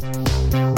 St. 0.00 0.69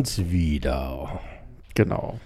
uns 0.00 0.30
wieder. 0.30 1.20
Genau. 1.74 2.18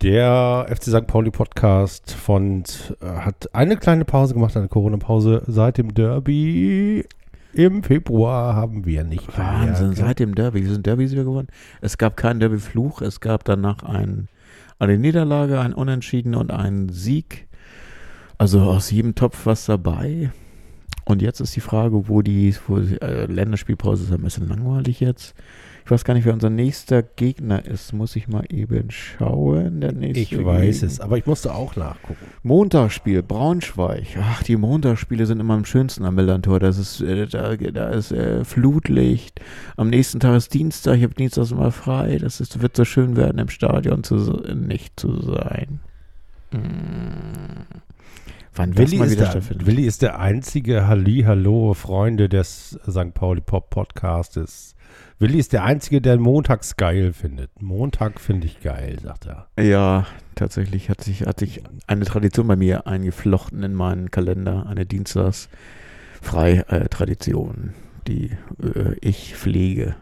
Der 0.00 0.66
FC 0.70 0.84
St. 0.84 1.06
Pauli 1.06 1.30
Podcast 1.30 2.10
von, 2.10 2.64
äh, 3.02 3.06
hat 3.06 3.54
eine 3.54 3.76
kleine 3.76 4.06
Pause 4.06 4.32
gemacht, 4.32 4.56
eine 4.56 4.68
Corona-Pause. 4.68 5.42
Seit 5.46 5.76
dem 5.76 5.92
Derby 5.92 7.04
im 7.52 7.82
Februar 7.82 8.54
haben 8.54 8.86
wir 8.86 9.04
nicht 9.04 9.36
Wahnsinn, 9.36 9.88
mehr. 9.88 9.96
seit 9.96 10.20
dem 10.20 10.34
Derby. 10.34 10.62
Wir 10.64 10.72
sind 10.72 10.86
Derbys 10.86 11.12
wieder 11.12 11.24
gewonnen. 11.24 11.48
Es 11.82 11.98
gab 11.98 12.16
keinen 12.16 12.40
Derby-Fluch. 12.40 13.02
Es 13.02 13.20
gab 13.20 13.44
danach 13.44 13.82
ein, 13.82 14.28
eine 14.78 14.96
Niederlage, 14.96 15.60
ein 15.60 15.74
Unentschieden 15.74 16.34
und 16.34 16.50
einen 16.50 16.88
Sieg. 16.88 17.46
Also 18.38 18.62
aus 18.62 18.90
jedem 18.90 19.14
Topf 19.14 19.44
was 19.44 19.66
dabei. 19.66 20.30
Und 21.04 21.20
jetzt 21.20 21.40
ist 21.40 21.54
die 21.54 21.60
Frage, 21.60 22.08
wo 22.08 22.22
die, 22.22 22.54
wo 22.68 22.78
die 22.78 22.98
äh, 23.02 23.26
Länderspielpause 23.26 24.04
ist 24.04 24.12
ein 24.12 24.22
bisschen 24.22 24.48
langweilig 24.48 25.00
jetzt. 25.00 25.34
Ich 25.84 25.90
weiß 25.90 26.04
gar 26.04 26.14
nicht, 26.14 26.24
wer 26.24 26.34
unser 26.34 26.50
nächster 26.50 27.02
Gegner 27.02 27.64
ist. 27.64 27.92
Muss 27.92 28.16
ich 28.16 28.28
mal 28.28 28.44
eben 28.48 28.90
schauen. 28.90 29.80
Der 29.80 29.92
nächste 29.92 30.20
Ich 30.20 30.44
weiß 30.44 30.80
Gegner. 30.80 30.86
es, 30.88 31.00
aber 31.00 31.18
ich 31.18 31.26
musste 31.26 31.54
auch 31.54 31.76
nachgucken. 31.76 32.24
Montagsspiel, 32.42 33.22
Braunschweig. 33.22 34.06
Ach, 34.20 34.42
die 34.42 34.56
Montagsspiele 34.56 35.26
sind 35.26 35.40
immer 35.40 35.54
am 35.54 35.64
schönsten 35.64 36.04
am 36.04 36.14
Millantor. 36.14 36.60
Das 36.60 36.78
ist, 36.78 37.00
äh, 37.00 37.26
da, 37.26 37.56
da 37.56 37.88
ist 37.90 38.12
äh, 38.12 38.44
Flutlicht. 38.44 39.40
Am 39.76 39.90
nächsten 39.90 40.20
Tag 40.20 40.36
ist 40.36 40.54
Dienstag. 40.54 40.96
Ich 40.96 41.02
habe 41.02 41.14
Dienstags 41.14 41.50
immer 41.50 41.72
frei. 41.72 42.18
Das 42.18 42.40
ist, 42.40 42.60
wird 42.62 42.76
so 42.76 42.84
schön 42.84 43.16
werden, 43.16 43.38
im 43.38 43.48
Stadion 43.48 44.04
zu, 44.04 44.16
nicht 44.54 44.98
zu 44.98 45.20
sein. 45.20 45.80
Hm. 46.52 46.60
Wann 48.54 48.76
Willi 48.76 48.98
ist, 48.98 49.18
der. 49.20 49.42
Willi 49.64 49.86
ist 49.86 50.02
der 50.02 50.18
einzige 50.18 50.86
Halli, 50.88 51.22
Hallo, 51.24 51.72
Freunde 51.74 52.28
des 52.28 52.78
St. 52.88 53.14
Pauli 53.14 53.40
Pop 53.40 53.70
Podcastes. 53.70 54.74
Willi 55.20 55.38
ist 55.38 55.52
der 55.52 55.62
einzige, 55.64 56.00
der 56.00 56.18
montags 56.18 56.76
geil 56.76 57.12
findet. 57.12 57.50
Montag 57.60 58.18
finde 58.20 58.46
ich 58.46 58.62
geil, 58.62 58.96
sagt 59.02 59.26
er. 59.26 59.48
Ja, 59.62 60.06
tatsächlich 60.34 60.88
hat 60.88 61.04
sich, 61.04 61.26
hat 61.26 61.40
sich 61.40 61.62
eine 61.86 62.06
Tradition 62.06 62.46
bei 62.46 62.56
mir 62.56 62.86
eingeflochten 62.86 63.62
in 63.62 63.74
meinen 63.74 64.10
Kalender. 64.10 64.64
Eine 64.66 64.86
Dienstagsfrei-Tradition, 64.86 67.74
die 68.06 68.30
äh, 68.62 68.94
ich 69.02 69.36
pflege. 69.36 69.94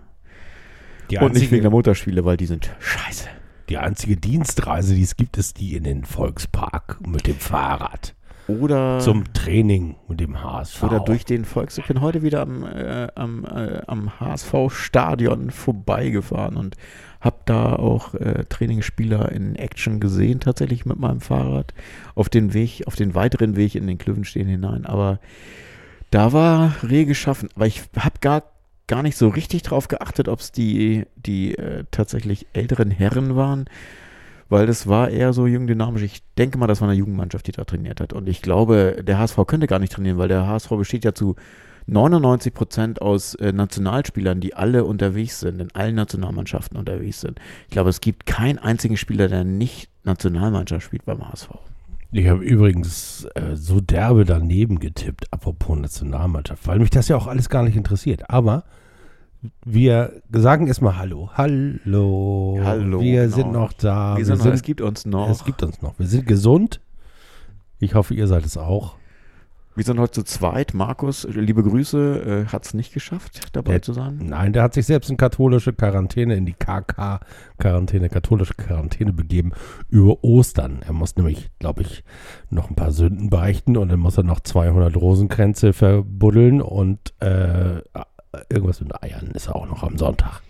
Die 1.11 1.19
Und 1.19 1.35
nicht 1.35 1.51
wegen 1.51 1.63
der 1.63 1.73
Montagsspiele, 1.73 2.25
weil 2.25 2.37
die 2.37 2.47
sind 2.47 2.71
scheiße. 2.79 3.27
die 3.71 3.79
einzige 3.79 4.17
Dienstreise, 4.17 4.95
die 4.95 5.03
es 5.03 5.17
gibt, 5.17 5.37
ist 5.37 5.59
die 5.59 5.75
in 5.75 5.83
den 5.83 6.05
Volkspark 6.05 6.99
mit 7.05 7.27
dem 7.27 7.35
Fahrrad. 7.35 8.15
Oder, 8.49 8.99
Zum 9.01 9.31
Training 9.35 9.97
mit 10.09 10.21
dem 10.21 10.43
HSV. 10.43 10.83
oder 10.83 11.01
durch 11.01 11.27
den 11.27 11.45
Volks. 11.45 11.77
Ich 11.77 11.87
bin 11.87 12.01
heute 12.01 12.23
wieder 12.23 12.41
am, 12.41 12.65
äh, 12.65 13.09
am, 13.15 13.45
äh, 13.45 13.83
am 13.87 14.19
HSV-Stadion 14.19 15.51
vorbeigefahren 15.51 16.57
und 16.57 16.75
habe 17.21 17.37
da 17.45 17.77
auch 17.77 18.15
äh, 18.15 18.45
Trainingsspieler 18.49 19.31
in 19.33 19.55
Action 19.55 20.01
gesehen, 20.01 20.41
tatsächlich 20.41 20.87
mit 20.87 20.99
meinem 20.99 21.21
Fahrrad. 21.21 21.75
Auf 22.15 22.31
den 22.31 22.55
Weg, 22.55 22.85
auf 22.87 22.97
den 22.97 23.15
weiteren 23.15 23.55
Weg 23.55 23.75
in 23.75 23.87
den 23.87 23.99
Klövenstehen 23.99 24.49
hinein. 24.49 24.87
Aber 24.87 25.21
da 26.11 26.33
war 26.33 26.75
rege 26.83 27.07
geschaffen. 27.07 27.51
Aber 27.55 27.67
ich 27.67 27.83
habe 27.99 28.17
gar, 28.23 28.45
gar 28.87 29.03
nicht 29.03 29.19
so 29.19 29.29
richtig 29.29 29.63
drauf 29.63 29.89
geachtet, 29.89 30.27
ob 30.27 30.41
es 30.41 30.53
die, 30.53 31.05
die 31.17 31.55
äh, 31.59 31.85
tatsächlich 31.91 32.47
älteren 32.55 32.91
Herren 32.91 33.37
waren. 33.37 33.67
Weil 34.49 34.67
das 34.67 34.87
war 34.87 35.11
eher 35.11 35.33
so 35.33 35.47
jung 35.47 35.67
dynamisch. 35.67 36.03
Ich 36.03 36.23
denke 36.39 36.59
mal, 36.59 36.67
das 36.67 36.81
war 36.81 36.89
eine 36.89 36.97
Jugendmannschaft, 36.97 37.47
die 37.47 37.53
da 37.53 37.65
trainiert 37.65 38.01
hat. 38.01 38.13
Und 38.13 38.29
ich 38.29 38.41
glaube, 38.41 39.03
der 39.03 39.19
HSV 39.19 39.39
könnte 39.47 39.67
gar 39.67 39.79
nicht 39.79 39.93
trainieren, 39.93 40.17
weil 40.19 40.29
der 40.29 40.47
HSV 40.47 40.71
besteht 40.71 41.05
ja 41.05 41.13
zu 41.13 41.37
99 41.87 42.53
Prozent 42.53 43.03
aus 43.03 43.35
äh, 43.35 43.53
Nationalspielern, 43.53 44.41
die 44.41 44.55
alle 44.55 44.85
unterwegs 44.85 45.41
sind, 45.41 45.61
in 45.61 45.75
allen 45.75 45.95
Nationalmannschaften 45.95 46.77
unterwegs 46.77 47.21
sind. 47.21 47.41
Ich 47.67 47.73
glaube, 47.73 47.91
es 47.91 48.01
gibt 48.01 48.27
keinen 48.27 48.59
einzigen 48.59 48.97
Spieler, 48.97 49.29
der 49.29 49.45
nicht 49.45 49.91
Nationalmannschaft 50.05 50.85
spielt 50.85 51.05
beim 51.05 51.27
HSV. 51.27 51.49
Ich 52.11 52.27
habe 52.27 52.43
übrigens 52.43 53.27
äh, 53.35 53.55
so 53.55 53.81
derbe 53.81 54.25
daneben 54.25 54.79
getippt, 54.79 55.31
apropos 55.31 55.79
Nationalmannschaft, 55.79 56.67
weil 56.67 56.79
mich 56.79 56.91
das 56.91 57.09
ja 57.09 57.17
auch 57.17 57.27
alles 57.27 57.51
gar 57.51 57.63
nicht 57.63 57.77
interessiert. 57.77 58.31
Aber 58.31 58.65
wir 59.65 60.21
sagen 60.33 60.67
erstmal 60.67 60.99
Hallo. 60.99 61.31
Hallo. 61.35 62.59
Hallo, 62.63 63.01
Wir 63.01 63.25
genau. 63.25 63.37
sind 63.37 63.53
noch 63.53 63.73
da. 63.73 64.17
Wir 64.17 64.25
sind, 64.25 64.45
noch- 64.45 64.53
es 64.53 64.63
gibt 64.63 64.81
uns 64.81 65.07
noch. 65.07 65.29
es 65.31 65.45
gibt 65.45 65.63
uns 65.63 65.81
noch. 65.83 65.99
Wir 65.99 66.07
sind 66.07 66.27
gesund. 66.27 66.81
Ich 67.79 67.95
hoffe, 67.95 68.15
ihr 68.15 68.27
seid 68.27 68.45
es 68.45 68.57
auch. 68.57 68.97
wir 69.77 69.85
sind 69.85 70.01
heute 70.01 70.11
zu 70.11 70.23
zweit. 70.25 70.75
Markus, 70.75 71.25
liebe 71.31 71.63
Grüße, 71.63 72.47
äh, 72.49 72.53
hat 72.53 72.67
es 72.67 72.75
nicht 72.75 72.93
geschafft, 72.93 73.51
dabei 73.53 73.75
Der- 73.75 73.83
zu 73.83 73.93
sein. 73.93 74.19
Nein, 74.21 74.53
der 74.53 74.65
hat 74.65 74.75
sich 74.75 74.87
selbst 74.87 75.09
in 75.09 75.17
katholische 75.17 75.73
Quarantäne, 75.73 76.35
in 76.35 76.45
die 76.47 76.55
KK-Quarantäne, 76.55 78.09
katholische 78.09 78.55
Quarantäne 78.55 79.13
begeben 79.13 79.53
über 79.89 80.25
Ostern. 80.25 80.81
Er 80.85 80.93
muss 80.95 81.15
nämlich, 81.15 81.49
glaube 81.61 81.83
ich, 81.83 82.03
noch 82.51 82.69
ein 82.71 82.75
paar 82.75 82.91
Sünden 82.91 83.31
beichten 83.31 83.77
und 83.77 83.89
dann 83.93 84.01
muss 84.01 84.17
er 84.19 84.25
noch 84.25 84.41
200 84.41 84.97
Rosenkränze 84.97 85.73
verbuddeln 85.73 86.61
und 86.61 87.15
äh, 87.21 87.81
irgendwas 88.49 88.81
mit 88.81 89.03
Eiern 89.03 89.31
ist 89.33 89.49
auch 89.49 89.67
noch 89.67 89.83
am 89.83 89.99
Sonntag. 89.99 90.41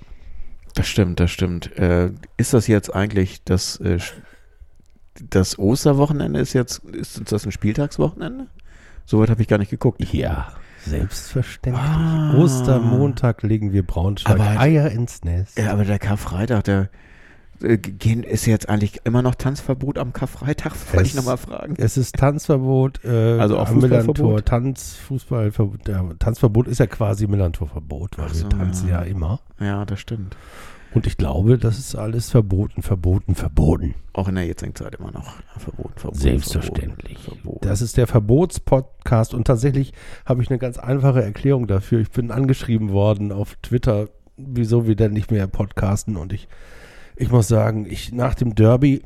Das 0.75 0.87
stimmt, 0.87 1.19
das 1.21 1.31
stimmt. 1.31 1.77
Äh, 1.77 2.11
ist 2.37 2.55
das 2.55 2.67
jetzt 2.67 2.95
eigentlich 2.95 3.43
das, 3.45 3.77
äh, 3.81 3.99
das 5.31 5.59
Osterwochenende? 5.59 6.41
Ist 6.41 6.53
jetzt, 6.53 6.79
ist 6.85 7.33
das 7.33 7.45
ein 7.47 7.53
Spieltagswochenende? 7.53 8.47
Soweit 9.07 9.31
habe 9.31 9.43
ich 9.43 9.49
gar 9.49 9.59
nicht 9.59 9.71
geguckt. 9.71 10.03
Ja, 10.13 10.53
selbstverständlich. 10.85 11.85
Ah. 11.85 12.35
Ostermontag 12.37 13.43
legen 13.43 13.73
wir 13.73 13.85
Braunschweig 13.85 14.39
Aber- 14.39 14.61
Eier 14.61 14.91
ins 14.91 15.25
Nest. 15.25 15.59
Ja, 15.59 15.73
aber 15.73 15.85
der 15.85 15.99
Karfreitag, 15.99 16.65
der 16.65 16.91
gehen, 17.61 18.23
ist 18.23 18.47
jetzt 18.47 18.69
eigentlich 18.69 19.01
immer 19.05 19.23
noch 19.23 19.35
Tanzverbot 19.35 19.99
am 19.99 20.13
Karfreitag? 20.13 20.75
Wollte 20.93 21.09
ich 21.09 21.15
nochmal 21.15 21.37
fragen. 21.37 21.75
Es 21.79 21.97
ist 21.97 22.17
Tanzverbot, 22.17 23.05
äh, 23.05 23.39
Also 23.39 23.59
auch 23.59 23.71
Millantor. 23.71 24.15
Fußballverbot? 24.15 24.47
Tanz, 24.47 24.97
Fußballverbot. 25.07 25.89
Ja, 25.89 26.05
Tanzverbot 26.19 26.69
ist 26.69 26.79
ja 26.79 26.87
quasi 26.87 27.27
Millantor-Verbot, 27.27 28.19
weil 28.19 28.27
Ach 28.29 28.35
wir 28.35 28.41
so, 28.41 28.49
tanzen 28.49 28.89
ja. 28.89 29.03
ja. 29.03 29.09
immer. 29.09 29.41
Ja, 29.61 29.85
das 29.85 30.01
stimmt. 30.01 30.37
Und 30.95 31.07
ich 31.07 31.19
glaube, 31.19 31.59
das 31.59 31.79
ist 31.79 31.97
alles 31.97 32.31
verboten, 32.31 32.83
verboten, 32.83 33.35
verboten. 33.35 33.95
Auch 34.15 34.29
in 34.29 34.37
der 34.37 34.47
jetzigen 34.47 34.75
Zeit 34.75 34.95
immer 34.95 35.13
noch 35.13 35.35
verboten, 35.59 35.93
verboten. 35.97 36.19
Selbstverständlich. 36.19 37.19
Verboten, 37.19 37.43
verboten. 37.43 37.69
Das 37.69 37.83
ist 37.83 37.97
der 37.99 38.07
Verbotspodcast 38.07 39.35
und 39.35 39.47
tatsächlich 39.47 39.93
habe 40.25 40.43
ich 40.43 40.49
eine 40.49 40.59
ganz 40.59 40.79
einfache 40.79 41.23
Erklärung 41.23 41.67
dafür. 41.67 42.01
Ich 42.01 42.11
bin 42.11 42.31
angeschrieben 42.31 42.91
worden 42.91 43.33
auf 43.33 43.57
Twitter, 43.63 44.09
wieso 44.39 44.87
wir 44.87 44.97
denn 44.97 45.13
nicht 45.13 45.31
mehr 45.31 45.47
podcasten 45.47 46.17
und 46.17 46.33
ich, 46.33 46.49
ich 47.19 47.31
muss 47.31 47.49
sagen, 47.49 47.87
ich 47.89 48.13
nach 48.13 48.35
dem 48.35 48.55
Derby 48.55 49.03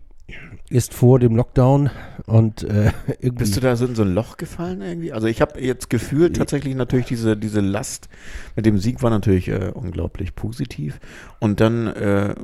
ist 0.68 0.94
vor 0.94 1.18
dem 1.18 1.36
Lockdown 1.36 1.90
und 2.26 2.62
äh, 2.62 2.92
irgendwie. 3.20 3.30
Bist 3.30 3.56
du 3.56 3.60
da 3.60 3.76
so 3.76 3.84
in 3.84 3.94
so 3.94 4.02
ein 4.02 4.14
Loch 4.14 4.36
gefallen 4.36 4.80
irgendwie? 4.80 5.12
Also 5.12 5.26
ich 5.26 5.40
habe 5.40 5.60
jetzt 5.60 5.90
gefühlt 5.90 6.36
tatsächlich 6.36 6.74
natürlich 6.74 7.06
diese, 7.06 7.36
diese 7.36 7.60
Last 7.60 8.08
mit 8.56 8.64
dem 8.64 8.78
Sieg 8.78 9.02
war 9.02 9.10
natürlich 9.10 9.48
äh, 9.48 9.70
unglaublich 9.74 10.34
positiv. 10.34 10.98
Und 11.40 11.60
dann 11.60 11.88
äh, 11.88 12.34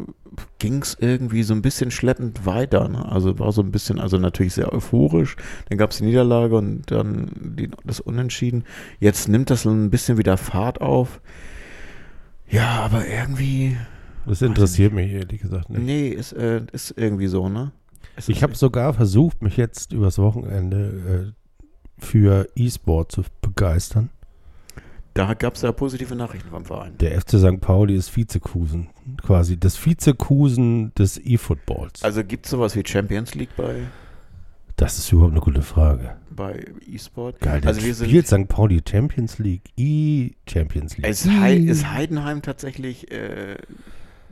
ging 0.59 0.83
es 0.83 0.97
irgendwie 1.01 1.43
so 1.43 1.55
ein 1.55 1.63
bisschen 1.63 1.91
schleppend 1.91 2.45
weiter. 2.45 2.89
Ne? 2.89 3.05
Also 3.11 3.39
war 3.39 3.53
so 3.53 3.63
ein 3.63 3.73
bisschen, 3.73 3.99
also 3.99 4.19
natürlich 4.19 4.55
sehr 4.55 4.73
euphorisch. 4.73 5.37
Dann 5.69 5.79
gab 5.79 5.91
es 5.91 5.99
die 5.99 6.05
Niederlage 6.05 6.57
und 6.57 6.91
dann 6.91 7.31
die, 7.35 7.71
das 7.85 8.01
Unentschieden. 8.01 8.65
Jetzt 9.01 9.29
nimmt 9.29 9.49
das 9.49 9.65
ein 9.65 9.91
bisschen 9.91 10.19
wieder 10.19 10.37
Fahrt 10.37 10.81
auf. 10.81 11.21
Ja, 12.51 12.81
aber 12.81 13.07
irgendwie. 13.07 13.77
Das 14.29 14.43
interessiert 14.43 14.93
mich 14.93 15.11
ehrlich 15.13 15.41
gesagt 15.41 15.71
nicht. 15.71 15.83
Nee, 15.83 16.09
ist, 16.09 16.33
äh, 16.33 16.63
ist 16.73 16.95
irgendwie 16.97 17.27
so, 17.29 17.49
ne? 17.49 17.73
Es 18.17 18.29
Ich 18.29 18.37
ist- 18.39 18.43
habe 18.43 18.55
sogar 18.55 18.95
versucht, 18.95 19.43
mich 19.43 19.57
jetzt 19.57 19.93
übers 19.93 20.19
Wochenende 20.19 21.33
äh, 21.99 22.03
für 22.05 22.49
E-Sport 22.55 23.13
zu 23.13 23.23
begeistern. 23.41 24.11
Da 25.15 25.35
gab 25.35 25.55
es 25.55 25.63
ja 25.63 25.73
positive 25.73 26.15
Nachrichten 26.15 26.49
vom 26.51 26.65
Verein. 26.65 26.97
Der 26.99 27.21
FC 27.21 27.39
St. 27.41 27.61
Pauli 27.61 27.97
ist 27.97 28.15
Vizekusen, 28.17 28.89
quasi 29.21 29.57
das 29.59 29.85
Vizekusen 29.85 30.93
des 30.95 31.19
E-Footballs. 31.19 32.05
Also 32.05 32.23
gibt 32.23 32.47
es 32.47 32.51
sowas 32.53 32.77
wie 32.77 32.85
Champions 32.87 33.35
League 33.35 33.49
bei, 33.57 33.83
das 34.77 34.99
ist 34.99 35.11
überhaupt 35.13 35.33
eine 35.33 35.41
gute 35.41 35.63
Frage. 35.63 36.15
bei 36.31 36.65
E-Sport? 36.89 37.41
Geil, 37.41 37.61
Also 37.65 37.83
wir 37.83 37.93
sind- 37.97 38.07
spielt 38.09 38.29
St. 38.29 38.47
Pauli 38.49 38.81
Champions 38.89 39.41
League, 39.41 39.63
E-Champions 39.77 40.97
League. 40.97 41.09
Ist, 41.11 41.29
Hei 41.29 41.57
ist 41.57 41.91
Heidenheim 41.93 42.43
tatsächlich, 42.43 43.11
äh, 43.11 43.57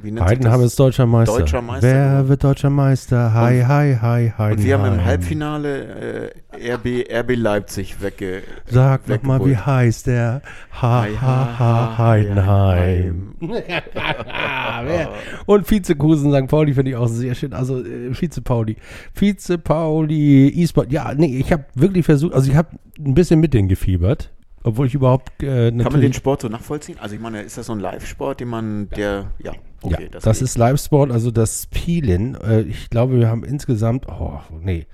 Heidenheim 0.03 0.61
ist 0.63 0.79
deutscher 0.79 1.07
Meister. 1.07 1.39
Deutscher 1.39 1.63
Meister 1.63 1.87
Wer 1.89 2.09
geworden. 2.09 2.29
wird 2.29 2.45
deutscher 2.45 2.71
Meister? 2.71 3.33
Hi, 3.35 3.63
hi, 3.63 3.97
hi, 4.01 4.33
Heidenheim. 4.37 4.53
Und 4.53 4.65
wir 4.65 4.79
haben 4.79 4.95
im 4.95 5.05
Halbfinale 5.05 6.33
äh, 6.53 6.73
RB, 6.75 7.05
RB 7.13 7.37
Leipzig 7.37 8.01
wegge... 8.03 8.43
Sag 8.67 9.09
noch 9.09 9.23
mal, 9.23 9.41
wie 9.41 9.45
weggeholt. 9.51 9.67
heißt 9.67 10.07
der? 10.07 10.43
Ha, 10.83 11.07
ha, 11.21 11.59
ha, 11.59 11.99
Heidenheim. 11.99 13.35
Wer- 13.41 15.11
Und 15.47 15.71
Vizekusen 15.71 16.33
St. 16.33 16.49
Pauli 16.49 16.75
finde 16.75 16.91
ich 16.91 16.97
auch 16.97 17.09
sehr 17.09 17.35
schön. 17.35 17.53
Also 17.53 17.83
äh, 17.85 18.13
Vize 18.15 18.41
Pauli. 18.43 18.77
Vize 19.15 19.59
Pauli, 19.59 20.49
E-Sport. 20.49 20.93
Ja, 20.93 21.13
nee, 21.15 21.39
ich 21.39 21.53
habe 21.53 21.65
wirklich 21.75 22.05
versucht, 22.05 22.35
also 22.35 22.51
ich 22.51 22.57
habe 22.57 22.69
ein 22.99 23.15
bisschen 23.15 23.41
mit 23.41 23.55
denen 23.55 23.69
gefiebert. 23.69 24.31
Obwohl 24.67 24.89
ich 24.89 24.95
überhaupt 24.95 25.45
äh, 25.45 25.71
Kann 25.71 25.93
man 25.93 26.01
den 26.01 26.13
Sport 26.13 26.43
so 26.43 26.49
nachvollziehen? 26.49 26.99
Also 26.99 27.15
ich 27.15 27.21
meine, 27.21 27.43
ist 27.43 27.57
das 27.57 27.67
so 27.67 27.73
ein 27.73 27.79
Live-Sport, 27.79 28.41
den 28.41 28.49
man, 28.49 28.89
der, 28.89 29.31
ja, 29.39 29.53
Ja, 29.53 29.59
okay. 29.81 30.09
das, 30.11 30.25
geht. 30.25 30.43
ist 30.43 30.59
Live-Sport, 30.59 31.13
also 31.13 31.31
das 31.31 31.69
Spielen. 31.73 32.35
Äh, 32.35 32.63
ich 32.63 32.91
glaube, 32.91 33.17
wir 33.21 33.29
haben 33.29 33.45
insgesamt, 33.45 34.09
oh, 34.09 34.41
nee, 34.61 34.87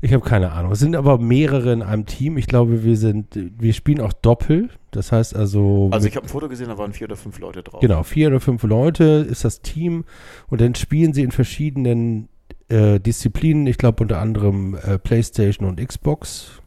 ich 0.00 0.12
habe 0.12 0.24
keine 0.24 0.50
Ahnung. 0.50 0.72
Es 0.72 0.80
sind 0.80 0.96
aber 0.96 1.18
mehrere 1.18 1.72
in 1.72 1.82
einem 1.82 2.06
Team. 2.06 2.38
Ich 2.38 2.48
glaube, 2.48 2.82
wir 2.82 2.96
sind, 2.96 3.26
wir 3.34 3.72
spielen 3.72 4.00
auch 4.00 4.12
Doppel. 4.12 4.68
Das 4.90 5.12
heißt 5.12 5.36
also, 5.36 5.90
Also 5.92 6.08
ich 6.08 6.16
habe 6.16 6.26
ein 6.26 6.28
Foto 6.28 6.48
gesehen, 6.48 6.66
da 6.66 6.76
waren 6.76 6.92
vier 6.92 7.06
oder 7.06 7.16
fünf 7.16 7.38
Leute 7.38 7.62
drauf. 7.62 7.80
genau, 7.80 8.02
vier 8.02 8.28
oder 8.28 8.40
fünf 8.40 8.64
Leute 8.64 9.26
ist 9.28 9.44
das 9.44 9.60
Team 9.60 10.04
und 10.48 10.60
dann 10.60 10.74
spielen 10.74 11.12
sie 11.12 11.22
in 11.22 11.30
verschiedenen 11.30 12.28
äh, 12.68 12.98
Disziplinen. 12.98 13.68
Ich 13.68 13.78
glaube 13.78 14.02
unter 14.02 14.18
anderem 14.18 14.76
äh, 14.76 14.98
PlayStation 14.98 15.68
und 15.68 15.84
Xbox. 15.86 16.62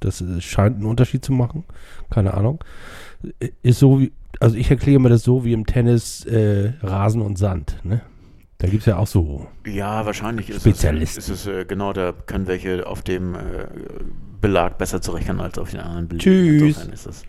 Das 0.00 0.22
scheint 0.40 0.76
einen 0.76 0.86
Unterschied 0.86 1.24
zu 1.24 1.32
machen. 1.32 1.64
Keine 2.10 2.34
Ahnung. 2.34 2.62
Äh, 3.40 3.50
Ist 3.62 3.78
so 3.78 4.00
wie, 4.00 4.12
also 4.40 4.56
ich 4.56 4.70
erkläre 4.70 5.00
mir 5.00 5.08
das 5.08 5.22
so 5.22 5.44
wie 5.44 5.52
im 5.52 5.66
Tennis 5.66 6.24
äh, 6.26 6.72
Rasen 6.82 7.22
und 7.22 7.38
Sand. 7.38 7.76
Ne? 7.84 8.00
Da 8.58 8.68
gibt 8.68 8.80
es 8.82 8.86
ja 8.86 8.96
auch 8.96 9.06
so. 9.06 9.46
Ja, 9.66 10.06
wahrscheinlich 10.06 10.50
ist 10.50 10.66
es, 10.66 11.16
ist 11.16 11.28
es 11.28 11.46
äh, 11.46 11.64
genau, 11.64 11.92
da 11.92 12.12
können 12.12 12.46
welche 12.46 12.86
auf 12.86 13.02
dem 13.02 13.34
äh, 13.34 13.38
Belag 14.40 14.78
besser 14.78 15.00
zurechtkommen 15.00 15.40
als 15.40 15.58
auf 15.58 15.70
den 15.70 15.80
anderen 15.80 16.08
Belegen. 16.08 16.22
Tschüss. 16.22 16.62
Insofern 16.62 16.92
ist 16.92 17.06
es 17.06 17.22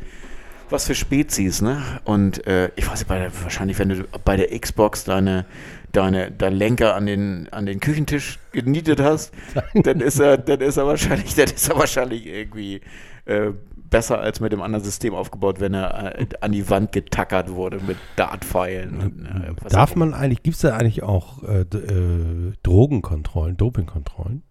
was 0.70 0.86
für 0.86 0.96
Spezies, 0.96 1.62
ne? 1.62 1.82
Und 2.04 2.46
äh, 2.48 2.72
ich 2.76 2.88
weiß 2.88 3.00
nicht, 3.00 3.08
bei 3.08 3.20
der, 3.20 3.32
wahrscheinlich, 3.44 3.80
wenn 3.80 3.90
du 3.90 4.04
bei 4.24 4.36
der 4.36 4.58
Xbox 4.60 5.04
deine, 5.04 5.46
deine, 5.92 6.32
dein 6.32 6.54
Lenker 6.54 6.96
an 6.96 7.06
den, 7.06 7.48
an 7.52 7.66
den 7.66 7.80
Küchentisch 7.80 8.40
genietet 8.52 9.00
hast, 9.00 9.34
dann 9.74 10.00
ist 10.00 10.20
er, 10.20 10.38
dann 10.38 10.62
ist 10.62 10.78
er 10.78 10.86
wahrscheinlich, 10.86 11.36
dann 11.36 11.46
ist 11.46 11.70
er 11.70 11.78
wahrscheinlich 11.78 12.26
irgendwie 12.26 12.82
äh, 13.26 13.52
besser 13.90 14.20
als 14.20 14.40
mit 14.40 14.52
dem 14.52 14.62
anderen 14.62 14.84
System 14.84 15.14
aufgebaut, 15.14 15.60
wenn 15.60 15.74
er 15.74 16.20
äh, 16.20 16.28
an 16.42 16.52
die 16.52 16.70
Wand 16.70 16.92
getackert 16.92 17.52
wurde 17.52 17.80
mit 17.80 17.98
Dartpfeilen. 18.16 19.00
und, 19.00 19.26
äh, 19.26 19.54
was 19.62 19.72
Darf 19.72 19.96
man 19.96 20.14
eigentlich, 20.14 20.44
gibt 20.44 20.56
es 20.56 20.62
da 20.62 20.76
eigentlich 20.76 21.04
auch 21.04 21.44
äh, 21.44 21.62
äh, 21.62 22.54
Drogenkontrollen, 22.64 23.58
Dopingkontrollen? 23.58 24.44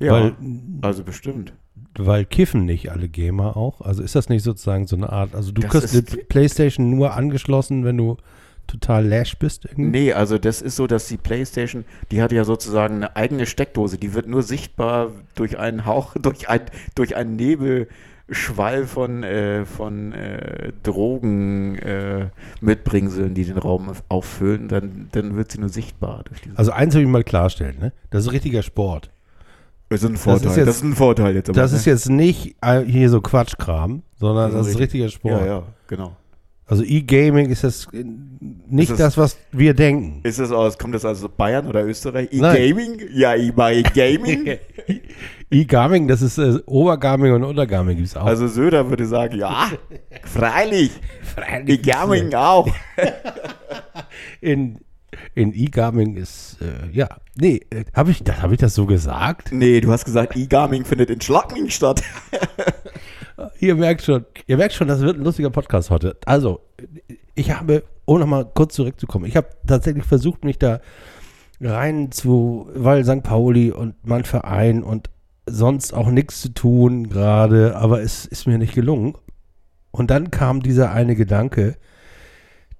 Ja, 0.00 0.12
Weil, 0.12 0.36
also 0.82 1.04
bestimmt. 1.04 1.52
Weil 1.98 2.24
kiffen 2.24 2.64
nicht 2.64 2.90
alle 2.90 3.08
Gamer 3.08 3.56
auch? 3.56 3.80
Also 3.80 4.02
ist 4.02 4.14
das 4.14 4.28
nicht 4.28 4.42
sozusagen 4.42 4.86
so 4.86 4.96
eine 4.96 5.10
Art, 5.10 5.34
also 5.34 5.52
du 5.52 5.62
Das 5.62 5.70
kriegst 5.70 5.94
die 5.94 6.16
Playstation 6.24 6.90
nur 6.90 7.14
angeschlossen, 7.14 7.84
wenn 7.84 7.96
du 7.96 8.16
total 8.66 9.06
lash 9.06 9.38
bist 9.38 9.64
irgendwie? 9.64 9.90
Nee, 9.90 10.12
also 10.12 10.38
das 10.38 10.62
ist 10.62 10.76
so, 10.76 10.86
dass 10.86 11.08
die 11.08 11.16
PlayStation, 11.16 11.84
die 12.10 12.22
hat 12.22 12.32
ja 12.32 12.44
sozusagen 12.44 12.96
eine 12.96 13.16
eigene 13.16 13.46
Steckdose, 13.46 13.98
die 13.98 14.14
wird 14.14 14.26
nur 14.26 14.42
sichtbar 14.42 15.12
durch 15.34 15.58
einen 15.58 15.86
Hauch, 15.86 16.14
durch, 16.20 16.48
ein, 16.48 16.62
durch 16.94 17.16
einen 17.16 17.36
Nebelschwall 17.36 18.86
von, 18.86 19.22
äh, 19.22 19.64
von 19.64 20.12
äh, 20.12 20.72
Drogen 20.82 21.76
äh, 21.78 22.28
Mitbringseln, 22.60 23.34
die 23.34 23.44
den 23.44 23.58
Raum 23.58 23.92
auffüllen, 24.08 24.68
dann, 24.68 25.08
dann 25.12 25.36
wird 25.36 25.52
sie 25.52 25.60
nur 25.60 25.68
sichtbar. 25.68 26.24
Also 26.56 26.72
eins 26.72 26.94
will 26.94 27.02
ich 27.02 27.08
mal 27.08 27.24
klarstellen, 27.24 27.78
ne? 27.78 27.92
Das 28.10 28.26
ist 28.26 28.32
richtiger 28.32 28.62
Sport. 28.62 29.10
Das 29.88 30.02
ist 30.02 30.08
ein 30.08 30.16
Vorteil. 30.16 30.50
ist 30.50 30.56
jetzt- 30.56 30.66
das 30.68 30.76
ist 30.76 30.82
ein 30.82 30.94
Vorteil 30.94 31.34
jetzt. 31.36 31.56
Das 31.56 31.72
ist 31.72 31.84
jetzt 31.84 32.08
nicht 32.08 32.56
äh, 32.62 32.80
hier 32.82 33.08
so 33.10 33.20
Quatschkram, 33.20 34.02
sondern 34.16 34.46
Also 34.46 34.58
das 34.58 34.66
ist 34.68 34.78
richtig- 34.78 35.02
richtiger 35.02 35.08
Sport. 35.10 35.40
Ja, 35.42 35.46
ja, 35.46 35.62
genau. 35.86 36.16
Also 36.68 36.82
E-Gaming 36.82 37.48
ist 37.48 37.62
das 37.62 37.86
äh, 37.92 38.02
nicht 38.68 38.90
Ist 38.90 38.98
das- 38.98 39.14
das, 39.14 39.18
was 39.18 39.36
wir 39.52 39.72
denken. 39.72 40.20
Ist 40.24 40.40
das 40.40 40.50
aus, 40.50 40.76
kommt 40.76 40.96
das 40.96 41.04
also 41.04 41.28
Bayern 41.28 41.68
oder 41.68 41.84
Österreich? 41.84 42.28
E-Gaming? 42.32 43.00
Ja, 43.12 43.36
ich 43.36 43.54
mache 43.54 43.74
E-Gaming. 43.74 44.58
E-Gaming, 45.50 46.08
das 46.08 46.22
ist 46.22 46.38
äh, 46.38 46.58
Obergaming 46.66 47.32
und 47.34 47.44
Untergaming 47.44 47.96
gibt 47.98 48.08
es 48.08 48.16
auch. 48.16 48.24
also 48.26 48.48
Söder 48.48 48.90
würde 48.90 49.06
sagen, 49.06 49.38
ja, 49.38 49.68
freilich. 50.24 50.90
E-Gaming 51.66 52.34
auch. 52.34 52.66
in 54.40 54.78
in 55.34 55.54
E-Gaming 55.54 56.16
ist 56.16 56.58
äh, 56.60 56.90
ja 56.92 57.08
nee 57.34 57.60
äh, 57.70 57.84
habe 57.94 58.10
ich 58.10 58.22
das 58.22 58.42
habe 58.42 58.54
ich 58.54 58.60
das 58.60 58.74
so 58.74 58.86
gesagt 58.86 59.52
Nee, 59.52 59.80
du 59.80 59.92
hast 59.92 60.04
gesagt, 60.04 60.36
E-Gaming 60.36 60.84
findet 60.84 61.10
in 61.10 61.20
Schladming 61.20 61.68
statt. 61.70 62.02
ihr 63.60 63.74
merkt 63.74 64.02
schon 64.02 64.24
ihr 64.46 64.56
merkt 64.56 64.74
schon 64.74 64.88
das 64.88 65.00
wird 65.00 65.18
ein 65.18 65.24
lustiger 65.24 65.50
Podcast 65.50 65.90
heute 65.90 66.16
also 66.24 66.60
ich 67.34 67.50
habe 67.52 67.84
um 68.04 68.18
noch 68.18 68.26
mal 68.26 68.44
kurz 68.44 68.74
zurückzukommen 68.74 69.26
ich 69.26 69.36
habe 69.36 69.48
tatsächlich 69.66 70.04
versucht 70.04 70.44
mich 70.44 70.58
da 70.58 70.80
rein 71.60 72.12
zu 72.12 72.68
weil 72.74 73.04
St. 73.04 73.22
Pauli 73.22 73.70
und 73.72 73.94
mein 74.06 74.24
Verein 74.24 74.82
und 74.82 75.10
sonst 75.46 75.94
auch 75.94 76.08
nichts 76.08 76.40
zu 76.40 76.50
tun 76.50 77.08
gerade 77.08 77.76
aber 77.76 78.00
es 78.00 78.26
ist 78.26 78.46
mir 78.46 78.58
nicht 78.58 78.74
gelungen 78.74 79.14
und 79.90 80.10
dann 80.10 80.30
kam 80.30 80.62
dieser 80.62 80.92
eine 80.92 81.14
Gedanke 81.14 81.76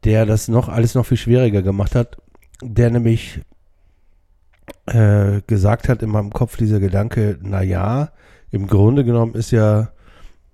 der 0.05 0.26
das 0.26 0.49
noch 0.49 0.69
alles 0.69 0.95
noch 0.95 1.07
viel 1.07 1.16
schwieriger 1.16 1.62
gemacht 1.62 1.95
hat 1.95 2.19
der 2.63 2.91
nämlich 2.91 3.41
äh, 4.87 5.41
gesagt 5.47 5.89
hat 5.89 6.03
in 6.03 6.11
meinem 6.11 6.33
Kopf 6.33 6.57
dieser 6.57 6.81
Gedanke, 6.81 7.39
naja, 7.43 8.13
im 8.51 8.67
Grunde 8.67 9.05
genommen 9.05 9.35
ist 9.35 9.51
ja 9.51 9.91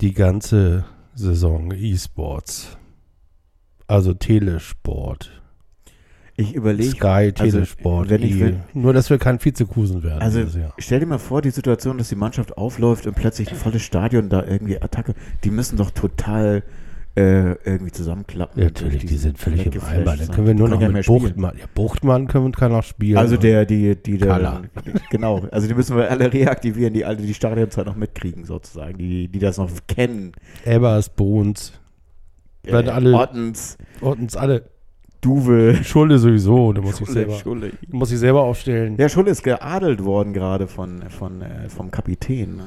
die 0.00 0.14
ganze 0.14 0.84
Saison 1.14 1.72
E-Sports. 1.72 2.76
Also 3.86 4.14
Telesport. 4.14 5.30
Ich 6.34 6.54
überlege, 6.54 6.90
Sky, 6.90 7.06
also, 7.06 7.32
Telesport. 7.58 8.08
wenn 8.08 8.22
ich 8.22 8.32
E. 8.36 8.40
will- 8.40 8.60
Nur, 8.72 8.94
dass 8.94 9.10
wir 9.10 9.18
kein 9.18 9.42
Vizekusen 9.44 10.02
werden. 10.02 10.22
also 10.22 10.40
stell 10.78 11.00
dir 11.00 11.06
mal 11.06 11.18
vor, 11.18 11.42
die 11.42 11.50
Situation, 11.50 11.98
dass 11.98 12.08
die 12.08 12.16
Mannschaft 12.16 12.56
aufläuft 12.56 13.06
und 13.06 13.14
plötzlich 13.14 13.50
ein 13.50 13.56
volles 13.56 13.82
Stadion 13.82 14.30
da 14.30 14.42
irgendwie 14.42 14.80
Attacke, 14.80 15.14
die 15.44 15.50
müssen 15.50 15.76
doch 15.76 15.90
total 15.90 16.62
äh, 17.14 17.52
irgendwie 17.64 17.92
zusammenklappen. 17.92 18.58
Ja, 18.62 18.68
natürlich, 18.68 19.04
die 19.04 19.16
sind 19.16 19.36
völlig 19.38 19.66
im 19.66 19.82
Eimer. 19.82 20.16
Dann 20.16 20.30
können 20.30 20.46
wir 20.46 20.54
nur 20.54 20.68
noch 20.68 20.80
ja 20.80 20.88
mit 20.88 20.94
mehr. 20.94 21.02
Buchtmann. 21.04 21.56
Ja, 21.58 21.64
Buchtmann 21.74 22.26
können, 22.26 22.52
kann 22.52 22.72
auch 22.72 22.82
spielen. 22.82 23.18
Also 23.18 23.36
der, 23.36 23.66
die, 23.66 23.96
die, 23.96 24.16
der, 24.18 24.62
genau, 25.10 25.42
also 25.50 25.68
die 25.68 25.74
müssen 25.74 25.96
wir 25.96 26.10
alle 26.10 26.32
reaktivieren, 26.32 26.94
die 26.94 27.04
alle 27.04 27.18
die 27.18 27.34
Stadionzeit 27.34 27.84
noch 27.86 27.96
mitkriegen, 27.96 28.44
sozusagen, 28.44 28.96
die, 28.96 29.28
die 29.28 29.38
das 29.38 29.58
noch 29.58 29.70
kennen. 29.88 30.32
Bohns, 31.16 31.72
Werden 32.62 32.86
Äh, 32.88 32.90
alle- 32.90 33.14
Ottens, 33.14 33.76
uns 34.00 34.36
alle. 34.36 34.70
Duwe, 35.20 35.76
Schulde 35.84 36.18
sowieso, 36.18 36.72
da 36.72 36.80
muss 36.80 36.94
ich 37.00 37.06
Schulle, 37.06 37.12
selber, 37.12 37.34
Schulle. 37.34 37.70
muss 37.90 38.10
ich 38.10 38.18
selber 38.18 38.42
aufstellen. 38.42 38.96
Der 38.96 39.08
Schulle 39.08 39.30
ist 39.30 39.44
geadelt 39.44 40.02
worden 40.02 40.32
gerade 40.32 40.66
von, 40.66 41.02
von, 41.10 41.42
äh, 41.42 41.68
vom 41.68 41.92
Kapitän, 41.92 42.60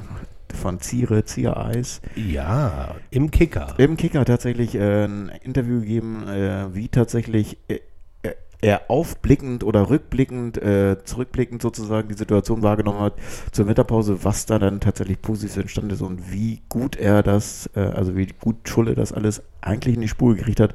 von 0.56 0.80
Ziere, 0.80 1.24
Ziereis. 1.24 2.00
Ja, 2.14 2.94
im 3.10 3.30
Kicker. 3.30 3.74
Im 3.78 3.96
Kicker 3.96 4.24
tatsächlich 4.24 4.74
äh, 4.74 5.04
ein 5.04 5.30
Interview 5.42 5.80
gegeben, 5.80 6.26
äh, 6.28 6.74
wie 6.74 6.88
tatsächlich, 6.88 7.58
äh, 7.68 7.80
äh, 8.22 8.34
er 8.60 8.90
aufblickend 8.90 9.64
oder 9.64 9.90
rückblickend, 9.90 10.58
äh, 10.58 10.96
zurückblickend 11.04 11.62
sozusagen 11.62 12.08
die 12.08 12.14
Situation 12.14 12.62
wahrgenommen 12.62 13.00
hat 13.00 13.14
zur 13.52 13.68
Winterpause, 13.68 14.24
was 14.24 14.46
da 14.46 14.58
dann 14.58 14.80
tatsächlich 14.80 15.20
positiv 15.20 15.58
entstanden 15.58 15.90
ist 15.90 16.02
und 16.02 16.32
wie 16.32 16.62
gut 16.68 16.96
er 16.96 17.22
das, 17.22 17.70
äh, 17.76 17.80
also 17.80 18.16
wie 18.16 18.26
gut 18.40 18.68
Schulle 18.68 18.94
das 18.94 19.12
alles 19.12 19.42
eigentlich 19.60 19.94
in 19.94 20.00
die 20.00 20.08
Spur 20.08 20.34
gekriegt 20.34 20.60
hat, 20.60 20.74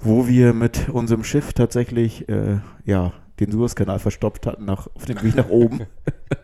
wo 0.00 0.28
wir 0.28 0.52
mit 0.52 0.88
unserem 0.90 1.24
Schiff 1.24 1.52
tatsächlich, 1.52 2.28
äh, 2.28 2.58
ja, 2.84 3.12
den 3.40 3.50
Suezkanal 3.50 3.98
verstopft 3.98 4.46
hatten 4.46 4.64
nach, 4.64 4.86
auf 4.94 5.06
dem 5.06 5.22
Weg 5.22 5.34
nach 5.34 5.48
oben. 5.48 5.80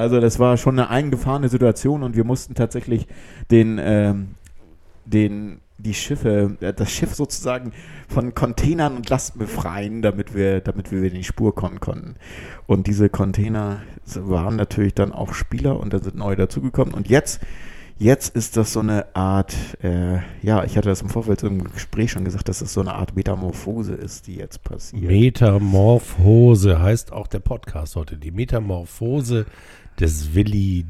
also 0.00 0.20
das 0.20 0.38
war 0.38 0.56
schon 0.56 0.78
eine 0.78 0.90
eingefahrene 0.90 1.48
Situation 1.48 2.02
und 2.02 2.16
wir 2.16 2.24
mussten 2.24 2.54
tatsächlich 2.54 3.06
den, 3.50 3.78
ähm, 3.80 4.34
den 5.04 5.60
die 5.82 5.94
Schiffe, 5.94 6.56
äh, 6.60 6.72
das 6.72 6.90
Schiff 6.90 7.14
sozusagen 7.14 7.72
von 8.08 8.34
Containern 8.34 8.96
und 8.96 9.08
Lasten 9.08 9.38
befreien, 9.38 10.02
damit 10.02 10.34
wir, 10.34 10.60
damit 10.60 10.92
wir 10.92 11.02
in 11.02 11.14
die 11.14 11.24
Spur 11.24 11.54
kommen 11.54 11.80
konnten. 11.80 12.16
Und 12.66 12.86
diese 12.86 13.08
Container 13.08 13.80
waren 14.14 14.56
natürlich 14.56 14.94
dann 14.94 15.12
auch 15.12 15.32
Spieler 15.32 15.78
und 15.80 15.92
da 15.92 15.98
sind 15.98 16.16
neue 16.16 16.36
dazugekommen. 16.36 16.94
Und 16.94 17.08
jetzt, 17.08 17.40
jetzt 18.00 18.34
ist 18.34 18.56
das 18.56 18.72
so 18.72 18.80
eine 18.80 19.14
Art, 19.14 19.54
äh, 19.82 20.18
ja, 20.42 20.64
ich 20.64 20.76
hatte 20.76 20.88
das 20.88 21.02
im 21.02 21.10
Vorfeld 21.10 21.42
im 21.42 21.70
Gespräch 21.70 22.10
schon 22.10 22.24
gesagt, 22.24 22.48
dass 22.48 22.58
das 22.60 22.72
so 22.72 22.80
eine 22.80 22.94
Art 22.94 23.14
Metamorphose 23.14 23.94
ist, 23.94 24.26
die 24.26 24.36
jetzt 24.36 24.64
passiert. 24.64 25.04
Metamorphose 25.04 26.80
heißt 26.80 27.12
auch 27.12 27.26
der 27.26 27.40
Podcast 27.40 27.94
heute. 27.96 28.16
Die 28.16 28.30
Metamorphose 28.30 29.46
des 30.00 30.34
Willi 30.34 30.86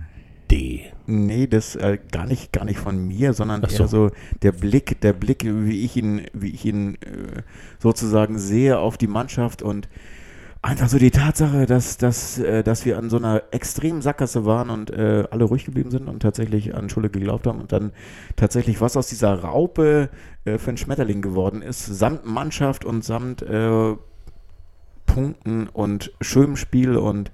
D. 0.50 0.86
Nee, 1.06 1.46
das 1.48 1.76
äh, 1.76 1.98
gar 2.12 2.26
nicht, 2.26 2.52
gar 2.52 2.64
nicht 2.64 2.78
von 2.78 3.06
mir, 3.06 3.34
sondern 3.34 3.62
so. 3.68 3.82
eher 3.82 3.88
so 3.88 4.10
der 4.42 4.52
Blick, 4.52 5.00
der 5.00 5.12
Blick, 5.12 5.44
wie 5.44 5.84
ich 5.84 5.96
ihn, 5.96 6.22
wie 6.32 6.50
ich 6.50 6.64
ihn 6.64 6.94
äh, 6.94 7.42
sozusagen 7.80 8.38
sehe 8.38 8.78
auf 8.78 8.96
die 8.96 9.08
Mannschaft 9.08 9.62
und 9.62 9.88
einfach 10.62 10.88
so 10.88 10.98
die 10.98 11.10
Tatsache, 11.10 11.66
dass, 11.66 11.96
dass, 11.96 12.38
äh, 12.38 12.62
dass 12.62 12.84
wir 12.84 12.98
an 12.98 13.08
so 13.08 13.16
einer 13.16 13.42
extremen 13.50 14.02
Sackgasse 14.02 14.44
waren 14.44 14.70
und 14.70 14.90
äh, 14.90 15.24
alle 15.30 15.44
ruhig 15.44 15.64
geblieben 15.64 15.90
sind 15.90 16.08
und 16.08 16.20
tatsächlich 16.20 16.74
an 16.74 16.90
Schule 16.90 17.08
geglaubt 17.08 17.46
haben 17.46 17.60
und 17.60 17.72
dann 17.72 17.92
tatsächlich 18.36 18.80
was 18.80 18.96
aus 18.96 19.08
dieser 19.08 19.34
Raupe 19.34 20.10
äh, 20.44 20.58
für 20.58 20.70
ein 20.70 20.76
Schmetterling 20.76 21.22
geworden 21.22 21.62
ist, 21.62 21.86
samt 21.86 22.26
Mannschaft 22.26 22.84
und 22.84 23.04
samt 23.04 23.42
äh, 23.42 23.94
Punkten 25.06 25.68
und 25.68 26.12
schönem 26.20 26.56
Spiel 26.56 26.96
und 26.96 27.32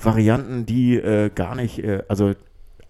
Varianten, 0.00 0.66
die 0.66 0.96
äh, 0.96 1.30
gar 1.34 1.54
nicht, 1.54 1.78
äh, 1.80 2.02
also 2.08 2.34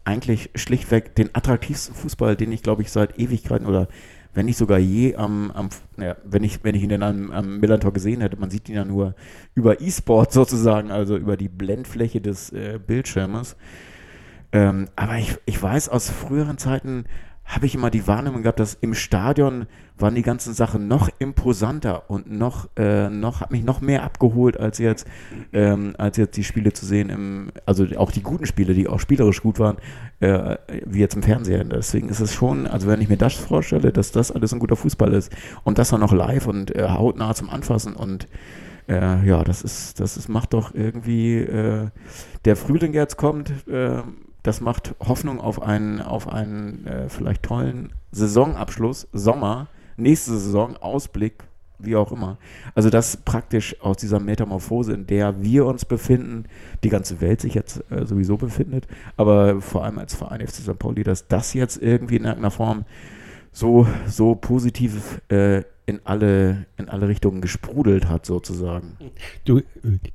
eigentlich 0.04 0.50
schlichtweg 0.54 1.14
den 1.14 1.34
attraktivsten 1.34 1.94
Fußball, 1.94 2.34
den 2.34 2.50
ich 2.50 2.62
glaube 2.62 2.82
ich 2.82 2.90
seit 2.90 3.18
Ewigkeiten 3.18 3.66
oder 3.66 3.88
wenn 4.34 4.46
nicht 4.46 4.58
sogar 4.58 4.78
je 4.78 5.16
am, 5.16 5.50
am 5.50 5.68
ja, 5.96 6.16
wenn 6.24 6.44
ich 6.44 6.62
wenn 6.62 6.74
ich 6.74 6.82
ihn 6.82 6.90
dann 6.90 7.02
am, 7.02 7.30
am 7.30 7.58
Millantor 7.60 7.92
gesehen 7.92 8.20
hätte, 8.20 8.36
man 8.38 8.50
sieht 8.50 8.68
ihn 8.68 8.76
ja 8.76 8.84
nur 8.84 9.14
über 9.54 9.80
E-Sport 9.80 10.32
sozusagen, 10.32 10.90
also 10.90 11.16
über 11.16 11.36
die 11.36 11.48
Blendfläche 11.48 12.20
des 12.20 12.50
äh, 12.52 12.78
Bildschirmes. 12.84 13.56
Ähm, 14.50 14.88
aber 14.96 15.16
ich, 15.18 15.36
ich 15.44 15.62
weiß 15.62 15.90
aus 15.90 16.08
früheren 16.08 16.56
Zeiten 16.56 17.04
habe 17.48 17.64
ich 17.64 17.74
immer 17.74 17.90
die 17.90 18.06
Wahrnehmung 18.06 18.42
gehabt, 18.42 18.60
dass 18.60 18.74
im 18.74 18.92
Stadion 18.92 19.66
waren 19.96 20.14
die 20.14 20.22
ganzen 20.22 20.52
Sachen 20.52 20.86
noch 20.86 21.08
imposanter 21.18 22.10
und 22.10 22.30
noch, 22.30 22.68
äh, 22.76 23.08
noch 23.08 23.40
hat 23.40 23.50
mich 23.50 23.64
noch 23.64 23.80
mehr 23.80 24.04
abgeholt 24.04 24.60
als 24.60 24.78
jetzt, 24.78 25.06
ähm, 25.54 25.94
als 25.96 26.18
jetzt 26.18 26.36
die 26.36 26.44
Spiele 26.44 26.74
zu 26.74 26.84
sehen 26.84 27.08
im, 27.08 27.50
also 27.64 27.86
auch 27.96 28.12
die 28.12 28.22
guten 28.22 28.44
Spiele, 28.44 28.74
die 28.74 28.86
auch 28.86 29.00
spielerisch 29.00 29.42
gut 29.42 29.58
waren, 29.58 29.78
äh, 30.20 30.56
wie 30.84 31.00
jetzt 31.00 31.16
im 31.16 31.22
Fernsehen. 31.22 31.70
Deswegen 31.70 32.10
ist 32.10 32.20
es 32.20 32.34
schon, 32.34 32.66
also 32.66 32.86
wenn 32.86 33.00
ich 33.00 33.08
mir 33.08 33.16
das 33.16 33.34
vorstelle, 33.34 33.92
dass 33.92 34.12
das 34.12 34.30
alles 34.30 34.52
ein 34.52 34.58
guter 34.58 34.76
Fußball 34.76 35.14
ist 35.14 35.34
und 35.64 35.78
das 35.78 35.88
dann 35.88 36.00
noch 36.00 36.12
live 36.12 36.46
und 36.46 36.76
äh, 36.76 36.86
hautnah 36.86 37.34
zum 37.34 37.48
Anfassen 37.48 37.96
und 37.96 38.28
äh, 38.88 39.26
ja, 39.26 39.42
das 39.42 39.62
ist, 39.62 40.00
das 40.00 40.18
ist, 40.18 40.28
macht 40.28 40.52
doch 40.52 40.74
irgendwie 40.74 41.38
äh, 41.38 41.88
der 42.44 42.56
Frühling, 42.56 42.92
jetzt 42.92 43.16
kommt, 43.16 43.50
äh, 43.68 44.02
das 44.48 44.62
macht 44.62 44.94
Hoffnung 44.98 45.40
auf 45.40 45.60
einen, 45.60 46.00
auf 46.00 46.26
einen 46.26 46.86
äh, 46.86 47.10
vielleicht 47.10 47.42
tollen 47.42 47.92
Saisonabschluss, 48.12 49.06
Sommer, 49.12 49.66
nächste 49.98 50.30
Saison, 50.32 50.74
Ausblick, 50.78 51.44
wie 51.78 51.96
auch 51.96 52.10
immer. 52.12 52.38
Also 52.74 52.88
das 52.88 53.18
praktisch 53.18 53.78
aus 53.82 53.98
dieser 53.98 54.20
Metamorphose, 54.20 54.94
in 54.94 55.06
der 55.06 55.42
wir 55.42 55.66
uns 55.66 55.84
befinden, 55.84 56.46
die 56.82 56.88
ganze 56.88 57.20
Welt 57.20 57.42
sich 57.42 57.52
jetzt 57.52 57.84
äh, 57.90 58.06
sowieso 58.06 58.38
befindet, 58.38 58.86
aber 59.18 59.60
vor 59.60 59.84
allem 59.84 59.98
als 59.98 60.14
Verein 60.14 60.40
FC 60.40 60.62
St. 60.62 60.78
Pauli, 60.78 61.02
dass 61.02 61.28
das 61.28 61.52
jetzt 61.52 61.76
irgendwie 61.82 62.16
in 62.16 62.24
irgendeiner 62.24 62.50
Form 62.50 62.86
so, 63.52 63.86
so 64.06 64.34
positiv 64.34 65.20
äh, 65.28 65.62
in, 65.88 66.00
alle, 66.04 66.66
in 66.76 66.90
alle 66.90 67.08
Richtungen 67.08 67.40
gesprudelt 67.40 68.10
hat, 68.10 68.26
sozusagen. 68.26 68.98
Du, 69.46 69.62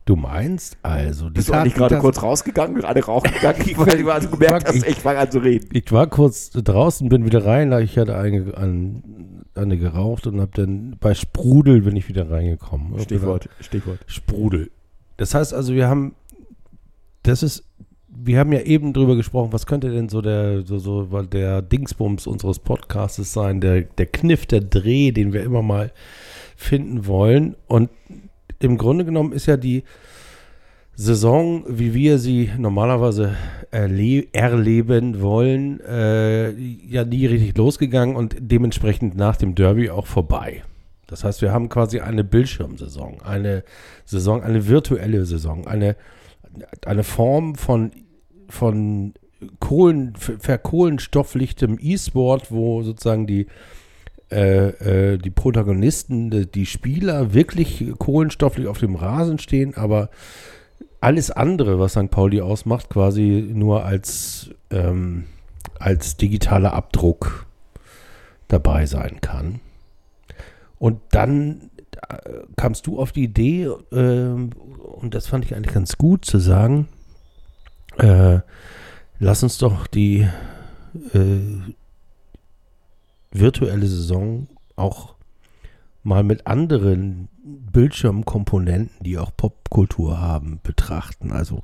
du 0.06 0.16
meinst 0.16 0.78
also, 0.84 1.30
die 1.30 1.34
Bist 1.34 1.50
du 1.50 1.54
eigentlich 1.54 1.74
gerade 1.74 1.98
kurz 1.98 2.22
rausgegangen, 2.22 2.76
gerade 2.76 3.04
rauchen 3.04 3.32
gegangen, 3.34 3.60
weil 3.78 3.98
du 3.98 4.12
also 4.12 4.30
gemerkt 4.30 4.68
hast, 4.68 4.88
ich 4.88 5.00
fange 5.00 5.18
an 5.18 5.32
zu 5.32 5.40
reden. 5.40 5.70
Ich 5.74 5.92
war 5.92 6.06
kurz 6.06 6.52
draußen, 6.52 7.10
bin 7.10 7.26
wieder 7.26 7.44
rein, 7.44 7.72
ich 7.82 7.98
hatte 7.98 8.16
eine, 8.16 8.56
an, 8.56 9.46
eine 9.56 9.80
geraucht 9.80 10.28
und 10.28 10.40
habe 10.40 10.52
dann 10.54 10.96
bei 11.00 11.16
Sprudel 11.16 11.82
bin 11.82 11.96
ich 11.96 12.08
wieder 12.08 12.30
reingekommen. 12.30 13.00
Stichwort, 13.00 13.50
Stichwort. 13.60 13.98
Sprudel. 14.06 14.70
Das 15.18 15.34
heißt 15.34 15.56
also, 15.56 15.74
wir 15.74 15.88
haben, 15.88 16.14
das 17.24 17.42
ist, 17.42 17.64
wir 18.16 18.40
haben 18.40 18.52
ja 18.54 18.62
eben 18.62 18.94
drüber 18.94 19.16
gesprochen, 19.16 19.54
was 19.54 19.66
könnte 19.66 19.92
denn 19.92 20.10
so 20.10 20.22
der, 20.22 20.64
so, 20.64 20.78
so, 20.80 21.04
der 21.24 21.62
Dingsbums 21.62 22.28
unseres 22.28 22.60
Podcastes 22.60 23.34
sein, 23.34 23.62
der, 23.62 23.82
der 23.82 24.06
Kniff, 24.06 24.46
der 24.46 24.62
Dreh, 24.62 25.12
den 25.12 25.34
wir 25.34 25.44
immer 25.44 25.62
mal 25.62 25.92
finden 26.56 27.08
wollen. 27.08 27.56
Und 27.68 27.90
im 28.60 28.78
Grunde 28.78 29.06
genommen 29.06 29.34
ist 29.34 29.46
ja 29.46 29.58
die 29.58 29.84
Saison, 30.96 31.64
wie 31.68 31.94
wir 31.96 32.20
sie 32.20 32.52
normalerweise 32.58 33.36
erle 33.72 34.28
erleben 34.32 35.22
wollen, 35.22 35.80
äh, 35.82 36.52
ja 36.52 37.04
nie 37.04 37.26
richtig 37.26 37.58
losgegangen 37.58 38.16
und 38.16 38.36
dementsprechend 38.40 39.16
nach 39.16 39.36
dem 39.36 39.56
Derby 39.56 39.90
auch 39.90 40.06
vorbei. 40.06 40.64
Das 41.08 41.24
heißt, 41.24 41.42
wir 41.42 41.52
haben 41.52 41.70
quasi 41.70 42.00
eine 42.00 42.24
Bildschirmsaison, 42.24 43.22
eine 43.24 43.64
Saison, 44.06 44.44
eine 44.44 44.68
virtuelle 44.68 45.26
Saison, 45.26 45.68
eine, 45.68 45.96
eine 46.86 47.04
Form 47.04 47.56
von, 47.56 47.92
von 48.50 49.14
Kohlen, 49.60 50.16
ver- 50.16 50.40
verkohlenstofflichtem 50.40 51.78
E-Sport, 51.82 52.52
wo 52.52 52.84
sozusagen 52.84 53.28
die, 53.28 53.48
äh, 54.32 55.14
äh, 55.14 55.18
die 55.18 55.30
Protagonisten, 55.30 56.30
die, 56.30 56.46
die 56.46 56.66
Spieler 56.66 57.34
wirklich 57.34 57.92
kohlenstofflich 57.98 58.68
auf 58.68 58.78
dem 58.80 58.96
Rasen 58.96 59.40
stehen, 59.40 59.76
aber 59.76 60.10
alles 61.02 61.32
andere, 61.32 61.80
was 61.80 61.94
St. 61.94 62.10
Pauli 62.10 62.40
ausmacht, 62.42 62.90
quasi 62.90 63.50
nur 63.54 63.84
als, 63.84 64.52
ähm, 64.72 65.26
als 65.78 66.16
digitaler 66.16 66.74
Abdruck 66.74 67.46
dabei 68.48 68.86
sein 68.86 69.20
kann. 69.20 69.60
Und 70.80 71.00
dann 71.12 71.70
äh, 72.10 72.18
kamst 72.56 72.88
du 72.88 73.00
auf 73.00 73.12
die 73.12 73.24
Idee, 73.24 73.70
ähm, 73.92 74.52
und 74.84 75.14
das 75.16 75.28
fand 75.28 75.46
ich 75.46 75.56
eigentlich 75.56 75.74
ganz 75.74 75.98
gut 75.98 76.26
zu 76.26 76.40
sagen, 76.40 76.88
äh, 77.98 78.40
lass 79.20 79.44
uns 79.44 79.58
doch 79.58 79.88
die 79.88 80.28
äh, 81.14 81.40
virtuelle 83.32 83.88
Saison 83.88 84.48
auch 84.76 85.16
mal 86.04 86.24
mit 86.24 86.48
anderen 86.48 87.30
Bildschirmkomponenten, 87.44 89.04
die 89.04 89.18
auch 89.18 89.32
Popkultur 89.36 90.20
haben, 90.20 90.60
betrachten. 90.64 91.32
Also 91.32 91.64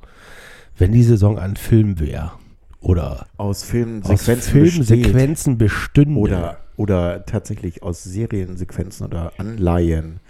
wenn 0.76 0.92
die 0.92 1.02
Saison 1.02 1.38
ein 1.38 1.56
Film 1.56 2.00
wäre 2.00 2.32
oder 2.80 3.26
Aus 3.36 3.62
aus 3.62 3.64
Filmsequenzen. 3.64 4.52
Filmsequenzen 4.52 5.58
bestünde. 5.58 6.18
oder, 6.18 6.58
oder 6.76 7.26
tatsächlich 7.26 7.82
aus 7.82 8.02
Seriensequenzen 8.02 9.06
oder 9.06 9.32
Anleihen, 9.36 10.20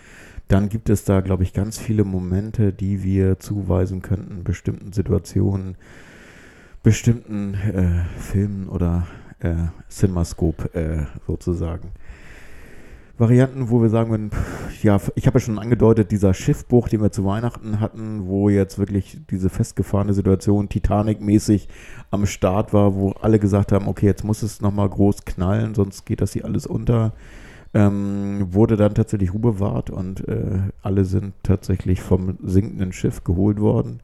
dann 0.50 0.68
gibt 0.68 0.90
es 0.90 1.04
da, 1.04 1.20
glaube 1.20 1.44
ich, 1.44 1.52
ganz 1.52 1.78
viele 1.78 2.02
Momente, 2.02 2.72
die 2.72 3.04
wir 3.04 3.38
zuweisen 3.38 4.02
könnten, 4.02 4.42
bestimmten 4.42 4.92
Situationen, 4.92 5.76
bestimmten 6.82 7.54
äh, 7.54 8.18
Filmen 8.18 8.68
oder 8.68 9.06
äh, 9.38 9.54
Cinemascope 9.88 10.74
äh, 10.74 11.06
sozusagen. 11.28 11.92
Varianten, 13.16 13.70
wo 13.70 13.80
wir 13.80 13.90
sagen 13.90 14.10
würden, 14.10 14.30
ja, 14.82 14.98
ich 15.14 15.26
habe 15.28 15.38
ja 15.38 15.44
schon 15.44 15.58
angedeutet, 15.58 16.10
dieser 16.10 16.34
Schiffbruch, 16.34 16.88
den 16.88 17.02
wir 17.02 17.12
zu 17.12 17.24
Weihnachten 17.24 17.78
hatten, 17.78 18.26
wo 18.26 18.48
jetzt 18.48 18.78
wirklich 18.78 19.18
diese 19.30 19.50
festgefahrene 19.50 20.14
Situation 20.14 20.68
Titanic-mäßig 20.68 21.68
am 22.10 22.26
Start 22.26 22.72
war, 22.72 22.96
wo 22.96 23.10
alle 23.12 23.38
gesagt 23.38 23.70
haben, 23.70 23.86
okay, 23.86 24.06
jetzt 24.06 24.24
muss 24.24 24.42
es 24.42 24.60
nochmal 24.60 24.88
groß 24.88 25.26
knallen, 25.26 25.76
sonst 25.76 26.06
geht 26.06 26.22
das 26.22 26.32
hier 26.32 26.44
alles 26.44 26.66
unter. 26.66 27.12
Ähm, 27.72 28.48
wurde 28.50 28.76
dann 28.76 28.94
tatsächlich 28.94 29.30
bewahrt 29.32 29.90
und 29.90 30.26
äh, 30.26 30.58
alle 30.82 31.04
sind 31.04 31.34
tatsächlich 31.44 32.00
vom 32.00 32.36
sinkenden 32.42 32.92
Schiff 32.92 33.22
geholt 33.22 33.60
worden. 33.60 34.00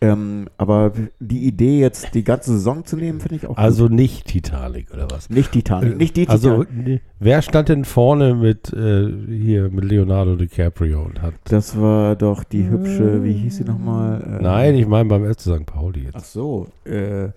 Ähm, 0.00 0.48
aber 0.58 0.92
die 1.18 1.46
Idee, 1.46 1.80
jetzt 1.80 2.14
die 2.14 2.22
ganze 2.22 2.52
Saison 2.52 2.84
zu 2.84 2.96
nehmen, 2.96 3.18
finde 3.20 3.36
ich 3.36 3.46
auch 3.48 3.56
Also 3.56 3.88
nicht 3.88 4.26
Titanic 4.28 4.92
oder 4.92 5.08
was? 5.10 5.26
gut. 5.28 5.36
Nicht 5.36 5.50
Titanic. 5.52 5.96
Nicht 5.96 6.16
die 6.16 6.28
Also, 6.28 6.62
Titanic. 6.64 7.00
wer 7.18 7.42
stand 7.42 7.68
denn 7.70 7.84
vorne 7.84 8.34
mit 8.34 8.72
äh, 8.72 9.08
hier 9.28 9.70
mit 9.70 9.84
Leonardo 9.84 10.36
DiCaprio 10.36 11.02
und 11.02 11.20
hat. 11.20 11.34
Das 11.44 11.80
war 11.80 12.14
doch 12.14 12.44
die 12.44 12.68
hübsche, 12.68 13.24
wie 13.24 13.32
hieß 13.32 13.56
sie 13.56 13.64
nochmal? 13.64 14.22
Äh, 14.38 14.42
Nein, 14.42 14.74
ich 14.76 14.86
meine 14.86 15.08
beim 15.08 15.24
FC 15.24 15.40
St. 15.40 15.66
Pauli 15.66 16.04
jetzt. 16.04 16.14
Ach 16.16 16.24
so, 16.24 16.68
äh, 16.84 17.30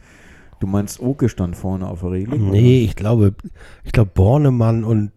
du 0.60 0.68
meinst 0.68 1.00
Oke 1.00 1.30
stand 1.30 1.56
vorne 1.56 1.88
auf 1.88 2.02
der 2.02 2.12
Reling? 2.12 2.52
Nee, 2.52 2.84
ich 2.84 2.96
glaube, 2.96 3.34
ich 3.84 3.92
glaube 3.92 4.12
Bornemann 4.14 4.84
und 4.84 5.12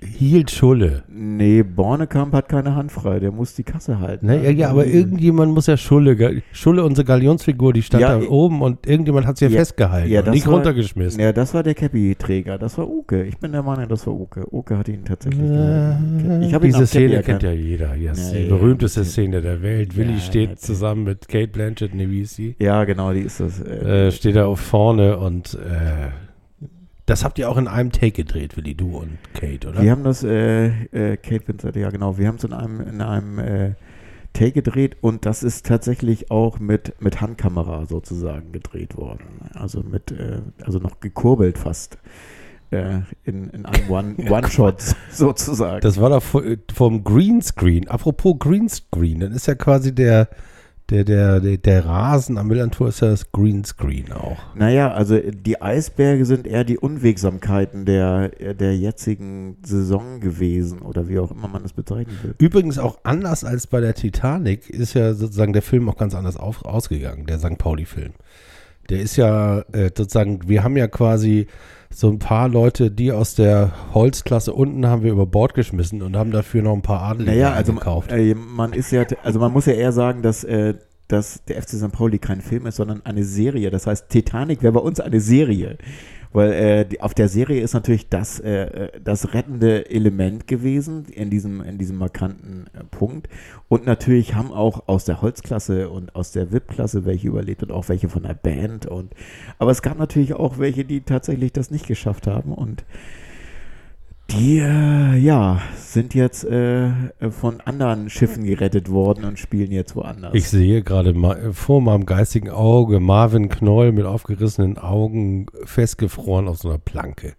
hielt 0.00 0.50
Schulle. 0.50 1.02
Nee, 1.08 1.62
Bornekamp 1.62 2.32
hat 2.34 2.48
keine 2.48 2.74
Hand 2.74 2.92
frei, 2.92 3.20
der 3.20 3.30
muss 3.32 3.54
die 3.54 3.62
Kasse 3.62 4.00
halten. 4.00 4.26
Ne? 4.26 4.42
Ja, 4.44 4.50
ja, 4.50 4.70
aber 4.70 4.86
irgendjemand 4.86 5.52
muss 5.54 5.66
ja 5.66 5.76
Schulle, 5.76 6.42
Schulle, 6.52 6.84
unsere 6.84 7.04
Galionsfigur, 7.04 7.72
die 7.72 7.82
stand 7.82 8.02
Ja, 8.02 8.18
da 8.18 8.26
oben 8.28 8.62
und 8.62 8.86
irgendjemand 8.86 9.26
hat 9.26 9.38
sie 9.38 9.46
ja, 9.46 9.50
Ja, 9.50 9.58
festgehalten 9.58 10.10
ja, 10.10 10.20
und 10.22 10.30
nicht 10.30 10.46
war- 10.46 10.54
runtergeschmissen. 10.54 11.20
Ja, 11.20 11.32
das 11.32 11.54
war 11.54 11.62
der 11.62 11.74
Cappy-Träger, 11.74 12.58
das 12.58 12.78
war 12.78 12.88
Oke. 12.88 13.24
Ich 13.24 13.38
bin 13.38 13.52
der 13.52 13.62
Meinung, 13.62 13.88
das 13.88 14.06
war 14.06 14.18
Oke. 14.20 14.46
Oke 14.52 14.76
hat 14.78 14.88
ihn 14.88 15.04
tatsächlich 15.04 15.40
gehalten. 15.42 16.40
Ich 16.42 16.48
Diese 16.48 16.50
Cappy 16.52 16.86
Szene 16.86 17.14
erkannt. 17.16 17.40
kennt 17.40 17.42
ja 17.42 17.52
jeder. 17.52 17.94
Ja, 17.96 18.12
die 18.12 18.42
ja, 18.44 18.48
berühmteste 18.48 19.00
ja. 19.00 19.06
Szene 19.06 19.40
der 19.40 19.62
Welt. 19.62 19.96
Willi 19.96 20.12
Ja, 20.14 20.18
steht 20.20 20.50
ja. 20.50 20.56
zusammen 20.56 21.04
mit 21.04 21.28
Kate 21.28 21.48
Blanchett, 21.48 21.94
ne, 21.94 22.10
wie 22.10 22.22
ist 22.22 22.34
sie? 22.36 22.56
Ja, 22.58 22.84
genau, 22.84 23.12
die 23.12 23.20
ist 23.20 23.40
das. 23.40 23.60
Äh, 23.60 24.08
Äh, 24.08 24.10
steht 24.12 24.36
da 24.36 24.46
auf 24.46 24.60
vorne 24.60 25.18
und 25.18 25.54
äh, 25.54 26.27
das 27.08 27.24
habt 27.24 27.38
ihr 27.38 27.50
auch 27.50 27.56
in 27.56 27.68
einem 27.68 27.90
Take 27.92 28.12
gedreht, 28.12 28.56
Willi, 28.56 28.74
du 28.74 28.98
und 28.98 29.18
Kate, 29.34 29.68
oder? 29.68 29.82
Wir 29.82 29.90
haben 29.90 30.04
das, 30.04 30.22
äh, 30.22 30.66
äh, 30.92 31.16
Kate 31.16 31.48
Winslet, 31.48 31.76
ja 31.76 31.90
genau, 31.90 32.18
wir 32.18 32.28
haben 32.28 32.36
es 32.36 32.44
in 32.44 32.52
einem, 32.52 32.80
in 32.80 33.00
einem 33.00 33.38
äh, 33.38 33.72
Take 34.34 34.52
gedreht 34.52 34.96
und 35.00 35.24
das 35.26 35.42
ist 35.42 35.66
tatsächlich 35.66 36.30
auch 36.30 36.58
mit, 36.60 37.00
mit 37.00 37.20
Handkamera 37.20 37.86
sozusagen 37.86 38.52
gedreht 38.52 38.96
worden. 38.96 39.40
Also 39.54 39.82
mit, 39.82 40.10
äh, 40.12 40.40
also 40.64 40.78
noch 40.78 41.00
gekurbelt 41.00 41.58
fast. 41.58 41.98
Äh, 42.70 43.00
in, 43.24 43.48
in 43.48 43.64
einem 43.64 43.88
One- 43.90 44.14
One-Shot 44.28 44.82
sozusagen. 45.10 45.80
Das 45.80 45.98
war 45.98 46.10
doch 46.10 46.22
vo- 46.22 46.58
vom 46.74 47.02
Greenscreen. 47.02 47.88
Apropos 47.88 48.36
Greenscreen, 48.38 49.20
dann 49.20 49.32
ist 49.32 49.46
ja 49.46 49.54
quasi 49.54 49.94
der, 49.94 50.28
der, 50.90 51.04
der, 51.04 51.40
der, 51.40 51.58
der 51.58 51.84
Rasen 51.84 52.38
am 52.38 52.48
Millantor 52.48 52.88
ist 52.88 53.00
ja 53.00 53.10
das 53.10 53.30
Greenscreen 53.30 54.12
auch. 54.12 54.38
Naja, 54.54 54.90
also 54.92 55.18
die 55.18 55.60
Eisberge 55.60 56.24
sind 56.24 56.46
eher 56.46 56.64
die 56.64 56.78
Unwegsamkeiten 56.78 57.84
der, 57.84 58.30
der 58.54 58.76
jetzigen 58.76 59.58
Saison 59.62 60.20
gewesen 60.20 60.80
oder 60.80 61.08
wie 61.08 61.18
auch 61.18 61.30
immer 61.30 61.48
man 61.48 61.62
das 61.62 61.74
bezeichnen 61.74 62.18
will. 62.22 62.34
Übrigens 62.38 62.78
auch 62.78 62.98
anders 63.02 63.44
als 63.44 63.66
bei 63.66 63.80
der 63.80 63.94
Titanic 63.94 64.70
ist 64.70 64.94
ja 64.94 65.12
sozusagen 65.12 65.52
der 65.52 65.62
Film 65.62 65.88
auch 65.90 65.96
ganz 65.96 66.14
anders 66.14 66.38
auf, 66.38 66.64
ausgegangen, 66.64 67.26
der 67.26 67.38
St. 67.38 67.58
Pauli-Film. 67.58 68.12
Der 68.88 69.00
ist 69.00 69.16
ja 69.16 69.60
äh, 69.72 69.90
sozusagen, 69.94 70.48
wir 70.48 70.64
haben 70.64 70.78
ja 70.78 70.88
quasi 70.88 71.48
so 71.90 72.08
ein 72.08 72.18
paar 72.18 72.48
Leute, 72.48 72.90
die 72.90 73.12
aus 73.12 73.34
der 73.34 73.72
Holzklasse 73.94 74.52
unten 74.52 74.86
haben 74.86 75.02
wir 75.02 75.10
über 75.12 75.26
Bord 75.26 75.54
geschmissen 75.54 76.02
und 76.02 76.16
haben 76.16 76.30
dafür 76.30 76.62
noch 76.62 76.74
ein 76.74 76.82
paar 76.82 77.00
Adelige 77.02 77.30
Naja, 77.32 77.52
also 77.52 77.72
gekauft. 77.72 78.12
äh, 78.12 78.34
man 78.34 78.72
ist 78.72 78.90
ja, 78.92 79.04
also 79.22 79.40
man 79.40 79.52
muss 79.52 79.66
ja 79.66 79.72
eher 79.72 79.92
sagen, 79.92 80.22
dass, 80.22 80.44
äh, 80.44 80.74
dass 81.08 81.42
der 81.44 81.60
FC 81.62 81.70
St. 81.70 81.90
Pauli 81.92 82.18
kein 82.18 82.42
Film 82.42 82.66
ist, 82.66 82.76
sondern 82.76 83.04
eine 83.06 83.24
Serie. 83.24 83.70
Das 83.70 83.86
heißt, 83.86 84.10
Titanic 84.10 84.62
wäre 84.62 84.74
bei 84.74 84.80
uns 84.80 85.00
eine 85.00 85.20
Serie. 85.20 85.78
Weil 86.32 86.52
äh, 86.52 86.84
die, 86.84 87.00
auf 87.00 87.14
der 87.14 87.28
Serie 87.28 87.62
ist 87.62 87.74
natürlich 87.74 88.08
das, 88.08 88.40
äh, 88.40 88.64
äh, 88.64 89.00
das 89.02 89.34
rettende 89.34 89.90
Element 89.90 90.46
gewesen 90.46 91.06
in 91.06 91.30
diesem, 91.30 91.62
in 91.62 91.78
diesem 91.78 91.96
markanten 91.96 92.66
äh, 92.74 92.84
Punkt. 92.84 93.28
Und 93.68 93.86
natürlich 93.86 94.34
haben 94.34 94.52
auch 94.52 94.88
aus 94.88 95.04
der 95.04 95.22
Holzklasse 95.22 95.88
und 95.88 96.14
aus 96.14 96.32
der 96.32 96.52
VIP-Klasse 96.52 97.04
welche 97.04 97.28
überlebt 97.28 97.62
und 97.62 97.72
auch 97.72 97.88
welche 97.88 98.08
von 98.08 98.22
der 98.22 98.34
Band. 98.34 98.86
Und, 98.86 99.14
aber 99.58 99.70
es 99.70 99.82
gab 99.82 99.98
natürlich 99.98 100.34
auch 100.34 100.58
welche, 100.58 100.84
die 100.84 101.00
tatsächlich 101.00 101.52
das 101.52 101.70
nicht 101.70 101.86
geschafft 101.86 102.26
haben. 102.26 102.52
Und 102.52 102.84
die, 104.30 104.58
äh, 104.58 105.16
ja, 105.16 105.60
sind 105.76 106.14
jetzt 106.14 106.44
äh, 106.44 106.90
von 107.30 107.60
anderen 107.60 108.10
Schiffen 108.10 108.44
gerettet 108.44 108.90
worden 108.90 109.24
und 109.24 109.38
spielen 109.38 109.72
jetzt 109.72 109.96
woanders. 109.96 110.34
Ich 110.34 110.48
sehe 110.48 110.82
gerade 110.82 111.14
ma 111.14 111.36
vor 111.52 111.80
meinem 111.80 112.06
geistigen 112.06 112.50
Auge 112.50 113.00
Marvin 113.00 113.48
Knoll 113.48 113.92
mit 113.92 114.04
aufgerissenen 114.04 114.78
Augen 114.78 115.46
festgefroren 115.64 116.48
auf 116.48 116.58
so 116.58 116.68
einer 116.68 116.78
Planke. 116.78 117.34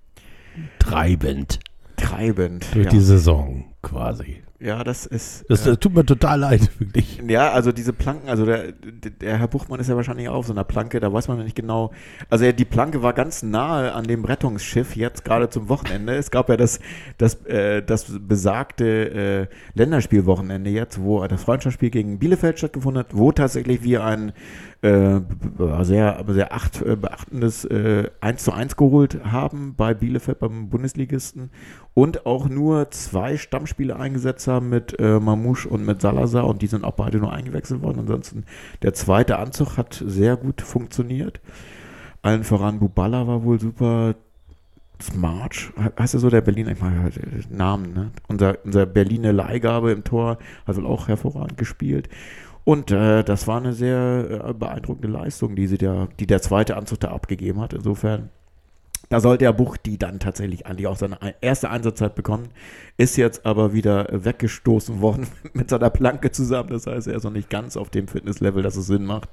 Treibend 0.79 1.60
treibend. 2.00 2.65
durch 2.74 2.86
ja. 2.86 2.91
die 2.91 3.00
Saison 3.00 3.65
quasi. 3.81 4.41
Ja, 4.60 4.84
das 4.84 5.06
ist. 5.06 5.46
Das, 5.48 5.66
äh, 5.66 5.70
das 5.70 5.80
tut 5.80 5.94
mir 5.94 6.06
total 6.06 6.39
leid, 6.39 6.70
wirklich. 6.80 7.22
ja, 7.28 7.51
also 7.51 7.72
diese 7.72 7.94
Planken, 7.94 8.28
also 8.28 8.46
der, 8.46 8.74
der 8.74 9.38
Herr 9.38 9.48
Buchmann 9.48 9.80
ist 9.80 9.88
ja 9.88 9.96
wahrscheinlich 9.96 10.28
auch 10.28 10.36
auf 10.36 10.48
so 10.48 10.54
einer 10.54 10.66
Planke, 10.66 11.00
da 11.00 11.13
weiß 11.13 11.30
man 11.30 11.38
ja 11.38 11.44
nicht 11.46 11.56
genau. 11.56 11.92
Also 12.30 12.43
ja, 12.43 12.52
die 12.52 12.65
Planke 12.65 13.02
war 13.02 13.13
ganz 13.13 13.41
nahe 13.41 13.93
an 13.93 14.04
dem 14.04 14.26
Rettungsschiff 14.26 14.98
jetzt 14.98 15.24
gerade 15.24 15.50
zum 15.50 15.69
Wochenende. 15.69 16.15
Es 16.15 16.30
gab 16.30 16.50
ja 16.50 16.58
das, 16.58 16.80
das, 17.17 17.45
äh, 17.45 17.82
das 17.82 18.06
besagte 18.19 19.48
äh, 19.48 19.48
Länderspielwochenende 19.76 20.69
jetzt, 20.69 21.00
wo 21.02 21.26
das 21.26 21.41
Freundschaftsspiel 21.41 21.89
gegen 21.89 22.19
Bielefeld 22.19 22.58
stattgefunden 22.58 23.00
hat, 23.00 23.15
wo 23.15 23.32
tatsächlich 23.32 23.84
wir 23.84 24.04
ein 24.04 24.34
äh, 24.82 25.20
sehr, 25.82 26.24
sehr 26.28 26.54
acht, 26.54 26.82
äh, 26.82 26.96
beachtendes 26.96 27.65
äh, 27.65 28.10
1 28.22 28.44
zu 28.44 28.54
1 28.54 28.78
geholt 28.78 29.20
haben 29.26 29.76
bei 29.76 29.94
Bielefeld 29.94 30.39
beim 30.39 30.70
Bundesligisten 30.70 31.50
und 31.94 32.26
auch 32.26 32.48
nur 32.48 32.89
zwei 32.92 33.36
Stammspiele 33.36 33.98
eingesetzt 33.98 34.48
haben 34.48 34.70
mit 34.70 34.98
äh, 34.98 35.20
Mamouche 35.20 35.68
und 35.68 35.86
mit 35.86 36.02
Salazar 36.02 36.48
und 36.48 36.62
die 36.62 36.68
sind 36.68 36.86
auch 36.86 36.94
beide 36.94 37.18
nur 37.18 37.34
eingewechselt 37.34 37.82
worden. 37.82 38.00
Ansonsten 38.00 38.46
der 38.82 38.94
zweite 38.94 39.38
Anzug 39.38 39.76
hat 39.76 40.02
sehr 40.06 40.38
gut 40.38 40.62
funktioniert. 40.62 41.42
Allen 42.22 42.46
voran 42.46 42.80
Bubala 42.80 43.28
war 43.28 43.44
wohl 43.44 43.60
super. 43.60 44.15
Smarch, 45.02 45.72
heißt 45.98 46.13
er 46.13 46.20
so 46.20 46.30
der 46.30 46.42
Berliner, 46.42 46.72
ich 46.74 46.82
meine 46.82 47.08
äh, 47.08 47.42
Namen, 47.50 47.94
ne? 47.94 48.12
Unser, 48.28 48.58
unser 48.65 48.86
Berliner 48.86 49.32
Leihgabe 49.32 49.92
im 49.92 50.04
Tor 50.04 50.39
hat 50.68 50.76
wohl 50.76 50.86
auch 50.86 51.08
hervorragend 51.08 51.58
gespielt. 51.58 52.10
Und 52.63 52.91
äh, 52.91 53.24
das 53.24 53.48
war 53.48 53.58
eine 53.58 53.74
sehr 53.74 54.43
äh, 54.50 54.54
beeindruckende 54.54 55.08
Leistung, 55.08 55.56
die, 55.56 55.67
sie 55.67 55.78
der, 55.78 56.08
die 56.19 56.28
der 56.28 56.41
zweite 56.41 56.78
Anzug 56.78 57.00
da 57.00 57.10
abgegeben 57.10 57.60
hat. 57.62 57.74
Insofern, 57.74 58.30
da 59.10 59.19
sollte 59.19 59.45
der 59.45 59.54
Buch 59.54 59.78
die 59.78 59.98
dann 59.98 60.19
tatsächlich 60.19 60.67
eigentlich 60.67 60.86
auch 60.88 60.98
seine 60.98 61.22
ein- 61.22 61.34
erste 61.41 61.69
Einsatzzeit 61.72 62.13
bekommen. 62.15 62.50
Ist 62.98 63.17
jetzt 63.17 63.45
aber 63.45 63.74
wieder 63.74 64.08
weggestoßen 64.12 65.02
worden 65.02 65.28
mit 65.54 65.69
seiner 65.69 65.89
Planke 65.89 66.32
zusammen. 66.32 66.69
Das 66.69 66.86
heißt, 66.86 67.08
er 67.08 67.15
ist 67.15 67.24
noch 67.24 67.32
nicht 67.32 67.50
ganz 67.50 67.76
auf 67.76 67.89
dem 67.89 68.08
Fitnesslevel, 68.08 68.62
dass 68.62 68.76
es 68.76 68.86
Sinn 68.88 69.06
macht. 69.06 69.30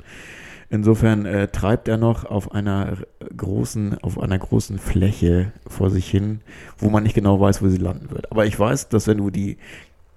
Insofern 0.68 1.26
äh, 1.26 1.46
treibt 1.48 1.86
er 1.86 1.96
noch 1.96 2.24
auf 2.24 2.52
einer 2.52 2.94
großen, 3.36 3.98
auf 4.02 4.18
einer 4.18 4.38
großen 4.38 4.78
Fläche 4.78 5.52
vor 5.66 5.90
sich 5.90 6.10
hin, 6.10 6.40
wo 6.78 6.88
man 6.90 7.04
nicht 7.04 7.14
genau 7.14 7.38
weiß, 7.40 7.62
wo 7.62 7.68
sie 7.68 7.76
landen 7.76 8.10
wird. 8.10 8.32
Aber 8.32 8.46
ich 8.46 8.58
weiß, 8.58 8.88
dass 8.88 9.06
wenn 9.06 9.18
du 9.18 9.30
die, 9.30 9.58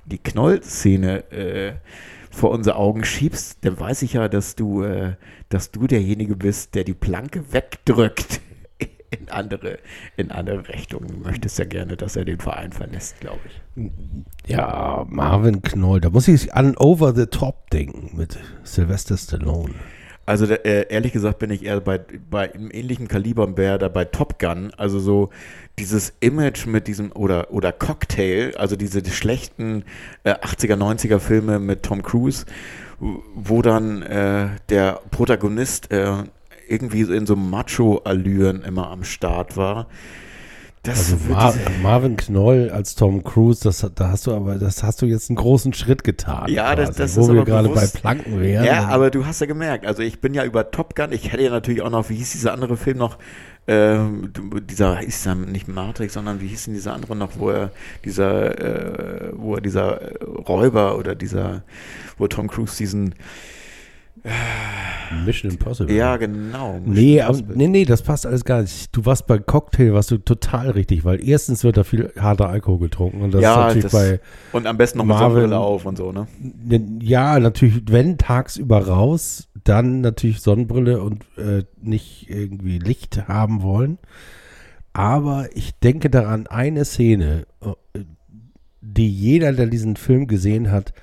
die 0.05 0.17
Knoll-Szene 0.17 1.31
äh, 1.31 1.73
vor 2.29 2.51
unsere 2.51 2.75
Augen 2.75 3.03
schiebst, 3.03 3.59
dann 3.61 3.79
weiß 3.79 4.01
ich 4.03 4.13
ja, 4.13 4.27
dass 4.27 4.55
du, 4.55 4.83
äh, 4.83 5.15
dass 5.49 5.71
du 5.71 5.87
derjenige 5.87 6.35
bist, 6.35 6.75
der 6.75 6.83
die 6.83 6.93
Planke 6.93 7.51
wegdrückt 7.51 8.41
in 9.09 9.29
andere, 9.29 9.79
in 10.17 10.31
andere 10.31 10.67
Richtungen. 10.69 11.07
Du 11.07 11.17
möchtest 11.17 11.59
ja 11.59 11.65
gerne, 11.65 11.97
dass 11.97 12.15
er 12.15 12.25
den 12.25 12.39
Verein 12.39 12.71
verlässt, 12.71 13.19
glaube 13.19 13.39
ich. 13.45 13.91
Ja, 14.47 15.05
Marvin 15.09 15.61
Knoll, 15.61 16.01
da 16.01 16.09
muss 16.09 16.27
ich 16.27 16.53
an 16.53 16.75
Over 16.77 17.13
the 17.15 17.25
Top 17.25 17.69
denken 17.71 18.17
mit 18.17 18.37
Sylvester 18.63 19.17
Stallone. 19.17 19.73
Also 20.29 20.45
der, 20.45 20.63
äh, 20.63 20.85
ehrlich 20.93 21.11
gesagt 21.11 21.39
bin 21.39 21.49
ich 21.49 21.65
eher 21.65 21.81
bei, 21.81 21.99
bei 22.29 22.53
einem 22.53 22.69
ähnlichen 22.71 23.07
Kaliber 23.07 23.57
wäre 23.57 23.79
da 23.79 23.87
bei 23.87 24.05
Top 24.05 24.37
Gun, 24.37 24.71
also 24.77 24.99
so 24.99 25.31
dieses 25.79 26.13
Image 26.19 26.67
mit 26.67 26.85
diesem 26.85 27.11
oder 27.13 27.49
oder 27.51 27.71
Cocktail, 27.71 28.53
also 28.55 28.75
diese 28.75 29.03
schlechten 29.09 29.85
äh, 30.23 30.33
80er 30.33 30.75
90er 30.75 31.17
Filme 31.17 31.57
mit 31.57 31.81
Tom 31.81 32.03
Cruise, 32.03 32.45
wo- 32.99 33.23
wo 33.33 33.63
dann 33.63 34.03
äh, 34.03 34.49
der 34.69 34.99
Protagonist 35.09 35.91
äh, 35.91 36.11
irgendwie 36.67 37.01
in 37.01 37.25
so 37.25 37.35
Macho-Allüren 37.35 38.61
immer 38.61 38.91
am 38.91 39.03
Start 39.05 39.57
war. 39.57 39.87
Das 40.83 41.11
Also 41.11 41.17
Mar 41.29 41.53
Marvin 41.81 42.15
Knoll 42.15 42.69
als 42.69 42.95
Tom 42.95 43.23
Cruise, 43.23 43.59
das, 43.63 43.85
da 43.95 44.09
hast 44.11 44.27
du 44.27 44.33
aber, 44.33 44.55
das 44.55 44.81
hast 44.81 45.01
du 45.01 45.05
jetzt 45.05 45.29
einen 45.29 45.35
großen 45.35 45.73
Schritt 45.73 46.05
getan. 46.05 46.49
Ja, 46.49 46.73
das- 46.75 46.89
quasi, 46.95 46.99
das 46.99 47.17
wo 47.17 47.21
ist 47.21 47.27
wir 47.33 47.41
aber 47.41 47.45
gerade 47.45 47.69
bei. 47.69 47.85
Planken 47.87 48.39
wären. 48.39 48.63
Ja, 48.65 48.87
aber 48.87 49.11
du 49.11 49.25
hast 49.25 49.41
ja 49.41 49.47
gemerkt, 49.47 49.85
also 49.85 50.01
ich 50.03 50.21
bin 50.21 50.33
ja 50.33 50.45
über 50.45 50.71
Top 50.71 50.95
Gun, 50.95 51.11
ich 51.11 51.31
hätte 51.33 51.43
ja 51.43 51.49
natürlich 51.49 51.81
auch 51.81 51.89
noch, 51.89 52.09
wie 52.09 52.15
hieß 52.15 52.31
dieser 52.31 52.53
andere 52.53 52.77
Film 52.77 52.97
noch, 52.97 53.17
ähm, 53.67 54.31
dieser, 54.69 55.03
ist 55.03 55.25
ja 55.25 55.35
nicht 55.35 55.67
Matrix, 55.67 56.13
sondern 56.13 56.39
wie 56.39 56.47
hieß 56.47 56.65
denn 56.65 56.73
dieser 56.75 56.93
andere 56.93 57.15
noch, 57.15 57.31
wo 57.37 57.49
er, 57.49 57.71
dieser, 58.05 58.57
äh, 59.27 59.31
wo 59.35 59.55
er 59.55 59.61
dieser 59.61 59.99
Räuber 60.23 60.97
oder 60.97 61.13
dieser, 61.13 61.61
wo 62.17 62.27
Tom 62.27 62.47
Cruise 62.47 62.77
diesen, 62.77 63.13
Mission 65.25 65.51
Impossible. 65.51 65.93
ja 65.95 66.17
genau. 66.17 66.79
Nee, 66.85 67.19
aber, 67.21 67.39
nee, 67.55 67.67
nee, 67.67 67.83
das 67.85 68.03
passt 68.03 68.25
alles 68.27 68.45
gar 68.45 68.61
nicht. 68.61 68.95
Du 68.95 69.05
warst 69.05 69.25
bei 69.25 69.39
Cocktail, 69.39 69.93
warst 69.93 70.11
du 70.11 70.17
total 70.19 70.69
richtig, 70.71 71.03
weil 71.03 71.23
erstens 71.27 71.63
wird 71.63 71.77
da 71.77 71.83
viel 71.83 72.11
harter 72.19 72.47
Alkohol 72.49 72.79
getrunken 72.79 73.21
und 73.23 73.33
das 73.33 73.41
Ja, 73.41 73.53
ist 73.53 73.57
natürlich 73.75 73.83
das- 73.83 73.91
bei, 73.91 74.19
Und 74.53 74.67
am 74.67 74.77
besten 74.77 74.99
noch 74.99 75.05
mit 75.05 75.15
Marvel- 75.15 75.31
Sonnenbrille 75.41 75.57
auf 75.59 75.85
und 75.85 75.97
so, 75.97 76.11
ne? 76.11 76.27
ja, 77.01 77.39
natürlich, 77.39 77.81
wenn 77.89 78.17
tagsüber 78.19 78.87
raus, 78.87 79.47
dann 79.63 80.01
natürlich 80.01 80.41
Sonnenbrille 80.41 81.01
und 81.01 81.25
äh, 81.37 81.63
nicht 81.81 82.29
irgendwie 82.29 82.77
Licht 82.77 83.27
haben 83.27 83.61
wollen. 83.63 83.97
Aber 84.93 85.47
ich 85.53 85.71
denke 85.79 86.09
daran 86.09 86.47
eine 86.47 86.85
Szene, 86.85 87.45
äh, 87.61 87.99
die 88.81 89.09
jeder, 89.09 89.53
der 89.53 89.67
diesen 89.67 89.95
Film 89.95 90.27
gesehen 90.27 90.71
hat 90.71 90.93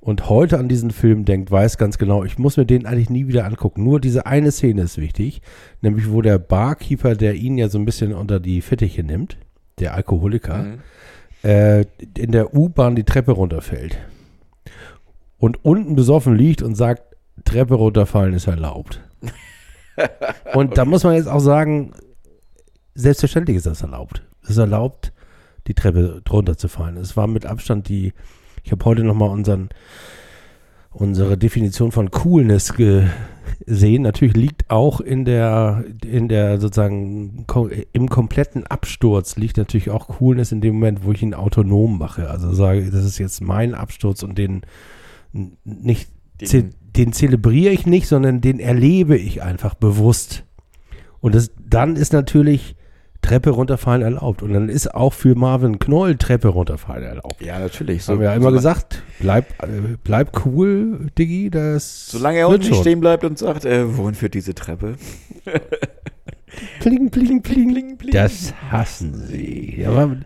und 0.00 0.28
heute 0.28 0.58
an 0.58 0.68
diesen 0.68 0.90
Film 0.90 1.24
denkt, 1.24 1.50
weiß 1.50 1.76
ganz 1.78 1.98
genau, 1.98 2.24
ich 2.24 2.38
muss 2.38 2.56
mir 2.56 2.64
den 2.66 2.86
eigentlich 2.86 3.10
nie 3.10 3.26
wieder 3.26 3.44
angucken. 3.44 3.82
Nur 3.84 4.00
diese 4.00 4.26
eine 4.26 4.52
Szene 4.52 4.82
ist 4.82 4.98
wichtig, 4.98 5.42
nämlich 5.82 6.10
wo 6.10 6.22
der 6.22 6.38
Barkeeper, 6.38 7.14
der 7.14 7.34
ihn 7.34 7.58
ja 7.58 7.68
so 7.68 7.78
ein 7.78 7.84
bisschen 7.84 8.12
unter 8.14 8.40
die 8.40 8.60
Fittiche 8.60 9.02
nimmt, 9.02 9.36
der 9.78 9.94
Alkoholiker, 9.94 10.62
Mhm. 10.62 10.78
äh, 11.42 11.80
in 12.16 12.32
der 12.32 12.54
U-Bahn 12.54 12.96
die 12.96 13.04
Treppe 13.04 13.32
runterfällt 13.32 13.98
und 15.38 15.64
unten 15.64 15.94
besoffen 15.96 16.34
liegt 16.36 16.62
und 16.62 16.74
sagt, 16.74 17.02
Treppe 17.44 17.74
runterfallen 17.74 18.34
ist 18.34 18.46
erlaubt. 18.46 19.00
und 20.54 20.76
da 20.78 20.84
muss 20.84 21.04
man 21.04 21.14
jetzt 21.14 21.28
auch 21.28 21.40
sagen, 21.40 21.92
selbstverständlich 22.94 23.56
ist 23.56 23.66
das 23.66 23.82
erlaubt. 23.82 24.22
Es 24.42 24.50
ist 24.50 24.58
erlaubt, 24.58 25.12
die 25.66 25.74
Treppe 25.74 26.20
drunter 26.24 26.56
zu 26.56 26.68
fallen. 26.68 26.96
Es 26.96 27.16
war 27.16 27.26
mit 27.26 27.46
Abstand 27.46 27.88
die, 27.88 28.12
ich 28.68 28.72
habe 28.72 28.84
heute 28.84 29.02
nochmal 29.02 29.30
unseren, 29.30 29.70
unsere 30.90 31.38
Definition 31.38 31.90
von 31.90 32.10
Coolness 32.10 32.74
gesehen. 32.74 34.02
Natürlich 34.02 34.36
liegt 34.36 34.68
auch 34.68 35.00
in 35.00 35.24
der, 35.24 35.84
in 36.04 36.28
der 36.28 36.60
sozusagen 36.60 37.46
im 37.92 38.10
kompletten 38.10 38.66
Absturz 38.66 39.36
liegt 39.36 39.56
natürlich 39.56 39.88
auch 39.88 40.08
Coolness 40.08 40.52
in 40.52 40.60
dem 40.60 40.74
Moment, 40.74 41.02
wo 41.02 41.12
ich 41.12 41.22
ihn 41.22 41.32
autonom 41.32 41.98
mache. 41.98 42.28
Also 42.28 42.52
sage, 42.52 42.90
das 42.90 43.06
ist 43.06 43.16
jetzt 43.16 43.40
mein 43.40 43.74
Absturz 43.74 44.22
und 44.22 44.36
den 44.36 44.60
nicht, 45.32 46.10
Den- 46.42 46.46
ze 46.48 46.70
den 46.94 47.14
zelebriere 47.14 47.72
ich 47.72 47.86
nicht, 47.86 48.06
sondern 48.06 48.42
den 48.42 48.60
erlebe 48.60 49.16
ich 49.16 49.42
einfach 49.42 49.76
bewusst. 49.76 50.44
Und 51.20 51.34
das, 51.34 51.52
dann 51.66 51.96
ist 51.96 52.12
natürlich 52.12 52.76
Treppe 53.22 53.50
runterfallen 53.50 54.02
erlaubt. 54.02 54.42
Und 54.42 54.52
dann 54.52 54.68
ist 54.68 54.94
auch 54.94 55.12
für 55.12 55.34
Marvin 55.34 55.78
Knoll 55.78 56.16
Treppe 56.16 56.48
runterfallen 56.48 57.04
erlaubt. 57.04 57.40
Ja, 57.40 57.58
natürlich. 57.58 57.98
Das 57.98 58.08
haben 58.08 58.20
wir 58.20 58.28
ja 58.28 58.34
immer 58.34 58.52
gesagt, 58.52 59.02
bleib, 59.20 59.50
äh, 59.62 59.96
bleib 60.02 60.46
cool, 60.46 61.08
Diggi, 61.18 61.50
das 61.50 62.08
Solange 62.08 62.38
er 62.38 62.48
unten 62.48 62.68
nicht 62.68 62.80
stehen 62.80 63.00
bleibt 63.00 63.24
und 63.24 63.38
sagt, 63.38 63.64
äh, 63.64 63.96
wohin 63.96 64.14
führt 64.14 64.34
diese 64.34 64.54
Treppe? 64.54 64.94
Pling, 66.80 67.10
pling, 67.10 67.42
pling, 67.42 67.72
pling, 67.72 67.98
pling. 67.98 68.12
Das 68.12 68.54
hassen 68.70 69.14
sie. 69.14 69.80
Ja, 69.80 69.90
aber 69.90 70.16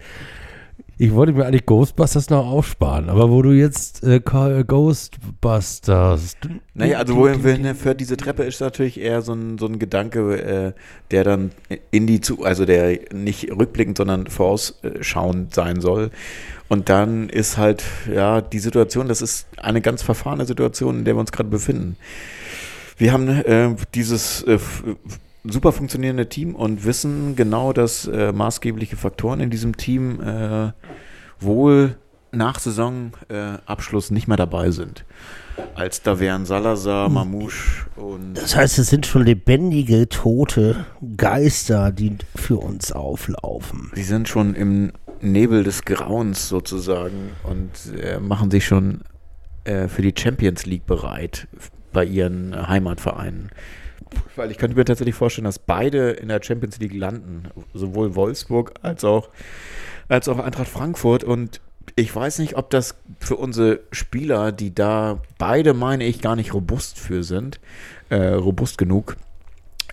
ich 0.98 1.12
wollte 1.14 1.32
mir 1.32 1.46
eigentlich 1.46 1.66
Ghostbusters 1.66 2.30
noch 2.30 2.46
aufsparen, 2.46 3.08
aber 3.08 3.30
wo 3.30 3.42
du 3.42 3.50
jetzt 3.50 4.04
äh, 4.04 4.20
Call- 4.20 4.64
Ghostbusters. 4.64 6.36
Naja, 6.74 6.98
also 6.98 7.16
wohin 7.16 7.42
wohin 7.42 7.74
führt 7.74 8.00
diese 8.00 8.16
Treppe 8.16 8.44
ist 8.44 8.60
natürlich 8.60 9.00
eher 9.00 9.22
so 9.22 9.32
ein, 9.32 9.58
so 9.58 9.66
ein 9.66 9.78
Gedanke, 9.78 10.42
äh, 10.42 10.72
der 11.10 11.24
dann 11.24 11.50
in 11.90 12.06
die 12.06 12.20
zu, 12.20 12.44
also 12.44 12.64
der 12.64 12.98
nicht 13.12 13.50
rückblickend, 13.50 13.96
sondern 13.96 14.26
vorausschauend 14.26 15.54
sein 15.54 15.80
soll. 15.80 16.10
Und 16.68 16.88
dann 16.88 17.28
ist 17.28 17.58
halt, 17.58 17.84
ja, 18.12 18.40
die 18.40 18.58
Situation, 18.58 19.08
das 19.08 19.20
ist 19.22 19.46
eine 19.58 19.80
ganz 19.80 20.02
verfahrene 20.02 20.46
Situation, 20.46 21.00
in 21.00 21.04
der 21.04 21.16
wir 21.16 21.20
uns 21.20 21.32
gerade 21.32 21.50
befinden. 21.50 21.96
Wir 22.96 23.12
haben 23.12 23.28
äh, 23.28 23.74
dieses 23.94 24.42
äh, 24.44 24.58
super 25.44 25.72
funktionierende 25.72 26.28
Team 26.28 26.54
und 26.54 26.84
wissen 26.84 27.36
genau, 27.36 27.72
dass 27.72 28.06
äh, 28.06 28.32
maßgebliche 28.32 28.96
Faktoren 28.96 29.40
in 29.40 29.50
diesem 29.50 29.76
Team 29.76 30.20
äh, 30.20 30.72
wohl 31.40 31.96
nach 32.30 32.58
Saisonabschluss 32.58 34.10
äh, 34.10 34.14
nicht 34.14 34.28
mehr 34.28 34.36
dabei 34.36 34.70
sind. 34.70 35.04
Als 35.74 36.02
da 36.02 36.18
wären 36.18 36.46
Salazar, 36.46 37.10
Mamouche 37.10 37.86
und 37.96 38.34
Das 38.34 38.56
heißt, 38.56 38.78
es 38.78 38.88
sind 38.88 39.04
schon 39.04 39.24
lebendige, 39.24 40.08
tote 40.08 40.86
Geister, 41.16 41.92
die 41.92 42.16
für 42.34 42.56
uns 42.56 42.92
auflaufen. 42.92 43.90
sie 43.94 44.02
sind 44.02 44.28
schon 44.28 44.54
im 44.54 44.92
Nebel 45.20 45.62
des 45.62 45.84
Grauens 45.84 46.48
sozusagen 46.48 47.32
und 47.44 47.70
äh, 48.00 48.18
machen 48.18 48.50
sich 48.50 48.64
schon 48.64 49.02
äh, 49.64 49.88
für 49.88 50.02
die 50.02 50.14
Champions 50.18 50.66
League 50.66 50.86
bereit 50.86 51.46
bei 51.92 52.04
ihren 52.04 52.68
Heimatvereinen. 52.68 53.50
Weil 54.36 54.50
ich 54.50 54.58
könnte 54.58 54.76
mir 54.76 54.84
tatsächlich 54.84 55.14
vorstellen, 55.14 55.44
dass 55.44 55.58
beide 55.58 56.10
in 56.10 56.28
der 56.28 56.42
Champions 56.42 56.78
League 56.78 56.94
landen, 56.94 57.44
sowohl 57.74 58.14
Wolfsburg 58.14 58.74
als 58.82 59.04
auch, 59.04 59.28
als 60.08 60.28
auch 60.28 60.38
Eintracht 60.38 60.68
Frankfurt. 60.68 61.24
Und 61.24 61.60
ich 61.96 62.14
weiß 62.14 62.38
nicht, 62.38 62.56
ob 62.56 62.70
das 62.70 62.94
für 63.20 63.36
unsere 63.36 63.80
Spieler, 63.90 64.52
die 64.52 64.74
da 64.74 65.20
beide, 65.38 65.74
meine 65.74 66.04
ich, 66.04 66.20
gar 66.20 66.36
nicht 66.36 66.54
robust 66.54 66.98
für 66.98 67.22
sind, 67.24 67.60
äh, 68.08 68.16
robust 68.28 68.78
genug, 68.78 69.16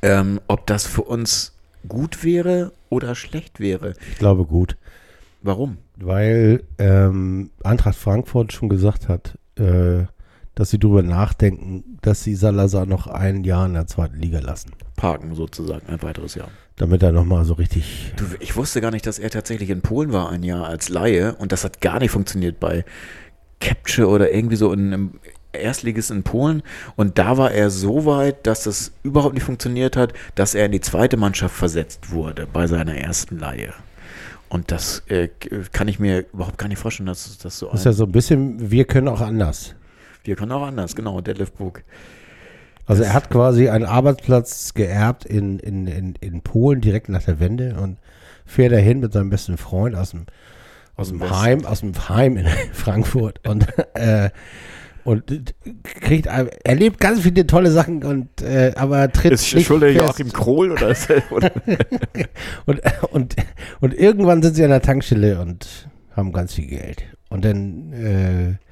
ähm, 0.02 0.40
ob 0.48 0.66
das 0.68 0.86
für 0.86 1.04
uns 1.04 1.54
gut 1.88 2.24
wäre 2.24 2.72
oder 2.90 3.16
schlecht 3.16 3.60
wäre. 3.60 3.94
Ich 4.12 4.18
glaube 4.18 4.46
gut. 4.46 4.78
Warum? 5.42 5.78
Weil 5.96 6.64
ähm, 6.78 7.52
Eintracht 7.64 7.98
Frankfurt 7.98 8.52
schon 8.52 8.70
gesagt 8.70 9.08
hat, 9.08 9.38
äh, 9.58 10.06
dass 10.60 10.72
sie 10.72 10.78
darüber 10.78 11.04
nachdenken, 11.04 11.98
dass 12.02 12.22
sie 12.22 12.36
Salazar 12.36 12.86
noch 12.86 13.08
ein 13.08 13.46
Jahr 13.46 13.66
in 13.66 13.76
der 13.76 13.88
zweiten 13.88 14.20
Liga 14.20 14.40
lassen. 14.40 14.72
Parken 14.98 15.34
sozusagen, 15.34 15.88
ein 15.88 16.02
weiteres 16.02 16.36
Jahr. 16.36 16.50
Damit 16.76 17.02
er 17.02 17.14
nochmal 17.14 17.46
so 17.46 17.54
richtig. 17.54 18.12
Du, 18.18 18.26
ich 18.42 18.58
wusste 18.58 18.82
gar 18.82 18.92
nicht, 18.92 19.08
dass 19.08 19.20
er 19.20 19.30
tatsächlich 19.30 19.70
in 19.70 19.82
Polen 19.82 20.12
war 20.12 20.30
ein 20.30 20.44
Jahr 20.44 20.68
als 20.68 20.90
Laie 20.90 21.34
und 21.36 21.54
das 21.54 21.64
hat 21.64 21.80
gar 21.80 22.00
nicht 22.00 22.12
funktioniert 22.12 22.60
bei 22.60 22.84
Capture 23.62 24.10
oder 24.10 24.34
irgendwie 24.34 24.58
so 24.58 24.74
in 24.74 24.88
einem 24.88 25.12
Erstliges 25.54 26.10
in 26.10 26.24
Polen 26.24 26.62
und 26.98 27.18
da 27.18 27.38
war 27.38 27.52
er 27.52 27.70
so 27.70 28.06
weit, 28.06 28.46
dass 28.46 28.64
das 28.64 28.92
überhaupt 29.02 29.36
nicht 29.36 29.44
funktioniert 29.44 29.96
hat, 29.96 30.14
dass 30.36 30.56
er 30.56 30.66
in 30.66 30.74
die 30.74 30.82
zweite 30.82 31.16
Mannschaft 31.16 31.56
versetzt 31.56 32.12
wurde 32.12 32.48
bei 32.52 32.68
seiner 32.68 32.96
ersten 32.96 33.40
Laie. 33.40 33.74
Und 34.50 34.72
das 34.72 35.04
äh, 35.08 35.30
kann 35.72 35.88
ich 35.88 36.00
mir 36.00 36.26
überhaupt 36.34 36.58
gar 36.58 36.68
nicht 36.68 36.80
vorstellen, 36.80 37.08
dass 37.08 37.38
das 37.38 37.60
so 37.60 37.68
Das 37.68 37.82
ist 37.82 37.86
ja 37.86 37.94
so 37.94 38.04
ein 38.04 38.12
bisschen, 38.12 38.72
wir 38.72 38.84
können 38.84 39.08
auch 39.08 39.22
anders. 39.22 39.76
Wir 40.30 40.36
können 40.36 40.52
auch 40.52 40.62
anders, 40.62 40.96
genau, 40.96 41.22
Deadlift 41.22 41.58
Book. 41.58 41.82
Also 42.86 43.02
er 43.02 43.14
hat 43.16 43.32
quasi 43.32 43.68
einen 43.68 43.86
Arbeitsplatz 43.86 44.76
geerbt 44.76 45.26
in, 45.26 45.58
in, 45.58 45.88
in, 45.88 46.14
in 46.22 46.42
Polen 46.42 46.82
direkt 46.82 47.10
nach 47.10 47.24
der 47.24 47.40
Wende 47.40 47.76
und 47.82 47.98
fährt 48.46 48.72
dahin 48.72 49.00
mit 49.00 49.12
seinem 49.12 49.32
besten 49.32 49.58
Freund 49.58 49.96
aus 49.96 50.12
dem, 50.12 50.28
aus 50.96 51.10
dem 51.10 51.20
Westen. 51.20 51.42
Heim, 51.42 51.66
aus 51.66 51.80
dem 51.80 51.94
Heim 52.10 52.38
in 52.38 52.46
Frankfurt 52.74 53.48
und, 53.48 53.66
äh, 53.96 54.30
und 55.04 55.24
kriegt, 55.84 56.28
erlebt 56.28 57.00
ganz 57.00 57.22
viele 57.22 57.48
tolle 57.48 57.72
Sachen 57.72 58.04
und 58.04 58.44
äh, 58.44 58.74
aber 58.76 59.12
tritt 59.12 59.32
Ist 59.34 59.56
nicht 59.56 59.66
Schulde 59.66 59.92
fest. 59.94 60.06
Joachim 60.06 60.32
Krohl 60.32 60.72
oder, 60.72 60.90
ist 60.90 61.10
er- 61.10 61.24
oder? 61.32 61.52
Und, 62.68 62.82
und, 63.12 63.36
und 63.82 63.94
irgendwann 63.96 64.44
sind 64.44 64.54
sie 64.56 64.64
an 64.64 64.70
der 64.70 64.84
Tankstelle 64.84 65.42
und 65.42 65.90
haben 66.16 66.32
ganz 66.34 66.54
viel 66.54 66.68
Geld. 66.68 67.02
Und 67.30 67.46
dann 67.46 67.94
äh, 67.94 68.69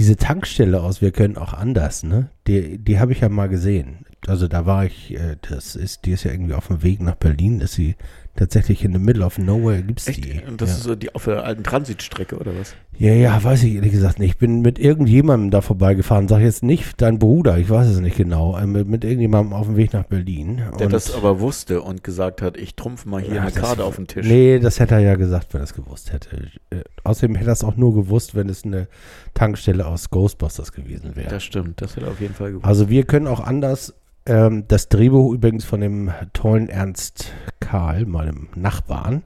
diese 0.00 0.16
Tankstelle 0.16 0.82
aus 0.82 1.02
Wir 1.02 1.12
können 1.12 1.36
auch 1.36 1.52
anders, 1.52 2.02
ne? 2.04 2.30
Die, 2.46 2.78
die 2.78 2.98
habe 2.98 3.12
ich 3.12 3.20
ja 3.20 3.28
mal 3.28 3.50
gesehen. 3.50 4.06
Also 4.26 4.48
da 4.48 4.64
war 4.64 4.86
ich, 4.86 5.14
äh, 5.14 5.36
das 5.42 5.76
ist, 5.76 6.06
die 6.06 6.12
ist 6.12 6.24
ja 6.24 6.32
irgendwie 6.32 6.54
auf 6.54 6.68
dem 6.68 6.82
Weg 6.82 7.02
nach 7.02 7.16
Berlin, 7.16 7.60
ist 7.60 7.74
sie 7.74 7.96
tatsächlich 8.36 8.84
in 8.84 8.92
the 8.92 8.98
middle 8.98 9.24
of 9.24 9.38
nowhere 9.38 9.82
gibt's 9.82 10.06
Echt? 10.08 10.24
die. 10.24 10.40
Und 10.46 10.60
das 10.60 10.70
ja. 10.70 10.76
ist 10.76 10.82
so 10.84 10.94
die 10.94 11.14
auf 11.14 11.24
der 11.24 11.44
alten 11.44 11.62
Transitstrecke 11.64 12.36
oder 12.36 12.52
was? 12.58 12.74
ja, 12.98 13.14
ja, 13.14 13.42
weiß 13.42 13.62
ich 13.64 13.74
ehrlich 13.76 13.92
gesagt 13.92 14.18
nicht. 14.18 14.32
Ich 14.32 14.38
bin 14.38 14.60
mit 14.60 14.78
irgendjemandem 14.78 15.50
da 15.50 15.62
vorbeigefahren, 15.62 16.28
sag 16.28 16.40
jetzt 16.40 16.62
nicht 16.62 17.00
dein 17.00 17.18
Bruder, 17.18 17.56
ich 17.56 17.70
weiß 17.70 17.88
es 17.88 18.00
nicht 18.00 18.16
genau, 18.16 18.58
äh, 18.58 18.66
mit, 18.66 18.88
mit 18.88 19.04
irgendjemandem 19.04 19.54
auf 19.54 19.66
dem 19.66 19.76
Weg 19.76 19.94
nach 19.94 20.04
Berlin. 20.04 20.60
Der 20.78 20.86
Und- 20.86 20.92
das 20.92 21.14
aber 21.14 21.40
wusste 21.40 21.80
und 21.80 22.04
gesagt 22.04 22.42
hat, 22.42 22.56
ich 22.58 22.74
trumpf 22.76 23.06
mal 23.06 23.22
hier 23.22 23.36
Ja, 23.36 23.42
eine 23.42 23.52
Karte 23.52 23.84
auf 23.84 23.96
den 23.96 24.06
Tisch. 24.06 24.26
Nee, 24.26 24.58
das 24.58 24.80
hätte 24.80 24.94
er 24.96 25.00
ja 25.00 25.14
gesagt, 25.14 25.54
wenn 25.54 25.62
er 25.62 25.64
es 25.64 25.72
gewusst 25.74 26.12
hätte. 26.12 26.36
Äh, 26.70 26.82
außerdem 27.04 27.36
hätte 27.36 27.50
er 27.50 27.54
es 27.54 27.64
auch 27.64 27.76
nur 27.76 27.94
gewusst, 27.94 28.34
wenn 28.34 28.48
es 28.50 28.64
eine 28.64 28.86
Tankstelle 29.34 29.86
aus 29.86 30.10
Ghostbusters 30.10 30.72
gewesen 30.72 31.16
wäre. 31.16 31.30
Das 31.30 31.42
stimmt, 31.42 31.80
das 31.80 31.96
hätte 31.96 32.06
er 32.06 32.12
auf 32.12 32.20
jeden 32.20 32.34
Fall 32.34 32.50
gewusst. 32.50 32.66
Also 32.66 32.90
wir 32.90 33.04
können 33.04 33.26
auch 33.26 33.40
anders. 33.40 33.94
Ähm, 34.30 34.68
das 34.68 34.88
Drehbuch 34.88 35.34
übrigens 35.34 35.64
von 35.64 35.80
dem 35.80 36.12
tollen 36.32 36.68
Ernst 36.68 37.32
Karl, 37.58 38.06
meinem 38.06 38.46
Nachbarn, 38.54 39.24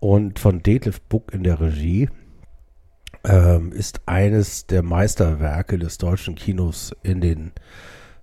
und 0.00 0.40
von 0.40 0.60
Detlef 0.60 1.00
Buck 1.02 1.32
in 1.32 1.44
der 1.44 1.60
Regie, 1.60 2.08
ähm, 3.24 3.70
ist 3.70 4.00
eines 4.06 4.66
der 4.66 4.82
Meisterwerke 4.82 5.78
des 5.78 5.98
deutschen 5.98 6.34
Kinos 6.34 6.96
in 7.04 7.20
den 7.20 7.52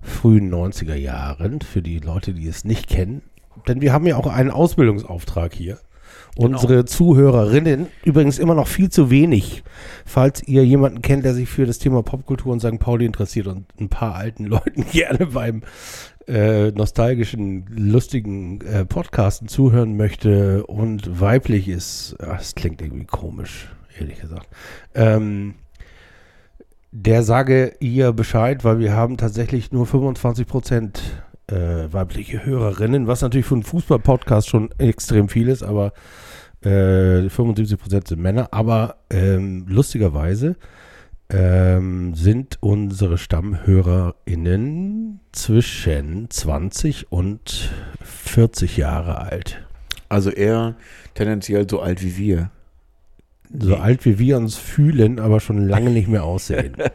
frühen 0.01 0.53
90er 0.53 0.95
Jahren, 0.95 1.61
für 1.61 1.81
die 1.81 1.99
Leute, 1.99 2.33
die 2.33 2.47
es 2.47 2.65
nicht 2.65 2.89
kennen. 2.89 3.21
Denn 3.69 3.79
wir 3.79 3.93
haben 3.93 4.05
ja 4.05 4.17
auch 4.17 4.27
einen 4.27 4.51
Ausbildungsauftrag 4.51 5.53
hier. 5.53 5.79
Genau. 6.35 6.47
Unsere 6.47 6.85
Zuhörerinnen 6.85 7.87
übrigens 8.05 8.39
immer 8.39 8.55
noch 8.55 8.67
viel 8.67 8.89
zu 8.89 9.09
wenig. 9.09 9.63
Falls 10.05 10.41
ihr 10.47 10.65
jemanden 10.65 11.01
kennt, 11.01 11.25
der 11.25 11.33
sich 11.33 11.49
für 11.49 11.65
das 11.65 11.77
Thema 11.77 12.03
Popkultur 12.03 12.53
und 12.53 12.61
St. 12.61 12.79
Pauli 12.79 13.05
interessiert 13.05 13.47
und 13.47 13.65
ein 13.79 13.89
paar 13.89 14.15
alten 14.15 14.45
Leuten 14.47 14.85
gerne 14.91 15.27
beim 15.27 15.63
äh, 16.27 16.71
nostalgischen, 16.71 17.65
lustigen 17.69 18.61
äh, 18.61 18.85
Podcasten 18.85 19.47
zuhören 19.47 19.97
möchte 19.97 20.65
und 20.65 21.19
weiblich 21.19 21.67
ist, 21.67 22.15
ach, 22.21 22.37
das 22.37 22.55
klingt 22.55 22.81
irgendwie 22.81 23.05
komisch, 23.05 23.69
ehrlich 23.99 24.19
gesagt. 24.21 24.47
Ähm, 24.95 25.55
der 26.91 27.23
sage 27.23 27.75
ihr 27.79 28.11
Bescheid, 28.11 28.63
weil 28.63 28.79
wir 28.79 28.93
haben 28.93 29.17
tatsächlich 29.17 29.71
nur 29.71 29.85
25 29.85 30.45
Prozent 30.45 31.01
äh, 31.51 31.91
weibliche 31.91 32.45
Hörerinnen, 32.45 33.07
was 33.07 33.21
natürlich 33.21 33.45
für 33.45 33.55
einen 33.55 33.63
Fußball-Podcast 33.63 34.49
schon 34.49 34.69
extrem 34.77 35.29
viel 35.29 35.47
ist, 35.47 35.63
aber 35.63 35.93
äh, 36.61 37.29
75 37.29 37.79
Prozent 37.79 38.07
sind 38.07 38.21
Männer. 38.21 38.49
Aber 38.51 38.97
ähm, 39.09 39.65
lustigerweise 39.67 40.55
ähm, 41.29 42.13
sind 42.13 42.57
unsere 42.61 43.17
StammhörerInnen 43.17 45.19
zwischen 45.31 46.29
20 46.29 47.11
und 47.11 47.71
40 48.03 48.77
Jahre 48.77 49.19
alt. 49.19 49.63
Also 50.09 50.29
eher 50.29 50.75
tendenziell 51.13 51.69
so 51.69 51.79
alt 51.79 52.03
wie 52.03 52.17
wir. 52.17 52.51
So 53.57 53.77
alt 53.77 54.05
wie 54.05 54.19
wir 54.19 54.37
uns 54.37 54.55
fühlen, 54.55 55.19
aber 55.19 55.39
schon 55.39 55.67
lange 55.67 55.89
nicht 55.89 56.07
mehr 56.07 56.23
aussehen. 56.23 56.75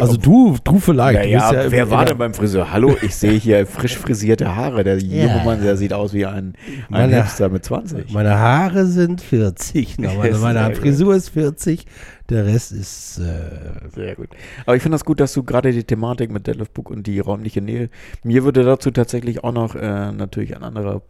Also 0.00 0.16
du, 0.16 0.56
du 0.64 0.78
vielleicht. 0.80 1.20
du 1.20 1.24
Naja, 1.24 1.50
bist 1.50 1.64
ja 1.64 1.70
wer 1.70 1.90
war 1.90 2.04
denn 2.04 2.18
beim 2.18 2.34
Friseur? 2.34 2.72
Hallo, 2.72 2.96
ich 3.02 3.14
sehe 3.14 3.32
hier 3.32 3.66
frisch 3.66 3.96
frisierte 3.96 4.56
Haare. 4.56 4.84
Der 4.84 4.98
junge 4.98 5.36
Ja. 5.36 5.44
Mann, 5.44 5.62
der 5.62 5.76
sieht 5.76 5.92
aus 5.92 6.12
wie 6.12 6.26
ein, 6.26 6.54
ein 6.90 7.10
Hipster 7.10 7.48
mit 7.48 7.64
20. 7.64 8.12
Meine 8.12 8.38
Haare 8.38 8.86
sind 8.86 9.20
40. 9.20 9.98
noch. 9.98 10.14
Meine, 10.18 10.38
meine 10.38 10.68
gut. 10.68 10.78
Frisur 10.78 11.14
ist 11.14 11.28
40. 11.30 11.86
Der 12.28 12.44
Rest 12.46 12.72
ist. 12.72 13.18
Äh, 13.18 13.88
Sehr 13.94 14.16
gut. 14.16 14.28
Aber 14.66 14.76
ich 14.76 14.82
finde 14.82 14.96
das 14.96 15.04
gut, 15.04 15.20
dass 15.20 15.32
du 15.32 15.42
gerade 15.44 15.72
die 15.72 15.84
Thematik 15.84 16.30
mit 16.30 16.46
Deadlift 16.46 16.74
Book 16.74 16.90
und 16.90 17.06
die 17.06 17.20
räumliche 17.20 17.62
Nähe. 17.62 17.88
Mir 18.22 18.44
würde 18.44 18.64
dazu 18.64 18.90
tatsächlich 18.90 19.44
auch 19.44 19.52
noch 19.52 19.74
äh, 19.74 20.12
natürlich 20.12 20.54
ein 20.56 20.62
anderer 20.62 21.02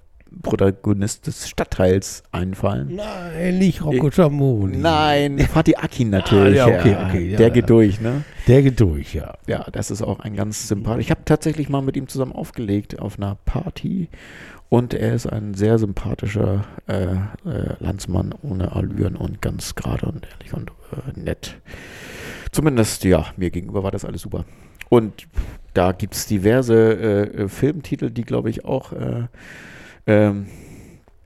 Protagonist 0.42 1.26
des 1.26 1.48
Stadtteils 1.48 2.22
einfallen. 2.32 2.94
nein, 2.94 3.58
nicht 3.58 3.84
Rocco 3.84 4.10
Schamoni. 4.10 4.76
Nein, 4.76 5.38
Fatih 5.38 5.76
Akin 5.76 6.10
natürlich. 6.10 6.60
Ah, 6.60 6.68
ja, 6.68 6.78
okay, 6.80 6.96
okay, 7.06 7.30
ja, 7.30 7.36
Der 7.38 7.48
ja. 7.48 7.52
geht 7.52 7.70
durch, 7.70 8.00
ne? 8.00 8.24
Der 8.46 8.62
geht 8.62 8.80
durch, 8.80 9.14
ja. 9.14 9.34
Ja, 9.46 9.66
das 9.72 9.90
ist 9.90 10.02
auch 10.02 10.20
ein 10.20 10.36
ganz 10.36 10.68
sympathisch. 10.68 11.06
Ich 11.06 11.10
habe 11.10 11.22
tatsächlich 11.24 11.68
mal 11.68 11.82
mit 11.82 11.96
ihm 11.96 12.08
zusammen 12.08 12.32
aufgelegt 12.32 12.98
auf 12.98 13.18
einer 13.18 13.36
Party 13.44 14.08
und 14.68 14.94
er 14.94 15.14
ist 15.14 15.26
ein 15.26 15.54
sehr 15.54 15.78
sympathischer 15.78 16.64
äh, 16.86 17.14
äh, 17.14 17.74
Landsmann 17.80 18.34
ohne 18.42 18.72
Allüren 18.72 19.16
und 19.16 19.40
ganz 19.40 19.74
gerade 19.74 20.06
und 20.06 20.26
ehrlich 20.30 20.52
und 20.52 20.70
äh, 20.92 21.18
nett. 21.18 21.56
Zumindest, 22.52 23.04
ja, 23.04 23.26
mir 23.36 23.50
gegenüber 23.50 23.82
war 23.82 23.90
das 23.90 24.04
alles 24.04 24.22
super. 24.22 24.44
Und 24.88 25.26
da 25.74 25.92
gibt 25.92 26.14
es 26.14 26.26
diverse 26.26 26.74
äh, 26.74 27.22
äh, 27.44 27.48
Filmtitel, 27.48 28.10
die, 28.10 28.22
glaube 28.22 28.50
ich, 28.50 28.64
auch 28.64 28.92
äh, 28.92 29.24
ähm, 30.08 30.46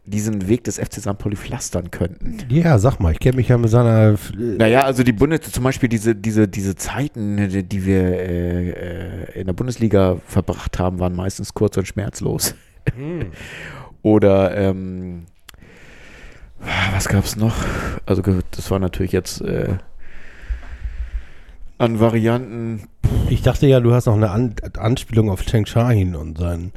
diesen 0.05 0.49
Weg 0.49 0.65
des 0.65 0.79
FC 0.79 0.95
St. 0.95 1.17
Pauli 1.17 1.37
pflastern 1.37 1.91
könnten. 1.91 2.39
Ja, 2.49 2.79
sag 2.79 2.99
mal, 2.99 3.13
ich 3.13 3.21
kenne 3.21 3.37
mich 3.37 3.49
ja 3.49 3.57
mit 3.57 3.71
seiner. 3.71 4.15
Äh, 4.15 4.57
Naja, 4.59 4.83
also 4.83 5.05
die 5.05 5.13
Bundes, 5.13 5.41
zum 5.53 5.63
Beispiel 5.65 5.89
diese, 5.89 6.15
diese, 6.15 6.49
diese 6.49 6.75
Zeiten, 6.75 7.37
die, 7.49 7.63
die 7.63 7.87
wir 7.87 8.03
äh, 8.03 8.71
äh, 8.71 9.41
in 9.41 9.47
der 9.47 9.53
Bundesliga 9.53 10.17
verbracht 10.27 10.79
haben, 10.79 10.99
waren 10.99 11.15
meistens 11.15 11.55
kurz 11.55 11.77
und 11.77 11.87
schmerzlos. 11.87 12.55
Oder 14.03 14.57
ähm, 14.57 15.27
was 16.93 17.09
gab's 17.09 17.37
noch? 17.37 17.55
Also 18.05 18.23
das 18.51 18.71
war 18.73 18.81
natürlich 18.81 19.13
jetzt 19.13 19.41
äh, 19.41 19.77
an 21.79 22.01
Varianten. 22.01 22.89
Ich 23.31 23.43
dachte 23.43 23.69
ja, 23.69 23.79
du 23.79 23.93
hast 23.93 24.07
noch 24.07 24.17
eine 24.17 24.31
An 24.31 24.55
Anspielung 24.77 25.31
auf 25.31 25.43
Cheng 25.45 25.67
Shahin 25.67 26.17
und 26.17 26.39
sein. 26.39 26.73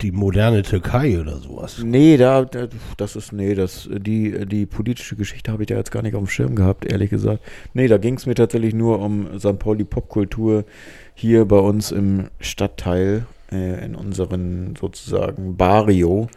Die 0.00 0.12
moderne 0.12 0.62
Türkei 0.62 1.18
oder 1.18 1.38
sowas. 1.38 1.82
Nee, 1.82 2.16
da, 2.16 2.44
da 2.44 2.68
das 2.96 3.16
ist, 3.16 3.32
nee, 3.32 3.56
das, 3.56 3.88
die, 3.90 4.46
die 4.46 4.66
politische 4.66 5.16
Geschichte 5.16 5.50
habe 5.50 5.64
ich 5.64 5.66
da 5.66 5.74
jetzt 5.74 5.90
gar 5.90 6.02
nicht 6.02 6.14
auf 6.14 6.22
dem 6.22 6.28
Schirm 6.28 6.54
gehabt, 6.54 6.84
ehrlich 6.84 7.10
gesagt. 7.10 7.42
Nee, 7.72 7.88
da 7.88 7.98
ging 7.98 8.14
es 8.14 8.26
mir 8.26 8.36
tatsächlich 8.36 8.72
nur 8.72 9.00
um 9.00 9.36
St. 9.38 9.58
Pauli 9.58 9.82
Popkultur 9.82 10.64
hier 11.14 11.44
bei 11.46 11.58
uns 11.58 11.90
im 11.90 12.28
Stadtteil, 12.38 13.26
äh, 13.50 13.84
in 13.84 13.96
unseren 13.96 14.76
sozusagen 14.76 15.56
Barrio. 15.56 16.28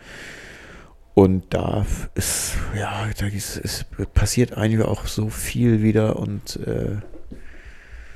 Und 1.13 1.45
da 1.51 1.85
ist, 2.15 2.55
ja, 2.75 3.07
da 3.19 3.27
ist, 3.27 3.57
es 3.57 3.85
passiert 4.15 4.57
eigentlich 4.57 4.83
auch 4.83 5.05
so 5.05 5.29
viel 5.29 5.83
wieder 5.83 6.17
und 6.17 6.57
äh, 6.57 6.97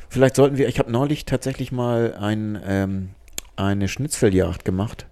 vielleicht 0.10 0.36
sollten 0.36 0.58
wir, 0.58 0.68
ich 0.68 0.80
habe 0.80 0.92
neulich 0.92 1.26
tatsächlich 1.26 1.72
mal 1.72 2.16
ein, 2.20 2.60
ähm, 2.66 3.10
eine 3.56 3.88
Schnitzeljagd 3.88 4.66
gemacht 4.66 5.08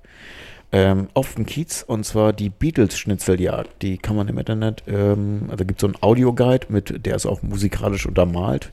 ähm, 0.72 1.08
auf 1.14 1.36
dem 1.36 1.46
Kiez 1.46 1.84
und 1.86 2.06
zwar 2.06 2.34
die 2.34 2.50
Beatles-Schnitzeljagd. 2.50 3.82
Die 3.82 3.98
kann 3.98 4.16
man 4.16 4.28
im 4.28 4.38
Internet, 4.38 4.84
ähm, 4.88 5.48
also 5.50 5.66
gibt 5.66 5.80
es 5.80 5.82
so 5.82 5.88
einen 5.88 6.02
Audioguide, 6.02 6.68
mit, 6.70 7.06
der 7.06 7.16
ist 7.16 7.26
auch 7.26 7.42
musikalisch 7.42 8.06
untermalt. 8.06 8.72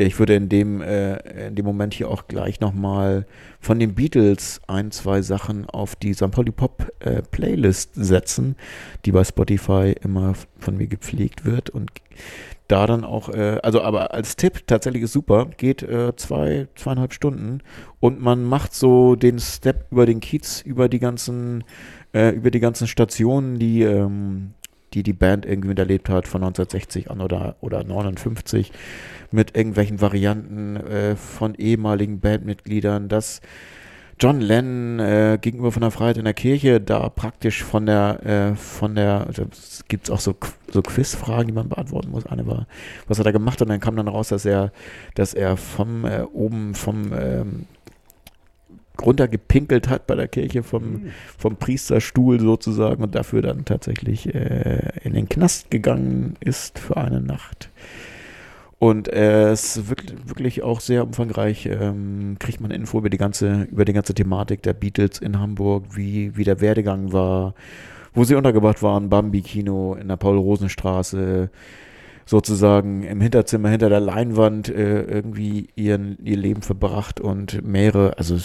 Ich 0.00 0.20
würde 0.20 0.36
in 0.36 0.48
dem, 0.48 0.80
äh, 0.80 1.48
in 1.48 1.56
dem 1.56 1.64
Moment 1.64 1.92
hier 1.92 2.08
auch 2.08 2.28
gleich 2.28 2.60
nochmal 2.60 3.26
von 3.60 3.80
den 3.80 3.96
Beatles 3.96 4.60
ein, 4.68 4.92
zwei 4.92 5.22
Sachen 5.22 5.68
auf 5.68 5.96
die 5.96 6.14
St. 6.14 6.30
Pauli 6.30 6.52
Pop 6.52 6.92
äh, 7.00 7.20
Playlist 7.22 7.90
setzen, 7.94 8.54
die 9.04 9.10
bei 9.10 9.24
Spotify 9.24 9.96
immer 10.00 10.34
von 10.60 10.76
mir 10.76 10.86
gepflegt 10.86 11.44
wird 11.44 11.68
und 11.70 11.90
da 12.68 12.86
dann 12.86 13.04
auch, 13.04 13.30
äh, 13.30 13.58
also 13.62 13.82
aber 13.82 14.12
als 14.14 14.36
Tipp 14.36 14.66
tatsächlich 14.66 15.02
ist 15.02 15.12
super, 15.12 15.48
geht 15.56 15.82
äh, 15.82 16.14
zwei, 16.16 16.68
zweieinhalb 16.76 17.12
Stunden 17.14 17.60
und 17.98 18.20
man 18.20 18.44
macht 18.44 18.74
so 18.74 19.16
den 19.16 19.38
Step 19.38 19.86
über 19.90 20.06
den 20.06 20.20
Kiez, 20.20 20.60
über 20.62 20.88
die 20.88 20.98
ganzen, 20.98 21.64
äh, 22.12 22.30
über 22.30 22.50
die 22.50 22.60
ganzen 22.60 22.86
Stationen, 22.86 23.58
die, 23.58 23.82
ähm, 23.82 24.52
die 24.94 25.02
die 25.02 25.14
Band 25.14 25.46
irgendwie 25.46 25.68
miterlebt 25.68 26.08
hat 26.08 26.28
von 26.28 26.42
1960 26.42 27.10
an 27.10 27.20
oder, 27.20 27.56
oder 27.60 27.82
59 27.84 28.72
mit 29.30 29.56
irgendwelchen 29.56 30.00
Varianten 30.00 30.76
äh, 30.76 31.16
von 31.16 31.54
ehemaligen 31.54 32.20
Bandmitgliedern, 32.20 33.08
dass 33.08 33.40
John 34.20 34.40
Lennon 34.40 34.98
äh, 34.98 35.38
gegenüber 35.40 35.70
von 35.70 35.82
der 35.82 35.90
Freiheit 35.90 36.16
in 36.16 36.24
der 36.24 36.34
Kirche 36.34 36.80
da 36.80 37.08
praktisch 37.08 37.62
von 37.62 37.86
der, 37.86 38.26
äh, 38.26 38.56
von 38.56 38.94
der, 38.94 39.26
da 39.26 39.44
gibt 39.86 40.08
es 40.08 40.10
auch 40.10 40.20
so, 40.20 40.34
so 40.72 40.82
Quizfragen, 40.82 41.46
die 41.46 41.52
man 41.52 41.68
beantworten 41.68 42.10
muss. 42.10 42.26
Eine 42.26 42.46
war, 42.46 42.66
was 43.06 43.18
hat 43.18 43.26
er 43.26 43.32
gemacht? 43.32 43.62
Und 43.62 43.68
dann 43.68 43.80
kam 43.80 43.96
dann 43.96 44.08
raus, 44.08 44.28
dass 44.28 44.44
er, 44.44 44.72
dass 45.14 45.34
er 45.34 45.56
vom 45.56 46.04
äh, 46.04 46.22
oben 46.32 46.74
vom 46.74 47.12
ähm, 47.12 47.66
runtergepinkelt 49.00 49.88
hat 49.88 50.06
bei 50.06 50.14
der 50.14 50.28
Kirche 50.28 50.62
vom, 50.62 51.12
vom 51.36 51.56
Priesterstuhl 51.56 52.40
sozusagen 52.40 53.02
und 53.02 53.14
dafür 53.14 53.42
dann 53.42 53.64
tatsächlich 53.64 54.34
äh, 54.34 54.90
in 55.04 55.12
den 55.12 55.28
Knast 55.28 55.70
gegangen 55.70 56.36
ist 56.40 56.78
für 56.78 56.96
eine 56.96 57.20
Nacht. 57.20 57.70
Und 58.78 59.08
äh, 59.08 59.50
es 59.50 59.76
ist 59.76 59.88
wirklich, 59.88 60.16
wirklich 60.26 60.62
auch 60.62 60.80
sehr 60.80 61.04
umfangreich. 61.04 61.66
Ähm, 61.66 62.36
kriegt 62.38 62.60
man 62.60 62.70
Info 62.70 62.98
über 62.98 63.10
die 63.10 63.18
ganze, 63.18 63.62
über 63.70 63.84
die 63.84 63.92
ganze 63.92 64.14
Thematik 64.14 64.62
der 64.62 64.72
Beatles 64.72 65.18
in 65.18 65.40
Hamburg, 65.40 65.84
wie, 65.96 66.36
wie 66.36 66.44
der 66.44 66.60
Werdegang 66.60 67.12
war, 67.12 67.54
wo 68.14 68.24
sie 68.24 68.36
untergebracht 68.36 68.82
waren, 68.82 69.08
Bambi 69.08 69.42
Kino 69.42 69.94
in 69.94 70.08
der 70.08 70.16
Paul-Rosen-Straße, 70.16 71.50
sozusagen 72.24 73.02
im 73.02 73.20
Hinterzimmer 73.20 73.70
hinter 73.70 73.88
der 73.88 74.00
Leinwand 74.00 74.68
äh, 74.68 75.02
irgendwie 75.02 75.68
ihren, 75.74 76.18
ihr 76.24 76.36
Leben 76.36 76.62
verbracht 76.62 77.20
und 77.20 77.64
mehrere, 77.64 78.16
also 78.16 78.38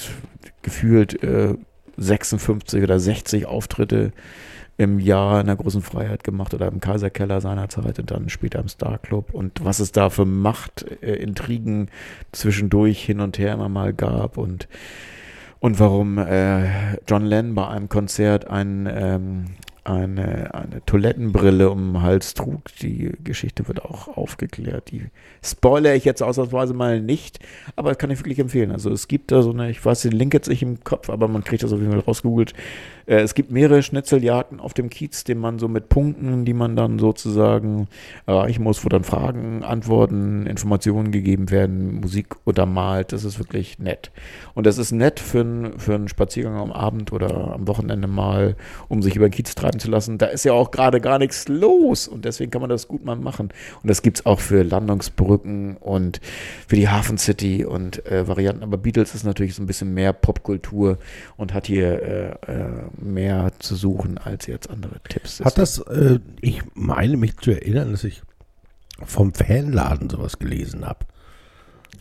gefühlt 0.64 1.22
äh, 1.22 1.56
56 1.98 2.82
oder 2.82 3.00
60 3.00 3.46
Auftritte 3.46 4.14
im 4.78 5.00
Jahr 5.00 5.42
in 5.42 5.48
der 5.48 5.56
großen 5.56 5.82
Freiheit 5.82 6.24
gemacht 6.24 6.54
oder 6.54 6.68
im 6.68 6.80
Kaiserkeller 6.80 7.42
seinerzeit 7.42 8.00
und 8.00 8.10
dann 8.10 8.30
später 8.30 8.60
im 8.60 8.68
Star 8.68 8.98
Club 8.98 9.34
und 9.34 9.64
was 9.64 9.80
es 9.80 9.92
da 9.92 10.10
für 10.10 10.26
Macht, 10.26 10.86
äh, 11.02 11.16
Intrigen 11.16 11.90
zwischendurch 12.32 13.04
hin 13.04 13.20
und 13.20 13.38
her 13.38 13.54
immer 13.54 13.70
mal 13.70 13.94
gab 13.94 14.38
und 14.38 14.68
und 15.64 15.80
warum 15.80 16.18
äh, 16.18 16.98
John 17.08 17.24
Lennon 17.24 17.56
bei 17.56 17.66
einem 17.70 17.88
Konzert 17.88 18.50
ein, 18.50 18.86
ähm, 18.92 19.46
eine, 19.86 20.54
eine 20.54 20.86
Toilettenbrille 20.86 21.70
um 21.70 21.94
den 21.94 22.02
Hals 22.02 22.34
trug. 22.34 22.64
Die 22.82 23.14
Geschichte 23.24 23.66
wird 23.70 23.84
auch 23.86 24.10
aufgeklärt. 24.10 24.92
Die 24.92 25.06
spoilere 25.42 25.96
ich 25.96 26.04
jetzt 26.04 26.22
ausnahmsweise 26.22 26.74
mal 26.74 27.00
nicht, 27.00 27.40
aber 27.78 27.92
das 27.92 27.98
kann 27.98 28.12
ich 28.12 28.20
wirklich 28.20 28.40
empfehlen. 28.40 28.72
Also 28.72 28.90
es 28.92 29.08
gibt 29.08 29.32
da 29.32 29.42
so 29.42 29.52
eine, 29.52 29.70
ich 29.70 29.86
weiß 29.86 30.02
den 30.02 30.12
Link 30.12 30.34
jetzt 30.34 30.50
nicht 30.50 30.64
im 30.64 30.84
Kopf, 30.84 31.10
aber 31.10 31.30
man 31.30 31.46
kriegt 31.46 31.64
das 31.64 31.72
auf 31.72 31.80
jeden 31.80 31.92
Fall 31.94 32.02
rausgegoogelt. 32.02 32.54
Äh, 33.06 33.18
es 33.22 33.34
gibt 33.36 33.52
mehrere 33.52 33.84
Schnitzeljagden 33.84 34.60
auf 34.60 34.74
dem 34.74 34.90
Kiez, 34.90 35.24
den 35.24 35.38
man 35.38 35.60
so 35.60 35.68
mit 35.68 35.90
Punkten, 35.90 36.46
die 36.46 36.54
man 36.54 36.76
dann 36.76 37.00
sozusagen 37.00 37.88
erreichen 38.26 38.64
muss, 38.64 38.84
wo 38.86 38.90
dann 38.90 39.04
Fragen, 39.04 39.64
Antworten, 39.64 40.46
Informationen 40.46 41.12
gegeben 41.12 41.52
werden, 41.52 42.00
Musik 42.02 42.36
untermalt. 42.46 43.12
Das 43.14 43.24
ist 43.24 43.40
wirklich 43.40 43.80
nett. 43.80 44.12
Und 44.54 44.66
das 44.66 44.78
ist 44.78 44.92
nett 44.92 45.20
für, 45.20 45.42
einen- 45.42 45.80
für 45.80 45.96
einen 45.96 46.08
Spaziergang 46.08 46.56
am 46.58 46.72
Abend 46.72 47.12
oder 47.12 47.54
am 47.54 47.68
Wochenende 47.68 48.08
mal, 48.08 48.56
um 48.88 49.02
sich 49.02 49.16
über 49.16 49.28
den 49.28 49.34
Kiez 49.34 49.56
treiben 49.56 49.80
zu 49.80 49.90
lassen. 49.90 50.18
Da 50.18 50.28
ist 50.28 50.46
ja 50.46 50.54
auch 50.54 50.72
gerade 50.72 51.02
gar 51.02 51.20
nichts 51.20 51.48
los 51.48 52.08
und 52.08 52.26
deswegen 52.26 52.52
kann 52.52 52.62
man 52.62 52.70
das 52.70 52.88
gut 52.88 53.04
mal 53.06 53.16
machen. 53.16 53.50
Und 53.82 53.90
das 53.90 54.02
gibt 54.02 54.20
es 54.20 54.26
auch 54.26 54.40
für 54.40 54.64
Landungsbrücken 54.64 55.78
und 55.78 56.22
für 56.68 56.76
die 56.76 56.90
Hafen 56.90 57.18
City 57.18 57.66
und 57.66 58.06
äh, 58.06 58.28
Varianten. 58.28 58.64
Aber 58.64 58.78
Beatles 58.78 59.16
ist 59.16 59.24
natürlich 59.24 59.56
so 59.56 59.64
ein 59.64 59.68
bisschen 59.68 59.94
mehr 59.94 60.14
Popkultur 60.14 60.98
und 61.38 61.54
hat 61.54 61.68
hier 61.68 62.02
äh, 62.02 62.52
äh, 62.52 62.66
mehr 62.98 63.52
zu 63.60 63.76
suchen 63.76 64.18
als 64.18 64.48
jetzt 64.48 64.70
andere 64.70 65.00
Tipps. 65.08 65.40
Hat 65.44 65.58
das, 65.58 65.80
äh, 65.80 66.20
ich 66.42 66.62
meine 66.74 67.18
mich 67.18 67.38
zu 67.38 67.52
erinnern, 67.52 67.92
dass 67.92 68.04
ich 68.04 68.22
vom 69.06 69.34
Fanladen 69.34 70.10
sowas 70.10 70.40
gelesen 70.40 70.86
habe. 70.86 71.00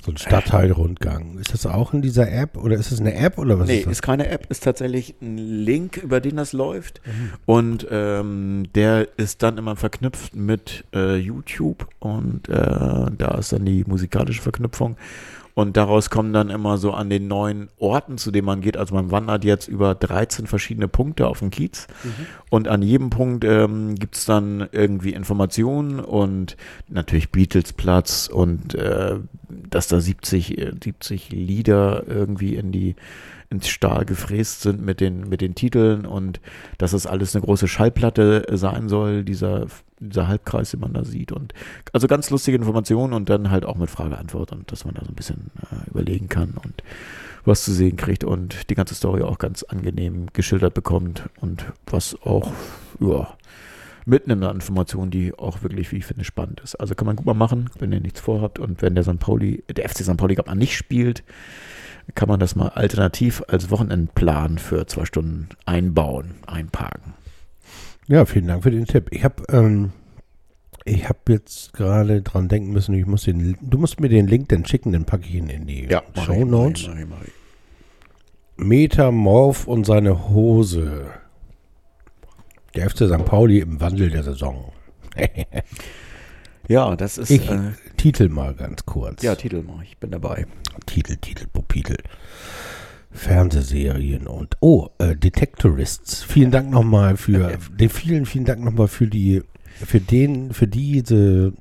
So 0.05 0.11
ein 0.11 0.17
Stadtteilrundgang. 0.17 1.39
Ist 1.39 1.53
das 1.55 1.65
auch 1.65 1.95
in 1.95 2.03
dieser 2.03 2.31
App 2.31 2.57
oder 2.57 2.75
ist 2.77 2.91
es 2.91 2.99
eine 3.01 3.15
App 3.15 3.39
oder 3.39 3.61
was 3.61 3.69
Nee, 3.69 3.79
ist 3.79 3.87
das? 3.87 3.93
ist 3.93 4.03
keine 4.03 4.29
App, 4.29 4.47
ist 4.51 4.65
tatsächlich 4.65 5.15
ein 5.23 5.39
Link, 5.39 5.97
über 5.99 6.21
den 6.21 6.37
das 6.37 6.53
läuft. 6.53 7.01
Und 7.47 7.87
ähm, 7.89 8.65
der 8.75 9.07
ist 9.17 9.45
dann 9.45 9.59
immer 9.59 9.77
verknüpft 9.77 10.35
mit 10.35 10.85
äh, 10.93 11.17
YouTube 11.17 11.87
und 12.01 12.49
äh, 12.49 12.53
da 12.53 13.37
ist 13.39 13.53
dann 13.53 13.65
die 13.65 13.85
musikalische 13.87 14.43
Verknüpfung. 14.43 14.97
Und 15.55 15.77
daraus 15.77 16.09
kommen 16.09 16.33
dann 16.33 16.49
immer 16.49 16.79
so 16.79 16.93
an 16.93 17.11
den 17.11 17.29
neuen 17.29 17.69
Orten, 17.79 18.17
zu 18.17 18.31
denen 18.31 18.47
man 18.47 18.63
geht. 18.63 18.77
Also 18.77 18.95
man 18.95 19.11
wandert 19.11 19.45
jetzt 19.45 19.69
über 19.69 19.95
13 19.95 20.47
verschiedene 20.47 20.89
Punkte 20.89 21.27
auf 21.29 21.41
dem 21.41 21.51
Kiez. 21.51 21.89
Und 22.49 22.69
an 22.69 22.81
jedem 22.81 23.11
Punkt 23.11 23.45
ähm, 23.45 23.97
gibt 23.97 24.17
es 24.17 24.25
dann 24.25 24.69
irgendwie 24.73 25.13
Informationen 25.13 26.01
und 26.01 26.57
natürlich 26.89 27.31
Beatles-Platz 27.31 28.31
und 28.33 28.75
äh, 28.75 29.19
dass 29.69 29.89
da 29.89 30.01
70, 30.01 30.59
äh, 30.59 30.73
70 30.83 31.31
Lieder 31.31 32.05
irgendwie 32.07 32.55
in 32.55 32.73
die 32.73 32.97
ins 33.53 33.69
Stahl 33.69 34.07
gefräst 34.07 34.63
sind 34.63 34.83
mit 34.83 35.01
den, 35.01 35.29
mit 35.29 35.43
den 35.43 35.55
Titeln 35.55 36.07
und 36.07 36.41
dass 36.79 36.93
das 36.93 37.07
alles 37.07 37.37
eine 37.37 37.45
große 37.45 37.69
Schallplatte 37.69 38.47
sein 38.51 38.89
soll, 38.89 39.25
dieser, 39.25 39.67
dieser 40.01 40.27
Halbkreis, 40.27 40.71
den 40.71 40.81
man 40.81 40.95
da 40.95 41.05
sieht. 41.05 41.33
Und 41.33 41.53
also 41.93 42.07
ganz 42.09 42.31
lustige 42.31 42.57
Informationen 42.57 43.13
und 43.13 43.29
dann 43.29 43.51
halt 43.51 43.67
auch 43.67 43.77
mit 43.77 43.91
Frage-Antwort 43.91 44.53
und 44.53 44.73
dass 44.73 44.87
man 44.87 44.95
da 44.95 45.03
so 45.05 45.11
ein 45.11 45.15
bisschen 45.15 45.51
äh, 45.71 45.91
überlegen 45.91 46.29
kann 46.31 46.55
und 46.65 46.83
was 47.45 47.63
zu 47.63 47.73
sehen 47.73 47.97
kriegt 47.97 48.25
und 48.25 48.71
die 48.71 48.75
ganze 48.75 48.95
Story 48.95 49.23
auch 49.23 49.39
ganz 49.39 49.63
angenehm 49.65 50.27
geschildert 50.33 50.75
bekommt 50.75 51.29
und 51.41 51.67
was 51.87 52.17
auch, 52.23 52.53
ja, 53.01 53.37
mitten 54.07 54.31
in 54.31 54.43
einer 54.43 54.55
Information, 54.55 55.11
die 55.11 55.35
auch 55.35 55.63
wirklich, 55.63 55.93
wie 55.93 55.99
ich 55.99 56.07
finde, 56.07 56.25
spannend 56.25 56.61
ist. 56.61 56.77
Also 56.77 56.95
kann 56.95 57.07
man 57.07 57.17
gut 57.17 57.27
mal 57.27 57.35
machen, 57.35 57.71
wenn 57.79 57.93
ihr 57.93 58.01
nichts 58.01 58.21
vorhabt 58.21 58.59
und 58.59 58.83
wenn 58.83 58.95
der 58.95 59.05
St. 59.05 59.19
Pauli, 59.19 59.63
der 59.69 59.89
FC 59.89 59.99
St. 59.99 60.17
Pauli 60.17 60.35
gerade 60.35 60.49
mal 60.49 60.57
nicht 60.57 60.77
spielt, 60.77 61.23
kann 62.15 62.29
man 62.29 62.41
das 62.41 62.57
mal 62.57 62.69
alternativ 62.69 63.43
als 63.49 63.71
Wochenendplan 63.71 64.59
für 64.59 64.87
zwei 64.87 65.05
Stunden 65.05 65.49
einbauen, 65.67 66.37
einparken. 66.47 67.15
Ja, 68.09 68.25
vielen 68.25 68.49
Dank 68.49 68.63
für 68.63 68.71
den 68.71 68.87
Tipp. 68.87 69.09
Ich 69.11 69.25
habe 69.25 69.43
ähm, 69.49 69.93
ich 70.85 71.09
habe 71.09 71.19
jetzt 71.29 71.73
gerade 71.73 72.23
dran 72.23 72.49
denken 72.49 72.73
müssen, 72.73 72.95
ich 72.95 73.07
muss 73.07 73.25
den, 73.25 73.57
du 73.61 73.79
musst 73.79 74.01
mir 74.01 74.09
den 74.09 74.27
Link 74.27 74.49
dann 74.49 74.67
schicken, 74.67 74.93
dann 74.93 75.05
packe 75.05 75.27
ich 75.27 75.35
ihn 75.35 75.49
in 75.49 75.67
die 75.67 75.89
mach 76.15 76.25
Show 76.25 76.45
Notes. 76.45 76.89
Metamorph 78.57 79.67
und 79.67 79.85
seine 79.85 80.29
Hose. 80.29 81.07
Der 82.75 82.91
FC 82.91 83.09
St. 83.09 83.25
Pauli 83.25 83.61
im 83.61 83.81
Wandel 83.81 84.11
der 84.11 84.23
Saison. 84.23 84.73
Ja, 86.69 86.95
das 86.95 87.19
ist, 87.19 87.31
Ich 87.31 87.51
äh, 87.51 87.73
Titel 88.03 88.31
mal 88.31 88.53
ganz 88.53 88.85
kurz. 88.85 89.23
ja, 89.23 89.37
Titel 89.37 89.63
mal, 89.63 89.81
ich 89.85 89.97
bin 89.97 90.11
dabei. 90.11 90.45
Titel, 90.87 91.19
Titel, 91.19 91.47
Pupitel. 91.47 91.99
Fernsehserien 93.13 94.27
und 94.27 94.57
oh, 94.59 94.89
äh, 94.99 95.15
Detectorists. 95.15 96.25
Vielen 96.25 96.51
Dank 96.51 96.69
nochmal 96.69 97.17
für 97.17 97.57
den 97.79 97.91
vielen, 97.91 98.27
vielen 98.27 98.45
Dank 98.45 98.65
nochmal 98.65 98.89
für 98.89 99.07
die, 99.07 99.45
für 99.77 100.01
den, 100.01 100.53
für 100.53 100.67
diese. 100.67 101.53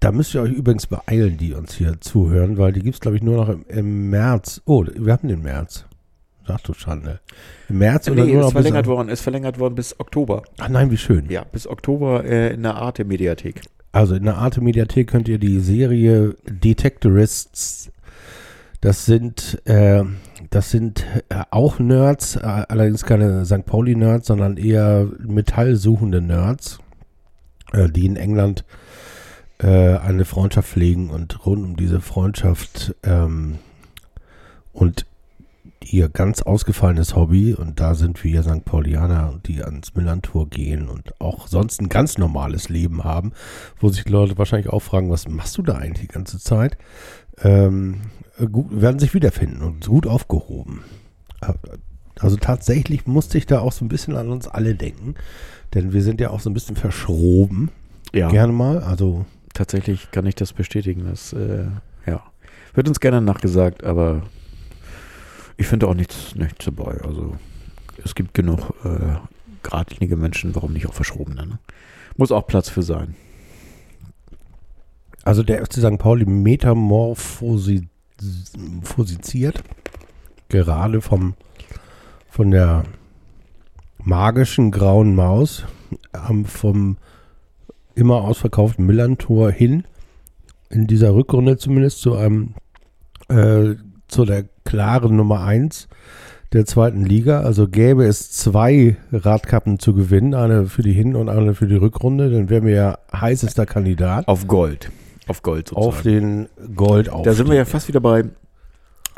Da 0.00 0.10
müsst 0.10 0.34
ihr 0.34 0.42
euch 0.42 0.50
übrigens 0.50 0.88
beeilen, 0.88 1.36
die 1.36 1.54
uns 1.54 1.74
hier 1.74 2.00
zuhören, 2.00 2.58
weil 2.58 2.72
die 2.72 2.80
gibt 2.80 2.94
es, 2.96 3.00
glaube 3.00 3.16
ich, 3.16 3.22
nur 3.22 3.36
noch 3.36 3.48
im, 3.48 3.64
im 3.68 4.10
März. 4.10 4.60
Oh, 4.64 4.84
wir 4.84 5.12
haben 5.12 5.28
den 5.28 5.42
März. 5.42 5.84
Sag 6.48 6.64
du 6.64 6.74
Schande. 6.74 7.20
Im 7.68 7.78
März 7.78 8.08
oder 8.08 8.24
Nee, 8.24 8.32
nur 8.32 8.40
ist 8.40 8.46
noch 8.46 8.54
bis, 8.54 8.62
verlängert 8.64 8.86
worden, 8.88 9.08
ist 9.08 9.20
verlängert 9.20 9.60
worden 9.60 9.76
bis 9.76 10.00
Oktober. 10.00 10.42
Ach 10.58 10.68
nein, 10.68 10.90
wie 10.90 10.96
schön. 10.96 11.30
Ja, 11.30 11.44
bis 11.44 11.68
Oktober 11.68 12.24
äh, 12.24 12.54
in 12.54 12.64
der 12.64 12.74
Arte 12.74 13.04
Mediathek. 13.04 13.62
Also 13.92 14.14
in 14.14 14.24
der 14.24 14.36
Arte 14.36 14.60
Mediathek 14.60 15.08
könnt 15.08 15.28
ihr 15.28 15.38
die 15.38 15.60
Serie 15.60 16.36
Detectorists, 16.48 17.90
das 18.80 19.04
sind, 19.04 19.60
äh, 19.66 20.04
das 20.48 20.70
sind 20.70 21.04
äh, 21.28 21.42
auch 21.50 21.78
Nerds, 21.78 22.36
äh, 22.36 22.40
allerdings 22.40 23.04
keine 23.04 23.44
St. 23.44 23.66
Pauli-Nerds, 23.66 24.28
sondern 24.28 24.56
eher 24.56 25.06
metallsuchende 25.18 26.22
Nerds, 26.22 26.78
äh, 27.72 27.88
die 27.90 28.06
in 28.06 28.16
England 28.16 28.64
äh, 29.58 29.96
eine 29.98 30.24
Freundschaft 30.24 30.70
pflegen 30.70 31.10
und 31.10 31.44
rund 31.44 31.64
um 31.64 31.76
diese 31.76 32.00
Freundschaft 32.00 32.94
ähm, 33.02 33.58
und 34.72 35.04
ihr 35.84 36.08
ganz 36.08 36.42
ausgefallenes 36.42 37.16
Hobby, 37.16 37.54
und 37.54 37.80
da 37.80 37.94
sind 37.94 38.22
wir 38.22 38.42
St. 38.42 38.64
Paulianer, 38.64 39.40
die 39.46 39.62
ans 39.62 39.94
Millantor 39.94 40.48
gehen 40.48 40.88
und 40.88 41.20
auch 41.20 41.46
sonst 41.48 41.80
ein 41.80 41.88
ganz 41.88 42.18
normales 42.18 42.68
Leben 42.68 43.04
haben, 43.04 43.32
wo 43.78 43.88
sich 43.88 44.04
die 44.04 44.12
Leute 44.12 44.38
wahrscheinlich 44.38 44.70
auch 44.70 44.80
fragen, 44.80 45.10
was 45.10 45.28
machst 45.28 45.56
du 45.58 45.62
da 45.62 45.76
eigentlich 45.76 46.08
die 46.08 46.12
ganze 46.12 46.38
Zeit? 46.38 46.76
Ähm, 47.42 48.02
gut, 48.52 48.80
werden 48.80 48.98
sich 48.98 49.14
wiederfinden 49.14 49.62
und 49.62 49.86
gut 49.86 50.06
aufgehoben. 50.06 50.82
Also 52.18 52.36
tatsächlich 52.36 53.06
musste 53.06 53.38
ich 53.38 53.46
da 53.46 53.60
auch 53.60 53.72
so 53.72 53.84
ein 53.84 53.88
bisschen 53.88 54.16
an 54.16 54.30
uns 54.30 54.46
alle 54.46 54.74
denken, 54.74 55.14
denn 55.74 55.92
wir 55.92 56.02
sind 56.02 56.20
ja 56.20 56.30
auch 56.30 56.40
so 56.40 56.50
ein 56.50 56.54
bisschen 56.54 56.76
verschroben, 56.76 57.70
Ja, 58.12 58.28
gerne 58.28 58.52
mal. 58.52 58.82
Also 58.82 59.24
tatsächlich 59.54 60.10
kann 60.10 60.26
ich 60.26 60.34
das 60.34 60.52
bestätigen. 60.52 61.06
Das, 61.08 61.32
äh, 61.32 61.66
ja, 62.06 62.22
wird 62.74 62.88
uns 62.88 63.00
gerne 63.00 63.20
nachgesagt, 63.22 63.84
aber 63.84 64.22
ich 65.60 65.66
finde 65.66 65.86
auch 65.88 65.94
nichts, 65.94 66.34
nichts 66.36 66.64
dabei. 66.64 67.02
Also 67.02 67.34
es 68.02 68.14
gibt 68.14 68.32
genug 68.32 68.72
äh, 68.82 69.16
geradlinige 69.62 70.16
Menschen, 70.16 70.54
warum 70.54 70.72
nicht 70.72 70.86
auch 70.88 70.94
Verschrobene. 70.94 71.46
Ne? 71.46 71.58
Muss 72.16 72.32
auch 72.32 72.46
Platz 72.46 72.70
für 72.70 72.82
sein. 72.82 73.14
Also 75.22 75.42
der 75.42 75.62
FC 75.62 75.74
St. 75.74 75.98
Pauli 75.98 76.24
metamorphosiert 76.24 77.84
gerade 80.48 81.02
vom 81.02 81.34
von 82.30 82.50
der 82.50 82.84
magischen 84.02 84.70
grauen 84.70 85.14
Maus 85.14 85.66
ähm, 86.14 86.46
vom 86.46 86.96
immer 87.94 88.22
ausverkauften 88.22 88.86
Millantor 88.86 89.50
hin 89.50 89.84
in 90.70 90.86
dieser 90.86 91.14
Rückrunde 91.14 91.58
zumindest 91.58 92.00
zu 92.00 92.16
einem 92.16 92.54
äh, 93.28 93.74
zu 94.10 94.24
der 94.24 94.44
klaren 94.64 95.16
Nummer 95.16 95.42
1 95.44 95.88
der 96.52 96.66
zweiten 96.66 97.04
Liga. 97.04 97.40
Also 97.40 97.68
gäbe 97.68 98.04
es 98.04 98.32
zwei 98.32 98.96
Radkappen 99.12 99.78
zu 99.78 99.94
gewinnen, 99.94 100.34
eine 100.34 100.66
für 100.66 100.82
die 100.82 100.92
Hin- 100.92 101.16
und 101.16 101.28
eine 101.28 101.54
für 101.54 101.66
die 101.66 101.76
Rückrunde, 101.76 102.30
dann 102.30 102.50
wären 102.50 102.64
wir 102.64 102.74
ja 102.74 102.98
heißester 103.12 103.66
Kandidat 103.66 104.28
Auf 104.28 104.46
Gold. 104.46 104.90
Auf 105.28 105.42
Gold 105.42 105.72
auf 105.76 106.02
den 106.02 106.48
Gold 106.74 107.08
Da 107.24 107.32
sind 107.34 107.48
wir 107.48 107.56
ja 107.56 107.64
fast 107.64 107.86
wieder 107.86 108.00
bei. 108.00 108.24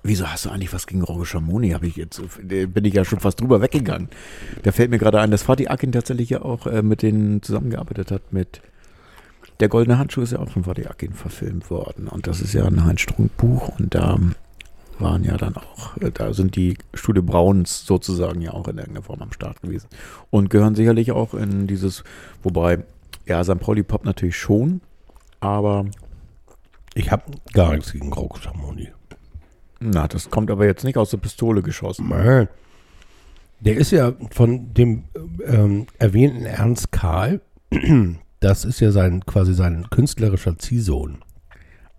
Wieso 0.05 0.27
hast 0.27 0.45
du 0.45 0.51
eigentlich 0.51 0.73
was 0.73 0.87
gegen 0.87 1.03
Roger 1.03 1.25
Schamoni? 1.25 1.71
Habe 1.71 1.87
ich 1.87 1.97
jetzt, 1.97 2.21
bin 2.43 2.85
ich 2.85 2.93
ja 2.93 3.05
schon 3.05 3.21
fast 3.21 3.41
drüber 3.41 3.63
weggegangen. 3.63 4.09
Da 4.65 4.73
fällt 4.73 4.91
mir 4.91 4.99
gerade 4.99 5.21
ein, 5.21 5.31
dass 5.31 5.45
Fatih 5.45 5.69
Akin 5.69 5.93
tatsächlich 5.93 6.29
ja 6.29 6.43
auch 6.43 6.67
äh, 6.67 6.83
mit 6.83 7.03
denen 7.03 7.41
zusammengearbeitet 7.41 8.11
hat. 8.11 8.33
Mit 8.33 8.61
der 9.61 9.69
Goldene 9.69 9.99
Handschuh 9.99 10.23
ist 10.23 10.33
ja 10.33 10.41
auch 10.41 10.51
von 10.51 10.65
Fatih 10.65 10.89
Akin 10.89 11.13
verfilmt 11.13 11.71
worden. 11.71 12.09
Und 12.09 12.27
das 12.27 12.41
ist 12.41 12.53
ja 12.53 12.67
ein 12.67 12.85
Heinz 12.85 13.03
Strunk 13.03 13.37
Buch. 13.37 13.79
Und 13.79 13.95
da 13.95 14.19
waren 14.99 15.25
ja 15.25 15.37
dann 15.37 15.57
auch, 15.57 15.97
äh, 15.99 16.11
da 16.11 16.33
sind 16.33 16.57
die 16.57 16.77
Studio 16.95 17.23
Brauns 17.23 17.87
sozusagen 17.87 18.41
ja 18.41 18.53
auch 18.53 18.69
in 18.69 18.79
irgendeiner 18.79 19.05
Form 19.05 19.23
am 19.23 19.33
Start 19.33 19.61
gewesen. 19.63 19.89
Und 20.31 20.51
gehören 20.51 20.75
sicherlich 20.75 21.13
auch 21.13 21.35
in 21.35 21.67
dieses, 21.67 22.05
wobei, 22.43 22.85
ja, 23.27 23.43
St. 23.43 23.59
Pauli 23.61 23.83
Pop 23.83 24.05
natürlich 24.05 24.37
schon, 24.37 24.81
aber 25.41 25.87
Ich 26.95 27.11
habe 27.11 27.25
gar 27.53 27.73
nichts 27.75 27.93
gegen 27.93 28.13
Schamoni. 28.41 28.89
Na, 29.81 30.07
das 30.07 30.31
kommt 30.31 30.51
aber 30.51 30.67
jetzt 30.67 30.85
nicht 30.85 30.97
aus 30.97 31.11
der 31.11 31.17
Pistole 31.17 31.63
geschossen. 31.63 32.09
Nein. 32.09 32.49
Der 33.61 33.77
ist 33.77 33.91
ja 33.91 34.13
von 34.31 34.75
dem 34.75 35.05
ähm, 35.45 35.87
erwähnten 35.99 36.45
Ernst 36.45 36.93
Karl, 36.93 37.41
das 38.41 38.65
ist 38.65 38.81
ja 38.81 38.93
sein 38.93 39.25
quasi 39.25 39.55
sein 39.55 39.89
künstlerischer 39.91 40.59
Ziehsohn. 40.59 41.19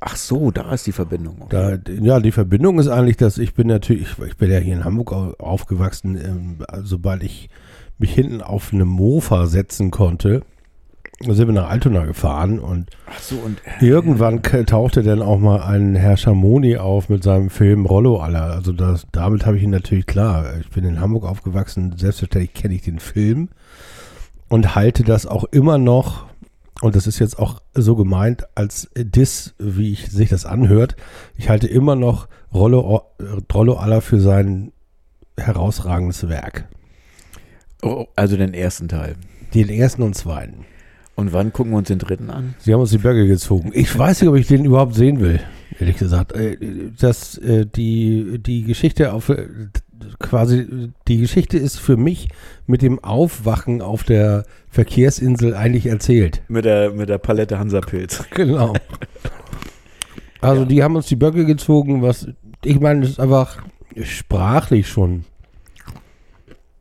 Ach 0.06 0.18
so, 0.18 0.52
da 0.52 0.74
ist 0.74 0.86
die 0.86 0.92
Verbindung. 0.92 1.46
Da, 1.50 1.78
ja, 2.02 2.20
die 2.20 2.34
Verbindung 2.34 2.78
ist 2.78 2.90
eigentlich, 2.90 3.16
dass 3.16 3.38
ich 3.38 3.54
bin 3.54 3.68
natürlich, 3.68 4.08
ich 4.28 4.36
bin 4.36 4.52
ja 4.52 4.58
hier 4.60 4.74
in 4.74 4.84
Hamburg 4.84 5.14
au- 5.14 5.34
aufgewachsen, 5.40 6.18
ähm, 6.18 6.58
sobald 6.84 7.24
ich 7.24 7.50
mich 8.00 8.14
hinten 8.14 8.42
auf 8.42 8.74
eine 8.74 8.84
Mofa 8.84 9.46
setzen 9.48 9.92
konnte, 9.92 10.42
sind 11.22 11.48
wir 11.48 11.54
nach 11.54 11.70
Altona 11.70 12.04
gefahren 12.06 12.60
und 12.60 12.90
so, 13.22 13.36
und 13.38 13.62
Irgendwann 13.80 14.42
k- 14.42 14.64
tauchte 14.64 15.04
dann 15.04 15.22
auch 15.22 15.40
mal 15.40 15.62
ein 15.62 15.96
Herr 15.96 16.18
Schamoni 16.18 16.76
auf 16.76 17.08
mit 17.08 17.24
seinem 17.24 17.50
Film 17.50 17.86
Rollo 17.86 18.18
aller. 18.20 18.44
Also 18.52 18.74
das, 18.74 19.08
damit 19.14 19.46
habe 19.46 19.56
ich 19.56 19.64
ihn 19.64 19.70
natürlich 19.70 20.06
klar. 20.06 20.58
Ich 20.60 20.70
bin 20.72 20.84
in 20.84 21.00
Hamburg 21.00 21.24
aufgewachsen, 21.24 21.94
selbstverständlich 21.98 22.54
kenne 22.54 22.74
ich 22.74 22.82
den 22.82 23.00
Film 23.00 23.48
und 24.50 24.76
halte 24.76 25.04
das 25.04 25.26
auch 25.26 25.46
immer 25.46 25.78
noch, 25.78 26.26
und 26.82 26.96
das 26.96 27.08
ist 27.08 27.20
jetzt 27.20 27.40
auch 27.40 27.62
so 27.74 27.96
gemeint 27.96 28.44
als 28.56 28.90
Diss, 28.96 29.54
wie 29.60 29.94
ich, 29.94 30.10
sich 30.12 30.30
das 30.30 30.46
anhört, 30.46 30.96
ich 31.38 31.50
halte 31.50 31.68
immer 31.68 31.96
noch 31.96 32.28
Rollo, 32.54 33.04
Rollo 33.54 33.76
aller 33.76 34.02
für 34.02 34.20
sein 34.20 34.72
herausragendes 35.38 36.28
Werk. 36.30 36.68
oh, 37.82 38.06
also 38.16 38.38
den 38.38 38.54
ersten 38.54 38.88
Teil. 38.88 39.16
Den 39.54 39.70
ersten 39.70 40.02
und 40.04 40.16
zweiten. 40.16 40.66
Und 41.16 41.32
wann 41.32 41.54
gucken 41.54 41.74
wir 41.74 41.78
uns 41.78 41.90
den 41.90 42.00
dritten 42.00 42.30
an? 42.32 42.56
Sie 42.60 42.74
haben 42.74 42.82
uns 42.82 42.90
die 42.90 42.98
Berge 42.98 43.28
gezogen. 43.28 43.72
Ich 43.74 43.98
weiß 43.98 44.22
nicht, 44.22 44.30
ob 44.30 44.36
ich 44.36 44.48
den 44.48 44.66
überhaupt 44.66 44.96
sehen 44.96 45.20
will, 45.20 45.40
ehrlich 45.80 45.98
gesagt. 45.98 46.32
Äh, 46.34 46.58
Das, 47.00 47.38
äh, 47.38 47.66
die, 47.68 48.40
die 48.40 48.64
Geschichte 48.64 49.14
auf, 49.14 49.30
äh, 49.30 49.48
quasi, 50.20 50.92
die 51.08 51.18
Geschichte 51.18 51.58
ist 51.58 51.80
für 51.80 51.98
mich 51.98 52.30
mit 52.68 52.82
dem 52.82 53.04
Aufwachen 53.04 53.82
auf 53.82 54.04
der 54.04 54.44
Verkehrsinsel 54.70 55.54
eigentlich 55.56 55.86
erzählt. 55.88 56.42
Mit 56.48 56.66
der, 56.66 56.92
mit 56.92 57.10
der 57.10 57.18
Palette 57.18 57.60
Hansapilz. 57.60 58.24
Genau. 58.34 58.74
Also 60.42 60.62
Ja. 60.64 60.68
die 60.68 60.84
haben 60.84 60.96
uns 60.96 61.06
die 61.08 61.16
Böcke 61.16 61.46
gezogen, 61.46 62.02
was 62.02 62.28
ich 62.66 62.80
meine, 62.80 63.02
das 63.02 63.12
ist 63.12 63.20
einfach 63.20 63.64
sprachlich 64.02 64.88
schon 64.88 65.26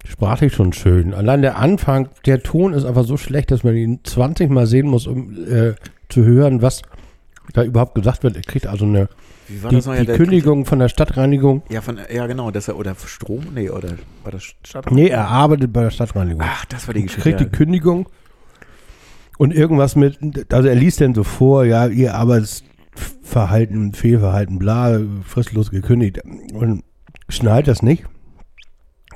sprachlich 0.05 0.53
schon 0.53 0.73
schön. 0.73 1.15
Allein 1.15 1.43
der 1.43 1.59
Anfang, 1.59 2.09
der 2.27 2.43
Ton 2.43 2.73
ist 2.75 2.85
einfach 2.85 3.05
so 3.05 3.17
schlecht, 3.17 3.51
dass 3.51 3.65
man 3.65 3.77
ihn 3.77 4.01
20 4.03 4.51
Mal 4.51 4.67
sehen 4.67 4.89
muss, 4.89 5.07
um 5.07 5.33
äh, 5.49 5.75
zu 6.09 6.25
hören, 6.25 6.61
was 6.61 6.83
da 7.53 7.63
überhaupt 7.65 7.95
gesagt 7.95 8.23
wird. 8.23 8.37
Er 8.37 8.43
kriegt 8.43 8.67
also 8.67 8.85
eine 8.85 9.09
Wie 9.49 9.63
war 9.63 9.71
die, 9.71 9.77
das 9.77 9.87
noch? 9.87 9.95
Ja, 9.95 10.01
die 10.01 10.07
der 10.07 10.17
Kündigung 10.17 10.65
von 10.65 10.79
der 10.79 10.89
Stadtreinigung. 10.89 11.63
Ja, 11.69 11.81
von, 11.81 11.99
ja 12.13 12.27
genau, 12.27 12.51
das 12.51 12.69
er, 12.69 12.77
oder 12.77 12.95
Strom? 12.95 13.47
Nee, 13.55 13.71
oder 13.71 13.91
war 14.25 14.33
das 14.33 14.43
Stadt? 14.43 14.91
Nee, 14.91 15.09
er 15.09 15.29
arbeitet 15.29 15.73
bei 15.73 15.83
der 15.83 15.91
Stadtreinigung. 15.91 16.43
Ach, 16.45 16.65
das 16.67 16.87
war 16.87 16.95
die 16.95 17.03
Geschichte. 17.03 17.23
kriegt 17.23 17.41
ja. 17.41 17.47
die 17.47 17.53
Kündigung 17.53 18.09
und 19.39 19.53
irgendwas 19.53 19.97
mit, 19.97 20.53
also 20.53 20.69
er 20.69 20.75
liest 20.75 21.01
dann 21.01 21.15
so 21.15 21.25
vor, 21.25 21.65
ja, 21.65 21.87
ihr 21.87 22.15
Arbeitsverhalten, 22.15 23.93
Fehlverhalten, 23.93 24.59
bla, 24.59 25.01
fristlos 25.25 25.71
gekündigt 25.71 26.21
und 26.53 26.85
schnallt 27.29 27.69
das 27.69 27.83
nicht 27.83 28.05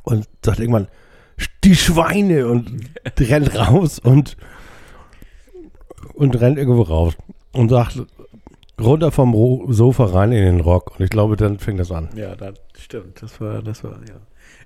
und 0.03 0.27
sagt 0.45 0.61
irgendwann, 0.61 0.89
die 1.65 1.77
Schweine 1.77 2.47
und 2.47 2.71
rennt 3.19 3.55
raus 3.55 3.99
und, 3.99 4.37
und 6.15 6.41
rennt 6.41 6.59
irgendwo 6.59 6.83
raus 6.83 7.15
und 7.53 7.69
sagt, 7.69 8.03
runter 8.81 9.11
vom 9.11 9.33
Ro 9.35 9.67
Sofa 9.71 10.05
rein 10.07 10.33
in 10.33 10.45
den 10.45 10.61
Rock 10.61 10.99
und 10.99 11.05
ich 11.05 11.11
glaube, 11.11 11.37
dann 11.37 11.59
fängt 11.59 11.81
das 11.81 11.91
an. 11.91 12.11
Ja, 12.15 12.35
das 12.37 12.55
stimmt. 12.79 13.23
Das 13.23 13.41
war, 13.41 13.63
das 13.63 13.83
war, 13.85 13.93
ja. 14.09 14.17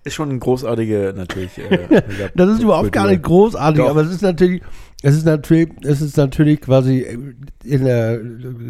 Ist 0.03 0.15
schon 0.15 0.31
ein 0.31 0.41
großartige, 0.41 1.13
natürlich. 1.15 1.59
Äh, 1.59 2.03
Das 2.35 2.49
ist 2.51 2.63
überhaupt 2.63 2.93
gar 2.93 3.07
nicht 3.07 3.23
großartig, 3.23 3.83
Doch. 3.83 3.91
aber 3.91 4.01
es 4.03 4.11
ist 4.11 4.23
natürlich, 4.23 4.63
es 5.03 5.15
ist 5.15 5.27
natürlich, 5.27 5.69
es 5.85 6.01
ist 6.01 6.17
natürlich 6.17 6.61
quasi 6.63 7.07
in 7.65 7.85
der 7.85 8.21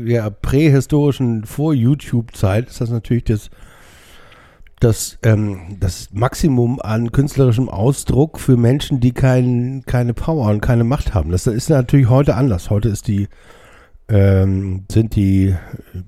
ja, 0.04 0.28
prähistorischen 0.30 1.44
Vor-YouTube-Zeit 1.44 2.68
ist 2.68 2.80
das 2.80 2.90
natürlich 2.90 3.24
das, 3.24 3.50
das, 4.80 5.18
ähm, 5.22 5.76
das 5.78 6.08
Maximum 6.12 6.80
an 6.80 7.12
künstlerischem 7.12 7.68
Ausdruck 7.68 8.40
für 8.40 8.56
Menschen, 8.56 8.98
die 8.98 9.12
kein, 9.12 9.84
keine 9.86 10.14
Power 10.14 10.50
und 10.50 10.60
keine 10.60 10.84
Macht 10.84 11.14
haben. 11.14 11.30
Das 11.30 11.46
ist 11.46 11.70
natürlich 11.70 12.08
heute 12.08 12.34
anders. 12.34 12.70
Heute 12.70 12.88
ist 12.88 13.06
die, 13.06 13.28
ähm, 14.10 14.84
sind 14.90 15.14
die 15.14 15.54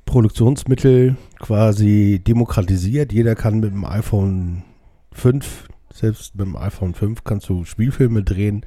Produktionsmittel 0.05 1.16
quasi 1.38 2.20
demokratisiert. 2.26 3.12
Jeder 3.12 3.36
kann 3.36 3.61
mit 3.61 3.72
dem 3.72 3.84
iPhone 3.84 4.64
5, 5.12 5.68
selbst 5.92 6.34
mit 6.34 6.46
dem 6.46 6.57
iPhone 6.57 6.94
5 6.94 7.22
kannst 7.22 7.48
du 7.48 7.64
Spielfilme 7.64 8.24
drehen 8.24 8.64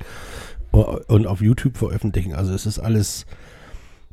und 0.72 1.28
auf 1.28 1.42
YouTube 1.42 1.78
veröffentlichen. 1.78 2.34
Also 2.34 2.54
es 2.54 2.66
ist 2.66 2.80
alles, 2.80 3.26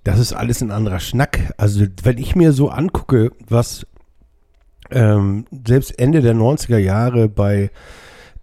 das 0.03 0.19
ist 0.19 0.33
alles 0.33 0.61
ein 0.61 0.73
anderer 0.73 1.01
Schnack. 1.01 1.55
Also 1.57 1.87
wenn 2.03 2.19
ich 2.19 2.35
mir 2.35 2.53
so 2.53 2.69
angucke, 2.69 3.31
was 3.49 3.87
ähm, 4.91 5.47
selbst 5.67 5.99
Ende 5.99 6.21
der 6.21 6.35
90er 6.35 6.79
Jahre 6.79 7.29
bei 7.29 7.71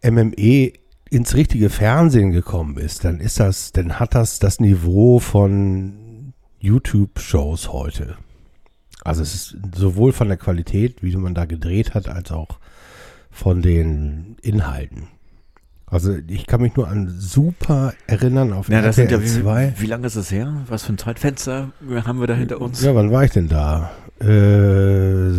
MME 0.01 0.71
ins 1.09 1.36
richtige 1.36 1.69
Fernsehen 1.69 2.32
gekommen 2.32 2.77
ist, 2.77 3.03
dann 3.03 3.19
ist 3.19 3.39
das, 3.39 3.73
dann 3.73 3.99
hat 3.99 4.15
das 4.15 4.39
das 4.39 4.59
Niveau 4.61 5.19
von 5.19 6.09
YouTube-Shows 6.60 7.72
heute. 7.72 8.18
Also 9.03 9.22
es 9.22 9.34
ist 9.34 9.57
sowohl 9.76 10.12
von 10.12 10.28
der 10.28 10.38
Qualität, 10.38 11.01
wie 11.01 11.16
man 11.16 11.34
da 11.34 11.45
gedreht 11.45 11.93
hat, 11.93 12.10
als 12.10 12.32
auch 12.32 12.60
von 13.32 13.62
den 13.62 14.36
Inhalten. 14.41 15.07
Also 15.86 16.16
ich 16.28 16.45
kann 16.45 16.62
mich 16.62 16.76
nur 16.76 16.88
an 16.88 17.10
super 17.18 17.93
erinnern 18.05 18.53
auf 18.53 18.70
Ja, 18.70 18.82
das 18.82 18.97
sind 18.97 19.10
ja, 19.10 19.18
RTL 19.18 19.41
2. 19.41 19.74
wie, 19.78 19.82
wie 19.82 19.88
lange 19.88 20.05
ist 20.05 20.16
es 20.16 20.30
her? 20.32 20.64
Was 20.68 20.84
für 20.84 20.93
ein 20.93 20.97
Zeitfenster 20.99 21.72
haben 22.05 22.20
wir 22.20 22.28
da 22.28 22.36
hinter 22.36 22.62
uns? 22.62 22.82
Ja, 22.84 22.93
wann 22.93 23.12
war 23.12 23.24
ich 23.24 23.32
denn 23.32 23.47
da? 23.47 23.89
Äh, 24.20 25.32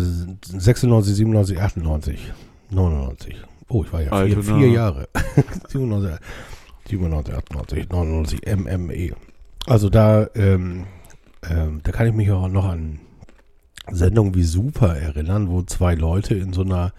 96, 0.43 1.15
97, 1.15 1.61
98, 1.61 2.33
99. 2.71 3.35
Oh, 3.69 3.83
ich 3.85 3.93
war 3.93 4.01
ja 4.01 4.07
vier, 4.07 4.17
Alter, 4.17 4.43
vier. 4.43 4.69
Jahre. 4.69 5.07
97, 5.69 6.19
97, 6.89 7.33
98, 7.33 7.89
99, 7.89 8.41
MME. 8.57 9.11
Also 9.67 9.89
da, 9.89 10.27
ähm, 10.35 10.85
ähm, 11.49 11.81
da 11.83 11.91
kann 11.91 12.07
ich 12.07 12.13
mich 12.13 12.31
auch 12.31 12.47
noch 12.47 12.65
an 12.65 12.99
Sendungen 13.89 14.35
wie 14.35 14.43
Super 14.43 14.95
erinnern, 14.95 15.49
wo 15.49 15.63
zwei 15.63 15.95
Leute 15.95 16.35
in 16.35 16.53
so 16.53 16.61
einer 16.61 16.93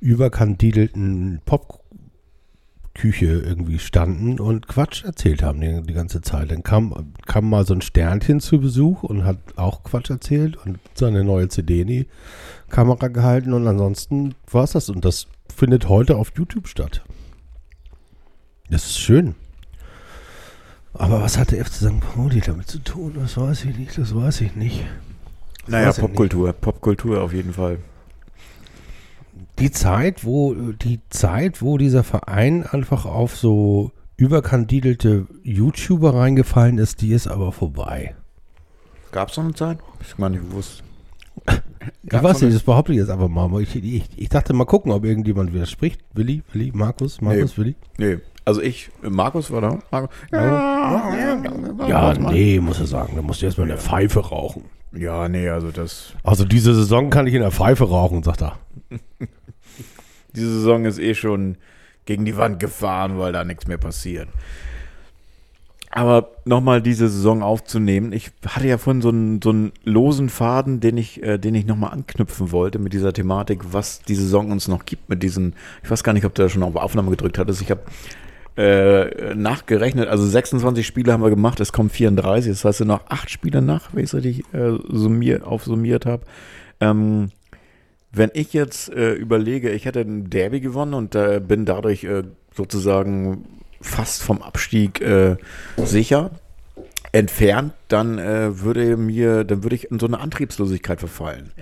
überkandidelten 0.00 1.40
Popküche 1.44 3.26
irgendwie 3.26 3.78
standen 3.78 4.40
und 4.40 4.66
Quatsch 4.68 5.04
erzählt 5.04 5.42
haben 5.42 5.60
die, 5.60 5.82
die 5.82 5.94
ganze 5.94 6.20
Zeit. 6.20 6.50
Dann 6.50 6.62
kam, 6.62 7.14
kam 7.26 7.48
mal 7.48 7.66
so 7.66 7.74
ein 7.74 7.82
Sternchen 7.82 8.40
zu 8.40 8.60
Besuch 8.60 9.02
und 9.02 9.24
hat 9.24 9.38
auch 9.56 9.82
Quatsch 9.82 10.10
erzählt 10.10 10.56
und 10.64 10.78
seine 10.94 11.24
neue 11.24 11.48
CD 11.48 11.82
in 11.82 11.88
die 11.88 12.06
Kamera 12.68 13.08
gehalten 13.08 13.52
und 13.52 13.66
ansonsten 13.66 14.34
war 14.50 14.64
es 14.64 14.72
das. 14.72 14.88
Und 14.88 15.04
das 15.04 15.26
findet 15.54 15.88
heute 15.88 16.16
auf 16.16 16.32
YouTube 16.36 16.68
statt. 16.68 17.02
Das 18.70 18.86
ist 18.86 19.00
schön. 19.00 19.34
Aber 20.94 21.20
was 21.22 21.38
hat 21.38 21.52
der 21.52 21.64
FC 21.64 21.74
St. 21.74 22.00
Pauli 22.00 22.40
damit 22.40 22.68
zu 22.68 22.78
tun? 22.78 23.14
Das 23.18 23.36
weiß 23.36 23.64
ich 23.64 23.76
nicht, 23.78 23.96
das 23.96 24.14
weiß 24.14 24.40
ich 24.42 24.56
nicht. 24.56 24.84
Das 25.62 25.68
Naja, 25.68 25.86
nicht. 25.88 26.00
Popkultur. 26.00 26.52
Popkultur 26.52 27.22
auf 27.22 27.32
jeden 27.32 27.52
Fall. 27.52 27.78
die 29.58 29.70
Zeit, 29.70 30.24
wo 30.24 30.54
die 30.72 31.00
Zeit, 31.10 31.62
wo 31.62 31.76
dieser 31.78 32.02
Verein 32.02 32.64
einfach 32.66 33.04
auf 33.04 33.36
so 33.36 33.92
überkandidelte 34.16 35.26
YouTuber 35.44 36.14
reingefallen 36.14 36.78
ist, 36.78 37.00
die 37.00 37.12
ist 37.12 37.26
aber 37.26 37.52
vorbei. 37.52 38.14
Gab 39.12 39.30
es 39.30 39.36
noch 39.36 39.44
eine 39.44 39.54
Zeit? 39.54 39.78
Ich 40.00 40.18
meine, 40.18 40.36
ich 40.36 40.52
wusste. 40.52 40.82
Ich 42.02 42.12
weiß 42.12 42.42
nicht, 42.42 42.54
das 42.54 42.62
behaupte 42.62 42.92
ich 42.92 42.98
jetzt 42.98 43.08
einfach 43.10 43.28
mal. 43.28 43.44
aber 43.44 43.60
Ich, 43.60 43.74
ich, 43.76 44.04
ich 44.14 44.28
dachte 44.28 44.52
mal 44.52 44.66
gucken, 44.66 44.92
ob 44.92 45.04
irgendjemand 45.04 45.54
widerspricht. 45.54 46.00
Willi, 46.12 46.42
Willi, 46.52 46.70
Markus, 46.74 47.20
Markus, 47.20 47.56
Willi. 47.56 47.76
Nee, 47.96 48.18
also 48.44 48.60
ich, 48.62 48.90
Markus 49.02 49.50
war 49.50 49.60
da. 49.60 49.78
Markus, 49.90 50.10
Ja, 51.88 52.14
nee, 52.14 52.60
muss 52.60 52.80
er 52.80 52.86
sagen. 52.86 53.14
Da 53.16 53.22
musst 53.22 53.42
du 53.42 53.46
erstmal 53.46 53.66
in 53.66 53.74
der 53.74 53.78
Pfeife 53.78 54.20
rauchen. 54.20 54.64
Ja, 54.92 55.28
nee, 55.28 55.48
also 55.48 55.70
das. 55.70 56.14
Also 56.22 56.44
diese 56.44 56.74
Saison 56.74 57.10
kann 57.10 57.26
ich 57.26 57.34
in 57.34 57.42
der 57.42 57.52
Pfeife 57.52 57.88
rauchen, 57.88 58.22
sagt 58.22 58.42
er. 58.42 58.58
Diese 60.34 60.52
Saison 60.52 60.84
ist 60.84 60.98
eh 60.98 61.14
schon 61.14 61.56
gegen 62.04 62.24
die 62.24 62.36
Wand 62.36 62.60
gefahren, 62.60 63.18
weil 63.18 63.32
da 63.32 63.44
nichts 63.44 63.66
mehr 63.66 63.78
passiert. 63.78 64.28
Aber 65.92 66.30
nochmal 66.44 66.80
diese 66.82 67.08
Saison 67.08 67.42
aufzunehmen, 67.42 68.12
ich 68.12 68.30
hatte 68.46 68.68
ja 68.68 68.78
vorhin 68.78 69.02
so 69.02 69.08
einen, 69.08 69.42
so 69.42 69.50
einen 69.50 69.72
losen 69.82 70.28
Faden, 70.28 70.78
den 70.78 70.96
ich, 70.96 71.20
äh, 71.22 71.36
den 71.36 71.56
ich 71.56 71.66
nochmal 71.66 71.90
anknüpfen 71.90 72.52
wollte 72.52 72.78
mit 72.78 72.92
dieser 72.92 73.12
Thematik, 73.12 73.72
was 73.72 74.00
die 74.02 74.14
Saison 74.14 74.52
uns 74.52 74.68
noch 74.68 74.84
gibt 74.84 75.08
mit 75.08 75.24
diesen, 75.24 75.56
ich 75.82 75.90
weiß 75.90 76.04
gar 76.04 76.12
nicht, 76.12 76.24
ob 76.24 76.34
du 76.34 76.42
da 76.42 76.48
schon 76.48 76.62
auf 76.62 76.76
Aufnahme 76.76 77.10
gedrückt 77.10 77.38
hattest, 77.38 77.60
ich 77.60 77.72
habe 77.72 77.82
äh, 78.60 79.34
nachgerechnet, 79.34 80.08
also 80.08 80.26
26 80.26 80.86
Spiele 80.86 81.12
haben 81.12 81.22
wir 81.22 81.30
gemacht, 81.30 81.60
es 81.60 81.72
kommen 81.72 81.88
34, 81.88 82.50
das 82.50 82.64
heißt, 82.64 82.72
es 82.72 82.78
sind 82.78 82.88
noch 82.88 83.06
acht 83.08 83.30
Spiele 83.30 83.62
nach, 83.62 83.94
wenn 83.94 84.04
ich 84.04 84.12
es 84.12 84.14
richtig 84.14 84.44
äh, 84.52 84.76
summier, 84.88 85.46
aufsummiert 85.46 86.04
habe. 86.04 86.24
Ähm, 86.80 87.30
wenn 88.12 88.30
ich 88.34 88.52
jetzt 88.52 88.92
äh, 88.92 89.12
überlege, 89.12 89.70
ich 89.70 89.86
hätte 89.86 90.00
ein 90.00 90.28
Derby 90.28 90.60
gewonnen 90.60 90.92
und 90.92 91.14
äh, 91.14 91.40
bin 91.40 91.64
dadurch 91.64 92.04
äh, 92.04 92.24
sozusagen 92.54 93.46
fast 93.80 94.22
vom 94.22 94.42
Abstieg 94.42 95.00
äh, 95.00 95.36
sicher 95.78 96.32
entfernt, 97.12 97.72
dann 97.88 98.18
äh, 98.18 98.60
würde 98.60 98.98
mir, 98.98 99.44
dann 99.44 99.62
würde 99.62 99.76
ich 99.76 99.90
in 99.90 99.98
so 99.98 100.06
eine 100.06 100.20
Antriebslosigkeit 100.20 101.00
verfallen. 101.00 101.52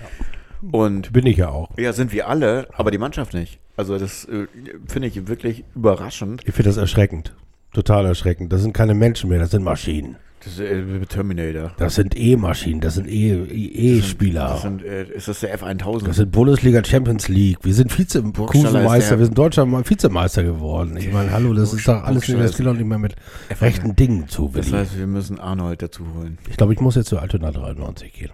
Und 0.73 1.13
Bin 1.13 1.27
ich 1.27 1.37
ja 1.37 1.51
auch. 1.51 1.79
ja, 1.79 1.93
sind 1.93 2.13
wir 2.13 2.29
alle, 2.29 2.67
aber 2.73 2.91
die 2.91 2.99
Mannschaft 2.99 3.35
nicht. 3.35 3.61
Also 3.79 3.97
das 3.97 4.25
äh, 4.27 4.47
finde 4.89 5.09
ich 5.09 5.29
wirklich 5.29 5.65
überraschend. 5.75 6.43
Ich 6.45 6.53
finde 6.55 6.71
das 6.71 6.77
erschreckend. 6.77 7.35
Total 7.73 8.05
erschreckend. 8.07 8.53
Das 8.53 8.61
sind 8.63 8.73
keine 8.73 8.93
Menschen 8.95 9.31
mehr, 9.31 9.39
das 9.39 9.53
sind 9.53 9.63
Maschinen. 9.63 10.17
Das 10.41 10.55
ist 10.55 10.61
äh, 10.61 11.07
Terminator. 11.07 11.73
Das 11.79 11.95
sind 11.97 12.17
E-Maschinen, 12.17 12.81
das 12.81 12.95
sind 12.95 13.09
E-Spieler. 13.09 14.49
Das 14.49 14.63
sind, 14.63 14.83
äh, 14.85 15.05
ist 15.13 15.29
das 15.29 15.41
der 15.41 15.59
F1000? 15.59 16.07
Das 16.07 16.17
sind 16.17 16.31
Bundesliga 16.33 16.85
Champions 16.85 17.29
League. 17.29 17.59
Wir 17.63 17.75
sind 17.75 17.93
Vize-Meister, 17.93 19.19
wir 19.19 19.27
sind 19.27 19.37
deutscher 19.39 19.67
Me- 19.67 19.83
Vizemeister 19.89 20.43
geworden. 20.45 20.97
Ich 20.97 21.13
meine, 21.13 21.31
hallo, 21.33 21.55
das 21.55 21.73
ist 21.73 21.87
doch 21.87 22.03
alles 22.03 22.27
das 22.27 22.57
geht 22.57 22.67
doch 22.67 22.75
nicht 22.75 22.87
mehr 22.87 22.99
mit 22.99 23.15
F1. 23.51 23.61
rechten 23.61 23.97
Dingen 23.97 24.29
zu. 24.29 24.51
das 24.55 24.73
heißt, 24.73 24.99
wir 24.99 25.07
müssen 25.07 25.39
Arnold 25.41 25.83
dazu 25.83 26.05
holen. 26.17 26.39
Ich 26.51 26.57
glaube, 26.57 26.73
ich 26.73 26.81
muss 26.81 26.95
jetzt 26.97 27.09
zu 27.09 27.19
Altona 27.19 27.51
93 27.53 28.13
gehen. 28.13 28.31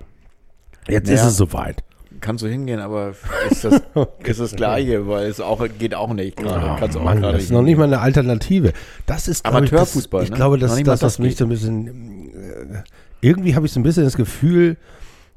Jetzt 0.89 1.09
ist 1.11 1.25
es 1.25 1.37
soweit. 1.37 1.83
Kannst 2.25 2.43
du 2.43 2.49
hingehen, 2.49 2.81
aber 2.81 3.15
ist 3.51 3.65
das, 3.65 3.83
ist 4.25 4.41
das 4.41 4.57
Gleiche, 4.57 5.07
weil 5.07 5.27
es 5.27 5.41
auch 5.41 5.65
geht 5.79 5.95
auch 5.95 6.13
nicht 6.13 6.39
gerade. 6.39 6.71
Ah, 6.71 6.77
kannst 6.81 6.97
auch 6.97 7.05
Mann, 7.05 7.21
gerade 7.21 7.35
das 7.35 7.45
ist 7.45 7.51
noch 7.53 7.63
nicht 7.63 7.77
mal 7.77 7.85
eine 7.85 8.01
Alternative. 8.01 8.73
Das 9.07 9.29
ist 9.29 9.45
Amateurfußball, 9.45 10.23
Ich, 10.23 10.29
das, 10.29 10.29
ich 10.29 10.31
ne? 10.31 10.37
glaube, 10.37 10.59
das, 10.59 10.83
das, 10.83 11.03
was 11.03 11.19
mich 11.19 11.37
so 11.37 11.45
ein 11.45 11.51
bisschen. 11.51 12.33
Äh, 12.35 12.83
irgendwie 13.21 13.55
habe 13.55 13.67
ich 13.67 13.73
so 13.73 13.81
ein 13.81 13.83
bisschen 13.83 14.05
das 14.05 14.17
Gefühl, 14.17 14.77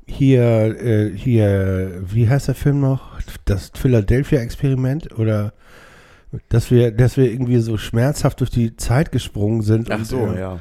hier, 0.06 0.42
äh, 0.82 1.12
hier, 1.16 2.02
wie 2.06 2.30
heißt 2.30 2.48
der 2.48 2.56
Film 2.56 2.80
noch? 2.80 3.20
Das 3.46 3.72
Philadelphia-Experiment? 3.76 5.18
Oder 5.20 5.54
dass 6.50 6.72
wir, 6.72 6.92
dass 6.92 7.18
wir 7.18 7.32
irgendwie 7.32 7.60
so 7.60 7.78
schmerzhaft 7.78 8.40
durch 8.40 8.50
die 8.50 8.76
Zeit 8.78 9.12
gesprungen 9.12 9.62
sind 9.62 9.92
Ach 9.92 10.00
und 10.00 10.06
so, 10.06 10.28
äh, 10.28 10.40
ja. 10.40 10.60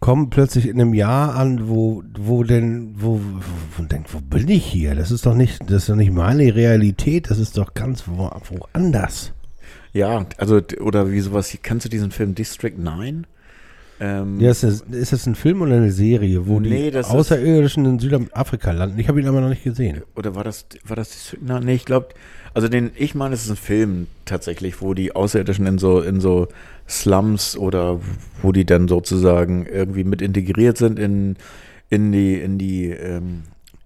Kommen 0.00 0.30
plötzlich 0.30 0.68
in 0.68 0.80
einem 0.80 0.94
Jahr 0.94 1.34
an, 1.34 1.68
wo, 1.68 2.02
wo 2.18 2.42
denn, 2.44 2.94
wo, 2.96 3.16
wo, 3.18 3.20
wo 3.76 3.82
denkt, 3.84 4.12
wo 4.14 4.20
bin 4.20 4.48
ich 4.48 4.64
hier? 4.64 4.94
Das 4.94 5.10
ist 5.10 5.26
doch 5.26 5.34
nicht, 5.34 5.60
das 5.62 5.82
ist 5.82 5.88
doch 5.88 5.96
nicht 5.96 6.12
meine 6.12 6.54
Realität, 6.54 7.30
das 7.30 7.38
ist 7.38 7.56
doch 7.58 7.74
ganz 7.74 8.04
wo, 8.06 8.30
woanders. 8.50 9.32
Ja, 9.92 10.26
also, 10.36 10.60
oder 10.80 11.10
wie 11.10 11.20
sowas, 11.20 11.56
kennst 11.62 11.86
du 11.86 11.88
diesen 11.88 12.10
Film 12.10 12.34
District 12.34 12.74
9? 12.76 13.26
Ähm, 14.00 14.38
Ja, 14.38 14.50
ist, 14.50 14.62
das, 14.62 14.82
ist 14.82 15.12
das 15.12 15.26
ein 15.26 15.34
Film 15.34 15.60
oder 15.62 15.74
eine 15.76 15.90
Serie, 15.90 16.46
wo 16.46 16.60
Nee, 16.60 16.84
die 16.86 16.90
das 16.92 17.08
ist- 17.08 17.12
Außerirdischen 17.14 17.84
in 17.84 17.98
Südafrika 17.98 18.70
landen? 18.70 18.98
Ich 18.98 19.08
habe 19.08 19.20
ihn 19.20 19.26
aber 19.26 19.40
noch 19.40 19.48
nicht 19.48 19.64
gesehen. 19.64 20.02
Oder 20.14 20.34
war 20.36 20.44
das, 20.44 20.66
war 20.84 20.94
das 20.94 21.36
9? 21.40 21.64
Nee, 21.64 21.74
ich 21.74 21.84
glaube, 21.84 22.08
also 22.54 22.68
den, 22.68 22.90
ich 22.96 23.14
meine, 23.16 23.34
es 23.34 23.44
ist 23.44 23.50
ein 23.50 23.56
Film 23.56 24.06
tatsächlich, 24.24 24.80
wo 24.82 24.94
die 24.94 25.16
Außerirdischen 25.16 25.66
in 25.66 25.78
so, 25.78 26.00
in 26.00 26.20
so 26.20 26.46
Slums 26.88 27.56
oder 27.56 28.00
wo 28.42 28.52
die 28.52 28.64
dann 28.64 28.88
sozusagen 28.88 29.66
irgendwie 29.66 30.04
mit 30.04 30.22
integriert 30.22 30.78
sind 30.78 30.98
in, 30.98 31.36
in 31.90 32.12
die, 32.12 32.34
in 32.34 32.58
die, 32.58 32.86
ähm, 32.90 33.42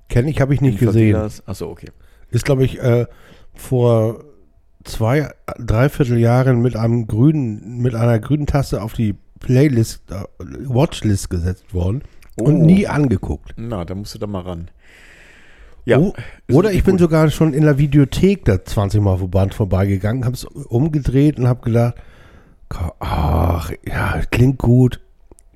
Kenne 0.08 0.30
ich, 0.30 0.40
habe 0.40 0.52
ich 0.54 0.60
nicht 0.60 0.78
gesehen. 0.78 1.16
Achso, 1.46 1.68
okay. 1.70 1.88
Ist, 2.30 2.44
glaube 2.44 2.64
ich, 2.64 2.78
äh, 2.80 3.06
vor 3.54 4.24
zwei, 4.84 5.30
dreiviertel 5.58 6.18
Jahren 6.18 6.60
mit 6.60 6.76
einem 6.76 7.06
grünen, 7.06 7.78
mit 7.80 7.94
einer 7.94 8.18
grünen 8.18 8.46
Taste 8.46 8.82
auf 8.82 8.92
die 8.92 9.14
Playlist, 9.40 10.02
äh, 10.10 10.24
Watchlist 10.68 11.30
gesetzt 11.30 11.72
worden 11.72 12.02
und 12.36 12.56
Oh. 12.56 12.64
nie 12.64 12.86
angeguckt. 12.86 13.54
Na, 13.56 13.84
da 13.84 13.94
musst 13.94 14.14
du 14.14 14.18
da 14.18 14.26
mal 14.26 14.40
ran. 14.42 14.70
Ja. 15.84 15.98
O- 15.98 16.14
ist 16.46 16.54
oder 16.56 16.72
ich 16.72 16.84
bin 16.84 16.92
gut. 16.94 17.00
sogar 17.00 17.30
schon 17.30 17.54
in 17.54 17.64
der 17.64 17.78
Videothek 17.78 18.44
da 18.44 18.62
20 18.64 19.00
Mal 19.00 19.16
vorbei, 19.18 19.48
vorbeigegangen, 19.50 20.24
habe 20.24 20.34
es 20.34 20.44
umgedreht 20.44 21.38
und 21.38 21.48
habe 21.48 21.62
gedacht, 21.62 21.94
ach, 23.00 23.70
ja, 23.86 24.20
klingt 24.30 24.58
gut. 24.58 25.00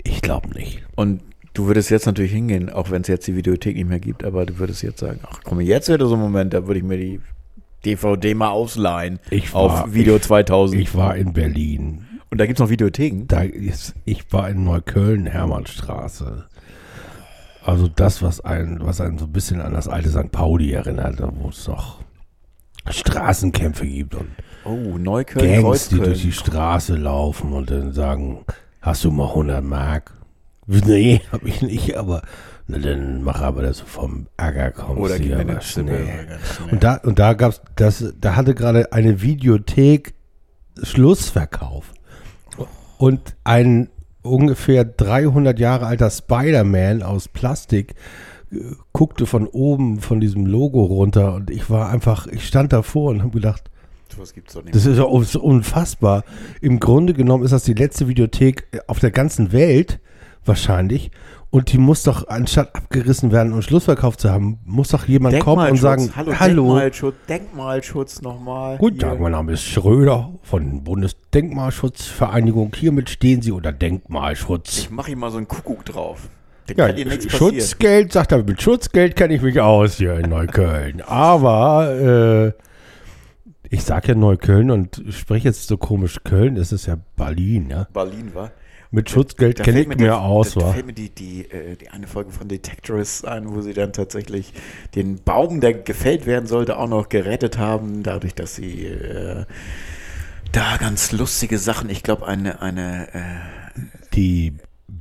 Ich 0.03 0.23
glaube 0.23 0.49
nicht. 0.51 0.83
Und 0.95 1.21
du 1.55 1.67
würdest 1.67 1.91
jetzt 1.91 2.07
natürlich 2.07 2.33
hingehen, 2.33 2.71
auch 2.71 2.91
wenn 2.91 3.03
es 3.03 3.09
jetzt 3.09 3.27
die 3.27 3.35
Videothek 3.37 3.75
nicht 3.77 3.89
mehr 3.89 4.01
gibt, 4.01 4.25
aber 4.25 4.47
du 4.47 4.59
würdest 4.59 4.83
jetzt 4.83 5.01
sagen, 5.01 5.21
ach 5.29 5.41
komm, 5.45 5.61
jetzt 5.61 5.89
wäre 5.89 6.07
so 6.07 6.15
ein 6.15 6.21
Moment, 6.21 6.55
da 6.55 6.67
würde 6.67 6.79
ich 6.79 6.85
mir 6.85 6.97
die 6.99 7.21
DVD 7.85 8.35
mal 8.35 8.51
ausleihen 8.51 9.19
Ich 9.31 9.55
auf 9.55 9.73
war- 9.73 9.95
Video 9.95 10.17
ich- 10.17 10.23
2000. 10.23 10.81
Ich 10.81 10.95
war 10.95 11.17
in 11.17 11.33
Berlin. 11.33 12.05
Und 12.31 12.39
da 12.39 12.47
gibt 12.47 12.59
es 12.59 12.63
noch 12.63 12.71
Videotheken. 12.71 13.27
Da 13.29 13.43
ist, 13.43 13.95
ich 14.05 14.33
war 14.33 14.49
in 14.51 14.65
Neukölln, 14.65 15.27
Hermannstraße. 15.27 16.45
Also 17.65 17.89
das, 17.89 18.23
was 18.23 18.41
einen, 18.41 18.85
was 18.85 19.01
einen 19.01 19.19
so 19.19 19.25
ein 19.27 19.33
bisschen 19.33 19.61
an 19.61 19.73
das 19.75 19.89
alte 19.89 20.11
St. 20.11 20.31
Pauli 20.33 20.73
erinnert, 20.73 21.21
wo 21.41 21.49
es 21.49 21.67
noch 21.67 22.01
Straßenkämpfe 22.91 23.87
gibt 23.87 24.15
und 24.15 24.29
Oh, 24.65 24.99
Neukölln, 24.99 25.63
Gangs, 25.63 25.89
die 25.89 25.97
durch 25.97 26.07
Kreuzköln. 26.09 26.23
die 26.23 26.33
Straße 26.33 26.97
laufen 26.97 27.53
und 27.53 27.71
dann 27.71 27.93
sagen, 27.93 28.45
hast 28.81 29.05
du 29.05 29.13
mal 29.13 29.29
100 29.29 29.63
Mark? 29.63 30.13
Nee, 30.67 31.21
hab 31.33 31.45
ich 31.45 31.63
nicht, 31.63 31.97
aber 31.97 32.23
na, 32.67 32.79
dann 32.79 33.23
mach 33.23 33.41
aber, 33.43 33.63
dass 33.63 33.79
du 33.79 33.85
vom 33.85 34.27
Acker 34.37 34.73
kommst. 34.73 34.99
Oder 35.01 35.19
gib 35.21 35.29
mir 35.35 35.39
eine 35.39 35.63
schnell. 35.63 36.39
Und 36.73 36.83
da, 36.83 36.97
und 36.97 37.21
da 37.21 37.35
gab's 37.35 37.61
das, 37.77 38.13
da 38.21 38.35
hatte 38.35 38.55
gerade 38.57 38.93
eine 38.93 39.23
Videothek 39.23 40.15
Schlussverkauf. 40.83 41.93
Und 42.99 43.37
ein 43.45 43.89
ungefähr 44.23 44.85
300 44.85 45.59
Jahre 45.61 45.87
alter 45.87 46.11
Spider-Man 46.11 47.03
aus 47.05 47.29
Plastik 47.29 47.95
guckte 48.93 49.27
von 49.27 49.47
oben 49.47 50.01
von 50.01 50.21
diesem 50.21 50.47
Logo 50.47 50.85
runter 50.85 51.35
und 51.35 51.51
ich 51.51 51.69
war 51.69 51.91
einfach, 51.91 52.27
ich 52.27 52.47
stand 52.47 52.73
davor 52.73 53.11
und 53.11 53.23
habe 53.23 53.33
gedacht, 53.33 53.71
das 54.73 54.87
ist 54.87 54.99
ja 54.99 55.05
unfassbar. 55.05 56.25
Im 56.61 56.81
Grunde 56.81 57.13
genommen 57.13 57.45
ist 57.45 57.51
das 57.51 57.65
die 57.65 57.75
letzte 57.75 58.09
Videothek 58.09 58.69
äh, 58.73 58.79
auf 58.87 58.99
der 59.01 59.11
ganzen 59.11 59.53
Welt 59.53 60.01
wahrscheinlich. 60.45 61.11
Und 61.51 61.73
die 61.73 61.79
muss 61.79 62.03
doch, 62.03 62.29
anstatt 62.29 62.75
abgerissen 62.75 63.33
werden 63.33 63.53
und 63.53 63.63
Schlussverkauf 63.63 64.17
zu 64.17 64.31
haben, 64.31 64.59
muss 64.65 64.89
doch 64.89 65.07
jemand 65.07 65.41
kommen 65.41 65.71
und 65.71 65.77
sagen, 65.77 66.11
Hallo, 66.15 66.39
hallo, 66.39 66.65
Denkmalschutz, 66.65 67.15
Denkmalschutz 67.29 68.23
nochmal. 68.23 68.79
guten 68.79 68.99
Tag, 68.99 69.21
mein 69.21 69.33
Name 69.33 69.53
ist 69.53 69.63
Schröder 69.63 70.35
von 70.43 70.85
Bundesdenkmalschutzvereinigung. 70.85 72.75
Hiermit 72.75 73.11
stehen 73.11 73.43
Sie 73.43 73.53
unter 73.53 73.73
Denkmalschutz. 73.73 74.79
Ich 74.79 74.91
mache 74.91 75.09
hier 75.09 75.17
mal 75.17 75.31
so 75.31 75.39
einen 75.39 75.49
Kuckuck 75.49 75.85
drauf. 75.85 76.29
Da 76.67 76.75
Ja, 76.77 76.87
kann 76.87 76.97
dir 76.97 77.07
nichts 77.07 77.27
passieren. 77.27 77.55
Schutzgeld, 77.55 78.13
sagt 78.13 78.33
er, 78.33 78.43
mit 78.43 78.61
Schutzgeld 78.61 79.17
kenne 79.17 79.35
ich 79.35 79.43
mich 79.43 79.61
aus 79.61 79.97
hier 79.97 80.15
in 80.15 80.31
Neukölln. 80.31 81.01
Aber 81.03 82.55
äh, 82.55 82.63
ich 83.71 83.83
sage 83.85 84.09
ja 84.09 84.15
Neukölln 84.15 84.71
und 84.71 85.03
spreche 85.11 85.49
jetzt 85.49 85.67
so 85.69 85.77
komisch 85.77 86.21
Köln, 86.25 86.55
das 86.57 86.73
ist 86.73 86.87
ja 86.87 86.97
Berlin, 87.17 87.69
ja. 87.71 87.87
Berlin 87.93 88.31
war. 88.35 88.53
Mit 88.93 89.11
Schutzgeld 89.11 89.63
kenne 89.63 89.81
ich 89.81 89.89
mir 89.89 90.19
aus, 90.21 90.55
da, 90.55 90.61
da 90.61 90.73
fällt 90.73 90.87
mir 90.87 90.93
die, 90.93 91.11
die, 91.11 91.51
äh, 91.51 91.77
die 91.77 91.91
eine 91.91 92.07
Folge 92.07 92.31
von 92.31 92.47
Detectorist 92.49 93.27
ein, 93.27 93.53
wo 93.53 93.61
sie 93.61 93.75
dann 93.75 93.93
tatsächlich 93.93 94.53
den 94.95 95.23
Baum, 95.23 95.61
der 95.61 95.75
gefällt 95.75 96.25
werden 96.25 96.47
sollte, 96.47 96.79
auch 96.79 96.89
noch 96.89 97.09
gerettet 97.09 97.59
haben, 97.59 98.05
dadurch, 98.05 98.35
dass 98.35 98.55
sie 98.55 98.87
äh, 98.87 99.45
da 100.53 100.77
ganz 100.79 101.11
lustige 101.13 101.59
Sachen, 101.59 101.91
ich 101.91 102.03
glaube, 102.05 102.27
eine, 102.27 102.63
eine 102.63 103.09
äh, 103.13 103.81
Die 104.15 104.55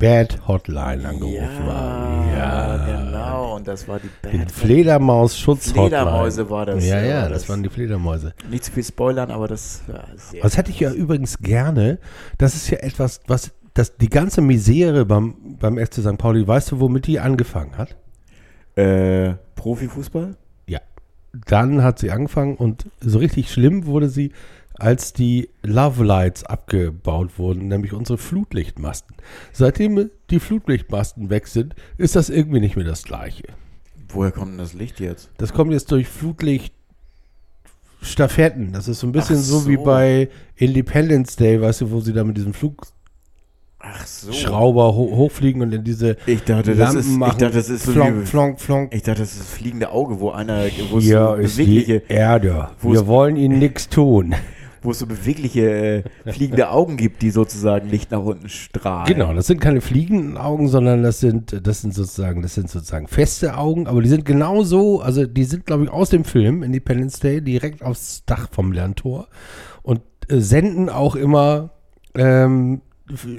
Bad 0.06 0.48
Hotline 0.48 1.08
angerufen 1.08 1.36
ja, 1.60 1.68
war. 1.68 2.26
Ja, 2.38 2.86
genau, 2.86 3.56
und 3.56 3.68
das 3.68 3.88
war 3.88 4.00
die 4.00 4.10
Die 4.32 4.38
Band. 4.38 4.52
Fledermaus-Schutz-Hotline. 4.52 5.90
Fledermäuse 5.90 6.50
war 6.50 6.66
das, 6.66 6.86
Ja, 6.86 7.00
ja, 7.02 7.06
ja, 7.06 7.22
das- 7.30 7.42
das 7.42 7.50
waren 7.50 7.64
die 7.64 7.70
Fledermäuse. 7.70 8.34
Nicht 8.50 8.66
zu 8.66 8.72
viel 8.72 8.84
spoilern, 8.84 9.32
aber 9.32 9.48
das 9.48 9.82
war 9.88 10.06
sehr. 10.16 10.42
Das 10.44 10.58
hätte 10.58 10.72
ich 10.72 10.80
ja 10.80 10.92
übrigens 10.92 11.40
gerne. 11.40 11.98
Das 12.38 12.56
ist 12.56 12.70
ja 12.70 12.78
etwas, 12.80 13.20
was 13.28 13.52
das, 13.74 13.98
die 13.98 14.10
ganze 14.10 14.42
Misere 14.42 15.06
beim, 15.06 15.58
beim 15.60 15.78
FC 15.78 15.96
St. 16.02 16.18
Pauli, 16.18 16.48
weißt 16.48 16.72
du, 16.72 16.80
womit 16.80 17.08
die 17.08 17.20
angefangen 17.20 17.78
hat? 17.78 17.96
äh, 18.78 19.34
Profifußball? 19.56 20.36
Ja. 20.68 20.80
Dann 21.48 21.82
hat 21.82 21.98
sie 22.00 22.12
angefangen 22.12 22.56
und 22.58 22.86
so 23.00 23.20
richtig 23.20 23.50
schlimm 23.52 23.86
wurde 23.86 24.10
sie, 24.10 24.34
als 24.80 25.14
die 25.14 25.50
Love 25.64 26.04
Lights 26.04 26.44
abgebaut 26.44 27.38
wurden, 27.38 27.68
nämlich 27.68 27.94
unsere 27.94 28.18
Flutlichtmasten. 28.18 29.16
Seitdem 29.52 30.10
die 30.30 30.40
Flutlichtmasten 30.40 31.30
weg 31.30 31.48
sind, 31.48 31.76
ist 31.98 32.16
das 32.16 32.30
irgendwie 32.30 32.60
nicht 32.60 32.76
mehr 32.76 32.86
das 32.86 33.04
Gleiche. 33.04 33.44
Woher 34.10 34.32
kommt 34.32 34.52
denn 34.52 34.58
das 34.58 34.74
Licht 34.74 35.00
jetzt? 35.00 35.30
Das 35.38 35.54
kommt 35.54 35.72
jetzt 35.72 35.92
durch 35.92 36.08
Flutlicht. 36.08 36.74
Stafetten. 38.02 38.72
Das 38.72 38.88
ist 38.88 39.00
so 39.00 39.08
ein 39.08 39.12
bisschen 39.12 39.38
Ach 39.40 39.44
so. 39.44 39.68
wie 39.68 39.78
so. 39.78 39.84
bei 39.84 40.30
Independence 40.56 41.36
Day, 41.38 41.60
weißt 41.60 41.82
du, 41.82 41.92
wo 41.92 42.02
sie 42.02 42.14
da 42.14 42.24
mit 42.24 42.38
diesem 42.38 42.54
Ach 43.80 44.06
so. 44.06 44.28
Flugschrauber 44.28 44.96
ho 44.96 45.16
hochfliegen 45.16 45.62
und 45.62 45.74
in 45.74 45.84
diese 45.84 46.18
Ich 46.26 46.44
dachte, 46.44 46.76
das 46.76 46.78
Lampen 46.78 47.00
ist, 47.00 47.08
ich 47.08 47.18
machen. 47.18 47.40
dachte, 47.40 47.56
das 47.56 47.70
ist 47.70 47.84
so 47.84 47.92
flonk, 47.94 48.22
wie, 48.22 48.26
flonk, 48.26 48.60
flonk. 48.60 48.94
ich 48.94 49.04
dachte, 49.04 49.22
das 49.22 49.32
ist 49.34 49.40
das 49.42 49.50
fliegende 49.50 49.90
Auge, 49.90 50.20
wo 50.20 50.30
einer, 50.32 50.66
wo 50.92 51.00
Hier 51.00 51.28
so 51.28 51.34
ist 51.36 51.58
die 51.58 52.02
Erde. 52.08 52.70
Wir 52.82 53.08
wollen 53.08 53.36
ihnen 53.36 53.60
nichts 53.60 53.90
tun. 53.90 54.36
wo 54.86 54.92
es 54.92 55.00
so 55.00 55.08
bewegliche 55.08 56.04
äh, 56.26 56.32
fliegende 56.32 56.70
Augen 56.70 56.98
gibt, 56.98 57.22
die 57.22 57.32
sozusagen 57.32 57.90
Licht 57.90 58.12
nach 58.12 58.24
unten 58.24 58.50
strahlen. 58.50 59.08
Genau, 59.08 59.34
das 59.34 59.48
sind 59.48 59.60
keine 59.60 59.82
fliegenden 59.82 60.38
Augen, 60.38 60.68
sondern 60.68 61.04
das 61.04 61.20
sind, 61.20 61.66
das 61.66 61.82
sind 61.82 61.94
sozusagen, 61.94 62.42
das 62.42 62.56
sind 62.56 62.70
sozusagen 62.70 63.08
feste 63.08 63.58
Augen, 63.58 63.88
aber 63.88 64.02
die 64.02 64.10
sind 64.10 64.26
genauso, 64.26 65.02
also 65.02 65.26
die 65.26 65.44
sind, 65.44 65.66
glaube 65.66 65.86
ich, 65.86 65.90
aus 65.90 66.10
dem 66.10 66.24
Film 66.24 66.64
Independence 66.64 67.20
Day 67.20 67.42
direkt 67.42 67.84
aufs 67.84 68.24
Dach 68.26 68.48
vom 68.52 68.72
Lerntor 68.72 69.28
und 69.82 70.02
äh, 70.30 70.40
senden 70.40 70.90
auch 70.90 71.16
immer 71.16 71.72
ähm, 72.16 72.82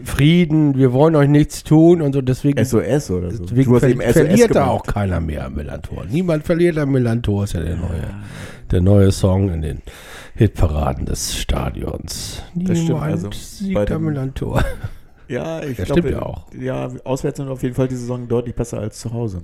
Frieden, 0.04 0.76
wir 0.76 0.92
wollen 0.92 1.16
euch 1.16 1.28
nichts 1.28 1.64
tun 1.64 2.00
und 2.00 2.12
so, 2.12 2.22
deswegen, 2.22 2.64
SOS 2.64 3.10
oder 3.10 3.32
so. 3.32 3.42
deswegen 3.42 3.64
du 3.64 3.74
hast 3.74 3.80
ver 3.80 3.90
eben 3.90 4.00
SOS 4.00 4.12
verliert 4.12 4.54
da 4.54 4.60
gemacht. 4.60 4.70
auch 4.70 4.82
keiner 4.84 5.20
mehr 5.20 5.46
am 5.46 5.54
Millantor. 5.54 6.04
Niemand 6.08 6.44
verliert 6.44 6.78
am 6.78 6.92
Millantor, 6.92 7.44
ist 7.44 7.54
ja 7.54 7.62
der 7.62 7.74
neue, 7.74 8.04
der 8.70 8.80
neue 8.80 9.10
Song 9.10 9.52
in 9.52 9.62
den 9.62 9.82
Hitparaden 10.36 11.06
des 11.06 11.36
Stadions. 11.36 12.42
Das 12.54 12.78
stimmt, 12.78 13.00
also 13.00 13.30
siegt 13.32 13.90
am 13.90 14.04
Millantor. 14.04 14.62
Ja, 15.28 15.60
ich 15.60 15.76
glaube, 15.78 16.08
ja 16.12 16.22
auch. 16.22 16.46
Ja, 16.56 16.88
auswärts 17.02 17.38
sind 17.38 17.48
auf 17.48 17.60
jeden 17.64 17.74
Fall 17.74 17.88
die 17.88 17.96
Saison 17.96 18.28
deutlich 18.28 18.54
besser 18.54 18.78
als 18.78 19.00
zu 19.00 19.12
Hause. 19.12 19.42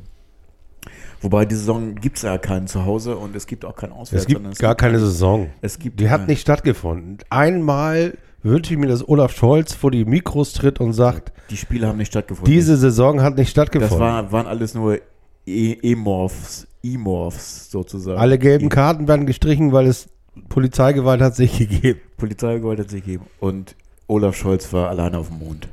Wobei 1.20 1.44
die 1.44 1.56
Saison 1.56 1.96
gibt 1.96 2.18
es 2.18 2.22
ja 2.22 2.38
keinen 2.38 2.68
zu 2.68 2.84
Hause 2.86 3.16
und 3.16 3.34
es 3.34 3.48
gibt 3.48 3.64
auch 3.64 3.74
kein 3.74 3.90
Auswärts. 3.90 4.22
Es 4.22 4.26
gibt 4.28 4.38
sondern 4.42 4.54
gar 4.54 4.76
keine 4.76 5.00
Saison. 5.00 5.50
Es 5.60 5.80
gibt 5.80 5.98
Die 5.98 6.08
hat 6.08 6.28
nicht 6.28 6.40
stattgefunden. 6.40 7.18
Einmal 7.30 8.16
wünsche 8.44 8.74
ich 8.74 8.78
mir, 8.78 8.86
dass 8.86 9.08
Olaf 9.08 9.34
Scholz 9.34 9.72
vor 9.72 9.90
die 9.90 10.04
Mikros 10.04 10.52
tritt 10.52 10.78
und 10.80 10.92
sagt, 10.92 11.32
Die 11.50 11.56
Spiele 11.56 11.88
haben 11.88 11.98
nicht 11.98 12.08
stattgefunden. 12.12 12.52
diese 12.52 12.76
Saison 12.76 13.20
hat 13.20 13.36
nicht 13.36 13.48
das 13.48 13.50
stattgefunden. 13.50 13.98
war, 13.98 14.30
waren 14.30 14.46
alles 14.46 14.74
nur 14.74 14.98
E- 15.46 15.72
E-Morphs. 15.82 16.68
E-Morphs 16.84 17.72
sozusagen. 17.72 18.18
Alle 18.20 18.38
gelben 18.38 18.68
Karten 18.68 19.08
werden 19.08 19.26
gestrichen, 19.26 19.72
weil 19.72 19.88
es 19.88 20.08
Polizeigewalt 20.48 21.20
hat 21.20 21.34
sich 21.36 21.58
gegeben. 21.58 22.00
Polizeigewalt 22.16 22.80
hat 22.80 22.90
sich 22.90 23.04
gegeben. 23.04 23.26
Und 23.40 23.76
Olaf 24.06 24.36
Scholz 24.36 24.72
war 24.72 24.88
alleine 24.88 25.18
auf 25.18 25.28
dem 25.28 25.38
Mond. 25.38 25.68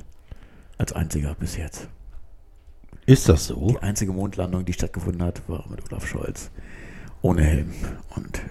Als 0.77 0.93
einziger 0.93 1.35
bis 1.35 1.57
jetzt. 1.57 1.87
Ist 3.05 3.27
das 3.27 3.47
so? 3.47 3.67
Die 3.67 3.79
einzige 3.79 4.11
Mondlandung, 4.13 4.65
die 4.65 4.73
stattgefunden 4.73 5.23
hat, 5.23 5.41
war 5.47 5.65
mit 5.69 5.81
Olaf 5.91 6.07
Scholz. 6.07 6.51
Ohne 7.21 7.43
Helm 7.43 7.73
und 8.15 8.41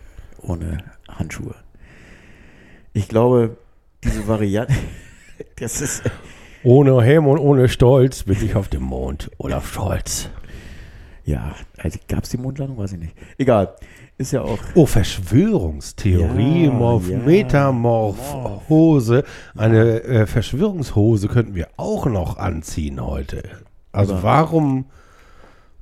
ohne 0.42 0.78
Handschuhe. 1.08 1.54
Ich 2.92 3.08
glaube, 3.08 3.56
diese 4.04 4.26
Variante, 4.26 4.74
das 5.56 5.80
ist, 5.80 6.02
Ohne 6.64 7.00
Helm 7.02 7.28
und 7.28 7.38
ohne 7.38 7.68
Stolz 7.68 8.24
bin 8.24 8.44
ich 8.44 8.56
auf 8.56 8.68
dem 8.68 8.82
Mond. 8.82 9.30
Olaf 9.38 9.72
Scholz. 9.72 10.28
ja, 11.24 11.54
also 11.76 11.98
gab 12.08 12.24
es 12.24 12.30
die 12.30 12.36
Mondlandung? 12.36 12.78
Weiß 12.78 12.92
ich 12.92 12.98
nicht. 12.98 13.14
Egal, 13.38 13.74
ist 14.18 14.32
ja 14.32 14.42
auch, 14.42 14.58
Oh, 14.74 14.86
Verschwörungstheorie, 14.86 16.64
Ja, 16.66 16.72
Morph, 16.72 17.08
ja. 17.08 17.18
Metamorphose. 17.18 19.24
Eine 19.56 20.02
äh, 20.02 20.26
Verschwörungshose 20.26 21.28
könnten 21.28 21.54
wir 21.54 21.68
auch 21.76 22.06
noch 22.06 22.36
anziehen 22.36 23.00
heute. 23.04 23.42
Also 23.92 24.14
Aber- 24.14 24.22
warum, 24.24 24.86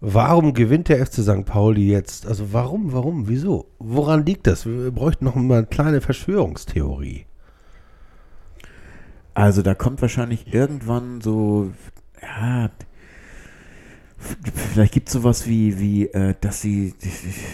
warum 0.01 0.53
gewinnt 0.55 0.89
der 0.89 1.05
FC 1.05 1.23
St. 1.23 1.45
Pauli 1.47 1.91
jetzt? 1.91 2.27
Also 2.27 2.53
warum, 2.53 2.93
warum, 2.93 3.29
wieso? 3.29 3.67
Woran 3.79 4.25
liegt 4.27 4.47
das? 4.47 4.67
Wir 4.67 4.91
bräuchten 4.91 5.25
noch 5.25 5.35
mal 5.35 5.59
eine 5.59 5.67
kleine 5.67 6.01
Verschwörungstheorie. 6.01 7.27
also 9.35 9.63
da 9.63 9.75
kommt 9.75 10.01
wahrscheinlich 10.03 10.53
irgendwann 10.55 11.21
so, 11.21 11.71
ja, 12.23 12.71
vielleicht 14.73 14.93
gibt 14.93 15.09
es 15.09 15.15
sowas 15.15 15.47
wie, 15.47 15.79
wie, 15.79 16.07
äh, 16.07 16.35
dass 16.41 16.61
sie, 16.61 16.95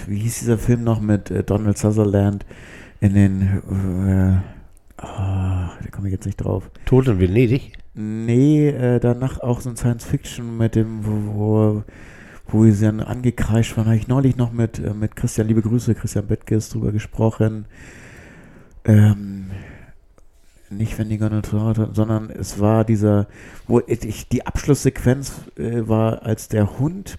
wie 0.06 0.18
hieß 0.18 0.40
dieser 0.40 0.58
Film 0.58 0.84
noch 0.84 1.00
mit 1.00 1.30
äh, 1.30 1.42
Donald 1.42 1.78
Sutherland 1.78 2.44
in 3.00 3.14
den, 3.14 3.42
äh, 3.42 5.02
ah, 5.02 5.72
da 5.82 5.90
komme 5.90 6.08
ich 6.08 6.12
jetzt 6.12 6.26
nicht 6.26 6.36
drauf. 6.36 6.70
Tod 6.84 7.08
in 7.08 7.18
Venedig? 7.18 7.72
Nee, 7.94 8.68
äh, 8.68 9.00
danach 9.00 9.40
auch 9.40 9.60
so 9.60 9.70
ein 9.70 9.76
Science-Fiction 9.76 10.56
mit 10.56 10.76
dem, 10.76 11.04
wo, 11.04 11.34
wo, 11.34 11.84
wo 12.48 12.64
sie 12.70 12.86
dann 12.86 13.00
angekreischt 13.00 13.76
waren, 13.76 13.86
habe 13.86 13.96
ich 13.96 14.08
neulich 14.08 14.36
noch 14.36 14.52
mit, 14.52 14.78
äh, 14.78 14.94
mit 14.94 15.16
Christian, 15.16 15.48
liebe 15.48 15.62
Grüße, 15.62 15.94
Christian 15.94 16.26
Bettges 16.26 16.70
drüber 16.70 16.92
gesprochen. 16.92 17.66
Ähm, 18.84 19.41
nicht 20.76 20.98
wenn 20.98 21.08
die 21.08 21.18
Natur, 21.18 21.90
sondern 21.92 22.30
es 22.30 22.60
war 22.60 22.84
dieser, 22.84 23.26
wo 23.66 23.80
ich, 23.86 24.28
die 24.28 24.46
Abschlusssequenz 24.46 25.32
äh, 25.58 25.88
war, 25.88 26.22
als 26.22 26.48
der 26.48 26.78
Hund, 26.78 27.18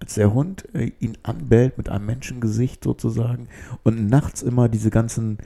als 0.00 0.14
der 0.14 0.34
Hund 0.34 0.68
äh, 0.74 0.92
ihn 1.00 1.16
anbellt 1.22 1.78
mit 1.78 1.88
einem 1.88 2.06
Menschengesicht 2.06 2.84
sozusagen 2.84 3.48
und 3.82 4.08
nachts 4.08 4.42
immer 4.42 4.68
diese 4.68 4.90
ganzen 4.90 5.38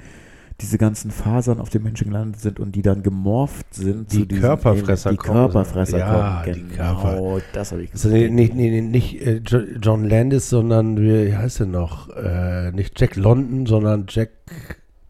diese 0.61 0.77
ganzen 0.77 1.13
Fasern 1.13 1.61
auf 1.61 1.71
dem 1.71 1.85
Menschen 1.85 2.09
gelandet 2.09 2.41
sind 2.41 2.59
und 2.59 2.73
die 2.75 2.83
dann 2.83 3.05
gemorpht 3.05 3.73
sind. 3.75 4.11
Die 4.11 4.19
zu 4.23 4.27
diesen 4.27 4.41
Körperfresser 4.43 5.11
Alien- 5.11 5.21
Die 5.23 5.25
kommen. 5.29 5.39
Körperfresser 5.39 5.99
Ja, 5.99 6.43
kommen. 6.43 6.55
die 6.57 6.75
Genau, 6.77 7.01
Körper. 7.01 7.43
das 7.53 7.71
habe 7.71 7.83
ich 7.85 7.93
Also 7.93 8.09
nee, 8.09 8.29
nicht, 8.29 8.55
nee, 8.57 8.81
nicht 8.81 9.25
äh, 9.25 9.41
Jo- 9.47 9.63
John 9.81 10.03
Landis, 10.09 10.51
sondern 10.51 11.01
wie 11.01 11.33
heißt 11.37 11.61
er 11.61 11.67
noch? 11.67 12.09
Äh, 12.09 12.73
nicht 12.73 13.01
Jack 13.01 13.15
London, 13.15 13.67
sondern 13.67 14.07
Jack 14.09 14.31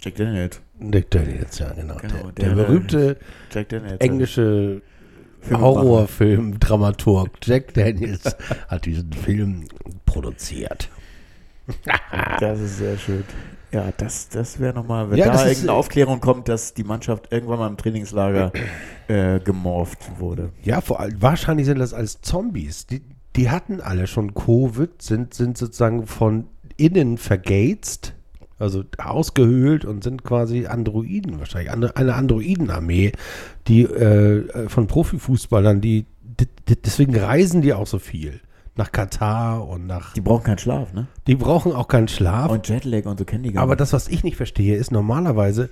Jack 0.02 0.16
Daniels. 0.16 0.60
Nick 0.80 1.10
Daniels, 1.10 1.58
ja 1.58 1.72
genau. 1.72 1.96
Genau, 1.96 2.30
der, 2.30 2.32
der 2.32 2.54
der- 2.54 2.62
berühmte 2.64 3.16
Jack 3.52 3.68
Daniels. 3.70 4.00
englische. 4.00 4.82
Horrorfilm-Dramaturg 5.50 7.30
Jack 7.42 7.74
Daniels 7.74 8.24
hat 8.68 8.84
diesen 8.86 9.12
Film 9.12 9.64
produziert. 10.06 10.88
Das 12.40 12.58
ist 12.60 12.78
sehr 12.78 12.96
schön. 12.96 13.24
Ja, 13.72 13.92
das, 13.98 14.30
das 14.30 14.58
wäre 14.58 14.72
nochmal, 14.72 15.10
wenn 15.10 15.18
Ja, 15.18 15.26
da 15.26 15.44
irgendeine 15.44 15.68
äh, 15.68 15.74
Aufklärung 15.74 16.20
kommt, 16.20 16.48
dass 16.48 16.72
die 16.72 16.84
Mannschaft 16.84 17.30
irgendwann 17.30 17.58
mal 17.58 17.66
im 17.66 17.76
Trainingslager 17.76 18.52
äh, 19.08 19.38
gemorpht 19.40 19.98
wurde. 20.18 20.50
Ja, 20.62 20.80
vor 20.80 21.00
allem, 21.00 21.20
wahrscheinlich 21.20 21.66
sind 21.66 21.78
das 21.78 21.92
als 21.92 22.22
Zombies. 22.22 22.86
Die, 22.86 23.02
die 23.36 23.50
hatten 23.50 23.82
alle 23.82 24.06
schon 24.06 24.32
Covid, 24.32 25.02
sind, 25.02 25.34
sind 25.34 25.58
sozusagen 25.58 26.06
von 26.06 26.46
innen 26.78 27.18
vergazt, 27.18 28.14
also 28.58 28.84
ausgehöhlt 28.98 29.84
und 29.84 30.02
sind 30.02 30.24
quasi 30.24 30.66
Androiden 30.66 31.38
wahrscheinlich. 31.38 31.70
Eine, 31.70 31.96
eine 31.96 32.14
Androidenarmee, 32.14 33.12
die 33.66 33.82
äh, 33.82 34.68
von 34.68 34.86
Profifußballern, 34.86 35.80
die, 35.80 36.06
die, 36.22 36.46
deswegen 36.76 37.16
reisen 37.16 37.62
die 37.62 37.72
auch 37.74 37.86
so 37.86 37.98
viel. 37.98 38.40
Nach 38.76 38.92
Katar 38.92 39.66
und 39.66 39.88
nach. 39.88 40.12
Die 40.12 40.20
brauchen 40.20 40.44
keinen 40.44 40.58
Schlaf, 40.58 40.92
ne? 40.92 41.08
Die 41.26 41.34
brauchen 41.34 41.72
auch 41.72 41.88
keinen 41.88 42.06
Schlaf. 42.06 42.48
Und 42.48 42.68
Jetlag 42.68 43.06
und 43.06 43.18
so 43.18 43.24
kennen 43.24 43.42
die 43.42 43.52
gar 43.52 43.64
Aber 43.64 43.72
nicht. 43.72 43.80
das, 43.80 43.92
was 43.92 44.06
ich 44.06 44.22
nicht 44.22 44.36
verstehe, 44.36 44.76
ist 44.76 44.92
normalerweise 44.92 45.68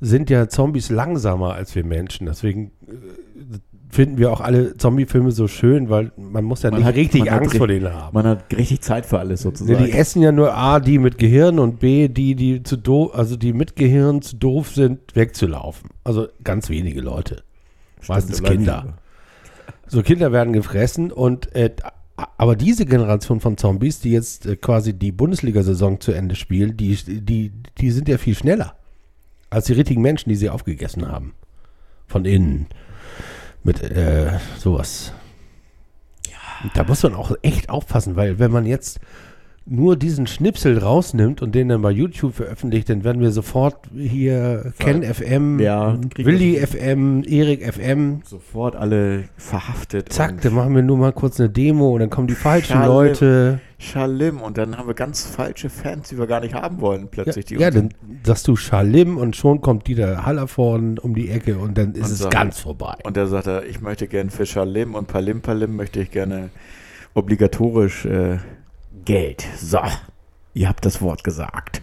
sind 0.00 0.30
ja 0.30 0.48
Zombies 0.48 0.90
langsamer 0.90 1.54
als 1.54 1.74
wir 1.74 1.84
Menschen. 1.84 2.26
Deswegen 2.26 2.72
äh, 2.88 3.58
finden 3.90 4.18
wir 4.18 4.32
auch 4.32 4.40
alle 4.40 4.76
Zombie-Filme 4.76 5.30
so 5.32 5.48
schön, 5.48 5.90
weil 5.90 6.12
man 6.16 6.44
muss 6.44 6.62
ja 6.62 6.70
Man 6.70 6.80
nicht 6.80 6.86
hat- 6.88 6.94
richtig 6.96 7.22
hat 7.30 7.40
Angst 7.40 7.54
ri- 7.54 7.58
vor 7.58 7.66
denen 7.68 7.92
haben. 7.92 8.14
Man 8.14 8.26
hat 8.26 8.44
richtig 8.56 8.80
Zeit 8.82 9.04
für 9.06 9.18
alles 9.18 9.42
sozusagen. 9.42 9.84
die 9.84 9.92
essen 9.92 10.22
ja 10.22 10.32
nur 10.32 10.54
A, 10.56 10.80
die 10.80 10.98
mit 10.98 11.18
Gehirn 11.18 11.58
und 11.58 11.80
B, 11.80 12.08
die, 12.08 12.34
die 12.34 12.62
zu 12.62 12.76
doof, 12.76 13.14
also 13.14 13.36
die 13.36 13.52
mit 13.52 13.76
Gehirn 13.76 14.22
zu 14.22 14.36
doof 14.36 14.70
sind, 14.70 15.00
wegzulaufen. 15.14 15.90
Also 16.04 16.28
ganz 16.44 16.68
wenige 16.70 17.00
Leute. 17.00 17.42
meistens 18.08 18.36
da 18.36 18.42
bleiben 18.42 18.56
Kinder. 18.58 18.94
So 19.86 20.02
Kinder 20.02 20.30
werden 20.32 20.52
gefressen 20.52 21.10
und 21.12 21.54
äh, 21.54 21.70
aber 22.36 22.54
diese 22.54 22.84
Generation 22.86 23.40
von 23.40 23.56
Zombies, 23.56 23.98
die 24.00 24.12
jetzt 24.12 24.46
äh, 24.46 24.54
quasi 24.56 24.92
die 24.92 25.10
Bundesliga-Saison 25.10 26.00
zu 26.00 26.12
Ende 26.12 26.36
spielen, 26.36 26.76
die, 26.76 26.96
die, 27.06 27.50
die 27.78 27.90
sind 27.90 28.08
ja 28.08 28.18
viel 28.18 28.34
schneller 28.34 28.76
als 29.48 29.64
die 29.66 29.72
richtigen 29.72 30.02
Menschen, 30.02 30.28
die 30.28 30.36
sie 30.36 30.48
aufgegessen 30.50 31.08
haben. 31.08 31.32
Von 32.06 32.24
innen. 32.24 32.66
Mit 33.62 33.82
äh, 33.82 34.38
sowas. 34.58 35.12
Ja. 36.30 36.70
Da 36.74 36.84
muss 36.84 37.02
man 37.02 37.14
auch 37.14 37.32
echt 37.42 37.68
aufpassen, 37.68 38.16
weil 38.16 38.38
wenn 38.38 38.50
man 38.50 38.66
jetzt 38.66 39.00
nur 39.66 39.96
diesen 39.96 40.26
Schnipsel 40.26 40.78
rausnimmt 40.78 41.42
und 41.42 41.54
den 41.54 41.68
dann 41.68 41.82
bei 41.82 41.90
YouTube 41.90 42.34
veröffentlicht, 42.34 42.88
dann 42.88 43.04
werden 43.04 43.20
wir 43.20 43.30
sofort 43.30 43.76
hier 43.94 44.72
Ken 44.78 45.02
FM, 45.02 45.60
Ja, 45.60 45.98
Willi 46.16 46.56
FM, 46.56 47.22
Erik 47.24 47.62
FM, 47.72 48.22
Sofort 48.24 48.74
alle 48.74 49.24
verhaftet. 49.36 50.12
Zack, 50.12 50.40
dann 50.40 50.54
machen 50.54 50.74
wir 50.74 50.82
nur 50.82 50.96
mal 50.96 51.12
kurz 51.12 51.38
eine 51.38 51.50
Demo 51.50 51.90
und 51.94 52.00
dann 52.00 52.10
kommen 52.10 52.26
die 52.26 52.34
falschen 52.34 52.72
Schade. 52.72 52.88
Leute. 52.88 53.60
Schalim. 53.80 54.40
Und 54.40 54.58
dann 54.58 54.76
haben 54.76 54.86
wir 54.86 54.94
ganz 54.94 55.26
falsche 55.26 55.70
Fans, 55.70 56.10
die 56.10 56.18
wir 56.18 56.26
gar 56.26 56.40
nicht 56.40 56.54
haben 56.54 56.80
wollen, 56.80 57.02
Ja, 57.02 57.08
plötzlich. 57.10 57.46
die 57.46 57.54
ja 57.54 57.68
uns- 57.68 57.74
dann 57.76 57.88
sagst 58.24 58.46
du 58.46 58.54
Schalim 58.54 59.16
und 59.16 59.34
schon 59.36 59.60
kommt 59.62 59.86
Dieter 59.88 60.24
Haller 60.26 60.46
vorne 60.48 61.00
um 61.00 61.14
die 61.14 61.30
Ecke 61.30 61.58
und 61.58 61.78
dann 61.78 61.92
ist 61.94 62.06
Und 62.06 62.12
es 62.12 62.18
sagt- 62.18 62.32
ganz 62.34 62.60
vorbei. 62.60 62.96
Und 63.04 63.16
da 63.16 63.26
sagt 63.26 63.46
er, 63.46 63.64
ich 63.64 63.80
möchte 63.80 64.06
gern 64.06 64.28
für 64.30 64.44
Schalim 64.46 64.94
und 64.94 65.08
Palim 65.08 65.40
Palim 65.40 65.76
möchte 65.76 66.00
ich 66.00 66.10
gerne 66.10 66.50
obligatorisch 67.14 68.04
äh, 68.04 68.38
Geld. 69.04 69.44
So, 69.58 69.80
ihr 70.54 70.68
habt 70.68 70.84
das 70.84 71.00
Wort 71.00 71.24
gesagt. 71.24 71.82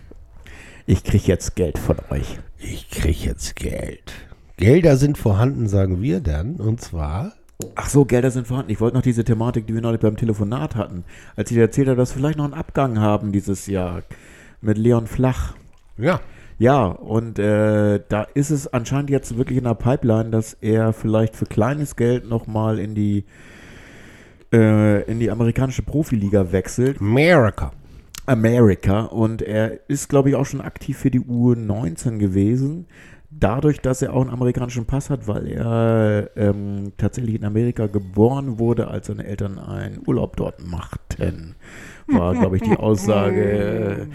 Ich 0.85 1.03
kriege 1.03 1.25
jetzt 1.25 1.55
Geld 1.55 1.77
von 1.77 1.97
euch. 2.11 2.39
Ich 2.59 2.89
krieg 2.89 3.25
jetzt 3.25 3.55
Geld. 3.55 4.13
Gelder 4.57 4.97
sind 4.97 5.17
vorhanden, 5.17 5.67
sagen 5.67 6.01
wir 6.01 6.21
dann. 6.21 6.55
Und 6.55 6.79
zwar. 6.81 7.33
Ach 7.75 7.89
so, 7.89 8.05
Gelder 8.05 8.29
sind 8.29 8.47
vorhanden. 8.47 8.71
Ich 8.71 8.79
wollte 8.79 8.95
noch 8.95 9.03
diese 9.03 9.23
Thematik, 9.23 9.65
die 9.65 9.73
wir 9.73 9.81
neulich 9.81 10.01
beim 10.01 10.15
Telefonat 10.15 10.75
hatten, 10.75 11.03
als 11.35 11.49
ich 11.49 11.55
dir 11.55 11.61
erzählt 11.61 11.87
habe, 11.87 11.97
dass 11.97 12.13
wir 12.13 12.19
vielleicht 12.19 12.37
noch 12.37 12.45
einen 12.45 12.53
Abgang 12.53 12.99
haben 12.99 13.31
dieses 13.31 13.65
Jahr 13.65 14.03
mit 14.61 14.77
Leon 14.77 15.07
Flach. 15.07 15.55
Ja. 15.97 16.19
Ja, 16.59 16.85
und 16.85 17.37
äh, 17.37 17.99
da 18.09 18.23
ist 18.33 18.49
es 18.49 18.71
anscheinend 18.73 19.11
jetzt 19.11 19.37
wirklich 19.37 19.59
in 19.59 19.65
der 19.65 19.75
Pipeline, 19.75 20.31
dass 20.31 20.53
er 20.53 20.91
vielleicht 20.91 21.35
für 21.35 21.45
kleines 21.45 21.95
Geld 21.95 22.27
nochmal 22.27 22.79
in 22.79 22.95
die 22.95 23.25
äh, 24.51 25.03
in 25.03 25.19
die 25.19 25.29
amerikanische 25.29 25.83
Profiliga 25.83 26.51
wechselt. 26.51 26.99
America. 26.99 27.73
America. 28.25 29.01
Und 29.01 29.41
er 29.41 29.87
ist, 29.89 30.09
glaube 30.09 30.29
ich, 30.29 30.35
auch 30.35 30.45
schon 30.45 30.61
aktiv 30.61 30.97
für 30.97 31.11
die 31.11 31.21
U19 31.21 32.17
gewesen. 32.17 32.87
Dadurch, 33.29 33.81
dass 33.81 34.01
er 34.01 34.13
auch 34.13 34.21
einen 34.21 34.29
amerikanischen 34.29 34.85
Pass 34.85 35.09
hat, 35.09 35.27
weil 35.27 35.47
er 35.47 36.29
ähm, 36.37 36.93
tatsächlich 36.97 37.35
in 37.35 37.43
Amerika 37.43 37.87
geboren 37.87 38.57
wurde, 38.57 38.87
als 38.87 39.07
seine 39.07 39.25
Eltern 39.25 39.59
einen 39.59 40.01
Urlaub 40.05 40.37
dort 40.37 40.65
machten, 40.65 41.55
war, 42.07 42.33
glaube 42.33 42.55
ich, 42.55 42.63
die 42.63 42.75
Aussage, 42.77 44.07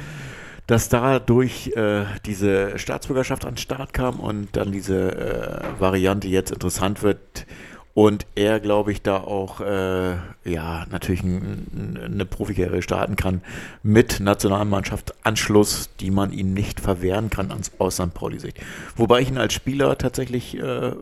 dass 0.66 0.88
dadurch 0.88 1.72
äh, 1.76 2.04
diese 2.24 2.78
Staatsbürgerschaft 2.78 3.44
an 3.44 3.52
den 3.52 3.58
Start 3.58 3.92
kam 3.92 4.18
und 4.18 4.56
dann 4.56 4.72
diese 4.72 5.12
äh, 5.12 5.60
Variante 5.78 6.28
jetzt 6.28 6.50
interessant 6.50 7.02
wird 7.02 7.46
und 7.94 8.26
er, 8.34 8.60
glaube 8.60 8.92
ich, 8.92 9.02
da 9.02 9.18
auch 9.18 9.60
äh, 9.60 10.14
ja 10.44 10.86
natürlich 10.90 11.22
ein, 11.22 11.66
ein, 11.74 12.00
eine 12.04 12.24
Profikarriere 12.24 12.82
starten 12.82 13.16
kann 13.16 13.42
mit 13.82 14.20
Nationalmannschaft 14.20 15.14
Anschluss, 15.24 15.90
die 16.00 16.10
man 16.10 16.32
ihm 16.32 16.54
nicht 16.54 16.80
verwehren 16.80 17.30
kann 17.30 17.50
ans, 17.50 17.72
aus 17.78 17.96
St. 17.96 18.14
Pauli-Sicht. 18.14 18.58
Wobei 18.96 19.20
ich 19.20 19.28
ihn 19.30 19.38
als 19.38 19.52
Spieler 19.52 19.98
tatsächlich 19.98 20.56
äh, 20.58 20.92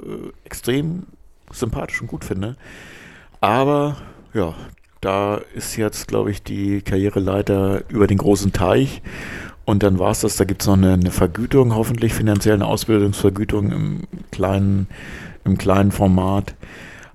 extrem 0.44 1.04
sympathisch 1.52 2.00
und 2.00 2.08
gut 2.08 2.24
finde. 2.24 2.56
Aber 3.40 3.96
ja, 4.34 4.54
Da 5.00 5.40
ist 5.54 5.76
jetzt, 5.76 6.08
glaube 6.08 6.30
ich, 6.30 6.42
die 6.42 6.82
Karriereleiter 6.82 7.84
über 7.88 8.06
den 8.06 8.18
großen 8.18 8.52
Teich. 8.52 9.00
Und 9.64 9.82
dann 9.82 9.98
war 9.98 10.10
es 10.10 10.20
das. 10.20 10.36
Da 10.36 10.44
gibt 10.44 10.62
es 10.62 10.68
noch 10.68 10.76
eine, 10.76 10.92
eine 10.94 11.10
Vergütung, 11.10 11.74
hoffentlich 11.74 12.12
finanziell 12.12 12.54
eine 12.54 12.66
Ausbildungsvergütung 12.66 13.72
im 13.72 14.02
kleinen, 14.30 14.88
im 15.44 15.58
kleinen 15.58 15.92
Format. 15.92 16.54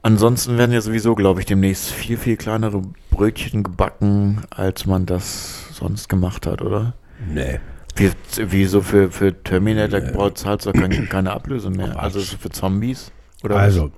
Ansonsten 0.02 0.58
werden 0.58 0.72
ja 0.72 0.82
sowieso, 0.82 1.16
glaube 1.16 1.40
ich, 1.40 1.46
demnächst 1.46 1.90
viel, 1.90 2.18
viel 2.18 2.38
kleinere 2.38 2.82
Brötchen 3.10 3.64
gebacken, 3.64 4.44
als 4.52 4.86
man 4.86 5.06
das 5.06 5.70
sonst 5.74 6.10
gemacht 6.10 6.46
hat, 6.46 6.62
oder? 6.62 6.94
Nee. 7.34 7.60
Wie, 7.96 8.12
wie 8.38 8.66
so 8.66 8.82
für, 8.82 9.10
für 9.10 9.42
Terminator 9.42 10.02
braucht 10.02 10.38
es 10.38 10.46
halt 10.46 10.68
auch 10.68 10.74
keine, 10.74 11.06
keine 11.10 11.32
Ablöse 11.32 11.70
mehr. 11.70 12.00
Also 12.00 12.20
so 12.20 12.38
für 12.38 12.50
Zombies? 12.50 13.12
Oder 13.44 13.56
Also, 13.58 13.86
was? 13.86 13.92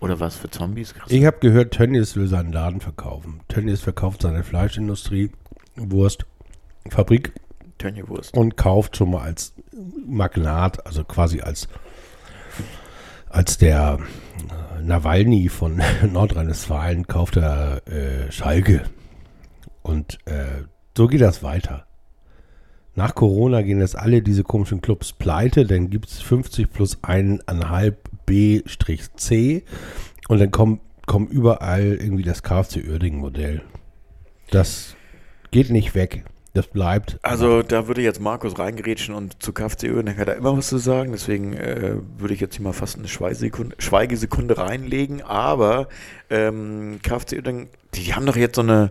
Oder 0.00 0.20
was 0.20 0.36
für 0.36 0.50
Zombies? 0.50 0.94
Krass. 0.94 1.10
ich 1.10 1.24
habe 1.24 1.38
gehört, 1.40 1.72
Tönnies 1.74 2.14
will 2.16 2.28
seinen 2.28 2.52
Laden 2.52 2.80
verkaufen. 2.80 3.40
Tönnies 3.48 3.80
verkauft 3.80 4.22
seine 4.22 4.44
Fleischindustrie, 4.44 5.30
Wurst, 5.76 6.26
Fabrik 6.88 7.32
Tönniewurst. 7.78 8.36
und 8.36 8.56
kauft 8.56 8.96
schon 8.96 9.10
mal 9.12 9.22
als 9.22 9.54
Magnat, 10.06 10.84
also 10.86 11.04
quasi 11.04 11.40
als, 11.40 11.68
als 13.30 13.58
der 13.58 13.98
äh, 13.98 14.82
Nawalny 14.82 15.48
von 15.48 15.80
Nordrhein-Westfalen, 16.12 17.06
kauft 17.06 17.36
er 17.36 17.82
äh, 17.86 18.30
Schalke. 18.30 18.82
Und 19.82 20.18
äh, 20.26 20.64
so 20.96 21.06
geht 21.06 21.20
das 21.20 21.42
weiter. 21.42 21.86
Nach 22.94 23.14
Corona 23.14 23.62
gehen 23.62 23.80
jetzt 23.80 23.96
alle 23.96 24.22
diese 24.22 24.42
komischen 24.42 24.80
Clubs 24.80 25.12
pleite, 25.12 25.64
dann 25.64 25.88
gibt 25.88 26.08
es 26.08 26.20
50 26.20 26.72
plus 26.72 26.98
1,5 27.04 27.94
B-C 28.26 29.64
und 30.26 30.40
dann 30.40 30.50
kommt, 30.50 30.80
kommt 31.06 31.30
überall 31.30 31.96
irgendwie 32.00 32.24
das 32.24 32.42
KFC 32.42 32.82
Uerdingen-Modell. 32.88 33.62
Das 34.50 34.96
geht 35.52 35.70
nicht 35.70 35.94
weg. 35.94 36.24
Das 36.58 36.66
bleibt. 36.66 37.20
Also 37.22 37.62
da 37.62 37.86
würde 37.86 38.02
jetzt 38.02 38.20
Markus 38.20 38.58
reingerätschen 38.58 39.14
und 39.14 39.40
zu 39.40 39.52
KFC 39.52 39.84
Uerdingen 39.84 40.18
hat 40.18 40.26
er 40.26 40.34
immer 40.34 40.56
was 40.56 40.66
zu 40.66 40.78
sagen. 40.78 41.12
Deswegen 41.12 41.52
äh, 41.52 41.94
würde 42.18 42.34
ich 42.34 42.40
jetzt 42.40 42.56
hier 42.56 42.64
mal 42.64 42.72
fast 42.72 42.98
eine 42.98 43.06
Schweigesekunde, 43.06 43.76
Schweigesekunde 43.78 44.58
reinlegen. 44.58 45.22
Aber 45.22 45.86
ähm, 46.30 46.98
KFC 47.00 47.34
Uerdingen, 47.34 47.68
die, 47.94 48.02
die 48.02 48.14
haben 48.14 48.26
doch 48.26 48.34
jetzt 48.34 48.56
so 48.56 48.62
eine, 48.62 48.90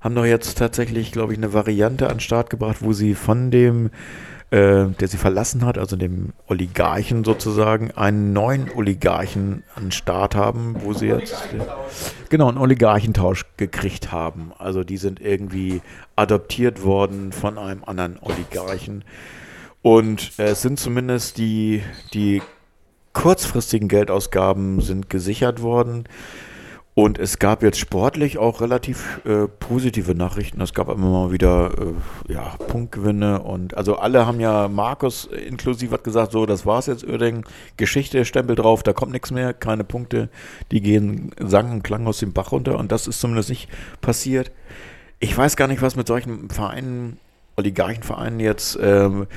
haben 0.00 0.14
doch 0.14 0.26
jetzt 0.26 0.58
tatsächlich, 0.58 1.10
glaube 1.10 1.32
ich, 1.32 1.40
eine 1.40 1.52
Variante 1.52 2.06
an 2.06 2.18
den 2.18 2.20
Start 2.20 2.50
gebracht, 2.50 2.76
wo 2.82 2.92
sie 2.92 3.16
von 3.16 3.50
dem, 3.50 3.90
äh, 4.50 4.86
der 4.86 5.08
sie 5.08 5.18
verlassen 5.18 5.64
hat, 5.64 5.76
also 5.76 5.96
dem 5.96 6.32
Oligarchen 6.46 7.24
sozusagen, 7.24 7.90
einen 7.90 8.32
neuen 8.32 8.70
Oligarchen 8.74 9.62
an 9.74 9.92
Start 9.92 10.34
haben, 10.34 10.76
wo 10.82 10.94
sie 10.94 11.06
jetzt 11.06 11.34
genau 12.30 12.48
einen 12.48 12.58
Oligarchentausch 12.58 13.44
gekriegt 13.56 14.10
haben. 14.10 14.52
Also 14.58 14.84
die 14.84 14.96
sind 14.96 15.20
irgendwie 15.20 15.82
adoptiert 16.16 16.82
worden 16.82 17.32
von 17.32 17.58
einem 17.58 17.84
anderen 17.84 18.18
Oligarchen. 18.22 19.04
Und 19.82 20.32
äh, 20.38 20.48
es 20.48 20.62
sind 20.62 20.78
zumindest 20.78 21.38
die, 21.38 21.82
die 22.14 22.42
kurzfristigen 23.12 23.88
Geldausgaben 23.88 24.80
sind 24.80 25.10
gesichert 25.10 25.60
worden. 25.60 26.04
Und 26.98 27.20
es 27.20 27.38
gab 27.38 27.62
jetzt 27.62 27.78
sportlich 27.78 28.38
auch 28.38 28.60
relativ 28.60 29.20
äh, 29.24 29.46
positive 29.46 30.16
Nachrichten. 30.16 30.60
Es 30.60 30.74
gab 30.74 30.88
immer 30.88 31.08
mal 31.08 31.30
wieder 31.30 31.70
äh, 31.78 32.32
ja, 32.32 32.56
Punktgewinne 32.66 33.40
und 33.40 33.76
also 33.76 33.98
alle 33.98 34.26
haben 34.26 34.40
ja 34.40 34.66
Markus 34.66 35.26
inklusive 35.26 35.94
hat 35.94 36.02
gesagt, 36.02 36.32
so 36.32 36.44
das 36.44 36.66
war's 36.66 36.86
jetzt 36.86 37.06
Uerdingen, 37.06 37.44
Geschichte, 37.76 38.24
Stempel 38.24 38.56
drauf, 38.56 38.82
da 38.82 38.92
kommt 38.94 39.12
nichts 39.12 39.30
mehr, 39.30 39.54
keine 39.54 39.84
Punkte, 39.84 40.28
die 40.72 40.80
gehen 40.80 41.30
sang 41.38 41.70
und 41.70 41.84
klang 41.84 42.04
aus 42.08 42.18
dem 42.18 42.32
Bach 42.32 42.50
runter 42.50 42.76
und 42.76 42.90
das 42.90 43.06
ist 43.06 43.20
zumindest 43.20 43.50
nicht 43.50 43.68
passiert. 44.00 44.50
Ich 45.20 45.38
weiß 45.38 45.54
gar 45.54 45.68
nicht, 45.68 45.82
was 45.82 45.94
mit 45.94 46.08
solchen 46.08 46.50
Vereinen, 46.50 47.18
Oligarchenvereinen 47.54 48.40
jetzt 48.40 48.76
ähm, 48.82 49.28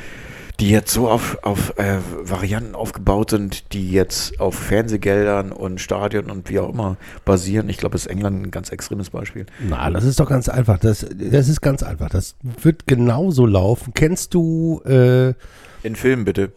die 0.60 0.70
jetzt 0.70 0.92
so 0.92 1.10
auf, 1.10 1.40
auf 1.44 1.78
äh, 1.78 1.98
Varianten 2.24 2.76
aufgebaut 2.76 3.32
sind, 3.32 3.74
die 3.74 3.92
jetzt 3.92 4.40
auf 4.40 4.56
Fernsehgeldern 4.56 5.52
und 5.52 5.82
Stadion 5.82 6.30
und 6.30 6.50
wie 6.50 6.60
auch 6.60 6.70
immer 6.70 6.98
basieren. 7.26 7.70
Ich 7.70 7.78
glaube, 7.78 7.96
ist 7.96 8.08
England 8.08 8.44
ein 8.46 8.52
ganz 8.52 8.70
extremes 8.70 9.10
Beispiel. 9.10 9.46
Na, 9.68 9.90
das 9.90 10.04
ist 10.04 10.20
doch 10.20 10.30
ganz 10.30 10.50
einfach. 10.50 10.78
Das, 10.78 11.06
das 11.16 11.48
ist 11.48 11.62
ganz 11.62 11.84
einfach. 11.84 12.10
Das 12.10 12.36
wird 12.62 12.88
genauso 12.88 13.46
laufen. 13.46 13.94
Kennst 13.94 14.34
du 14.34 14.82
äh, 14.86 15.30
In 15.84 15.96
Filmen 15.96 16.26
bitte. 16.26 16.52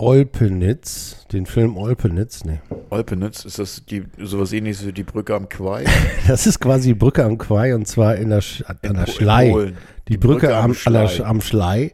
Olpenitz, 0.00 1.26
den 1.32 1.44
Film 1.44 1.76
Olpenitz? 1.76 2.44
Nee. 2.44 2.60
Olpenitz, 2.90 3.44
ist 3.44 3.58
das 3.58 3.82
die, 3.84 4.04
sowas 4.22 4.52
ähnliches 4.52 4.86
wie 4.86 4.92
die 4.92 5.02
Brücke 5.02 5.34
am 5.34 5.48
Quai? 5.48 5.84
Das 6.28 6.46
ist 6.46 6.60
quasi 6.60 6.94
Brücke 6.94 7.24
am 7.24 7.36
Quai 7.36 7.74
und 7.74 7.88
zwar 7.88 8.14
in 8.14 8.30
der, 8.30 8.40
Sch 8.40 8.62
an 8.62 8.78
In 8.82 8.94
der 8.94 9.06
Schlei. 9.08 9.50
Polen. 9.50 9.76
Die, 10.06 10.16
Brücke, 10.16 10.56
am, 10.56 10.76
An 10.84 10.92
der, 10.92 11.26
am 11.26 11.40
Schlei. 11.40 11.92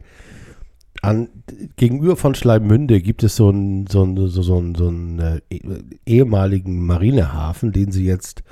An, 1.05 1.29
gegenüber 1.75 2.15
von 2.15 2.35
Schleimünde 2.35 3.01
gibt 3.01 3.23
es 3.23 3.35
so 3.35 3.49
einen, 3.49 3.87
so 3.87 4.03
einen, 4.03 4.17
so, 4.27 4.41
so 4.41 4.57
einen, 4.57 4.75
so 4.75 4.87
einen 4.87 5.41
eh- 5.49 5.61
ehemaligen 6.05 6.85
Marinehafen, 6.85 7.71
den 7.71 7.91
sie 7.91 8.05
jetzt, 8.05 8.43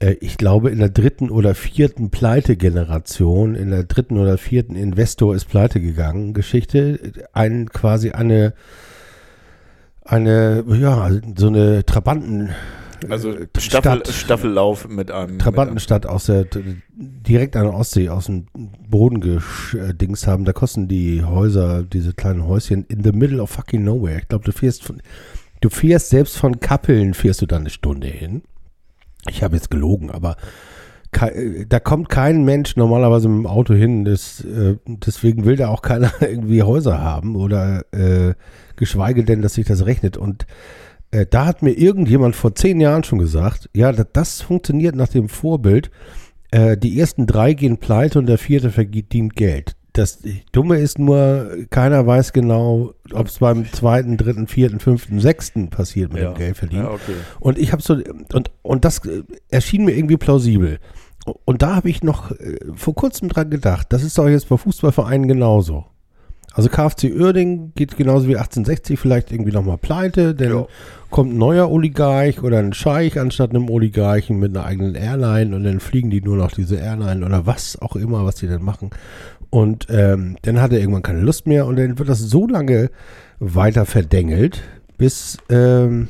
äh, 0.00 0.12
ich 0.20 0.36
glaube, 0.36 0.70
in 0.70 0.78
der 0.78 0.88
dritten 0.88 1.30
oder 1.30 1.54
vierten 1.54 2.10
Pleite-Generation, 2.10 3.54
in 3.54 3.70
der 3.70 3.84
dritten 3.84 4.18
oder 4.18 4.38
vierten 4.38 4.76
Investor 4.76 5.34
ist 5.34 5.46
pleite 5.46 5.80
gegangen, 5.80 6.34
Geschichte, 6.34 7.12
ein 7.32 7.68
quasi 7.68 8.10
eine, 8.10 8.54
eine, 10.04 10.64
ja, 10.80 11.10
so 11.36 11.48
eine 11.48 11.84
Trabanten, 11.84 12.50
Also 13.08 13.30
äh, 13.32 13.46
Staffel, 13.58 14.00
Stadt- 14.04 14.08
Staffellauf 14.08 14.88
mit 14.88 15.10
einem. 15.10 15.38
Trabantenstadt 15.38 16.06
aus 16.06 16.26
der 16.26 16.46
direkt 16.96 17.56
an 17.56 17.64
der 17.64 17.74
Ostsee 17.74 18.08
aus 18.08 18.26
dem 18.26 18.46
Boden 18.88 19.20
gedings 19.20 20.26
haben. 20.26 20.44
Da 20.44 20.52
kosten 20.52 20.88
die 20.88 21.22
Häuser, 21.24 21.82
diese 21.82 22.12
kleinen 22.14 22.46
Häuschen, 22.46 22.84
in 22.88 23.02
the 23.04 23.12
middle 23.12 23.42
of 23.42 23.50
fucking 23.50 23.84
nowhere. 23.84 24.18
Ich 24.18 24.28
glaube, 24.28 24.44
du 24.44 24.52
fährst 24.52 24.82
von, 24.84 25.00
du 25.60 25.68
fährst 25.70 26.10
selbst 26.10 26.36
von 26.36 26.60
Kappeln 26.60 27.14
fährst 27.14 27.42
du 27.42 27.46
da 27.46 27.56
eine 27.56 27.70
Stunde 27.70 28.08
hin. 28.08 28.42
Ich 29.28 29.42
habe 29.42 29.56
jetzt 29.56 29.70
gelogen, 29.70 30.10
aber 30.10 30.36
kei- 31.12 31.66
da 31.68 31.80
kommt 31.80 32.08
kein 32.08 32.44
Mensch 32.44 32.76
normalerweise 32.76 33.28
mit 33.28 33.38
dem 33.38 33.46
Auto 33.46 33.74
hin. 33.74 34.04
Das, 34.04 34.40
äh, 34.44 34.76
deswegen 34.86 35.44
will 35.44 35.56
da 35.56 35.68
auch 35.68 35.82
keiner 35.82 36.12
irgendwie 36.20 36.62
Häuser 36.62 37.00
haben 37.00 37.36
oder 37.36 37.84
äh, 37.92 38.34
geschweige 38.76 39.24
denn, 39.24 39.42
dass 39.42 39.54
sich 39.54 39.66
das 39.66 39.84
rechnet. 39.86 40.16
Und 40.16 40.46
äh, 41.10 41.26
da 41.28 41.46
hat 41.46 41.62
mir 41.62 41.72
irgendjemand 41.72 42.36
vor 42.36 42.54
zehn 42.54 42.80
Jahren 42.80 43.04
schon 43.04 43.18
gesagt, 43.18 43.68
ja, 43.74 43.92
das, 43.92 44.06
das 44.12 44.40
funktioniert 44.42 44.94
nach 44.94 45.08
dem 45.08 45.28
Vorbild. 45.28 45.90
Äh, 46.50 46.76
die 46.76 46.98
ersten 46.98 47.26
drei 47.26 47.52
gehen 47.54 47.78
pleite 47.78 48.18
und 48.18 48.26
der 48.26 48.38
vierte 48.38 48.70
verdient 48.70 49.34
Geld. 49.36 49.74
Das 49.94 50.20
Dumme 50.52 50.78
ist 50.78 50.98
nur, 50.98 51.50
keiner 51.70 52.06
weiß 52.06 52.32
genau, 52.32 52.92
ob 53.12 53.26
es 53.26 53.38
beim 53.38 53.70
zweiten, 53.72 54.16
dritten, 54.16 54.46
vierten, 54.46 54.78
fünften, 54.78 55.18
sechsten 55.18 55.70
passiert 55.70 56.12
mit 56.12 56.22
Ja. 56.22 56.32
dem 56.32 56.38
Geld 56.38 56.56
verdienen. 56.56 56.84
Ja, 56.84 56.90
okay. 56.90 57.14
Und 57.40 57.58
ich 57.58 57.72
habe 57.72 57.82
so, 57.82 57.94
und, 58.32 58.50
und 58.62 58.84
das 58.84 59.04
äh, 59.06 59.22
erschien 59.48 59.84
mir 59.84 59.96
irgendwie 59.96 60.16
plausibel. 60.16 60.78
Und 61.44 61.62
da 61.62 61.74
habe 61.76 61.90
ich 61.90 62.02
noch 62.02 62.30
äh, 62.30 62.58
vor 62.74 62.94
kurzem 62.94 63.28
dran 63.28 63.50
gedacht, 63.50 63.88
das 63.90 64.02
ist 64.04 64.16
doch 64.16 64.28
jetzt 64.28 64.48
bei 64.48 64.56
Fußballvereinen 64.56 65.26
genauso. 65.26 65.86
Also 66.52 66.68
KfC 66.70 67.12
Uerdingen 67.12 67.72
geht 67.74 67.96
genauso 67.96 68.26
wie 68.28 68.36
1860 68.36 68.98
vielleicht 68.98 69.32
irgendwie 69.32 69.52
nochmal 69.52 69.78
pleite, 69.78 70.34
dann 70.34 70.50
Ja. 70.50 70.66
Kommt 71.10 71.32
ein 71.32 71.38
neuer 71.38 71.70
Oligarch 71.70 72.42
oder 72.42 72.58
ein 72.58 72.72
Scheich 72.72 73.18
anstatt 73.18 73.50
einem 73.50 73.70
Oligarchen 73.70 74.38
mit 74.38 74.56
einer 74.56 74.66
eigenen 74.66 74.94
Airline 74.94 75.54
und 75.56 75.64
dann 75.64 75.80
fliegen 75.80 76.10
die 76.10 76.20
nur 76.20 76.36
noch 76.36 76.52
diese 76.52 76.76
Airline 76.76 77.24
oder 77.24 77.46
was 77.46 77.80
auch 77.80 77.96
immer, 77.96 78.24
was 78.24 78.36
die 78.36 78.48
dann 78.48 78.62
machen. 78.62 78.90
Und 79.50 79.86
ähm, 79.88 80.36
dann 80.42 80.60
hat 80.60 80.72
er 80.72 80.80
irgendwann 80.80 81.02
keine 81.02 81.20
Lust 81.20 81.46
mehr 81.46 81.66
und 81.66 81.76
dann 81.76 81.98
wird 81.98 82.08
das 82.08 82.20
so 82.20 82.46
lange 82.46 82.90
weiter 83.38 83.86
verdengelt, 83.86 84.62
bis 84.98 85.38
ähm, 85.48 86.08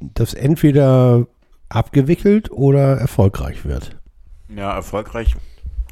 das 0.00 0.34
entweder 0.34 1.26
abgewickelt 1.68 2.50
oder 2.50 2.98
erfolgreich 2.98 3.64
wird. 3.64 3.96
Ja, 4.54 4.74
erfolgreich 4.74 5.34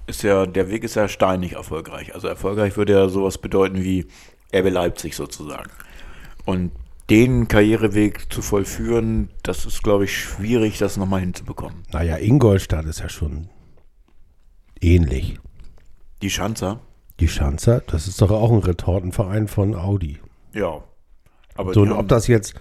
ist 0.07 0.23
ja, 0.23 0.47
der 0.47 0.69
Weg 0.69 0.85
ist 0.85 0.95
ja 0.95 1.09
steinig 1.09 1.55
erfolgreich. 1.55 2.15
Also 2.15 2.29
erfolgreich 2.29 2.77
würde 2.77 2.93
ja 2.93 3.09
sowas 3.09 3.39
bedeuten 3.39 3.83
wie 3.83 4.07
RB 4.55 4.71
Leipzig 4.71 5.17
sozusagen. 5.17 5.71
Und 6.45 6.73
den 7.13 7.47
Karriereweg 7.47 8.33
zu 8.33 8.41
vollführen, 8.41 9.29
das 9.43 9.67
ist, 9.67 9.83
glaube 9.83 10.05
ich, 10.07 10.17
schwierig, 10.17 10.79
das 10.79 10.97
nochmal 10.97 11.21
hinzubekommen. 11.21 11.83
Naja, 11.93 12.17
Ingolstadt 12.17 12.87
ist 12.87 13.01
ja 13.01 13.11
schon 13.11 13.51
ähnlich. 14.81 15.39
Die 16.23 16.31
Schanzer, 16.31 16.81
Die 17.21 17.29
Schanzer, 17.29 17.83
das 17.87 18.09
ist 18.09 18.23
doch 18.23 18.31
auch 18.31 18.51
ein 18.51 18.61
Retortenverein 18.61 19.47
von 19.47 19.75
Audi. 19.75 20.21
ja. 20.55 20.83
Aber 21.55 21.75
So, 21.75 21.83
und 21.83 21.93
ob 21.93 22.09
das 22.09 22.29
jetzt, 22.29 22.55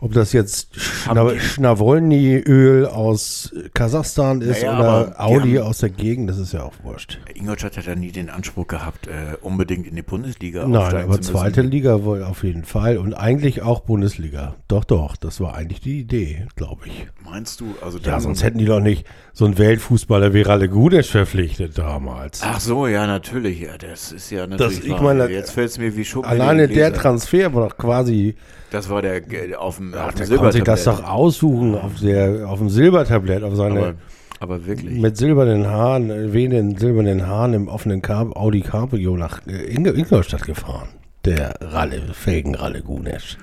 Ob 0.00 0.12
das 0.12 0.32
jetzt 0.32 0.68
Schna 0.80 1.38
Schnavolny-Öl 1.38 2.86
aus 2.86 3.52
Kasachstan 3.74 4.40
ist 4.40 4.62
Naja, 4.62 4.78
oder 4.78 5.14
Audi 5.20 5.54
haben- 5.54 5.66
aus 5.66 5.78
der 5.78 5.90
Gegend, 5.90 6.30
das 6.30 6.38
ist 6.38 6.52
ja 6.52 6.62
auch 6.62 6.72
wurscht. 6.82 7.18
Ingolstadt 7.34 7.76
hat 7.76 7.86
ja 7.86 7.94
nie 7.94 8.10
den 8.12 8.30
Anspruch 8.30 8.66
gehabt, 8.66 9.06
äh, 9.06 9.36
unbedingt 9.42 9.86
in 9.86 9.96
die 9.96 10.02
Bundesliga 10.02 10.66
Nein, 10.66 10.96
aber 11.04 11.20
zweite 11.20 11.62
Liga 11.62 12.04
wohl 12.04 12.22
auf 12.22 12.44
jeden 12.44 12.64
Fall 12.64 12.98
und 12.98 13.14
eigentlich 13.14 13.62
auch 13.62 13.80
Bundesliga. 13.80 14.54
Doch, 14.68 14.84
doch, 14.84 15.16
das 15.16 15.40
war 15.40 15.54
eigentlich 15.54 15.80
die 15.80 16.00
Idee, 16.00 16.46
glaube 16.56 16.86
ich. 16.86 17.06
Meinst 17.24 17.60
du? 17.60 17.74
Also 17.82 17.98
Ja, 17.98 18.20
sonst 18.20 18.42
hätten 18.42 18.58
die 18.58 18.64
doch 18.64 18.80
nicht 18.80 19.06
so 19.32 19.44
einen 19.44 19.58
Weltfußballer 19.58 20.34
wie 20.34 20.42
Ralle 20.42 20.68
Gudesch 20.68 21.10
verpflichtet 21.10 21.76
damals. 21.78 22.40
Ach 22.42 22.60
so, 22.60 22.86
ja, 22.86 23.06
natürlich. 23.06 23.60
Ja, 23.60 23.76
das 23.78 24.12
ist 24.12 24.30
ja 24.30 24.46
natürlich. 24.46 24.84
ich 24.84 24.90
wahr. 24.90 25.02
meine, 25.02 25.28
jetzt 25.30 25.52
fällt 25.52 25.70
es 25.70 25.78
mir 25.78 25.96
wie 25.96 26.04
Schuppen. 26.04 26.28
Alleine 26.30 26.68
der. 26.68 26.92
Transfer 26.92 27.52
war 27.54 27.68
doch 27.68 27.76
quasi, 27.78 28.34
Das 28.70 28.88
war 28.88 29.02
der 29.02 29.20
auf 29.58 29.76
dem, 29.78 29.94
ach, 29.96 30.08
auf 30.08 30.14
dem 30.14 30.28
der 30.28 30.38
konnte 30.38 30.52
sich 30.52 30.62
das 30.64 30.84
Silbertablett. 30.84 30.86
doch 30.86 31.04
aussuchen 31.12 31.74
auf, 31.74 31.92
der, 32.00 32.48
auf 32.48 32.58
dem 32.58 32.68
Silbertablett, 32.68 33.42
auf 33.42 33.56
seine, 33.56 33.80
Aber, 33.80 33.94
aber 34.38 34.66
wirklich. 34.66 34.98
mit 35.00 35.16
silbernen 35.16 35.66
Haaren, 35.66 36.10
äh, 36.10 36.32
wehenden 36.32 36.76
silbernen 36.76 37.26
Haaren 37.26 37.54
im 37.54 37.68
offenen 37.68 38.00
Car 38.02 38.28
Audi 38.36 38.60
Cabrio 38.60 39.16
nach 39.16 39.46
äh, 39.46 39.64
Inge 39.74 39.90
Ingolstadt 39.90 40.44
gefahren. 40.44 40.88
Der 41.24 41.54
Ralle, 41.60 42.00
Felgenralle 42.12 42.80
Gunesch. 42.82 43.36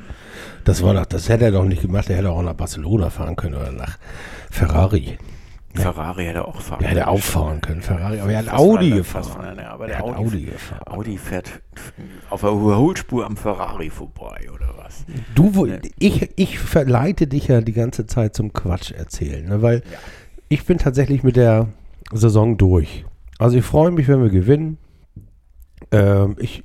Das 0.64 0.82
war 0.84 0.94
doch, 0.94 1.06
das 1.06 1.30
hätte 1.30 1.46
er 1.46 1.52
doch 1.52 1.64
nicht 1.66 1.82
gemacht, 1.82 2.10
er 2.10 2.18
hätte 2.18 2.32
auch 2.32 2.42
nach 2.42 2.54
Barcelona 2.54 3.10
fahren 3.10 3.36
können 3.36 3.56
oder 3.56 3.72
nach 3.72 3.98
Ferrari. 4.50 5.18
Ferrari 5.78 6.26
hätte 6.26 6.48
auch 6.48 6.60
fahren 6.62 6.84
Er 6.84 6.90
hätte 6.90 7.00
können. 7.02 7.10
auch 7.16 7.22
fahren 7.22 7.62
können, 7.62 7.82
Ferrari, 7.82 8.20
aber 8.20 8.32
er 8.32 8.40
hat 8.40 8.54
Audi 8.54 8.90
gefahren. 8.92 9.42
einer- 9.46 9.70
aber 9.70 9.86
Er 9.88 9.98
der 9.98 10.04
Audi, 10.04 10.18
Audi 10.18 10.42
gefahren. 10.46 10.82
Audi 10.88 11.18
fährt 11.18 11.62
auf 12.30 12.42
der 12.42 12.50
Überholspur 12.52 13.26
am 13.26 13.38
Ferrari 13.38 13.90
vorbei, 13.90 14.48
oder 14.54 14.74
was? 14.78 15.06
Du, 15.36 15.66
Nee. 15.66 15.80
ich, 16.00 16.30
ich 16.36 16.60
verleite 16.60 17.28
dich 17.28 17.48
ja 17.48 17.62
die 17.62 17.74
ganze 17.74 18.06
Zeit 18.08 18.36
zum 18.36 18.54
Quatsch 18.54 18.92
erzählen, 18.92 19.46
ne? 19.48 19.62
weil 19.62 19.84
ich 20.50 20.66
bin 20.66 20.78
tatsächlich 20.78 21.24
mit 21.24 21.36
der 21.36 21.68
Saison 22.14 22.58
durch. 22.58 23.06
Also 23.40 23.58
ich 23.58 23.66
freue 23.66 23.92
mich, 23.92 24.08
wenn 24.08 24.22
wir 24.22 24.30
gewinnen. 24.30 24.78
Ähm, 25.92 26.36
ich 26.40 26.64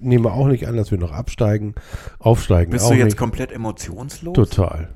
nehme 0.00 0.30
auch 0.32 0.46
nicht 0.46 0.68
an, 0.68 0.76
dass 0.76 0.90
wir 0.90 0.98
noch 0.98 1.10
absteigen, 1.12 1.74
aufsteigen 2.20 2.70
Bist 2.70 2.88
du 2.88 2.94
jetzt 2.94 3.04
nicht. 3.06 3.16
komplett 3.16 3.50
emotionslos? 3.52 4.34
Total. 4.34 4.88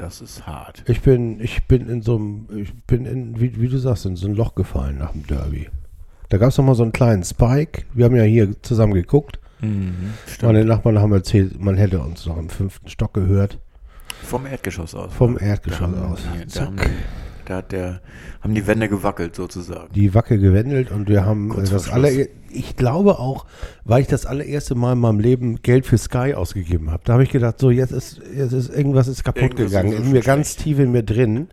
Das 0.00 0.22
ist 0.22 0.46
hart. 0.46 0.82
Ich 0.86 1.02
bin, 1.02 1.40
ich 1.40 1.64
bin 1.64 1.88
in 1.90 2.00
so 2.00 2.16
einem, 2.16 2.46
ich 2.56 2.72
bin 2.86 3.04
in, 3.04 3.38
wie, 3.38 3.60
wie 3.60 3.68
du 3.68 3.76
sagst, 3.76 4.06
in 4.06 4.16
so 4.16 4.26
ein 4.28 4.34
Loch 4.34 4.54
gefallen 4.54 4.96
nach 4.96 5.12
dem 5.12 5.26
Derby. 5.26 5.68
Da 6.30 6.38
gab 6.38 6.48
es 6.48 6.56
noch 6.58 6.64
mal 6.64 6.74
so 6.74 6.82
einen 6.82 6.92
kleinen 6.92 7.22
Spike. 7.22 7.82
Wir 7.92 8.06
haben 8.06 8.16
ja 8.16 8.22
hier 8.22 8.60
zusammen 8.62 8.94
geguckt. 8.94 9.38
Meine 10.40 10.64
Nachbarn 10.64 10.98
haben 11.00 11.12
erzählt, 11.12 11.60
man 11.60 11.76
hätte 11.76 12.00
uns 12.00 12.24
noch 12.24 12.38
im 12.38 12.48
fünften 12.48 12.88
Stock 12.88 13.12
gehört. 13.12 13.58
Vom 14.22 14.46
Erdgeschoss 14.46 14.94
aus. 14.94 15.12
Vom? 15.12 15.38
Erdgeschoss 15.38 15.90
Da 15.92 16.06
aus. 16.06 16.20
Die, 16.22 16.46
da, 16.54 16.64
haben, 16.64 16.76
da 17.44 17.56
hat 17.58 17.72
der, 17.72 18.00
haben 18.40 18.54
die 18.54 18.66
Wände 18.66 18.88
gewackelt 18.88 19.36
sozusagen. 19.36 19.92
die 19.92 20.14
Wacke 20.14 20.38
gewendelt 20.38 20.90
und 20.90 21.08
wir 21.10 21.26
haben 21.26 21.50
Kurz 21.50 21.68
äh, 21.68 21.72
das 21.72 21.90
aller. 21.90 22.10
Ich 22.52 22.76
glaube 22.76 23.18
auch, 23.18 23.46
weil 23.84 24.02
ich 24.02 24.08
das 24.08 24.26
allererste 24.26 24.74
Mal 24.74 24.92
in 24.94 24.98
meinem 25.00 25.20
Leben 25.20 25.62
Geld 25.62 25.86
für 25.86 25.98
Sky 25.98 26.34
ausgegeben 26.34 26.90
habe. 26.90 27.02
Da 27.04 27.14
habe 27.14 27.22
ich 27.22 27.30
gedacht, 27.30 27.58
so 27.58 27.70
jetzt 27.70 27.92
ist, 27.92 28.20
jetzt 28.36 28.52
ist 28.52 28.68
irgendwas 28.70 29.08
ist 29.08 29.24
kaputt 29.24 29.42
Irgendwas 29.42 29.66
ist 29.66 29.70
gegangen. 29.70 29.90
so 29.92 29.96
in 29.98 30.02
mir 30.04 30.10
schlecht. 30.10 30.26
ganz 30.26 30.56
tief 30.56 30.78
in 30.78 30.92
mir 30.92 31.02
drin 31.02 31.48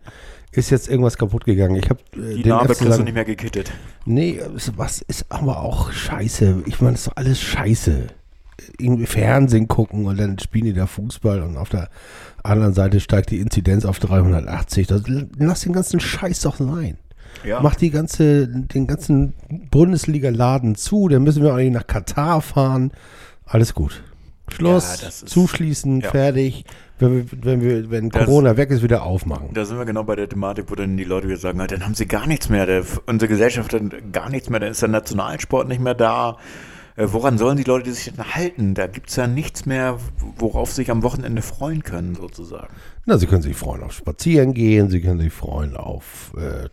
ist 0.52 0.70
jetzt 0.70 0.88
irgendwas 0.88 1.18
kaputt 1.18 1.44
gegangen. 1.44 1.76
Ich 1.76 1.88
habe 1.90 2.00
äh, 2.16 2.34
Die 2.36 2.42
den 2.42 2.50
Narbe 2.50 2.74
kriegst 2.74 2.98
du 2.98 3.02
nicht 3.02 3.14
mehr 3.14 3.24
gekittet. 3.24 3.70
Nee, 4.06 4.40
es- 4.56 4.72
was 4.76 5.02
ist 5.02 5.26
aber 5.28 5.60
auch 5.62 5.92
scheiße. 5.92 6.62
Ich 6.66 6.80
meine, 6.80 6.92
das 6.92 7.02
ist 7.02 7.06
doch 7.08 7.16
alles 7.16 7.40
scheiße. 7.40 8.06
Irgendwie 8.78 9.06
Fernsehen 9.06 9.68
gucken 9.68 10.06
und 10.06 10.18
dann 10.18 10.38
spielen 10.38 10.64
die 10.64 10.72
da 10.72 10.86
Fußball 10.86 11.42
und 11.42 11.56
auf 11.56 11.68
der 11.68 11.88
anderen 12.42 12.74
Seite 12.74 12.98
steigt 12.98 13.30
die 13.30 13.38
Inzidenz 13.38 13.84
auf 13.84 13.98
380. 14.00 14.86
Das, 14.88 15.02
lass 15.38 15.60
den 15.60 15.72
ganzen 15.72 16.00
Scheiß 16.00 16.40
doch 16.40 16.56
sein. 16.56 16.96
Ja. 17.44 17.60
Mach 17.60 17.74
die 17.76 17.90
ganze, 17.90 18.48
den 18.48 18.86
ganzen 18.86 19.34
Bundesliga-Laden 19.70 20.74
zu, 20.74 21.08
dann 21.08 21.22
müssen 21.22 21.42
wir 21.42 21.52
auch 21.52 21.58
nicht 21.58 21.72
nach 21.72 21.86
Katar 21.86 22.40
fahren. 22.42 22.92
Alles 23.46 23.74
gut. 23.74 24.02
Schluss, 24.50 25.02
Ja, 25.02 25.08
ist- 25.08 25.28
zuschließen, 25.28 26.00
ja. 26.00 26.10
fertig. 26.10 26.64
Wenn, 26.98 27.14
wir, 27.14 27.24
wenn, 27.44 27.60
wir, 27.60 27.90
wenn 27.90 28.08
Das- 28.10 28.24
Corona 28.24 28.56
weg 28.56 28.70
ist, 28.70 28.82
wieder 28.82 29.02
aufmachen. 29.04 29.50
Da 29.54 29.64
sind 29.64 29.78
wir 29.78 29.84
genau 29.84 30.02
bei 30.04 30.16
der 30.16 30.28
Thematik, 30.28 30.64
wo 30.68 30.74
dann 30.74 30.96
die 30.96 31.04
Leute 31.04 31.28
wieder 31.28 31.36
sagen, 31.38 31.60
"Ah, 31.60 31.66
dann 31.66 31.84
haben 31.84 31.94
sie 31.94 32.06
gar 32.06 32.26
nichts 32.26 32.48
mehr, 32.48 32.66
der, 32.66 32.82
unsere 33.06 33.28
Gesellschaft 33.28 33.72
hat 33.72 33.82
gar 34.12 34.30
nichts 34.30 34.50
mehr, 34.50 34.58
dann 34.60 34.70
ist 34.72 34.82
der 34.82 34.88
Nationalsport 34.88 35.68
nicht 35.68 35.80
mehr 35.80 35.94
da. 35.94 36.38
Äh, 36.96 37.06
woran 37.12 37.38
sollen 37.38 37.56
die 37.56 37.62
Leute 37.62 37.92
sich 37.92 38.12
denn 38.12 38.24
halten? 38.34 38.74
Da 38.74 38.88
gibt 38.88 39.10
es 39.10 39.16
ja 39.16 39.28
nichts 39.28 39.64
mehr, 39.66 39.98
worauf 40.38 40.70
sie 40.70 40.76
sich 40.76 40.90
am 40.90 41.04
Wochenende 41.04 41.42
freuen 41.42 41.84
können, 41.84 42.16
sozusagen. 42.16 42.74
Na, 43.06 43.16
Sie 43.18 43.26
können 43.26 43.42
sich 43.42 43.54
freuen 43.56 43.84
auf 43.84 43.92
Spazieren 43.92 44.52
gehen, 44.52 44.88
Sie 44.90 45.00
können 45.00 45.20
sich 45.20 45.32
freuen 45.32 45.76
auf 45.76 46.32
äh, 46.36 46.68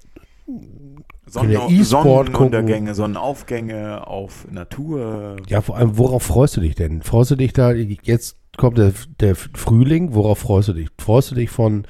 ja 0.48 1.68
E-Sport 1.70 2.28
Sonnenuntergänge, 2.28 2.94
Sonnenaufgänge 2.96 4.08
auf 4.08 4.48
Natur. 4.52 5.38
Ja, 5.48 5.62
vor 5.62 5.78
allem, 5.78 5.98
worauf 5.98 6.24
freust 6.24 6.58
du 6.58 6.62
dich 6.62 6.76
denn? 6.76 7.02
Freust 7.02 7.32
du 7.32 7.36
dich 7.36 7.54
da, 7.54 7.72
jetzt 7.72 8.38
kommt 8.58 8.78
der, 8.78 8.94
der 9.20 9.36
Frühling, 9.36 10.14
worauf 10.14 10.40
freust 10.40 10.70
du 10.70 10.74
dich? 10.74 10.90
Freust 10.98 11.32
du 11.32 11.36
dich 11.36 11.50
von 11.50 11.86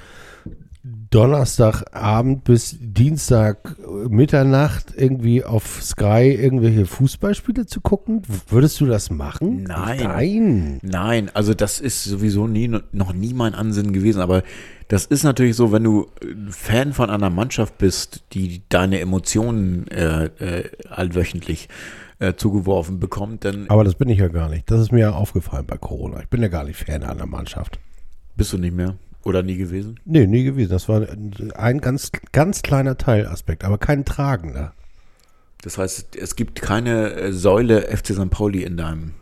Donnerstagabend 1.15 2.43
bis 2.43 2.75
Dienstag 2.77 3.77
äh, 3.79 4.09
Mitternacht 4.09 4.93
irgendwie 4.97 5.45
auf 5.45 5.81
Sky 5.81 6.37
irgendwelche 6.37 6.85
Fußballspiele 6.85 7.65
zu 7.67 7.79
gucken? 7.79 8.23
Würdest 8.49 8.81
du 8.81 8.85
das 8.85 9.09
machen? 9.09 9.63
Nein. 9.63 10.03
Nein. 10.03 10.79
Nein, 10.81 11.31
also 11.33 11.53
das 11.53 11.79
ist 11.79 12.03
sowieso 12.03 12.47
nie, 12.47 12.67
noch 12.91 13.13
nie 13.13 13.33
mein 13.33 13.55
Ansinnen 13.55 13.93
gewesen, 13.93 14.19
aber 14.19 14.43
das 14.89 15.05
ist 15.05 15.23
natürlich 15.23 15.55
so, 15.55 15.71
wenn 15.71 15.85
du 15.85 16.07
äh, 16.21 16.51
Fan 16.51 16.91
von 16.91 17.09
einer 17.09 17.29
Mannschaft 17.29 17.77
bist, 17.77 18.25
die 18.33 18.63
deine 18.67 18.99
Emotionen 18.99 19.87
äh, 19.87 20.25
äh, 20.25 20.69
allwöchentlich 20.89 21.69
äh, 22.19 22.33
zugeworfen 22.33 22.99
bekommt, 22.99 23.45
dann 23.45 23.69
Aber 23.69 23.85
das 23.85 23.95
bin 23.95 24.09
ich 24.09 24.19
ja 24.19 24.27
gar 24.27 24.49
nicht. 24.49 24.69
Das 24.69 24.81
ist 24.81 24.91
mir 24.91 24.99
ja 24.99 25.11
aufgefallen 25.11 25.65
bei 25.65 25.77
Corona. 25.77 26.19
Ich 26.19 26.27
bin 26.27 26.41
ja 26.41 26.49
gar 26.49 26.65
nicht 26.65 26.75
Fan 26.75 27.03
einer 27.03 27.25
Mannschaft. 27.25 27.79
bist 28.35 28.51
du 28.51 28.57
nicht 28.57 28.75
mehr 28.75 28.97
oder 29.25 29.43
nie 29.43 29.57
gewesen. 29.57 29.99
Nee, 30.05 30.27
nie 30.27 30.43
gewesen. 30.43 30.69
Das 30.69 30.87
war 30.87 31.05
ein 31.55 31.81
ganz, 31.81 32.11
ganz 32.31 32.61
kleiner 32.61 32.97
Teilaspekt, 32.97 33.65
aber 33.65 33.77
kein 33.77 34.05
tragender. 34.05 34.73
Das 35.63 35.79
heißt, 35.79 36.15
es 36.15 36.35
gibt 36.35 36.61
keine 36.61 37.11
äh, 37.13 37.33
Säule 37.33 37.81
FC 37.81 38.13
St. 38.13 38.29
Pauli 38.29 38.63
in 38.63 38.77
deinem 38.77 39.15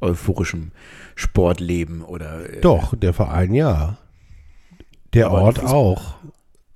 euphorischen 0.00 0.72
Sportleben 1.16 2.02
oder 2.02 2.48
äh, 2.48 2.60
Doch, 2.60 2.94
der 2.94 3.14
Verein 3.14 3.54
ja. 3.54 3.96
Der 5.14 5.28
Aber 5.28 5.42
Ort 5.42 5.64
auch. 5.64 6.16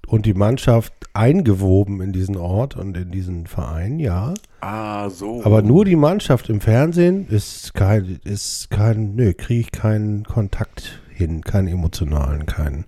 Und 0.06 0.24
die 0.24 0.34
Mannschaft 0.34 0.94
eingewoben 1.12 2.00
in 2.00 2.12
diesen 2.12 2.36
Ort 2.36 2.76
und 2.76 2.96
in 2.96 3.10
diesen 3.10 3.46
Verein, 3.46 3.98
ja. 3.98 4.32
Ah, 4.62 5.10
so. 5.10 5.44
Aber 5.44 5.60
nur 5.60 5.84
die 5.84 5.96
Mannschaft 5.96 6.48
im 6.48 6.62
Fernsehen 6.62 7.28
ist 7.28 7.74
kein, 7.74 8.18
ist 8.24 8.70
kein, 8.70 9.14
nö, 9.14 9.34
kriege 9.34 9.60
ich 9.60 9.72
keinen 9.72 10.24
Kontakt 10.24 11.01
hin, 11.22 11.42
keinen 11.42 11.68
emotionalen, 11.68 12.46
keinen 12.46 12.84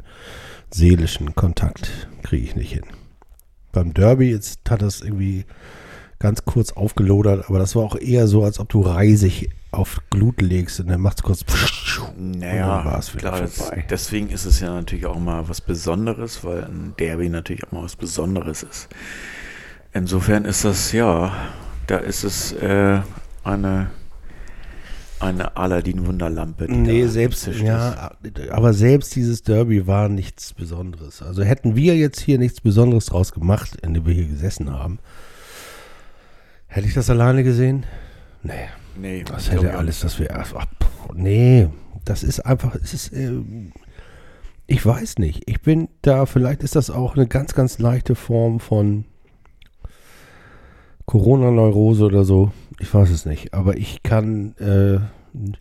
seelischen 0.71 1.35
Kontakt 1.35 2.09
kriege 2.23 2.45
ich 2.45 2.57
nicht 2.57 2.73
hin. 2.73 2.85
Beim 3.73 3.95
Derby 3.95 4.31
jetzt 4.31 4.69
hat 4.69 4.83
das 4.83 5.01
irgendwie 5.01 5.45
ganz 6.19 6.45
kurz 6.45 6.73
aufgelodert, 6.73 7.49
aber 7.49 7.59
das 7.59 7.77
war 7.77 7.83
auch 7.83 7.97
eher 7.97 8.27
so, 8.29 8.45
als 8.45 8.59
ob 8.59 8.69
du 8.69 8.81
Reisig 8.81 9.51
auf 9.73 10.01
Glut 10.11 10.41
legst 10.41 10.81
und 10.81 10.89
dann 10.89 11.01
macht's 11.01 11.23
kurz 11.23 11.45
Naja, 12.17 13.01
wieder 13.13 13.19
klar, 13.19 13.41
das, 13.41 13.71
deswegen 13.91 14.29
ist 14.31 14.45
es 14.45 14.61
ja 14.61 14.73
natürlich 14.73 15.07
auch 15.07 15.19
mal 15.19 15.49
was 15.49 15.61
Besonderes, 15.61 16.45
weil 16.45 16.65
ein 16.65 16.95
Derby 16.99 17.29
natürlich 17.29 17.65
auch 17.65 17.73
mal 17.73 17.83
was 17.83 17.97
Besonderes 17.97 18.63
ist. 18.63 18.89
Insofern 19.93 20.45
ist 20.45 20.65
das, 20.65 20.93
ja, 20.93 21.33
da 21.87 21.99
ist 21.99 22.25
es 22.25 22.53
äh, 22.53 23.01
eine, 23.43 23.91
eine 25.21 25.57
Aladdin-Wunderlampe. 25.57 26.71
Nee, 26.71 27.07
selbst, 27.07 27.47
ja, 27.47 28.13
aber 28.51 28.73
selbst 28.75 29.15
dieses 29.17 29.43
Derby 29.43 29.87
war 29.87 30.09
nichts 30.09 30.53
Besonderes. 30.53 31.23
Also 31.23 31.43
hätten 31.43 31.77
wir 31.77 31.97
jetzt 31.97 32.21
hier 32.21 32.39
nichts 32.39 32.61
Besonderes 32.61 33.07
draus 33.07 33.33
gemacht, 33.33 33.77
in 33.83 33.95
dem 33.95 34.07
wir 34.07 34.15
hier 34.15 34.27
gesessen 34.27 34.71
haben, 34.73 34.99
hätte 36.67 36.89
ich 36.89 36.95
das 36.95 37.09
alleine 37.11 37.45
gesehen? 37.45 37.87
Nee, 38.43 38.69
Nee, 38.97 39.25
das 39.25 39.51
hätte 39.51 39.77
alles, 39.77 40.01
dass 40.01 40.19
wir 40.19 40.29
pff, 40.29 41.15
nee, 41.15 41.69
das 42.05 42.23
ist 42.23 42.41
einfach, 42.41 42.75
es 42.77 42.95
ist, 42.95 43.13
ähm, 43.13 43.73
ich 44.67 44.85
weiß 44.85 45.19
nicht, 45.19 45.43
ich 45.47 45.61
bin 45.63 45.89
da, 46.03 46.27
vielleicht 46.27 46.63
ist 46.63 46.77
das 46.77 46.91
auch 46.91 47.17
eine 47.17 47.27
ganz, 47.27 47.55
ganz 47.55 47.79
leichte 47.79 48.15
Form 48.15 48.61
von 48.61 49.05
Corona-Neurose 51.07 52.05
oder 52.05 52.25
so. 52.25 52.53
Ich 52.85 52.93
weiß 52.93 53.09
es 53.09 53.25
nicht. 53.25 53.55
Aber 53.55 53.79
ich 53.79 54.03
kann, 54.03 54.55
äh, 54.59 54.99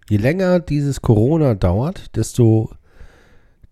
je 0.09 0.17
länger 0.17 0.59
dieses 0.59 1.01
Corona 1.01 1.55
dauert, 1.55 2.17
desto, 2.17 2.69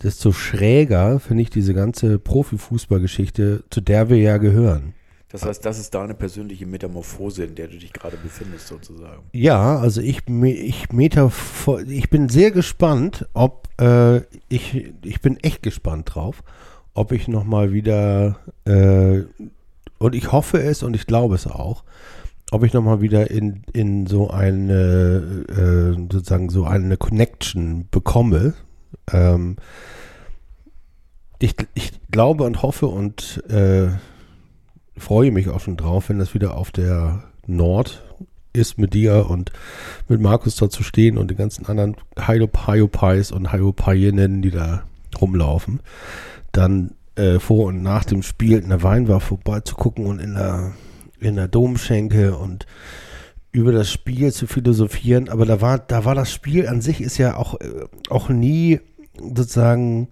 desto 0.02 0.32
schräger 0.32 1.20
finde 1.20 1.43
ich 1.43 1.49
diese 1.49 1.74
ganze 1.74 2.18
Profifußballgeschichte, 2.18 3.66
zu 3.70 3.82
der 3.82 4.10
wir 4.10 4.20
ja 4.20 4.38
gehören. 4.38 4.93
Das 5.34 5.43
heißt, 5.43 5.66
das 5.66 5.80
ist 5.80 5.93
deine 5.93 6.14
persönliche 6.14 6.66
Metamorphose, 6.66 7.43
in 7.43 7.56
der 7.56 7.68
du 7.68 7.78
dich 7.78 7.91
gerade 7.91 8.16
befindest, 8.16 8.68
sozusagen. 8.68 9.24
Ja, 9.34 9.78
also 9.80 9.99
ich, 9.99 10.22
ich, 10.30 10.89
metaphor, 10.93 11.82
ich 11.82 12.10
bin 12.10 12.30
sehr 12.30 12.52
gespannt, 12.52 13.28
ob 13.34 13.68
äh, 13.82 14.20
ich, 14.47 14.93
ich 15.04 15.20
bin 15.20 15.36
echt 15.43 15.62
gespannt 15.62 16.16
drauf, 16.16 16.41
ob 16.93 17.12
ich 17.12 17.28
nochmal 17.28 17.74
wieder, 17.74 18.39
äh, 18.64 19.24
und 19.97 20.16
ich 20.16 20.32
hoffe 20.32 20.62
es 20.64 20.84
und 20.84 20.95
ich 20.95 21.06
glaube 21.06 21.36
es 21.36 21.47
auch, 21.47 21.84
ob 22.52 22.64
ich 22.64 22.74
nochmal 22.74 23.02
wieder 23.02 23.32
in, 23.32 23.64
in 23.74 24.06
so 24.08 24.30
eine, 24.30 25.45
äh, 25.49 25.93
sozusagen 26.12 26.49
so 26.49 26.66
eine 26.66 26.97
Connection 26.97 27.88
bekomme. 27.89 28.54
Ähm, 29.12 29.56
ich, 31.39 31.56
ich 31.74 31.93
glaube 32.12 32.43
und 32.43 32.62
hoffe 32.62 32.88
und 32.88 33.43
äh, 33.49 33.88
freue 34.97 35.32
mich 35.32 35.49
auch 35.49 35.62
schon 35.62 35.78
drauf, 35.78 36.10
wenn 36.10 36.20
das 36.20 36.34
wieder 36.34 36.58
auf 36.58 36.72
der 36.72 37.24
Nord 37.47 38.04
ist 38.54 38.78
mit 38.78 38.93
dir 38.93 39.30
und 39.30 39.54
mit 40.10 40.20
Markus 40.20 40.58
da 40.58 40.70
zu 40.70 40.84
stehen 40.84 41.18
und 41.18 41.32
den 41.32 41.38
ganzen 41.38 41.66
anderen 41.68 41.95
Hyopies 42.20 43.32
und 43.32 43.54
Hyopieninnen, 43.54 44.41
die 44.41 44.52
da 44.52 44.84
rumlaufen. 45.20 45.80
Dann 46.52 46.91
äh, 47.16 47.39
vor 47.39 47.68
und 47.68 47.82
nach 47.82 48.04
dem 48.04 48.24
Spiel 48.24 48.58
in 48.58 48.70
der 48.70 48.84
Weinbar 48.84 49.22
vorbeizugucken 49.22 50.06
und 50.06 50.20
in 50.20 50.36
der, 50.36 50.74
in 51.22 51.36
der 51.36 51.48
Domschenke 51.48 52.36
und 52.36 52.66
über 53.52 53.72
das 53.72 53.92
Spiel 53.92 54.32
zu 54.32 54.48
philosophieren. 54.48 55.30
Aber 55.30 55.46
da 55.46 55.62
war, 55.62 55.80
da 55.80 56.06
war 56.06 56.16
das 56.16 56.32
Spiel 56.32 56.68
an 56.68 56.82
sich 56.82 57.02
ist 57.02 57.18
ja 57.18 57.38
auch, 57.38 57.60
äh, 57.60 57.86
auch 58.10 58.30
nie 58.30 58.80
sozusagen 59.18 60.10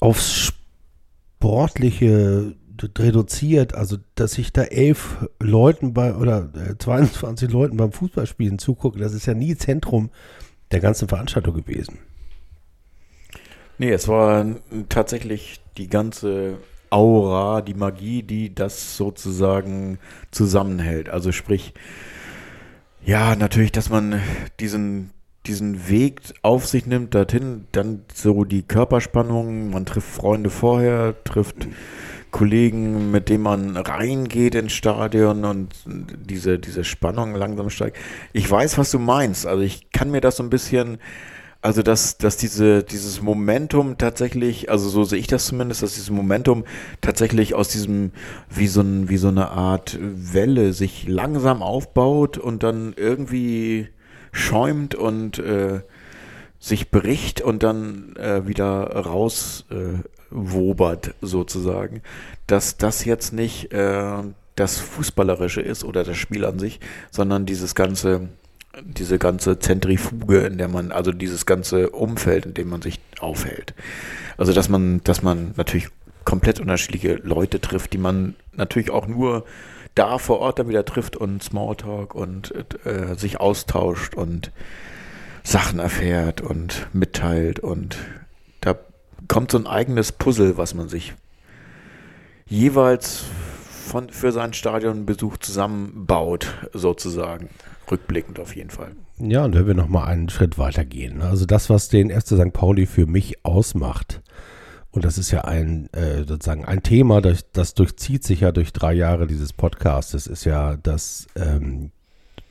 aufs 0.00 0.52
Sportliche 1.40 2.54
reduziert, 2.98 3.74
also 3.74 3.96
dass 4.14 4.36
ich 4.36 4.52
da 4.52 4.64
elf 4.64 5.28
Leuten 5.40 5.94
bei 5.94 6.14
oder 6.14 6.50
äh, 6.54 6.76
22 6.76 7.50
Leuten 7.50 7.76
beim 7.76 7.92
Fußballspielen 7.92 8.58
zugucke, 8.58 8.98
das 8.98 9.14
ist 9.14 9.26
ja 9.26 9.34
nie 9.34 9.56
Zentrum 9.56 10.10
der 10.72 10.80
ganzen 10.80 11.08
Veranstaltung 11.08 11.54
gewesen. 11.54 11.98
Nee, 13.78 13.90
es 13.90 14.08
war 14.08 14.46
tatsächlich 14.88 15.60
die 15.76 15.88
ganze 15.88 16.58
Aura, 16.94 17.60
die 17.60 17.74
Magie, 17.74 18.22
die 18.22 18.54
das 18.54 18.96
sozusagen 18.96 19.98
zusammenhält. 20.30 21.08
Also 21.08 21.32
sprich, 21.32 21.74
ja, 23.04 23.34
natürlich, 23.34 23.72
dass 23.72 23.90
man 23.90 24.20
diesen, 24.60 25.10
diesen 25.44 25.88
Weg 25.88 26.20
auf 26.42 26.68
sich 26.68 26.86
nimmt, 26.86 27.12
dorthin, 27.14 27.66
dann 27.72 28.04
so 28.14 28.44
die 28.44 28.62
Körperspannung, 28.62 29.70
man 29.70 29.86
trifft 29.86 30.08
Freunde 30.08 30.50
vorher, 30.50 31.16
trifft 31.24 31.66
Kollegen, 32.30 33.10
mit 33.10 33.28
denen 33.28 33.42
man 33.42 33.76
reingeht 33.76 34.54
ins 34.54 34.72
Stadion 34.72 35.44
und 35.44 35.74
diese, 35.86 36.60
diese 36.60 36.84
Spannung 36.84 37.34
langsam 37.34 37.70
steigt. 37.70 37.96
Ich 38.32 38.48
weiß, 38.48 38.78
was 38.78 38.92
du 38.92 39.00
meinst. 39.00 39.46
Also 39.48 39.64
ich 39.64 39.90
kann 39.90 40.12
mir 40.12 40.20
das 40.20 40.36
so 40.36 40.44
ein 40.44 40.50
bisschen, 40.50 40.98
also 41.64 41.82
dass, 41.82 42.18
dass 42.18 42.36
diese, 42.36 42.82
dieses 42.82 43.22
Momentum 43.22 43.96
tatsächlich, 43.96 44.70
also 44.70 44.90
so 44.90 45.04
sehe 45.04 45.18
ich 45.18 45.28
das 45.28 45.46
zumindest, 45.46 45.82
dass 45.82 45.94
dieses 45.94 46.10
Momentum 46.10 46.64
tatsächlich 47.00 47.54
aus 47.54 47.68
diesem, 47.68 48.12
wie 48.50 48.66
so, 48.66 48.82
ein, 48.82 49.08
wie 49.08 49.16
so 49.16 49.28
eine 49.28 49.48
Art 49.48 49.98
Welle 49.98 50.74
sich 50.74 51.08
langsam 51.08 51.62
aufbaut 51.62 52.36
und 52.36 52.62
dann 52.62 52.92
irgendwie 52.98 53.88
schäumt 54.30 54.94
und 54.94 55.38
äh, 55.38 55.80
sich 56.58 56.90
bricht 56.90 57.40
und 57.40 57.62
dann 57.62 58.14
äh, 58.16 58.46
wieder 58.46 58.82
raus 58.94 59.64
äh, 59.70 60.02
sozusagen, 61.22 62.02
dass 62.46 62.76
das 62.76 63.06
jetzt 63.06 63.32
nicht 63.32 63.72
äh, 63.72 64.22
das 64.54 64.80
Fußballerische 64.80 65.62
ist 65.62 65.82
oder 65.82 66.04
das 66.04 66.18
Spiel 66.18 66.44
an 66.44 66.58
sich, 66.58 66.80
sondern 67.10 67.46
dieses 67.46 67.74
ganze, 67.74 68.28
diese 68.82 69.18
ganze 69.18 69.58
Zentrifuge, 69.58 70.40
in 70.40 70.58
der 70.58 70.68
man, 70.68 70.92
also 70.92 71.12
dieses 71.12 71.46
ganze 71.46 71.90
Umfeld, 71.90 72.46
in 72.46 72.54
dem 72.54 72.68
man 72.68 72.82
sich 72.82 73.00
aufhält. 73.20 73.74
Also 74.36 74.52
dass 74.52 74.68
man, 74.68 75.02
dass 75.04 75.22
man 75.22 75.52
natürlich 75.56 75.88
komplett 76.24 76.60
unterschiedliche 76.60 77.14
Leute 77.16 77.60
trifft, 77.60 77.92
die 77.92 77.98
man 77.98 78.34
natürlich 78.52 78.90
auch 78.90 79.06
nur 79.06 79.44
da 79.94 80.18
vor 80.18 80.40
Ort 80.40 80.58
dann 80.58 80.68
wieder 80.68 80.84
trifft 80.84 81.16
und 81.16 81.42
Smalltalk 81.42 82.14
und 82.14 82.52
äh, 82.84 83.14
sich 83.16 83.38
austauscht 83.40 84.14
und 84.14 84.50
Sachen 85.44 85.78
erfährt 85.78 86.40
und 86.40 86.88
mitteilt 86.92 87.60
und 87.60 87.98
da 88.60 88.76
kommt 89.28 89.50
so 89.50 89.58
ein 89.58 89.66
eigenes 89.66 90.10
Puzzle, 90.10 90.56
was 90.56 90.74
man 90.74 90.88
sich 90.88 91.14
jeweils 92.46 93.24
von, 93.86 94.08
für 94.08 94.32
seinen 94.32 94.54
Stadionbesuch 94.54 95.36
zusammenbaut, 95.36 96.48
sozusagen. 96.72 97.50
Rückblickend 97.94 98.40
auf 98.40 98.56
jeden 98.56 98.70
Fall. 98.70 98.92
Ja, 99.18 99.44
und 99.44 99.54
wenn 99.54 99.68
wir 99.68 99.74
nochmal 99.74 100.08
einen 100.08 100.28
Schritt 100.28 100.58
weiter 100.58 100.84
gehen. 100.84 101.18
ne? 101.18 101.24
Also 101.24 101.46
das, 101.46 101.70
was 101.70 101.88
den 101.88 102.10
FC 102.10 102.30
St. 102.30 102.52
Pauli 102.52 102.86
für 102.86 103.06
mich 103.06 103.44
ausmacht, 103.44 104.20
und 104.90 105.04
das 105.04 105.16
ist 105.16 105.30
ja 105.30 105.42
ein, 105.42 105.88
äh, 105.92 106.24
sozusagen 106.24 106.64
ein 106.64 106.82
Thema, 106.82 107.20
das, 107.20 107.50
das 107.52 107.74
durchzieht 107.74 108.24
sich 108.24 108.40
ja 108.40 108.50
durch 108.50 108.72
drei 108.72 108.92
Jahre 108.92 109.28
dieses 109.28 109.52
Podcasts. 109.52 110.26
Ist 110.26 110.44
ja 110.44 110.76
das, 110.76 111.28
ähm, 111.36 111.92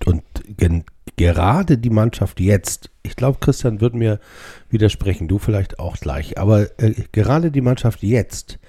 und 0.05 0.23
gen, 0.47 0.85
gerade 1.17 1.77
die 1.77 1.89
Mannschaft 1.89 2.39
jetzt, 2.39 2.89
ich 3.01 3.17
glaube, 3.17 3.39
Christian 3.41 3.81
wird 3.81 3.95
mir 3.95 4.19
widersprechen, 4.69 5.27
du 5.27 5.39
vielleicht 5.39 5.79
auch 5.79 5.97
gleich, 5.97 6.37
aber 6.37 6.67
äh, 6.81 6.93
gerade 7.11 7.51
die 7.51 7.61
Mannschaft 7.61 8.01
jetzt 8.01 8.59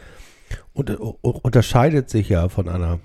unter, 0.73 1.01
unterscheidet 1.23 2.11
sich 2.11 2.29
ja 2.29 2.49
von 2.49 2.69
einer, 2.69 2.99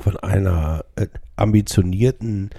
von 0.00 0.16
einer 0.16 0.84
äh, 0.96 1.06
ambitionierten 1.36 2.50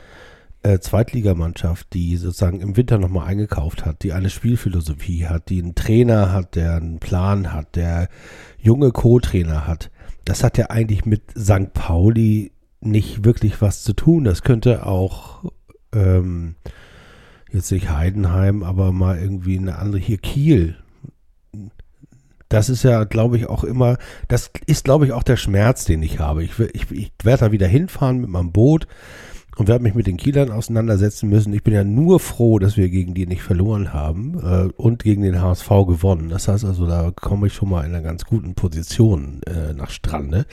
äh, 0.63 0.79
Zweitligamannschaft, 0.79 1.93
die 1.93 2.17
sozusagen 2.17 2.61
im 2.61 2.75
Winter 2.75 2.97
nochmal 2.97 3.27
eingekauft 3.27 3.85
hat, 3.85 4.03
die 4.03 4.13
eine 4.13 4.29
Spielphilosophie 4.29 5.27
hat, 5.27 5.49
die 5.49 5.61
einen 5.61 5.75
Trainer 5.75 6.31
hat, 6.31 6.55
der 6.55 6.75
einen 6.75 6.99
Plan 6.99 7.53
hat, 7.53 7.75
der 7.75 8.09
junge 8.57 8.91
Co-Trainer 8.91 9.67
hat. 9.67 9.89
Das 10.25 10.43
hat 10.43 10.57
ja 10.57 10.69
eigentlich 10.69 11.05
mit 11.05 11.21
St. 11.37 11.73
Pauli 11.73 12.51
nicht 12.81 13.25
wirklich 13.25 13.61
was 13.61 13.83
zu 13.83 13.93
tun. 13.93 14.23
Das 14.23 14.41
könnte 14.43 14.85
auch 14.85 15.45
ähm, 15.93 16.55
jetzt 17.51 17.71
nicht 17.71 17.89
Heidenheim, 17.89 18.63
aber 18.63 18.91
mal 18.91 19.17
irgendwie 19.17 19.57
eine 19.57 19.79
andere 19.79 19.99
hier 19.99 20.17
Kiel. 20.17 20.75
Das 22.49 22.69
ist 22.69 22.83
ja, 22.83 23.03
glaube 23.03 23.37
ich, 23.37 23.47
auch 23.47 23.63
immer, 23.63 23.97
das 24.27 24.51
ist, 24.65 24.83
glaube 24.83 25.05
ich, 25.05 25.13
auch 25.13 25.23
der 25.23 25.37
Schmerz, 25.37 25.85
den 25.85 26.01
ich 26.01 26.19
habe. 26.19 26.43
Ich, 26.43 26.59
ich, 26.59 26.91
ich 26.91 27.11
werde 27.23 27.45
da 27.45 27.51
wieder 27.51 27.67
hinfahren 27.67 28.21
mit 28.21 28.29
meinem 28.29 28.51
Boot 28.51 28.87
und 29.59 29.67
werde 29.67 29.83
mich 29.83 29.93
mit 29.93 30.07
den 30.07 30.17
Kielern 30.17 30.51
auseinandersetzen 30.51 31.29
müssen. 31.29 31.53
Ich 31.53 31.63
bin 31.63 31.73
ja 31.73 31.83
nur 31.83 32.19
froh, 32.19 32.59
dass 32.59 32.77
wir 32.77 32.89
gegen 32.89 33.13
die 33.13 33.27
nicht 33.27 33.43
verloren 33.43 33.93
haben 33.93 34.39
äh, 34.39 34.71
und 34.77 35.03
gegen 35.03 35.21
den 35.21 35.41
HSV 35.41 35.67
gewonnen. 35.85 36.29
Das 36.29 36.47
heißt 36.47 36.65
also, 36.65 36.87
da 36.87 37.11
komme 37.11 37.47
ich 37.47 37.53
schon 37.53 37.69
mal 37.69 37.85
in 37.85 37.93
einer 37.93 38.01
ganz 38.01 38.25
guten 38.25 38.55
Position 38.55 39.41
äh, 39.43 39.73
nach 39.73 39.89
Strande, 39.89 40.45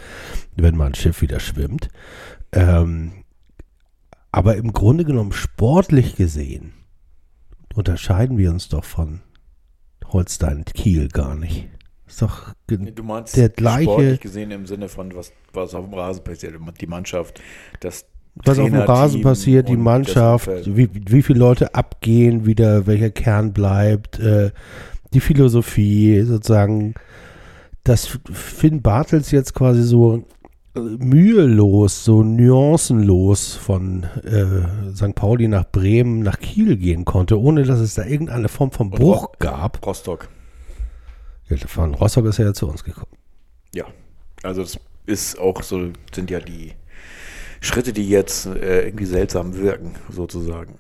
wenn 0.57 0.76
mein 0.76 0.94
Schiff 0.94 1.22
wieder 1.22 1.40
schwimmt. 1.40 1.88
Ähm, 2.53 3.12
aber 4.32 4.57
im 4.57 4.72
Grunde 4.72 5.05
genommen 5.05 5.32
sportlich 5.32 6.16
gesehen 6.16 6.72
unterscheiden 7.74 8.38
wir 8.38 8.51
uns 8.51 8.68
doch 8.68 8.84
von 8.84 9.20
Holstein 10.09 10.59
und 10.59 10.74
Kiel 10.74 11.09
gar 11.09 11.36
nicht. 11.36 11.68
Ist 12.07 12.22
doch 12.22 12.54
Du 12.66 13.02
meinst 13.02 13.36
Der 13.36 13.48
gleiche- 13.48 13.84
sportlich 13.90 14.20
gesehen 14.20 14.50
im 14.50 14.66
Sinne 14.66 14.88
von, 14.88 15.14
was, 15.14 15.32
was 15.52 15.74
auf 15.74 15.84
dem 15.84 15.94
Rasen 15.94 16.22
passiert, 16.24 16.54
die 16.80 16.86
Mannschaft, 16.86 17.40
das 17.80 18.07
was 18.44 18.59
auf 18.59 18.66
dem 18.68 18.76
Rasen 18.76 19.22
passiert, 19.22 19.68
die 19.68 19.76
Mannschaft, 19.76 20.48
wie, 20.66 20.88
wie 20.92 21.22
viele 21.22 21.38
Leute 21.38 21.74
abgehen, 21.74 22.44
wieder 22.46 22.86
welcher 22.86 23.11
Kern 23.11 23.52
bleibt, 23.52 24.18
äh, 24.20 24.50
die 25.14 25.20
Philosophie 25.20 26.20
sozusagen, 26.22 26.94
dass 27.82 28.18
Finn 28.30 28.82
Bartels 28.82 29.30
jetzt 29.30 29.54
quasi 29.54 29.82
so 29.82 30.24
äh, 30.76 30.80
mühelos, 30.80 32.04
so 32.04 32.22
nuancenlos 32.22 33.54
von 33.54 34.04
äh, 34.24 34.94
St. 34.94 35.14
Pauli 35.14 35.48
nach 35.48 35.64
Bremen, 35.70 36.20
nach 36.20 36.38
Kiel 36.38 36.76
gehen 36.76 37.04
konnte, 37.07 37.40
ohne 37.40 37.62
dass 37.62 37.80
es 37.80 37.94
da 37.94 38.04
irgendeine 38.04 38.48
Form 38.48 38.70
von 38.70 38.90
Bruch 38.90 39.32
gab. 39.38 39.84
Rostock. 39.86 40.28
Von 41.66 41.94
Rostock 41.94 42.26
ist 42.26 42.38
er 42.38 42.47
ja 42.47 42.55
zu 42.55 42.68
uns 42.68 42.82
gekommen. 42.84 43.12
Ja, 43.74 43.84
also 44.42 44.62
das 44.62 44.78
ist 45.07 45.38
auch 45.38 45.62
so, 45.62 45.90
sind 46.14 46.30
ja 46.30 46.40
die 46.40 46.72
Schritte, 47.61 47.92
die 47.92 48.09
jetzt 48.09 48.47
äh, 48.47 48.86
irgendwie 48.86 49.07
seltsam 49.07 49.57
wirken, 49.57 49.94
sozusagen. 50.11 50.78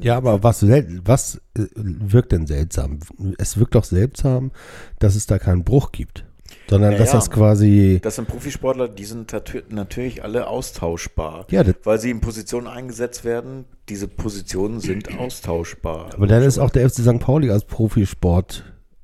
Ja, 0.00 0.16
aber 0.16 0.42
was, 0.42 0.62
was 0.66 1.40
äh, 1.56 1.66
wirkt 1.74 2.32
denn 2.32 2.46
seltsam? 2.46 2.98
Es 3.38 3.58
wirkt 3.58 3.74
doch 3.74 3.84
seltsam, 3.84 4.50
dass 4.98 5.14
es 5.14 5.26
da 5.26 5.38
keinen 5.38 5.64
Bruch 5.64 5.92
gibt, 5.92 6.24
sondern 6.68 6.92
Ja, 6.92 6.98
dass 6.98 7.12
das 7.12 7.30
quasi. 7.30 8.00
Das 8.02 8.16
sind 8.16 8.26
Profisportler, 8.28 8.88
die 8.88 9.04
sind 9.04 9.32
natürlich 9.70 10.24
alle 10.24 10.48
austauschbar. 10.48 11.46
Ja, 11.50 11.62
Weil 11.84 12.00
sie 12.00 12.10
in 12.10 12.20
Positionen 12.20 12.66
eingesetzt 12.66 13.24
werden, 13.24 13.64
diese 13.88 14.08
Positionen 14.08 14.80
sind 14.80 15.16
austauschbar. 15.18 16.10
aber 16.14 16.26
dann 16.26 16.42
ist 16.42 16.58
auch 16.58 16.70
der 16.70 16.88
FC 16.90 17.02
St. 17.02 17.20
Pauli 17.20 17.50
als 17.50 17.64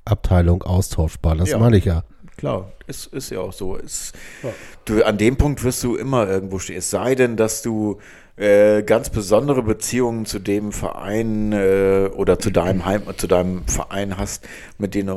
Profisportabteilung 0.05 0.63
austauschbar. 0.63 1.35
Das 1.35 1.49
Ja. 1.49 1.57
meine 1.57 1.77
ich 1.77 1.85
ja. 1.85 2.03
klar. 2.37 2.71
Ist, 2.87 3.07
ist 3.13 3.29
ja 3.29 3.39
auch 3.39 3.53
so. 3.53 3.77
Ist, 3.77 4.13
du, 4.85 5.03
an 5.03 5.17
dem 5.17 5.37
Punkt 5.37 5.63
wirst 5.63 5.83
du 5.83 5.95
immer 5.95 6.27
irgendwo 6.27 6.59
stehen. 6.59 6.77
Es 6.77 6.89
sei 6.89 7.15
denn, 7.15 7.37
dass 7.37 7.61
du 7.61 7.99
äh, 8.35 8.83
ganz 8.83 9.09
besondere 9.09 9.63
Beziehungen 9.63 10.25
zu 10.25 10.39
dem 10.39 10.71
Verein 10.73 11.53
äh, 11.53 12.09
oder 12.13 12.39
zu 12.39 12.51
deinem 12.51 12.85
Heim, 12.85 13.03
zu 13.15 13.27
deinem 13.27 13.65
Verein 13.67 14.17
hast, 14.17 14.45
mit 14.77 14.95
dem 14.95 15.07
du 15.07 15.13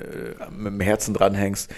äh, 0.00 0.50
mit 0.50 0.72
dem 0.72 0.80
Herzen 0.80 1.12
dranhängst. 1.12 1.70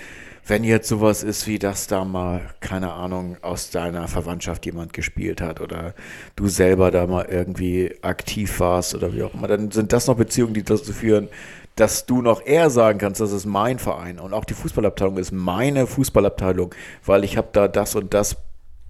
Wenn 0.45 0.65
jetzt 0.65 0.89
sowas 0.89 1.23
ist, 1.23 1.47
wie 1.47 1.61
das 1.61 1.87
da 1.87 2.05
mal, 2.05 2.41
keine 2.61 2.93
Ahnung, 2.93 3.37
aus 3.43 3.71
deiner 3.71 4.09
Verwandtschaft 4.09 4.67
jemand 4.67 4.93
gespielt 4.93 5.41
hat 5.41 5.61
oder 5.61 5.95
du 6.35 6.49
selber 6.49 6.91
da 6.91 7.07
mal 7.07 7.27
irgendwie 7.31 7.95
aktiv 8.03 8.59
warst 8.59 8.95
oder 8.97 9.15
wie 9.15 9.23
auch 9.23 9.35
immer, 9.35 9.47
dann 9.47 9.71
sind 9.71 9.93
das 9.93 10.09
noch 10.09 10.17
Beziehungen, 10.17 10.53
die 10.53 10.65
dazu 10.65 10.93
führen, 10.93 11.29
dass 11.77 12.07
du 12.07 12.20
noch 12.23 12.45
eher 12.45 12.70
sagen 12.70 12.99
kannst, 12.99 13.20
das 13.20 13.33
ist 13.33 13.47
mein 13.47 13.79
Verein 13.79 14.18
und 14.18 14.35
auch 14.35 14.45
die 14.45 14.55
Fußballabteilung 14.55 15.16
ist 15.18 15.33
meine 15.33 15.87
Fußballabteilung, 15.87 16.75
weil 17.05 17.25
ich 17.25 17.37
habe 17.37 17.49
da 17.53 17.68
das 17.68 17.95
und 17.95 18.12
das 18.12 18.37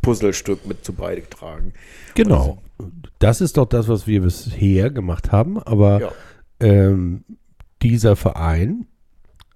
Puzzlestück 0.02 0.66
mit 0.66 0.84
zu 0.84 0.92
beigetragen. 0.92 1.72
Genau. 2.14 2.60
Das 3.20 3.40
ist 3.40 3.56
doch 3.56 3.66
das, 3.66 3.86
was 3.88 4.08
wir 4.08 4.22
bisher 4.22 4.90
gemacht 4.90 5.30
haben. 5.30 5.62
Aber 5.62 6.00
Ja. 6.00 6.12
ähm, 6.58 7.24
dieser 7.82 8.16
Verein, 8.16 8.86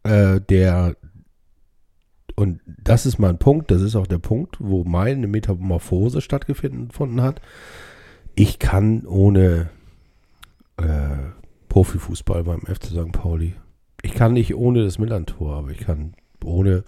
äh, 0.05 0.41
der, 0.41 0.95
und 2.37 2.61
das 2.67 3.07
ist 3.07 3.19
mein 3.19 3.39
Punkt, 3.39 3.73
das 3.73 3.83
ist 3.83 3.97
auch 3.97 4.07
der 4.07 4.19
Punkt, 4.19 4.57
wo 4.61 4.85
meine 4.85 5.27
Metamorphose 5.27 6.21
stattgefunden 6.21 7.23
hat. 7.23 7.41
Ich 8.37 8.61
kann 8.61 9.05
ohne 9.07 9.71
äh, 10.77 11.17
Profifußball 11.77 12.43
beim 12.43 12.63
FC 12.63 12.87
St. 12.87 13.13
Pauli. 13.13 13.53
Ich 14.01 14.15
kann 14.15 14.33
nicht 14.33 14.55
ohne 14.55 14.83
das 14.83 14.99
Millantor, 14.99 15.57
aber 15.57 15.73
ich 15.73 15.81
kann 15.81 16.15
ohne. 16.43 16.85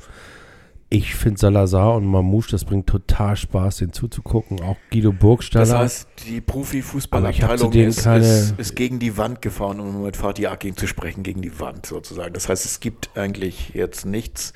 Ich 0.88 1.14
finde 1.14 1.38
Salazar 1.38 1.96
und 1.96 2.06
Mamouche, 2.06 2.52
das 2.52 2.64
bringt 2.64 2.86
total 2.86 3.36
Spaß, 3.36 3.76
den 3.76 3.92
zuzugucken. 3.92 4.62
Auch 4.62 4.78
Guido 4.90 5.12
Burgstaller. 5.12 5.66
Das 5.66 5.74
heißt, 5.74 6.08
die 6.26 6.40
Profifußballabteilung 6.40 7.70
ist, 7.74 8.06
ist, 8.06 8.54
ist 8.58 8.76
gegen 8.76 8.98
die 8.98 9.18
Wand 9.18 9.42
gefahren, 9.42 9.78
um 9.78 10.04
mit 10.04 10.16
Fatih 10.16 10.46
Akin 10.46 10.74
zu 10.74 10.86
sprechen, 10.86 11.22
gegen 11.22 11.42
die 11.42 11.60
Wand 11.60 11.84
sozusagen. 11.84 12.32
Das 12.32 12.48
heißt, 12.48 12.64
es 12.64 12.80
gibt 12.80 13.10
eigentlich 13.14 13.74
jetzt 13.74 14.06
nichts, 14.06 14.54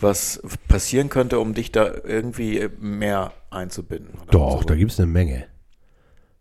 was 0.00 0.42
passieren 0.66 1.08
könnte, 1.08 1.38
um 1.38 1.54
dich 1.54 1.70
da 1.70 1.88
irgendwie 2.02 2.66
mehr 2.80 3.30
einzubinden. 3.50 4.14
Doch, 4.32 4.62
so. 4.62 4.64
da 4.66 4.74
gibt 4.74 4.90
es 4.90 4.98
eine 4.98 5.06
Menge. 5.06 5.46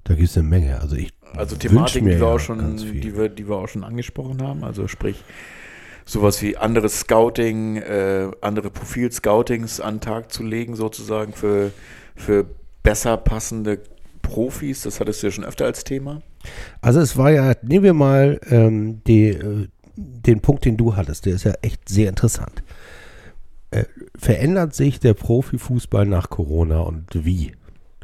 Da 0.07 0.13
gibt 0.13 0.29
es 0.29 0.37
eine 0.37 0.47
Menge. 0.47 0.79
Also 0.79 0.95
ich 0.95 1.11
Also 1.35 1.57
Thematiken, 1.57 2.07
die 2.07 2.19
wir, 2.19 2.27
auch 2.27 2.39
schon, 2.39 2.77
die, 2.77 3.15
wir, 3.17 3.27
die 3.27 3.49
wir 3.49 3.57
auch 3.57 3.67
schon 3.67 3.83
angesprochen 3.83 4.41
haben. 4.41 4.63
Also 4.63 4.87
sprich, 4.87 5.21
sowas 6.05 6.41
wie 6.41 6.55
anderes 6.55 7.01
Scouting, 7.01 7.75
äh, 7.75 8.31
andere 8.39 8.69
Profil-Scoutings 8.69 9.81
an 9.81 9.95
den 9.95 10.01
Tag 10.01 10.31
zu 10.31 10.43
legen, 10.43 10.77
sozusagen 10.77 11.33
für, 11.33 11.71
für 12.15 12.45
besser 12.83 13.17
passende 13.17 13.81
Profis. 14.21 14.83
Das 14.83 15.01
hattest 15.01 15.21
du 15.21 15.27
ja 15.27 15.31
schon 15.31 15.43
öfter 15.43 15.65
als 15.65 15.83
Thema. 15.83 16.21
Also 16.79 17.01
es 17.01 17.17
war 17.17 17.31
ja, 17.31 17.53
nehmen 17.61 17.83
wir 17.83 17.93
mal 17.93 18.39
ähm, 18.49 19.01
die, 19.05 19.27
äh, 19.27 19.67
den 19.97 20.39
Punkt, 20.39 20.63
den 20.63 20.77
du 20.77 20.95
hattest, 20.95 21.25
der 21.25 21.35
ist 21.35 21.43
ja 21.43 21.53
echt 21.61 21.89
sehr 21.89 22.07
interessant. 22.07 22.63
Äh, 23.71 23.83
verändert 24.17 24.73
sich 24.73 25.01
der 25.01 25.15
Profifußball 25.15 26.05
nach 26.05 26.29
Corona 26.29 26.79
und 26.79 27.07
wie? 27.25 27.51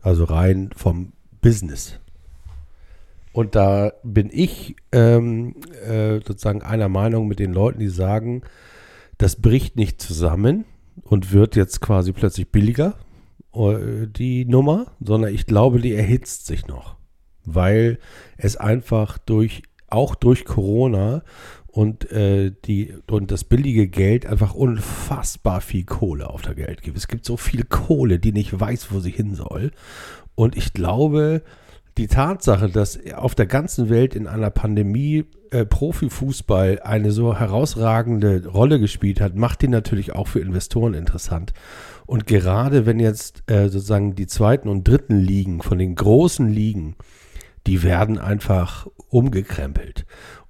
Also 0.01 0.25
rein 0.25 0.71
vom 0.75 1.13
Business. 1.43 1.99
Und 3.33 3.53
da 3.53 3.93
bin 4.03 4.31
ich 4.31 4.75
ähm, 4.91 5.55
äh, 5.87 6.15
sozusagen 6.25 6.63
einer 6.63 6.89
Meinung 6.89 7.27
mit 7.27 7.37
den 7.37 7.53
Leuten, 7.53 7.79
die 7.79 7.89
sagen, 7.89 8.41
das 9.19 9.35
bricht 9.35 9.75
nicht 9.75 10.01
zusammen 10.01 10.65
und 11.03 11.31
wird 11.31 11.55
jetzt 11.55 11.81
quasi 11.81 12.13
plötzlich 12.13 12.51
billiger, 12.51 12.95
äh, 13.53 14.07
die 14.07 14.45
Nummer, 14.45 14.87
sondern 14.99 15.31
ich 15.31 15.45
glaube, 15.45 15.79
die 15.79 15.93
erhitzt 15.93 16.47
sich 16.47 16.65
noch 16.65 16.95
weil 17.45 17.99
es 18.37 18.57
einfach 18.57 19.17
durch, 19.17 19.63
auch 19.87 20.15
durch 20.15 20.45
Corona 20.45 21.23
und, 21.67 22.11
äh, 22.11 22.51
die, 22.65 22.93
und 23.09 23.31
das 23.31 23.43
billige 23.43 23.87
Geld 23.87 24.25
einfach 24.25 24.53
unfassbar 24.53 25.61
viel 25.61 25.85
Kohle 25.85 26.29
auf 26.29 26.41
der 26.41 26.55
Geld 26.55 26.83
gibt. 26.83 26.97
Es 26.97 27.07
gibt 27.07 27.25
so 27.25 27.37
viel 27.37 27.63
Kohle, 27.63 28.19
die 28.19 28.31
nicht 28.31 28.57
weiß, 28.57 28.91
wo 28.91 28.99
sie 28.99 29.11
hin 29.11 29.35
soll. 29.35 29.71
Und 30.35 30.55
ich 30.57 30.73
glaube, 30.73 31.43
die 31.97 32.07
Tatsache, 32.07 32.69
dass 32.69 32.99
auf 33.13 33.35
der 33.35 33.45
ganzen 33.45 33.89
Welt 33.89 34.15
in 34.15 34.27
einer 34.27 34.49
Pandemie 34.49 35.25
äh, 35.51 35.65
Profifußball 35.65 36.79
eine 36.83 37.11
so 37.11 37.37
herausragende 37.37 38.47
Rolle 38.47 38.79
gespielt 38.79 39.21
hat, 39.21 39.35
macht 39.35 39.61
die 39.61 39.67
natürlich 39.67 40.13
auch 40.13 40.27
für 40.27 40.39
Investoren 40.39 40.95
interessant. 40.95 41.53
Und 42.07 42.25
gerade 42.25 42.85
wenn 42.85 42.99
jetzt 42.99 43.43
äh, 43.45 43.69
sozusagen 43.69 44.15
die 44.15 44.27
zweiten 44.27 44.69
und 44.69 44.87
dritten 44.87 45.19
Ligen 45.19 45.61
von 45.61 45.77
den 45.77 45.93
großen 45.93 46.49
Ligen, 46.49 46.95
die 47.67 47.83
werden 47.83 48.17
einfach 48.17 48.87
umgekrempelt. 49.09 50.05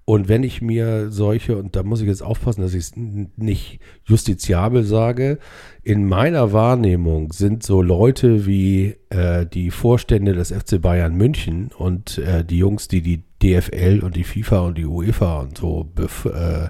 Und 0.06 0.28
wenn 0.28 0.44
ich 0.44 0.62
mir 0.62 1.12
solche, 1.12 1.58
und 1.58 1.78
da 1.78 1.84
muss 1.84 2.02
ich 2.02 2.08
jetzt 2.08 2.24
aufpassen, 2.24 2.62
dass 2.62 2.74
ich 2.74 2.82
es 2.82 2.92
nicht 2.96 3.80
justiziabel 4.04 4.84
sage, 4.84 5.40
in 5.82 6.06
meiner 6.06 6.52
Wahrnehmung 6.52 7.32
sind 7.32 7.64
so 7.64 7.82
Leute 7.82 8.46
wie 8.46 8.98
äh, 9.10 9.46
die 9.46 9.72
Vorstände 9.72 10.34
des 10.34 10.52
FC 10.52 10.82
Bayern 10.82 11.16
München 11.16 11.72
und 11.78 12.18
äh, 12.18 12.44
die 12.44 12.58
Jungs, 12.58 12.90
die 12.90 13.02
die 13.02 13.24
DFL 13.42 14.02
und 14.04 14.18
die 14.18 14.26
FIFA 14.26 14.60
und 14.62 14.78
die 14.78 14.86
UEFA 14.86 15.40
und 15.40 15.58
so 15.58 15.90
äh, 15.98 16.68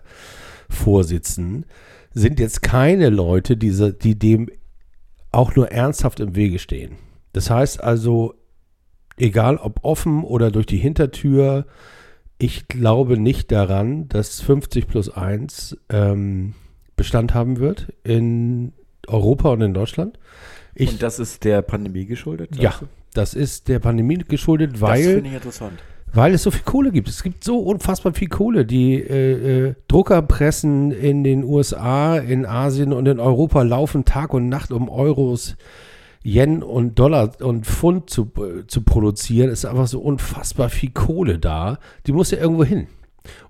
vorsitzen, 0.69 1.65
sind 2.13 2.39
jetzt 2.39 2.61
keine 2.61 3.09
Leute, 3.09 3.57
die, 3.57 3.93
die 3.99 4.17
dem 4.17 4.49
auch 5.31 5.55
nur 5.55 5.71
ernsthaft 5.71 6.19
im 6.19 6.35
Wege 6.35 6.59
stehen. 6.59 6.97
Das 7.31 7.49
heißt 7.49 7.83
also, 7.83 8.35
egal 9.17 9.57
ob 9.57 9.83
offen 9.83 10.23
oder 10.23 10.51
durch 10.51 10.67
die 10.67 10.77
Hintertür, 10.77 11.65
ich 12.43 12.67
glaube 12.67 13.17
nicht 13.17 13.53
daran, 13.53 14.09
dass 14.09 14.41
50 14.41 14.87
plus 14.87 15.09
1 15.09 15.77
ähm, 15.87 16.55
Bestand 16.97 17.33
haben 17.33 17.59
wird 17.59 17.93
in 18.03 18.73
Europa 19.07 19.49
und 19.49 19.61
in 19.61 19.73
Deutschland. 19.73 20.19
Ich, 20.75 20.91
Und 20.91 21.01
das 21.01 21.19
ist 21.19 21.45
der 21.45 21.61
Pandemie 21.61 22.05
geschuldet? 22.05 22.57
ja, 22.57 22.75
du? 22.77 22.87
das 23.13 23.33
ist 23.33 23.69
der 23.69 23.79
Pandemie 23.79 24.17
geschuldet, 24.17 24.73
das 24.73 24.81
weil, 24.81 25.03
finde 25.03 25.29
ich 25.29 25.35
interessant. 25.35 25.79
weil 26.11 26.33
es 26.33 26.43
so 26.43 26.51
viel 26.51 26.63
Kohle 26.63 26.91
gibt. 26.91 27.07
Es 27.07 27.23
gibt 27.23 27.45
so 27.45 27.59
unfassbar 27.59 28.13
viel 28.13 28.27
Kohle. 28.27 28.65
Die 28.65 28.95
äh, 28.95 29.67
äh, 29.69 29.75
Druckerpressen 29.87 30.91
in 30.91 31.23
den 31.23 31.45
USA, 31.45 32.17
in 32.17 32.45
Asien 32.45 32.91
und 32.91 33.07
in 33.07 33.21
Europa 33.21 33.61
laufen 33.61 34.03
Tag 34.03 34.33
und 34.33 34.49
Nacht, 34.49 34.73
um 34.73 34.89
Euros, 34.89 35.55
Yen 36.23 36.63
und 36.63 36.99
Dollar 36.99 37.41
und 37.41 37.65
Pfund 37.65 38.09
zu, 38.09 38.31
zu 38.67 38.81
produzieren. 38.81 39.49
Ist 39.49 39.65
einfach 39.65 39.87
so 39.87 39.99
unfassbar 39.99 40.69
viel 40.69 40.91
Kohle 40.91 41.39
da. 41.39 41.79
Die 42.07 42.13
muss 42.13 42.31
ja 42.31 42.39
irgendwo 42.39 42.63
hin. 42.63 42.87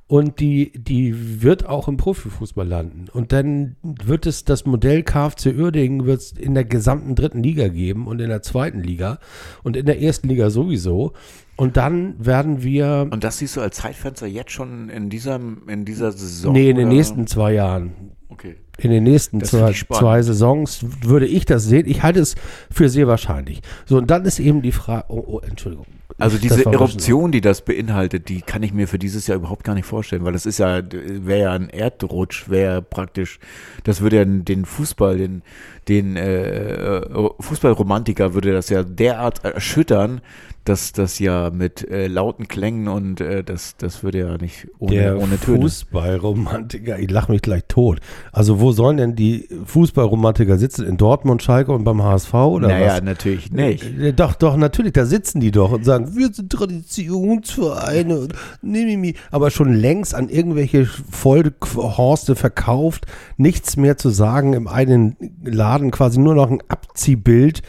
Und 0.05 0.39
die, 0.39 0.71
die 0.76 1.41
wird 1.41 1.65
auch 1.65 1.88
im 1.88 1.97
Profifußball 1.97 2.67
landen. 2.67 3.05
Und 3.11 3.32
dann 3.32 3.78
wird 3.82 4.26
es 4.28 4.43
das 4.43 4.65
Modell 4.65 5.01
KFC 5.01 5.55
Uerdingen 5.57 6.05
wird 6.05 6.19
es 6.19 6.32
in 6.34 6.53
der 6.53 6.65
gesamten 6.65 7.15
dritten 7.15 7.41
Liga 7.41 7.69
geben 7.69 8.05
und 8.05 8.21
in 8.21 8.30
der 8.30 8.41
zweiten 8.41 8.82
Liga 8.82 9.19
und 9.63 9.78
in 9.78 9.86
der 9.86 10.01
ersten 10.01 10.28
Liga 10.28 10.49
sowieso. 10.49 11.13
Und 11.55 11.78
dann 11.78 12.15
werden 12.24 12.63
wir, 12.63 13.07
Und 13.11 13.24
das 13.24 13.38
siehst 13.38 13.55
du 13.55 13.61
als 13.61 13.78
Zeitfenster 13.78 14.28
jetzt 14.28 14.51
schon 14.51 14.89
in 14.89 15.09
dieser, 15.09 15.39
in 15.67 15.86
dieser 15.86 16.11
Saison? 16.11 16.53
nee, 16.53 16.69
in 16.69 16.78
den 16.78 16.89
nächsten 16.89 17.26
zwei 17.26 17.53
Jahren, 17.53 17.93
Okay. 18.34 18.55
in 18.77 18.91
den 18.91 19.03
nächsten 19.03 19.43
zwei, 19.43 19.71
zwei 19.71 20.21
Saisons 20.21 20.86
würde 21.01 21.27
ich 21.27 21.45
das 21.45 21.65
sehen. 21.65 21.88
Ich 21.88 22.03
halte 22.03 22.19
es 22.19 22.36
für 22.71 22.89
sehr 22.89 23.07
wahrscheinlich. 23.07 23.61
So, 23.86 23.97
und 23.97 24.09
dann 24.09 24.25
ist 24.25 24.39
eben 24.39 24.61
die 24.61 24.71
Frage, 24.71 25.05
oh, 25.09 25.23
oh, 25.25 25.39
Entschuldigung. 25.39 25.86
Also 26.17 26.38
diese 26.41 26.65
Eruption, 26.65 27.31
die 27.31 27.41
das 27.41 27.61
beinhaltet, 27.61 28.29
die 28.29 28.41
kann 28.41 28.63
ich 28.63 28.73
mir 28.73 28.88
für 28.88 28.99
dieses 28.99 29.27
Jahr 29.27 29.38
überhaupt 29.38 29.63
gar 29.63 29.75
nicht 29.75 29.86
vorstellen, 29.86 30.23
weil 30.25 30.34
das 30.34 30.45
ist 30.45 30.59
ja, 30.59 30.81
wäre 30.91 31.41
ja 31.41 31.51
ein 31.53 31.69
Erdrutsch, 31.69 32.49
wäre 32.49 32.81
praktisch, 32.81 33.39
das 33.84 34.01
würde 34.01 34.17
ja 34.17 34.25
den 34.25 34.65
Fußball, 34.65 35.17
den, 35.17 35.41
den 35.88 36.15
äh, 36.15 37.01
Fußballromantiker 37.39 38.34
würde 38.34 38.53
das 38.53 38.69
ja 38.69 38.84
derart 38.84 39.43
erschüttern, 39.43 40.21
dass 40.64 40.93
das 40.93 41.20
ja 41.20 41.49
mit 41.49 41.89
äh, 41.89 42.07
lauten 42.07 42.47
Klängen 42.47 42.88
und 42.88 43.20
äh, 43.20 43.43
das, 43.43 43.76
das 43.78 44.03
würde 44.03 44.20
ja 44.20 44.38
nicht 44.38 44.68
ohne, 44.80 44.95
der 44.95 45.20
ohne 45.20 45.39
Töne. 45.39 45.61
Fußballromantiker, 45.61 46.99
ich 46.99 47.11
lache 47.11 47.32
mich 47.32 47.41
gleich 47.41 47.64
tot. 47.68 47.99
Also 48.32 48.59
wo 48.59 48.72
sollen 48.72 48.97
denn 48.97 49.16
die 49.16 49.49
Fußballromantiker 49.66 50.57
sitzen? 50.57 50.86
In 50.86 50.97
Dortmund, 50.97 51.43
Schalke 51.43 51.74
und 51.74 51.84
beim 51.84 52.01
HSV 52.01 52.34
oder 52.34 52.70
naja, 52.70 52.93
was? 52.93 53.03
natürlich 53.03 53.51
nicht. 53.51 53.84
Äh, 53.99 54.14
Doch, 54.14 54.36
doch, 54.36 54.55
natürlich, 54.55 54.93
da 54.93 55.05
sitzen 55.05 55.41
die 55.41 55.51
doch 55.51 55.72
und 55.72 55.84
sagen, 55.84 56.16
wir 56.16 56.34
sind 56.34 56.51
Traditionsvereine 56.51 58.19
und 58.19 58.34
nee. 58.61 59.15
aber 59.31 59.52
schon 59.52 59.73
längst 59.73 60.15
an 60.15 60.30
irgendwelche 60.30 60.85
Vollhorste 60.85 62.35
verkauft, 62.35 63.06
nichts 63.38 63.76
mehr 63.76 63.98
zu 63.98 64.10
sagen 64.10 64.53
im 64.53 64.68
eigenen 64.68 65.18
Laden, 65.44 65.91
quasi 65.91 66.19
nur 66.19 66.35
noch 66.35 66.49
ein 66.49 66.60
Abziehbild 66.69 67.64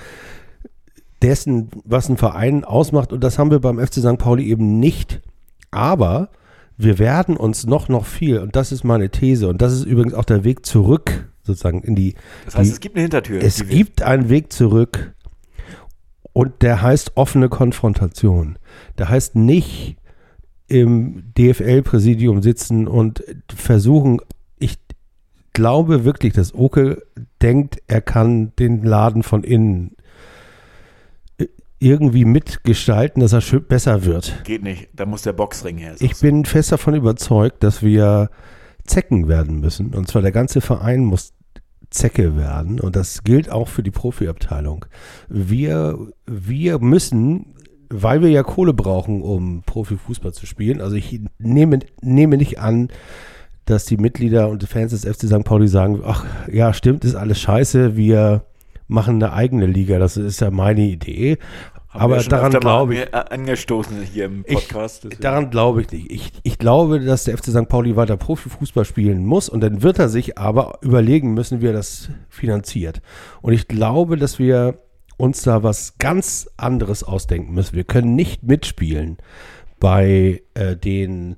dessen, 1.24 1.70
was 1.84 2.10
ein 2.10 2.18
Verein 2.18 2.64
ausmacht 2.64 3.12
und 3.12 3.24
das 3.24 3.38
haben 3.38 3.50
wir 3.50 3.58
beim 3.58 3.78
FC 3.78 3.94
St. 3.94 4.18
Pauli 4.18 4.44
eben 4.44 4.78
nicht. 4.78 5.22
Aber 5.70 6.28
wir 6.76 6.98
werden 6.98 7.36
uns 7.36 7.66
noch, 7.66 7.88
noch 7.88 8.04
viel, 8.04 8.38
und 8.38 8.54
das 8.54 8.72
ist 8.72 8.84
meine 8.84 9.08
These, 9.08 9.48
und 9.48 9.62
das 9.62 9.72
ist 9.72 9.86
übrigens 9.86 10.12
auch 10.12 10.26
der 10.26 10.44
Weg 10.44 10.66
zurück 10.66 11.30
sozusagen 11.42 11.82
in 11.82 11.94
die. 11.94 12.14
Das 12.44 12.56
heißt, 12.56 12.68
die, 12.68 12.72
es 12.74 12.80
gibt 12.80 12.96
eine 12.96 13.02
Hintertür. 13.02 13.42
es 13.42 13.66
gibt 13.66 14.02
einen 14.02 14.28
Weg 14.28 14.52
zurück 14.52 15.14
und 16.34 16.60
der 16.60 16.82
heißt 16.82 17.12
offene 17.16 17.48
Konfrontation. 17.48 18.58
Der 18.98 19.08
heißt 19.08 19.34
nicht 19.34 19.96
im 20.66 21.32
DFL-Präsidium 21.38 22.42
sitzen 22.42 22.86
und 22.86 23.24
versuchen, 23.54 24.20
ich 24.58 24.78
glaube 25.54 26.04
wirklich, 26.04 26.34
dass 26.34 26.54
Oke 26.54 27.02
denkt, 27.40 27.82
er 27.86 28.02
kann 28.02 28.52
den 28.56 28.82
Laden 28.82 29.22
von 29.22 29.42
innen 29.42 29.96
irgendwie 31.84 32.24
mitgestalten, 32.24 33.20
dass 33.20 33.32
er 33.32 33.60
besser 33.60 34.04
wird. 34.04 34.42
Geht 34.44 34.62
nicht. 34.62 34.88
Da 34.94 35.04
muss 35.04 35.22
der 35.22 35.34
Boxring 35.34 35.76
her. 35.76 35.94
Ich 36.00 36.18
bin 36.18 36.44
fest 36.46 36.72
davon 36.72 36.94
überzeugt, 36.94 37.62
dass 37.62 37.82
wir 37.82 38.30
Zecken 38.84 39.28
werden 39.28 39.60
müssen. 39.60 39.94
Und 39.94 40.08
zwar 40.08 40.22
der 40.22 40.32
ganze 40.32 40.60
Verein 40.60 41.04
muss 41.04 41.34
Zecke 41.90 42.36
werden. 42.36 42.80
Und 42.80 42.96
das 42.96 43.22
gilt 43.22 43.50
auch 43.50 43.68
für 43.68 43.82
die 43.82 43.90
Profiabteilung. 43.90 44.86
Wir, 45.28 45.98
wir 46.26 46.78
müssen, 46.78 47.54
weil 47.90 48.22
wir 48.22 48.30
ja 48.30 48.42
Kohle 48.42 48.72
brauchen, 48.72 49.22
um 49.22 49.62
Profifußball 49.64 50.32
zu 50.32 50.46
spielen. 50.46 50.80
Also 50.80 50.96
ich 50.96 51.20
nehme, 51.38 51.80
nehme 52.00 52.36
nicht 52.38 52.58
an, 52.58 52.88
dass 53.66 53.84
die 53.84 53.96
Mitglieder 53.98 54.48
und 54.48 54.62
die 54.62 54.66
Fans 54.66 54.90
des 54.90 55.04
FC 55.04 55.26
St. 55.26 55.44
Pauli 55.44 55.68
sagen, 55.68 56.00
ach 56.04 56.24
ja, 56.50 56.72
stimmt, 56.72 57.04
ist 57.04 57.14
alles 57.14 57.40
scheiße, 57.40 57.96
wir 57.96 58.44
machen 58.94 59.16
eine 59.22 59.32
eigene 59.34 59.66
Liga. 59.66 59.98
Das 59.98 60.16
ist 60.16 60.40
ja 60.40 60.50
meine 60.50 60.82
Idee. 60.82 61.38
Haben 61.88 62.12
Aber 62.12 62.16
daran 62.24 62.50
glaube 62.52 62.94
ich, 62.94 63.00
ange- 63.14 63.30
angestoßen 63.30 64.02
hier 64.02 64.24
im 64.24 64.44
Ich- 64.48 64.54
Podcast. 64.54 65.04
deswegen- 65.04 65.22
Daran 65.22 65.50
glaube 65.50 65.82
ich 65.82 65.92
nicht. 65.92 66.10
Ich, 66.10 66.32
ich 66.42 66.58
glaube, 66.58 66.98
dass 67.00 67.24
der 67.24 67.36
FC 67.38 67.50
St. 67.52 67.68
Pauli 67.68 67.94
weiter 67.94 68.16
Profifußball 68.16 68.84
spielen 68.84 69.24
muss 69.24 69.48
und 69.48 69.60
dann 69.60 69.82
wird 69.82 69.98
er 70.00 70.08
sich 70.08 70.36
aber 70.36 70.78
überlegen 70.82 71.34
müssen, 71.34 71.60
wie 71.60 71.66
er 71.68 71.72
das 71.72 72.08
finanziert. 72.28 73.00
Und 73.42 73.52
ich 73.52 73.68
glaube, 73.68 74.16
dass 74.16 74.40
wir 74.40 74.78
uns 75.16 75.42
da 75.42 75.62
was 75.62 75.96
ganz 75.98 76.50
anderes 76.56 77.04
ausdenken 77.04 77.54
müssen. 77.54 77.76
Wir 77.76 77.84
können 77.84 78.16
nicht 78.16 78.42
mitspielen 78.42 79.18
bei 79.78 80.42
äh, 80.54 80.74
den 80.76 81.36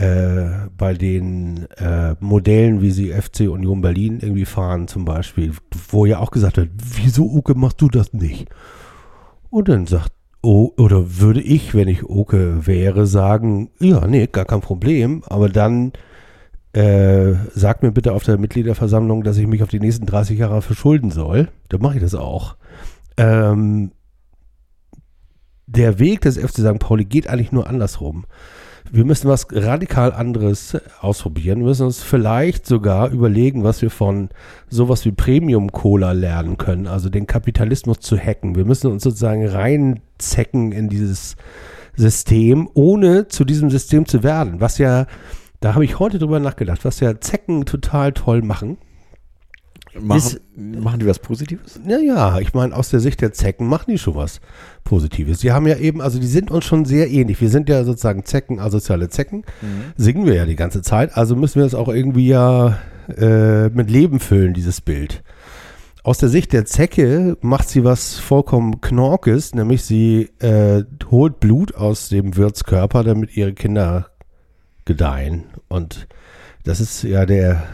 äh, 0.00 0.68
bei 0.78 0.94
den 0.94 1.66
äh, 1.76 2.14
Modellen, 2.20 2.80
wie 2.80 2.90
sie 2.90 3.12
FC 3.12 3.40
Union 3.40 3.82
Berlin 3.82 4.20
irgendwie 4.22 4.46
fahren 4.46 4.88
zum 4.88 5.04
Beispiel, 5.04 5.52
wo 5.90 6.06
ja 6.06 6.18
auch 6.18 6.30
gesagt 6.30 6.56
wird, 6.56 6.70
wieso 6.96 7.24
Uke 7.24 7.54
machst 7.54 7.80
du 7.82 7.88
das 7.88 8.14
nicht? 8.14 8.48
Und 9.50 9.68
dann 9.68 9.86
sagt, 9.86 10.12
oh, 10.42 10.72
oder 10.78 11.18
würde 11.20 11.42
ich, 11.42 11.74
wenn 11.74 11.88
ich 11.88 12.04
Oke 12.04 12.66
wäre, 12.66 13.06
sagen, 13.06 13.70
ja, 13.78 14.06
nee, 14.06 14.26
gar 14.26 14.46
kein 14.46 14.62
Problem, 14.62 15.22
aber 15.26 15.50
dann 15.50 15.92
äh, 16.72 17.34
sag 17.54 17.82
mir 17.82 17.92
bitte 17.92 18.14
auf 18.14 18.24
der 18.24 18.38
Mitgliederversammlung, 18.38 19.22
dass 19.22 19.36
ich 19.36 19.46
mich 19.46 19.62
auf 19.62 19.68
die 19.68 19.80
nächsten 19.80 20.06
30 20.06 20.38
Jahre 20.38 20.62
verschulden 20.62 21.10
soll. 21.10 21.48
Dann 21.68 21.82
mache 21.82 21.96
ich 21.96 22.00
das 22.00 22.14
auch. 22.14 22.56
Ähm, 23.18 23.90
der 25.66 25.98
Weg 25.98 26.22
des 26.22 26.38
FC 26.38 26.60
St. 26.60 26.78
Pauli 26.78 27.04
geht 27.04 27.28
eigentlich 27.28 27.52
nur 27.52 27.68
andersrum. 27.68 28.24
Wir 28.92 29.04
müssen 29.04 29.28
was 29.28 29.46
radikal 29.52 30.12
anderes 30.12 30.76
ausprobieren. 31.00 31.60
Wir 31.60 31.66
müssen 31.66 31.86
uns 31.86 32.02
vielleicht 32.02 32.66
sogar 32.66 33.10
überlegen, 33.10 33.62
was 33.62 33.82
wir 33.82 33.90
von 33.90 34.30
sowas 34.68 35.04
wie 35.04 35.12
Premium 35.12 35.70
Cola 35.70 36.10
lernen 36.10 36.58
können, 36.58 36.88
also 36.88 37.08
den 37.08 37.28
Kapitalismus 37.28 38.00
zu 38.00 38.18
hacken. 38.18 38.56
Wir 38.56 38.64
müssen 38.64 38.90
uns 38.90 39.04
sozusagen 39.04 39.46
reinzecken 39.46 40.72
in 40.72 40.88
dieses 40.88 41.36
System, 41.94 42.68
ohne 42.74 43.28
zu 43.28 43.44
diesem 43.44 43.70
System 43.70 44.06
zu 44.06 44.24
werden. 44.24 44.60
Was 44.60 44.78
ja, 44.78 45.06
da 45.60 45.74
habe 45.74 45.84
ich 45.84 46.00
heute 46.00 46.18
drüber 46.18 46.40
nachgedacht, 46.40 46.84
was 46.84 46.98
ja 46.98 47.20
Zecken 47.20 47.66
total 47.66 48.12
toll 48.12 48.42
machen. 48.42 48.76
Machen, 49.98 50.18
ist- 50.18 50.40
machen 50.56 51.00
die 51.00 51.06
was 51.06 51.18
Positives? 51.18 51.80
Naja, 51.84 52.38
ich 52.38 52.54
meine, 52.54 52.74
aus 52.76 52.90
der 52.90 53.00
Sicht 53.00 53.20
der 53.20 53.32
Zecken 53.32 53.66
machen 53.66 53.90
die 53.90 53.98
schon 53.98 54.14
was 54.14 54.40
Positives. 54.84 55.40
Die 55.40 55.52
haben 55.52 55.66
ja 55.66 55.76
eben, 55.76 56.00
also 56.00 56.18
die 56.20 56.26
sind 56.26 56.50
uns 56.50 56.64
schon 56.64 56.84
sehr 56.84 57.10
ähnlich. 57.10 57.40
Wir 57.40 57.48
sind 57.50 57.68
ja 57.68 57.84
sozusagen 57.84 58.24
Zecken, 58.24 58.60
asoziale 58.60 59.08
Zecken. 59.08 59.44
Singen 59.96 60.26
wir 60.26 60.34
ja 60.34 60.46
die 60.46 60.56
ganze 60.56 60.82
Zeit. 60.82 61.16
Also 61.16 61.36
müssen 61.36 61.58
wir 61.60 61.66
es 61.66 61.74
auch 61.74 61.88
irgendwie 61.88 62.28
ja 62.28 62.78
äh, 63.16 63.68
mit 63.70 63.90
Leben 63.90 64.20
füllen, 64.20 64.54
dieses 64.54 64.80
Bild. 64.80 65.22
Aus 66.02 66.16
der 66.18 66.30
Sicht 66.30 66.52
der 66.54 66.64
Zecke 66.64 67.36
macht 67.42 67.68
sie 67.68 67.84
was 67.84 68.18
vollkommen 68.18 68.80
Knorkes, 68.80 69.54
nämlich 69.54 69.82
sie 69.82 70.30
äh, 70.38 70.84
holt 71.10 71.40
Blut 71.40 71.74
aus 71.74 72.08
dem 72.08 72.36
Wirtskörper, 72.36 73.04
damit 73.04 73.36
ihre 73.36 73.52
Kinder 73.52 74.06
gedeihen. 74.86 75.44
Und 75.68 76.08
das 76.64 76.80
ist 76.80 77.02
ja 77.02 77.26
der 77.26 77.64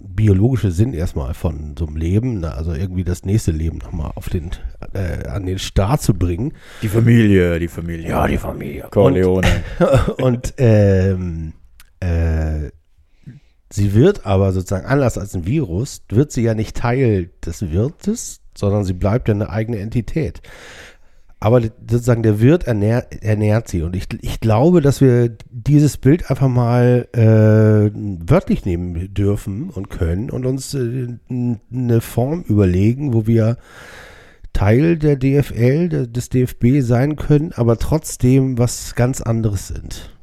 biologische 0.00 0.70
Sinn 0.70 0.94
erstmal 0.94 1.34
von 1.34 1.74
so 1.78 1.86
einem 1.86 1.96
Leben, 1.96 2.40
ne? 2.40 2.54
also 2.54 2.72
irgendwie 2.72 3.04
das 3.04 3.24
nächste 3.24 3.50
Leben 3.50 3.78
nochmal 3.78 4.12
auf 4.14 4.28
den, 4.28 4.50
äh, 4.92 5.26
an 5.28 5.46
den 5.46 5.58
Start 5.58 6.02
zu 6.02 6.14
bringen. 6.14 6.52
Die 6.82 6.88
Familie, 6.88 7.58
die 7.58 7.68
Familie. 7.68 8.08
Ja, 8.08 8.26
die 8.26 8.38
Familie. 8.38 8.86
Corleone. 8.90 9.48
Und 10.18 10.54
ähm, 10.58 11.54
äh, 12.00 12.70
sie 13.70 13.94
wird 13.94 14.26
aber 14.26 14.52
sozusagen, 14.52 14.86
anders 14.86 15.18
als 15.18 15.34
ein 15.34 15.46
Virus, 15.46 16.02
wird 16.08 16.32
sie 16.32 16.42
ja 16.42 16.54
nicht 16.54 16.76
Teil 16.76 17.30
des 17.44 17.70
Wirtes, 17.70 18.40
sondern 18.56 18.84
sie 18.84 18.92
bleibt 18.92 19.28
ja 19.28 19.34
eine 19.34 19.50
eigene 19.50 19.78
Entität. 19.78 20.40
Aber 21.44 21.60
sozusagen 21.60 22.22
der 22.22 22.40
Wirt 22.40 22.64
ernährt, 22.64 23.22
ernährt 23.22 23.68
sie. 23.68 23.82
Und 23.82 23.94
ich, 23.94 24.06
ich 24.22 24.40
glaube, 24.40 24.80
dass 24.80 25.02
wir 25.02 25.36
dieses 25.50 25.98
Bild 25.98 26.30
einfach 26.30 26.48
mal 26.48 27.06
äh, 27.12 27.90
wörtlich 27.94 28.64
nehmen 28.64 29.12
dürfen 29.12 29.68
und 29.68 29.90
können 29.90 30.30
und 30.30 30.46
uns 30.46 30.72
äh, 30.72 31.18
eine 31.28 32.00
Form 32.00 32.44
überlegen, 32.48 33.12
wo 33.12 33.26
wir 33.26 33.58
Teil 34.54 34.96
der 34.96 35.16
DFL, 35.16 35.90
der, 35.90 36.06
des 36.06 36.30
DFB 36.30 36.80
sein 36.80 37.16
können, 37.16 37.52
aber 37.54 37.78
trotzdem 37.78 38.56
was 38.56 38.94
ganz 38.94 39.20
anderes 39.20 39.68
sind. 39.68 40.14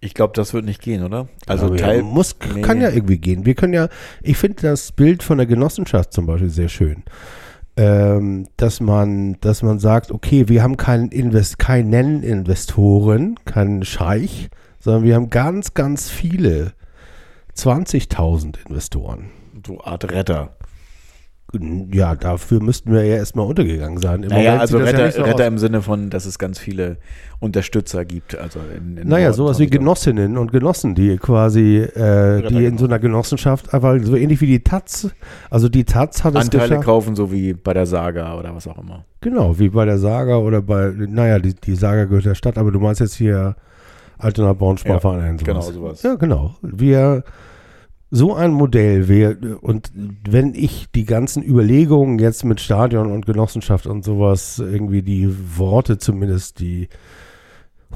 Ich 0.00 0.14
glaube, 0.14 0.32
das 0.34 0.54
wird 0.54 0.64
nicht 0.64 0.80
gehen, 0.80 1.04
oder? 1.04 1.28
Also 1.46 1.66
Aber 1.66 1.76
ja, 1.76 1.84
Teil 1.88 2.02
muss, 2.02 2.36
nee. 2.54 2.62
kann 2.62 2.80
ja 2.80 2.88
irgendwie 2.88 3.18
gehen. 3.18 3.44
Wir 3.44 3.54
können 3.54 3.74
ja, 3.74 3.90
ich 4.22 4.38
finde 4.38 4.62
das 4.62 4.92
Bild 4.92 5.22
von 5.22 5.36
der 5.36 5.46
Genossenschaft 5.46 6.14
zum 6.14 6.24
Beispiel 6.24 6.48
sehr 6.48 6.70
schön. 6.70 7.02
Ähm, 7.78 8.46
dass 8.56 8.80
man, 8.80 9.36
dass 9.40 9.62
man 9.62 9.78
sagt, 9.78 10.10
okay, 10.10 10.48
wir 10.48 10.62
haben 10.62 10.78
keinen 10.78 11.10
Invest, 11.10 11.58
keinen 11.58 12.22
Investoren, 12.22 13.36
keinen 13.44 13.84
Scheich, 13.84 14.48
sondern 14.78 15.04
wir 15.04 15.14
haben 15.14 15.28
ganz, 15.28 15.74
ganz 15.74 16.08
viele, 16.08 16.72
20.000 17.54 18.66
Investoren. 18.66 19.30
so 19.66 19.80
Art 19.82 20.10
Retter. 20.10 20.55
Ja, 21.92 22.16
dafür 22.16 22.60
müssten 22.60 22.92
wir 22.92 23.04
ja 23.04 23.16
erstmal 23.16 23.46
untergegangen 23.46 23.98
sein. 23.98 24.24
Im 24.24 24.30
Naja, 24.30 24.42
Moment 24.54 24.60
also 24.62 24.78
ja 24.78 24.84
Retter, 24.84 25.06
nicht 25.06 25.14
so 25.16 25.22
Retter 25.22 25.46
im 25.46 25.58
Sinne 25.58 25.80
von, 25.80 26.10
dass 26.10 26.26
es 26.26 26.38
ganz 26.40 26.58
viele 26.58 26.96
Unterstützer 27.38 28.04
gibt. 28.04 28.36
Also 28.36 28.58
in, 28.76 28.96
in 28.96 29.08
Naja, 29.08 29.26
Norden- 29.28 29.36
sowas 29.36 29.58
wie 29.60 29.68
Genossinnen 29.68 30.38
und 30.38 30.50
Genossen, 30.50 30.96
die 30.96 31.16
quasi, 31.18 31.76
äh, 31.78 32.42
die 32.48 32.64
in 32.64 32.78
so 32.78 32.86
einer 32.86 32.98
Genossenschaft 32.98 33.72
einfach 33.72 33.96
so 34.02 34.16
ähnlich 34.16 34.40
wie 34.40 34.46
die 34.48 34.64
Taz, 34.64 35.08
also 35.48 35.68
die 35.68 35.84
Taz 35.84 36.24
hat 36.24 36.34
es 36.34 36.40
Anteile 36.46 36.64
geschafft, 36.68 36.84
kaufen, 36.84 37.14
so 37.14 37.30
wie 37.30 37.54
bei 37.54 37.72
der 37.72 37.86
Saga 37.86 38.36
oder 38.36 38.54
was 38.54 38.66
auch 38.66 38.78
immer. 38.78 39.04
genau, 39.20 39.56
wie 39.58 39.68
bei 39.68 39.84
der 39.84 39.98
Saga 39.98 40.38
oder 40.38 40.60
bei, 40.62 40.92
naja, 40.96 41.38
die, 41.38 41.54
die 41.54 41.76
Saga 41.76 42.04
gehört 42.06 42.24
der 42.26 42.34
Stadt, 42.34 42.58
aber 42.58 42.72
du 42.72 42.80
meinst 42.80 43.00
jetzt 43.00 43.14
hier 43.14 43.54
Altona 44.18 44.52
Braunsportverein. 44.52 45.36
genau, 45.36 45.60
sowas. 45.60 45.74
sowas. 45.74 46.02
Ja, 46.02 46.14
genau. 46.16 46.56
Wir, 46.62 47.22
so 48.10 48.34
ein 48.34 48.52
Modell, 48.52 49.08
wir, 49.08 49.58
und 49.62 49.90
wenn 49.94 50.54
ich 50.54 50.86
die 50.94 51.04
ganzen 51.04 51.42
Überlegungen 51.42 52.18
jetzt 52.18 52.44
mit 52.44 52.60
Stadion 52.60 53.10
und 53.10 53.26
Genossenschaft 53.26 53.86
und 53.86 54.04
sowas, 54.04 54.58
irgendwie 54.60 55.02
die 55.02 55.28
Worte 55.58 55.98
zumindest, 55.98 56.60
die 56.60 56.88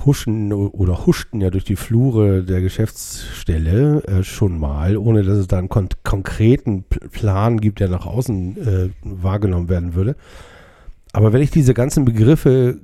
huschen 0.04 0.52
oder 0.52 1.06
huschten 1.06 1.40
ja 1.40 1.50
durch 1.50 1.64
die 1.64 1.76
Flure 1.76 2.42
der 2.42 2.60
Geschäftsstelle 2.60 4.02
äh, 4.04 4.22
schon 4.22 4.58
mal, 4.58 4.96
ohne 4.96 5.22
dass 5.22 5.38
es 5.38 5.46
da 5.46 5.58
einen 5.58 5.68
kon 5.68 5.88
konkreten 6.04 6.84
Plan 6.84 7.60
gibt, 7.60 7.80
der 7.80 7.88
nach 7.88 8.06
außen 8.06 8.56
äh, 8.56 8.90
wahrgenommen 9.02 9.68
werden 9.68 9.94
würde. 9.94 10.16
Aber 11.12 11.32
wenn 11.32 11.42
ich 11.42 11.50
diese 11.50 11.74
ganzen 11.74 12.04
Begriffe 12.04 12.80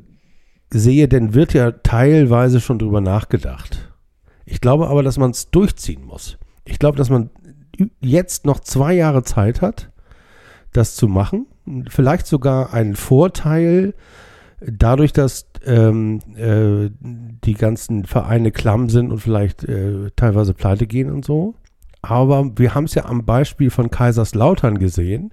sehe, 0.71 1.09
dann 1.09 1.33
wird 1.33 1.55
ja 1.55 1.71
teilweise 1.71 2.61
schon 2.61 2.79
drüber 2.79 3.01
nachgedacht. 3.01 3.93
Ich 4.45 4.61
glaube 4.61 4.89
aber, 4.89 5.03
dass 5.03 5.19
man 5.19 5.31
es 5.31 5.51
durchziehen 5.51 6.05
muss. 6.05 6.39
Ich 6.67 6.79
glaube, 6.79 6.99
dass 6.99 7.11
man 7.11 7.31
jetzt 8.01 8.45
noch 8.45 8.61
zwei 8.61 8.95
Jahre 8.95 9.23
Zeit 9.23 9.63
hat, 9.63 9.91
das 10.73 10.95
zu 10.97 11.09
machen. 11.09 11.47
Vielleicht 11.89 12.27
sogar 12.27 12.73
einen 12.75 12.97
Vorteil 12.97 13.95
dadurch, 14.61 15.13
dass 15.13 15.47
ähm, 15.65 16.21
äh, 16.37 16.91
die 17.01 17.55
ganzen 17.55 18.05
Vereine 18.05 18.53
klamm 18.53 18.89
sind 18.89 19.11
und 19.11 19.19
vielleicht 19.19 19.65
äh, 19.65 20.11
teilweise 20.17 20.55
pleite 20.55 20.87
gehen 20.87 21.11
und 21.11 21.25
so. 21.25 21.55
Aber 22.03 22.53
wir 22.57 22.75
haben 22.75 22.85
es 22.85 22.95
ja 22.95 23.07
am 23.07 23.25
Beispiel 23.25 23.71
von 23.71 23.91
Kaiserslautern 23.91 24.79
gesehen, 24.79 25.33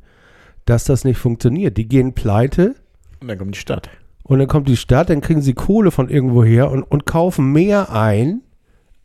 dass 0.65 0.85
das 0.85 1.03
nicht 1.03 1.17
funktioniert. 1.17 1.77
Die 1.77 1.87
gehen 1.87 2.13
pleite 2.13 2.75
Und 3.21 3.27
dann 3.27 3.37
kommt 3.37 3.55
die 3.55 3.59
Stadt. 3.59 3.89
und 4.23 4.39
dann 4.39 4.47
kommt 4.47 4.67
die 4.67 4.77
Stadt, 4.77 5.09
dann 5.09 5.21
kriegen 5.21 5.41
sie 5.41 5.53
Kohle 5.53 5.91
von 5.91 6.09
irgendwoher 6.09 6.71
und, 6.71 6.83
und 6.83 7.05
kaufen 7.05 7.51
mehr 7.51 7.91
ein, 7.91 8.41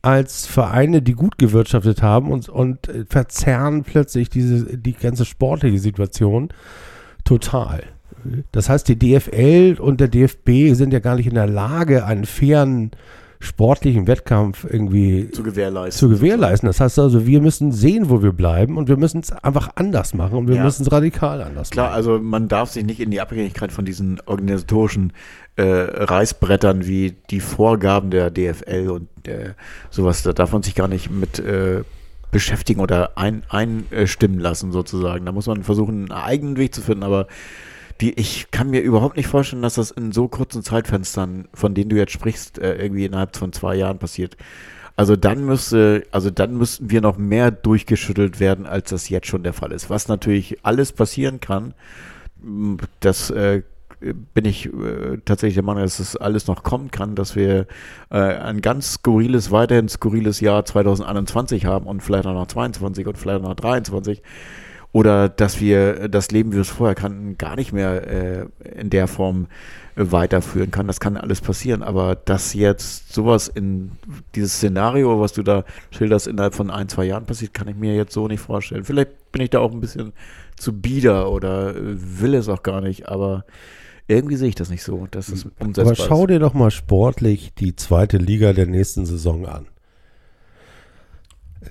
als 0.08 0.46
Vereine, 0.46 1.02
die 1.02 1.12
gut 1.12 1.36
gewirtschaftet 1.36 2.02
haben 2.02 2.30
und, 2.30 2.48
und 2.48 2.90
verzerren 3.10 3.82
plötzlich 3.82 4.30
diese, 4.30 4.78
die 4.78 4.94
ganze 4.94 5.26
sportliche 5.26 5.78
Situation 5.78 6.48
total. 7.24 7.82
Das 8.52 8.68
heißt, 8.68 8.88
die 8.88 8.98
DFL 8.98 9.76
und 9.78 10.00
der 10.00 10.08
DFB 10.08 10.74
sind 10.74 10.92
ja 10.92 10.98
gar 10.98 11.16
nicht 11.16 11.26
in 11.26 11.34
der 11.34 11.46
Lage, 11.46 12.06
einen 12.06 12.24
fairen 12.24 12.90
sportlichen 13.40 14.06
Wettkampf 14.06 14.64
irgendwie 14.68 15.30
Zu 15.30 15.42
gewährleisten. 15.44 15.98
zu 15.98 16.08
gewährleisten. 16.14 16.66
Das 16.66 16.80
heißt 16.80 16.98
also, 16.98 17.26
wir 17.26 17.40
müssen 17.40 17.70
sehen, 17.72 18.08
wo 18.10 18.22
wir 18.22 18.32
bleiben 18.32 18.76
und 18.76 18.88
wir 18.88 18.96
müssen 18.96 19.20
es 19.20 19.30
einfach 19.30 19.70
anders 19.76 20.12
machen 20.14 20.36
und 20.38 20.48
wir 20.48 20.56
Ja. 20.56 20.64
müssen 20.64 20.82
es 20.82 20.90
radikal 20.90 21.40
anders 21.42 21.70
Klar, 21.70 21.86
machen. 21.86 21.96
also 21.96 22.18
man 22.18 22.48
darf 22.48 22.70
sich 22.70 22.84
nicht 22.84 22.98
in 23.00 23.10
die 23.10 23.20
Abhängigkeit 23.20 23.70
von 23.70 23.84
diesen 23.84 24.20
organisatorischen 24.26 25.12
äh, 25.56 25.62
Reißbrettern 25.64 26.86
wie 26.86 27.16
die 27.30 27.40
Vorgaben 27.40 28.10
der 28.10 28.30
DFL 28.30 28.88
und 28.90 29.08
äh, 29.28 29.54
sowas, 29.90 30.22
da 30.22 30.32
darf 30.32 30.52
man 30.52 30.62
sich 30.62 30.74
gar 30.74 30.88
nicht 30.88 31.10
mit 31.10 31.38
äh, 31.38 31.82
beschäftigen 32.30 32.80
oder 32.80 33.16
ein, 33.16 33.42
einstimmen 33.48 34.38
lassen 34.38 34.70
sozusagen. 34.72 35.24
Da 35.26 35.32
muss 35.32 35.46
man 35.46 35.62
versuchen, 35.64 36.10
einen 36.10 36.12
eigenen 36.12 36.56
Weg 36.58 36.74
zu 36.74 36.80
finden, 36.82 37.02
aber 37.02 37.26
die, 38.00 38.12
ich 38.18 38.50
kann 38.50 38.70
mir 38.70 38.80
überhaupt 38.80 39.16
nicht 39.16 39.26
vorstellen, 39.26 39.62
dass 39.62 39.74
das 39.74 39.90
in 39.90 40.12
so 40.12 40.28
kurzen 40.28 40.62
Zeitfenstern, 40.62 41.48
von 41.52 41.74
denen 41.74 41.90
du 41.90 41.96
jetzt 41.96 42.12
sprichst, 42.12 42.58
äh, 42.58 42.76
irgendwie 42.76 43.04
innerhalb 43.04 43.36
von 43.36 43.52
zwei 43.52 43.74
Jahren 43.74 43.98
passiert. 43.98 44.36
Also 44.96 45.14
dann 45.14 45.44
müsste, 45.44 46.04
also 46.10 46.30
dann 46.30 46.56
müssten 46.56 46.90
wir 46.90 47.00
noch 47.00 47.18
mehr 47.18 47.50
durchgeschüttelt 47.50 48.40
werden, 48.40 48.66
als 48.66 48.90
das 48.90 49.08
jetzt 49.08 49.28
schon 49.28 49.44
der 49.44 49.52
Fall 49.52 49.72
ist. 49.72 49.90
Was 49.90 50.08
natürlich 50.08 50.64
alles 50.64 50.92
passieren 50.92 51.38
kann, 51.40 51.74
das 53.00 53.30
äh, 53.30 53.62
bin 54.00 54.44
ich 54.44 54.66
äh, 54.66 55.18
tatsächlich 55.24 55.54
der 55.54 55.64
Meinung, 55.64 55.82
dass 55.82 55.98
das 55.98 56.16
alles 56.16 56.46
noch 56.46 56.62
kommen 56.62 56.90
kann, 56.90 57.14
dass 57.14 57.36
wir 57.36 57.66
äh, 58.10 58.18
ein 58.18 58.60
ganz 58.60 58.94
skurriles, 58.94 59.50
weiterhin 59.50 59.88
skurriles 59.88 60.40
Jahr 60.40 60.64
2021 60.64 61.64
haben 61.64 61.86
und 61.86 62.02
vielleicht 62.02 62.26
auch 62.26 62.34
noch 62.34 62.46
22 62.46 63.06
und 63.06 63.18
vielleicht 63.18 63.44
auch 63.44 63.48
noch 63.48 63.56
23. 63.56 64.22
Oder 64.98 65.28
dass 65.28 65.60
wir 65.60 66.08
das 66.08 66.32
Leben, 66.32 66.50
wie 66.50 66.56
wir 66.56 66.62
es 66.62 66.70
vorher 66.70 66.96
kannten, 66.96 67.38
gar 67.38 67.54
nicht 67.54 67.72
mehr 67.72 68.04
äh, 68.08 68.46
in 68.80 68.90
der 68.90 69.06
Form 69.06 69.46
äh, 69.94 70.10
weiterführen 70.10 70.72
kann. 70.72 70.88
Das 70.88 70.98
kann 70.98 71.16
alles 71.16 71.40
passieren. 71.40 71.84
Aber 71.84 72.16
dass 72.16 72.52
jetzt 72.52 73.14
sowas 73.14 73.46
in 73.46 73.92
dieses 74.34 74.54
Szenario, 74.54 75.20
was 75.20 75.34
du 75.34 75.44
da 75.44 75.62
schilderst, 75.92 76.26
innerhalb 76.26 76.56
von 76.56 76.72
ein, 76.72 76.88
zwei 76.88 77.04
Jahren 77.04 77.26
passiert, 77.26 77.54
kann 77.54 77.68
ich 77.68 77.76
mir 77.76 77.94
jetzt 77.94 78.12
so 78.12 78.26
nicht 78.26 78.40
vorstellen. 78.40 78.82
Vielleicht 78.82 79.30
bin 79.30 79.42
ich 79.42 79.50
da 79.50 79.60
auch 79.60 79.70
ein 79.70 79.80
bisschen 79.80 80.12
zu 80.56 80.72
bieder 80.72 81.30
oder 81.30 81.76
äh, 81.76 81.94
will 82.20 82.34
es 82.34 82.48
auch 82.48 82.64
gar 82.64 82.80
nicht, 82.80 83.08
aber 83.08 83.44
irgendwie 84.08 84.34
sehe 84.34 84.48
ich 84.48 84.56
das 84.56 84.68
nicht 84.68 84.82
so, 84.82 85.06
dass 85.12 85.28
es 85.28 85.46
umsetzbar 85.60 85.86
Aber 85.86 85.94
schau 85.94 86.26
dir 86.26 86.40
doch 86.40 86.54
mal 86.54 86.72
sportlich 86.72 87.52
die 87.54 87.76
zweite 87.76 88.18
Liga 88.18 88.52
der 88.52 88.66
nächsten 88.66 89.06
Saison 89.06 89.46
an. 89.46 89.66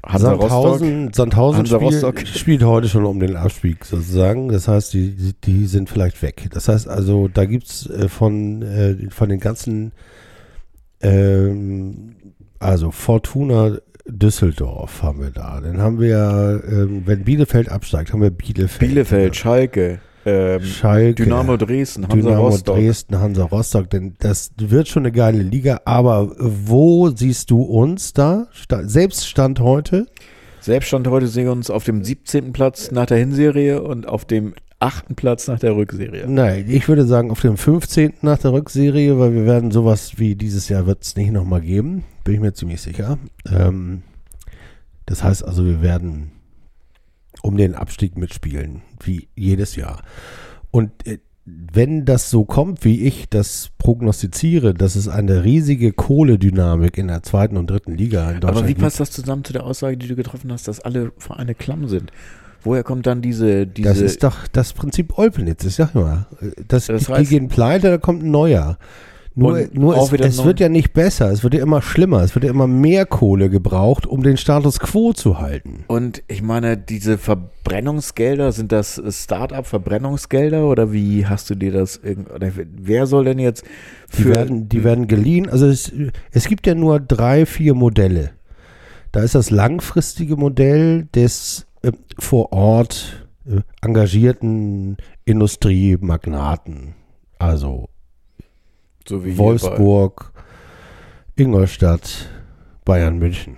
Hansa 0.05 0.29
Sandhausen, 0.37 1.13
Sandhausen 1.13 1.57
Hansa 1.59 1.75
spiel, 1.77 1.87
Rostock. 1.87 2.27
spielt 2.27 2.63
heute 2.63 2.87
schon 2.89 3.05
um 3.05 3.19
den 3.19 3.35
Abstieg 3.35 3.85
sozusagen. 3.85 4.49
Das 4.49 4.67
heißt, 4.67 4.93
die, 4.93 5.33
die- 5.43 5.65
sind 5.67 5.89
vielleicht 5.89 6.21
weg. 6.21 6.47
Das 6.53 6.67
heißt 6.67 6.87
also, 6.87 7.27
da 7.27 7.45
gibt 7.45 7.67
es 7.67 7.89
äh, 7.89 8.07
von, 8.09 8.61
äh, 8.61 8.95
von 9.09 9.29
den 9.29 9.39
ganzen, 9.39 9.91
ähm, 11.01 12.15
also 12.59 12.91
Fortuna 12.91 13.77
Düsseldorf 14.09 15.03
haben 15.03 15.19
wir 15.21 15.31
da. 15.31 15.59
Dann 15.61 15.79
haben 15.79 15.99
wir, 15.99 16.63
ähm, 16.69 17.03
wenn 17.05 17.23
Bielefeld 17.25 17.69
absteigt, 17.69 18.13
haben 18.13 18.21
wir 18.21 18.29
Bielefeld. 18.31 18.79
Bielefeld, 18.79 19.35
Schalke, 19.35 19.99
ähm, 20.27 20.63
Schalke. 20.63 21.23
Dynamo 21.23 21.57
Dresden, 21.57 22.03
Hansa 22.03 22.15
Dynamo 22.15 22.47
Rostock. 22.47 22.75
Dresden, 22.75 23.19
Hansa 23.19 23.43
Rostock, 23.45 23.89
denn 23.89 24.15
das 24.19 24.51
wird 24.57 24.87
schon 24.87 25.03
eine 25.03 25.11
geile 25.11 25.41
Liga, 25.41 25.81
aber 25.85 26.31
wo 26.37 27.09
siehst 27.09 27.49
du 27.49 27.61
uns 27.61 28.13
da? 28.13 28.47
Selbst 28.83 29.27
Stand 29.27 29.59
heute? 29.59 30.07
Selbststand 30.59 31.07
heute 31.07 31.27
sehen 31.27 31.45
wir 31.45 31.53
uns 31.53 31.69
auf 31.69 31.85
dem 31.85 32.03
17. 32.03 32.51
Platz 32.51 32.91
nach 32.91 33.05
der 33.05 33.17
Hinserie 33.17 33.81
und 33.81 34.07
auf 34.07 34.25
dem 34.25 34.53
8. 34.79 35.15
Platz 35.15 35.47
nach 35.47 35.59
der 35.59 35.75
Rückserie. 35.75 36.25
Nein, 36.27 36.65
ich 36.67 36.87
würde 36.87 37.05
sagen 37.05 37.31
auf 37.31 37.41
dem 37.41 37.55
15. 37.55 38.15
nach 38.21 38.37
der 38.37 38.51
Rückserie, 38.51 39.17
weil 39.17 39.33
wir 39.33 39.45
werden 39.45 39.71
sowas 39.71 40.19
wie 40.19 40.35
dieses 40.35 40.67
Jahr 40.67 40.85
wird 40.85 41.03
es 41.03 41.15
nicht 41.15 41.31
nochmal 41.31 41.61
geben, 41.61 42.03
bin 42.25 42.35
ich 42.35 42.41
mir 42.41 42.53
ziemlich 42.53 42.81
sicher. 42.81 43.17
Ähm, 43.49 44.03
das 45.05 45.23
heißt 45.23 45.45
also, 45.45 45.65
wir 45.65 45.81
werden 45.81 46.31
um 47.47 47.55
den 47.57 47.73
Abstieg 47.75 48.17
mitspielen, 48.17 48.81
wie 49.03 49.29
jedes 49.35 49.75
Jahr. 49.77 50.01
Und 50.69 50.91
äh, 51.07 51.19
wenn 51.45 52.03
das 52.03 52.29
so 52.29 52.43
kommt, 52.43 52.83
wie 52.83 53.03
ich 53.05 53.29
das 53.29 53.69
prognostiziere, 53.77 54.73
dass 54.73 54.97
es 54.97 55.07
eine 55.07 55.45
riesige 55.45 55.93
Kohledynamik 55.93 56.97
in 56.97 57.07
der 57.07 57.23
zweiten 57.23 57.55
und 57.55 57.69
dritten 57.69 57.95
Liga 57.95 58.29
in 58.31 58.41
Deutschland 58.41 58.57
Aber 58.57 58.67
wie 58.67 58.75
passt 58.75 58.99
das 58.99 59.11
zusammen 59.11 59.45
zu 59.45 59.53
der 59.53 59.63
Aussage, 59.63 59.95
die 59.95 60.07
du 60.09 60.15
getroffen 60.17 60.51
hast, 60.51 60.67
dass 60.67 60.81
alle 60.81 61.13
Vereine 61.17 61.55
klamm 61.55 61.87
sind? 61.87 62.11
Woher 62.63 62.83
kommt 62.83 63.07
dann 63.07 63.21
diese, 63.21 63.65
diese 63.65 63.87
Das 63.87 64.01
ist 64.01 64.23
doch 64.23 64.45
das 64.51 64.73
Prinzip 64.73 65.17
Olpenitz, 65.17 65.63
ich 65.63 65.75
sag 65.75 65.95
mal. 65.95 66.25
Das, 66.67 66.87
Das 66.87 67.05
die, 67.05 67.11
heißt- 67.13 67.19
die 67.19 67.25
gehen 67.27 67.47
pleite, 67.47 67.91
da 67.91 67.97
kommt 67.97 68.23
ein 68.23 68.31
neuer. 68.31 68.77
Nur, 69.39 69.51
Und 69.51 69.75
nur 69.75 69.95
es, 69.95 70.11
es 70.11 70.43
wird 70.43 70.59
ja 70.59 70.67
nicht 70.67 70.93
besser, 70.93 71.31
es 71.31 71.43
wird 71.43 71.53
ja 71.53 71.61
immer 71.61 71.83
schlimmer, 71.83 72.23
es 72.23 72.33
wird 72.33 72.43
ja 72.43 72.49
immer 72.49 72.65
mehr 72.65 73.05
Kohle 73.05 73.51
gebraucht, 73.51 74.07
um 74.07 74.23
den 74.23 74.35
Status 74.35 74.79
quo 74.79 75.13
zu 75.13 75.37
halten. 75.37 75.83
Und 75.85 76.23
ich 76.27 76.41
meine, 76.41 76.75
diese 76.75 77.19
Verbrennungsgelder, 77.19 78.51
sind 78.51 78.71
das 78.71 78.99
Start-up-Verbrennungsgelder 79.07 80.67
oder 80.67 80.91
wie 80.91 81.27
hast 81.27 81.51
du 81.51 81.55
dir 81.55 81.71
das 81.71 82.01
wer 82.03 83.05
soll 83.05 83.25
denn 83.25 83.37
jetzt 83.37 83.63
Die 84.17 84.23
für 84.23 84.35
werden, 84.35 84.69
die 84.69 84.83
werden 84.83 85.07
geliehen. 85.07 85.47
Also 85.49 85.67
es, 85.67 85.91
es 86.31 86.47
gibt 86.47 86.65
ja 86.65 86.73
nur 86.73 86.99
drei, 86.99 87.45
vier 87.45 87.75
Modelle. 87.75 88.31
Da 89.11 89.21
ist 89.21 89.35
das 89.35 89.51
langfristige 89.51 90.35
Modell 90.35 91.05
des 91.13 91.67
äh, 91.83 91.91
vor 92.17 92.53
Ort 92.53 93.27
äh, 93.45 93.61
engagierten 93.81 94.97
Industriemagnaten. 95.25 96.95
Also 97.37 97.89
so 99.07 99.23
Wolfsburg, 99.37 100.31
Ingolstadt, 101.35 102.29
Bayern 102.85 103.17
München. 103.17 103.57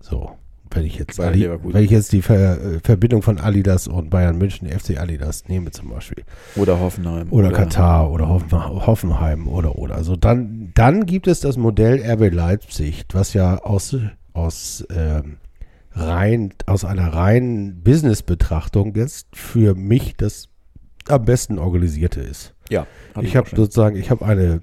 So, 0.00 0.32
wenn 0.74 0.84
ich 0.84 0.98
jetzt, 0.98 1.20
Ali, 1.20 1.48
wenn 1.62 1.84
ich 1.84 1.90
jetzt 1.90 2.12
die 2.12 2.20
Ver, 2.20 2.60
äh, 2.60 2.80
Verbindung 2.82 3.22
von 3.22 3.38
Adidas 3.38 3.86
und 3.88 4.10
Bayern 4.10 4.36
München, 4.36 4.68
FC 4.68 4.98
Adidas 4.98 5.48
nehme 5.48 5.70
zum 5.70 5.90
Beispiel, 5.90 6.24
bei, 6.54 6.62
oder 6.62 6.80
Hoffenheim 6.80 7.28
oder 7.30 7.50
Katar 7.52 8.10
oder 8.10 8.28
Hoffen, 8.28 8.52
Hoffenheim 8.52 9.48
oder 9.48 9.78
oder. 9.78 9.94
Also 9.94 10.16
dann, 10.16 10.72
dann 10.74 11.06
gibt 11.06 11.26
es 11.26 11.40
das 11.40 11.56
Modell 11.56 12.02
RB 12.04 12.32
Leipzig, 12.32 13.04
was 13.12 13.34
ja 13.34 13.58
aus, 13.58 13.96
aus, 14.32 14.84
ähm, 14.94 15.38
rein, 15.92 16.52
aus 16.66 16.84
einer 16.84 17.12
reinen 17.12 17.82
Business-Betrachtung 17.82 18.94
jetzt 18.96 19.28
für 19.34 19.74
mich 19.74 20.16
das 20.16 20.48
am 21.08 21.24
besten 21.24 21.58
organisierte 21.58 22.20
ist. 22.20 22.53
Ja, 22.70 22.86
Ich 23.20 23.32
auch 23.32 23.46
habe 23.46 23.50
sozusagen, 23.56 23.96
ich 23.96 24.10
habe 24.10 24.24
eine 24.24 24.62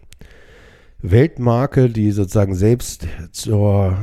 Weltmarke, 1.01 1.89
die 1.89 2.11
sozusagen 2.11 2.53
selbst 2.53 3.07
zur, 3.31 3.97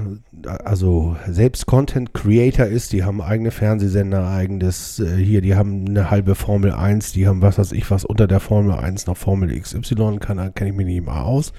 also 0.65 1.17
selbst 1.29 1.67
Content 1.67 2.13
Creator 2.13 2.67
ist. 2.67 2.93
Die 2.93 3.05
haben 3.05 3.23
eigene 3.23 3.51
Fernsehsender, 3.51 4.27
eigenes 4.29 4.99
äh, 4.99 5.17
hier, 5.17 5.41
die 5.41 5.55
haben 5.55 5.87
eine 5.89 6.11
halbe 6.11 6.35
Formel 6.35 6.73
1, 6.73 7.13
die 7.13 7.29
haben 7.29 7.41
was 7.41 7.59
weiß 7.59 7.73
ich 7.73 7.91
was 7.91 8.05
unter 8.05 8.27
der 8.27 8.41
Formel 8.41 8.75
1 8.75 9.07
noch 9.07 9.17
Formel 9.17 9.59
XY, 9.59 10.19
kann 10.19 10.55
kenne 10.55 10.71
ich 10.71 10.77
mich 10.77 10.87
nicht 10.87 11.07
mal 11.07 11.23
aus. 11.23 11.53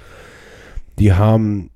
Die 0.98 1.14
haben 1.14 1.70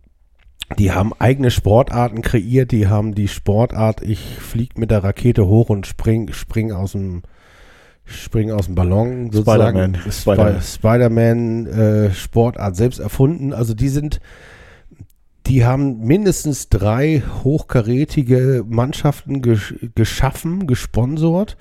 die 0.78 0.92
haben 0.92 1.14
eigene 1.20 1.52
Sportarten 1.52 2.22
kreiert, 2.22 2.72
die 2.72 2.88
haben 2.88 3.14
die 3.14 3.28
Sportart, 3.28 4.02
ich 4.02 4.20
fliege 4.20 4.80
mit 4.80 4.92
der 4.92 5.04
Rakete 5.04 5.46
hoch 5.46 5.70
und 5.70 5.86
spring, 5.86 6.32
spring 6.34 6.72
aus 6.72 6.94
dem 6.94 7.22
spring 8.06 8.52
aus 8.52 8.66
dem 8.66 8.76
Ballon 8.76 9.32
sozusagen. 9.32 9.96
Spider-Man. 9.96 10.12
Spider- 10.12 10.62
Spider-Man 10.62 11.66
äh, 11.68 12.14
Sportart 12.14 12.76
selbst 12.76 13.00
erfunden. 13.00 13.54
Also 13.54 13.74
die 13.74 13.90
sind, 13.90 14.20
die 15.48 15.66
haben 15.66 16.00
mindestens 16.00 16.70
drei 16.70 17.24
hochkarätige 17.44 18.64
Mannschaften 18.68 19.42
gesch 19.42 19.76
geschaffen, 19.96 20.68
gesponsort. 20.68 21.58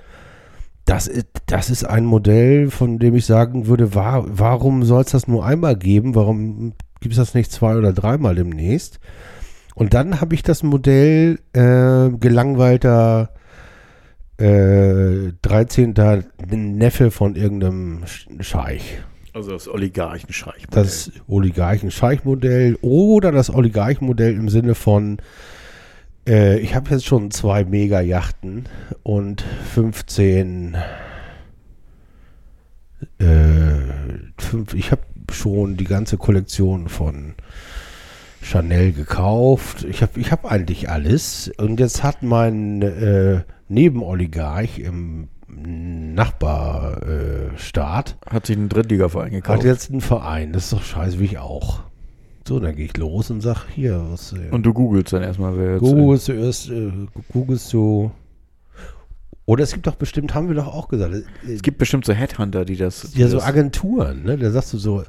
Das 0.85 1.07
ist, 1.07 1.27
das 1.45 1.69
ist 1.69 1.85
ein 1.85 2.05
Modell, 2.05 2.69
von 2.69 2.99
dem 2.99 3.15
ich 3.15 3.25
sagen 3.25 3.67
würde, 3.67 3.95
wa 3.95 4.25
warum 4.27 4.83
soll 4.83 5.01
es 5.03 5.11
das 5.11 5.27
nur 5.29 5.45
einmal 5.45 5.77
geben? 5.77 6.13
Warum 6.13 6.73
gibt 6.99 7.13
es 7.13 7.17
das 7.17 7.33
nicht 7.33 7.51
zwei 7.51 7.77
oder 7.77 7.93
dreimal 7.93 8.35
demnächst? 8.35 8.99
Und 9.75 9.93
dann 9.93 10.19
habe 10.21 10.35
ich 10.35 10.43
das 10.43 10.61
Modell 10.61 11.39
äh, 11.53 12.09
gelangweilter 12.17 13.29
äh, 14.37 15.31
13. 15.41 15.93
Neffe 16.49 17.11
von 17.11 17.35
irgendeinem 17.35 18.03
Sch- 18.05 18.41
Scheich. 18.43 18.99
Also 19.33 19.51
das 19.51 19.67
Oligarchenscheich. 19.67 20.65
Das 20.69 21.11
Oligarchen-Scheich-Modell 21.27 22.77
oder 22.81 23.31
das 23.31 23.49
Oligarchenmodell 23.53 24.33
im 24.35 24.49
Sinne 24.49 24.75
von, 24.75 25.17
äh, 26.27 26.59
ich 26.59 26.75
habe 26.75 26.91
jetzt 26.91 27.05
schon 27.05 27.31
zwei 27.31 27.63
Mega-Yachten 27.63 28.65
und 29.01 29.41
15, 29.73 30.77
äh, 33.19 33.25
fünf, 34.37 34.73
ich 34.73 34.91
habe 34.91 35.01
schon 35.31 35.77
die 35.77 35.85
ganze 35.85 36.17
Kollektion 36.17 36.87
von 36.89 37.33
Chanel 38.43 38.91
gekauft. 38.91 39.85
Ich 39.89 40.01
habe 40.01 40.19
ich 40.19 40.31
hab 40.31 40.45
eigentlich 40.45 40.89
alles. 40.89 41.51
Und 41.57 41.79
jetzt 41.79 42.03
hat 42.03 42.21
mein 42.23 42.81
äh, 42.81 43.41
Nebenoligarch 43.69 44.79
im 44.79 45.29
Nachbarstaat 45.47 48.17
Hat 48.27 48.45
sich 48.47 48.57
einen 48.57 48.67
Drittligaverein 48.69 49.25
hat 49.27 49.31
gekauft. 49.31 49.63
jetzt 49.63 49.91
einen 49.91 50.01
Verein. 50.01 50.51
Das 50.53 50.65
ist 50.65 50.73
doch 50.73 50.83
scheiße, 50.83 51.19
wie 51.19 51.25
ich 51.25 51.37
auch. 51.39 51.81
So, 52.47 52.59
dann 52.59 52.75
gehe 52.75 52.85
ich 52.85 52.97
los 52.97 53.29
und 53.31 53.39
sag, 53.41 53.67
hier, 53.69 54.03
was... 54.09 54.33
Äh, 54.33 54.49
Und 54.51 54.65
du 54.65 54.73
googelst 54.73 55.13
dann 55.13 55.23
erstmal, 55.23 55.57
wer 55.57 55.75
jetzt. 55.75 55.83
äh, 55.83 55.93
googelst 55.93 56.27
du 56.27 56.33
erst, 56.33 56.69
äh, 56.69 56.91
googelst 57.31 57.71
du... 57.71 58.11
Oder 59.45 59.63
es 59.63 59.71
gibt 59.73 59.87
doch 59.87 59.95
bestimmt, 59.95 60.33
haben 60.35 60.49
wir 60.49 60.55
doch 60.55 60.67
auch 60.67 60.89
gesagt, 60.89 61.13
äh, 61.13 61.23
Es 61.51 61.61
gibt 61.61 61.77
bestimmt 61.77 62.03
so 62.05 62.11
Headhunter, 62.13 62.65
die 62.65 62.75
das. 62.75 63.11
Die 63.11 63.21
ja, 63.21 63.29
so 63.29 63.41
Agenturen, 63.41 64.23
ne? 64.23 64.37
Da 64.37 64.51
sagst 64.51 64.73
du 64.73 64.77
so, 64.77 65.03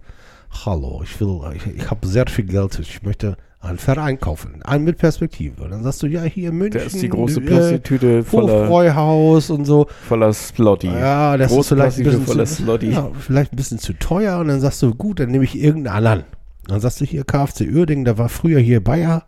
hallo, 0.65 1.01
ich 1.03 1.21
will, 1.21 1.41
ich, 1.55 1.67
ich 1.67 1.91
habe 1.91 2.07
sehr 2.07 2.27
viel 2.27 2.45
Geld, 2.45 2.79
ich 2.79 3.03
möchte 3.03 3.37
einen 3.61 3.79
Verein 3.79 4.21
kaufen, 4.21 4.63
einen 4.63 4.85
mit 4.85 4.99
Perspektive. 4.99 5.63
Und 5.65 5.71
dann 5.71 5.83
sagst 5.83 6.03
du, 6.03 6.07
ja, 6.07 6.23
hier 6.23 6.51
in 6.51 6.57
München, 6.57 6.81
da 6.81 6.87
ist 6.87 7.01
die 7.01 7.09
große 7.09 7.41
äh, 7.41 7.45
Plastiktüte 7.47 8.23
voller, 8.23 8.63
Hofbräuhaus 8.63 9.51
und 9.51 9.65
so. 9.65 9.87
voller 10.07 10.33
Slotty. 10.33 10.89
Ja, 10.89 11.37
das 11.37 11.51
ist 11.51 11.57
Große 11.57 11.75
vielleicht 11.75 11.99
ein, 11.99 12.05
bisschen 12.05 12.27
voller 12.27 12.45
zu, 12.45 12.63
Slotty. 12.63 12.91
ja, 12.91 13.11
vielleicht 13.19 13.53
ein 13.53 13.57
bisschen 13.57 13.79
zu 13.79 13.95
teuer. 13.95 14.39
Und 14.39 14.49
dann 14.49 14.61
sagst 14.61 14.83
du, 14.83 14.95
gut, 14.95 15.21
dann 15.21 15.31
nehme 15.31 15.45
ich 15.45 15.59
irgendeinen 15.59 15.97
anderen. 15.97 16.25
Dann 16.67 16.81
sagst 16.81 17.01
du 17.01 17.05
hier 17.05 17.25
KFC 17.25 17.63
Uerdingen, 17.73 18.05
da 18.05 18.19
war 18.19 18.29
früher 18.29 18.61
hier 18.61 18.83
Bayer. 18.83 19.25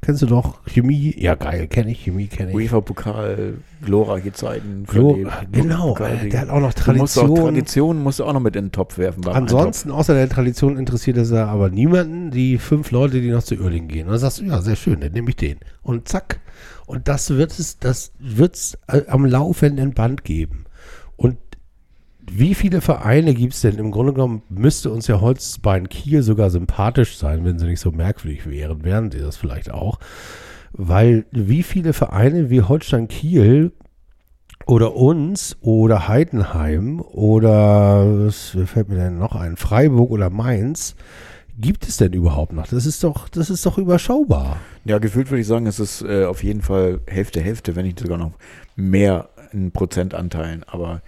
Kennst 0.00 0.22
du 0.22 0.26
doch 0.26 0.64
Chemie? 0.66 1.14
Ja, 1.18 1.34
geil, 1.34 1.66
kenne 1.66 1.90
ich, 1.90 2.04
Chemie 2.04 2.28
kenne 2.28 2.50
ich. 2.50 2.56
UEFA-Pokal, 2.56 3.54
glorreiche 3.84 4.32
Zeiten. 4.32 4.84
Glo- 4.86 5.14
verlebt. 5.14 5.52
genau, 5.52 5.94
Pokal- 5.94 6.26
äh, 6.26 6.28
der 6.28 6.40
hat 6.42 6.48
auch 6.50 6.60
noch 6.60 6.72
Du 6.72 6.92
musst 6.92 7.18
auch 7.18 7.22
Tradition. 7.22 7.44
Tradition 7.54 8.02
musst 8.02 8.18
du 8.20 8.24
auch 8.24 8.32
noch 8.32 8.40
mit 8.40 8.56
in 8.56 8.66
den 8.66 8.72
Topf 8.72 8.96
werfen. 8.98 9.26
Ansonsten, 9.28 9.90
außer 9.90 10.14
der 10.14 10.28
Tradition, 10.28 10.78
interessiert 10.78 11.16
es 11.16 11.30
ja 11.30 11.46
aber 11.46 11.68
niemanden, 11.70 12.30
die 12.30 12.58
fünf 12.58 12.90
Leute, 12.90 13.20
die 13.20 13.30
noch 13.30 13.42
zu 13.42 13.56
Uerdingen 13.56 13.88
gehen. 13.88 14.06
Und 14.06 14.12
dann 14.12 14.20
sagst 14.20 14.38
du, 14.40 14.44
ja, 14.44 14.60
sehr 14.62 14.76
schön, 14.76 15.00
dann 15.00 15.12
nehme 15.12 15.30
ich 15.30 15.36
den. 15.36 15.58
Und 15.82 16.08
zack. 16.08 16.40
Und 16.86 17.08
das 17.08 17.30
wird 17.30 17.58
es, 17.58 17.78
das 17.78 18.12
wird's 18.18 18.78
äh, 18.86 19.02
am 19.08 19.26
laufenden 19.26 19.92
Band 19.94 20.24
geben. 20.24 20.64
Wie 22.30 22.54
viele 22.54 22.80
Vereine 22.80 23.34
gibt 23.34 23.54
es 23.54 23.60
denn? 23.60 23.78
Im 23.78 23.90
Grunde 23.90 24.12
genommen 24.12 24.42
müsste 24.48 24.90
uns 24.90 25.06
ja 25.06 25.20
Holzbein 25.20 25.88
Kiel 25.88 26.22
sogar 26.22 26.50
sympathisch 26.50 27.16
sein, 27.16 27.44
wenn 27.44 27.58
sie 27.58 27.66
nicht 27.66 27.80
so 27.80 27.90
merkwürdig 27.90 28.48
wären, 28.48 28.84
wären 28.84 29.10
sie 29.10 29.20
das 29.20 29.36
vielleicht 29.36 29.70
auch. 29.70 29.98
Weil 30.72 31.24
wie 31.30 31.62
viele 31.62 31.92
Vereine 31.92 32.50
wie 32.50 32.62
Holstein 32.62 33.08
Kiel 33.08 33.72
oder 34.66 34.94
uns 34.94 35.56
oder 35.60 36.08
Heidenheim 36.08 37.00
oder 37.00 38.26
was 38.26 38.56
fällt 38.66 38.88
mir 38.88 38.96
denn 38.96 39.18
noch 39.18 39.34
ein? 39.34 39.56
Freiburg 39.56 40.10
oder 40.10 40.28
Mainz 40.28 40.94
gibt 41.58 41.88
es 41.88 41.96
denn 41.96 42.12
überhaupt 42.12 42.52
noch? 42.52 42.66
Das 42.68 42.86
ist 42.86 43.02
doch, 43.02 43.28
das 43.28 43.50
ist 43.50 43.64
doch 43.64 43.78
überschaubar. 43.78 44.58
Ja, 44.84 44.98
gefühlt 44.98 45.30
würde 45.30 45.40
ich 45.40 45.46
sagen, 45.46 45.66
es 45.66 45.80
ist 45.80 46.02
äh, 46.02 46.24
auf 46.24 46.44
jeden 46.44 46.60
Fall 46.60 47.00
Hälfte, 47.06 47.40
Hälfte, 47.40 47.76
wenn 47.76 47.86
nicht 47.86 47.98
sogar 47.98 48.18
noch 48.18 48.32
mehr 48.76 49.30
in 49.52 49.72
Prozentanteilen. 49.72 50.64
Aber 50.64 51.02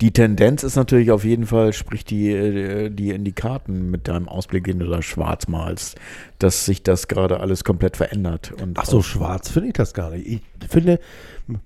die 0.00 0.12
Tendenz 0.12 0.62
ist 0.62 0.76
natürlich 0.76 1.10
auf 1.10 1.24
jeden 1.24 1.46
Fall, 1.46 1.72
spricht 1.72 2.10
die, 2.10 2.30
äh, 2.30 2.88
die 2.90 3.10
in 3.10 3.24
die 3.24 3.32
Karten 3.32 3.90
mit 3.90 4.06
deinem 4.06 4.28
Ausblick, 4.28 4.64
den 4.64 4.78
du 4.78 4.86
da 4.86 5.02
schwarz 5.02 5.48
malst, 5.48 5.96
dass 6.38 6.64
sich 6.64 6.82
das 6.84 7.08
gerade 7.08 7.40
alles 7.40 7.64
komplett 7.64 7.96
verändert. 7.96 8.52
Und 8.52 8.78
Ach 8.78 8.84
so, 8.84 9.02
schwarz 9.02 9.50
finde 9.50 9.68
ich 9.68 9.74
das 9.74 9.94
gar 9.94 10.10
nicht. 10.10 10.26
Ich 10.60 10.68
finde, 10.70 11.00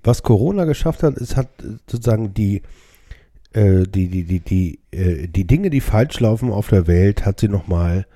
was 0.02 0.22
Corona 0.22 0.64
geschafft 0.64 1.02
hat, 1.02 1.16
es 1.18 1.36
hat 1.36 1.48
äh, 1.62 1.76
sozusagen 1.86 2.32
die, 2.32 2.62
äh, 3.52 3.82
die, 3.86 4.08
die, 4.08 4.24
die, 4.24 4.40
die, 4.40 4.78
äh, 4.92 5.28
die 5.28 5.46
Dinge, 5.46 5.68
die 5.68 5.82
falsch 5.82 6.18
laufen 6.20 6.50
auf 6.50 6.68
der 6.68 6.86
Welt, 6.86 7.26
hat 7.26 7.38
sie 7.40 7.48
nochmal 7.48 8.06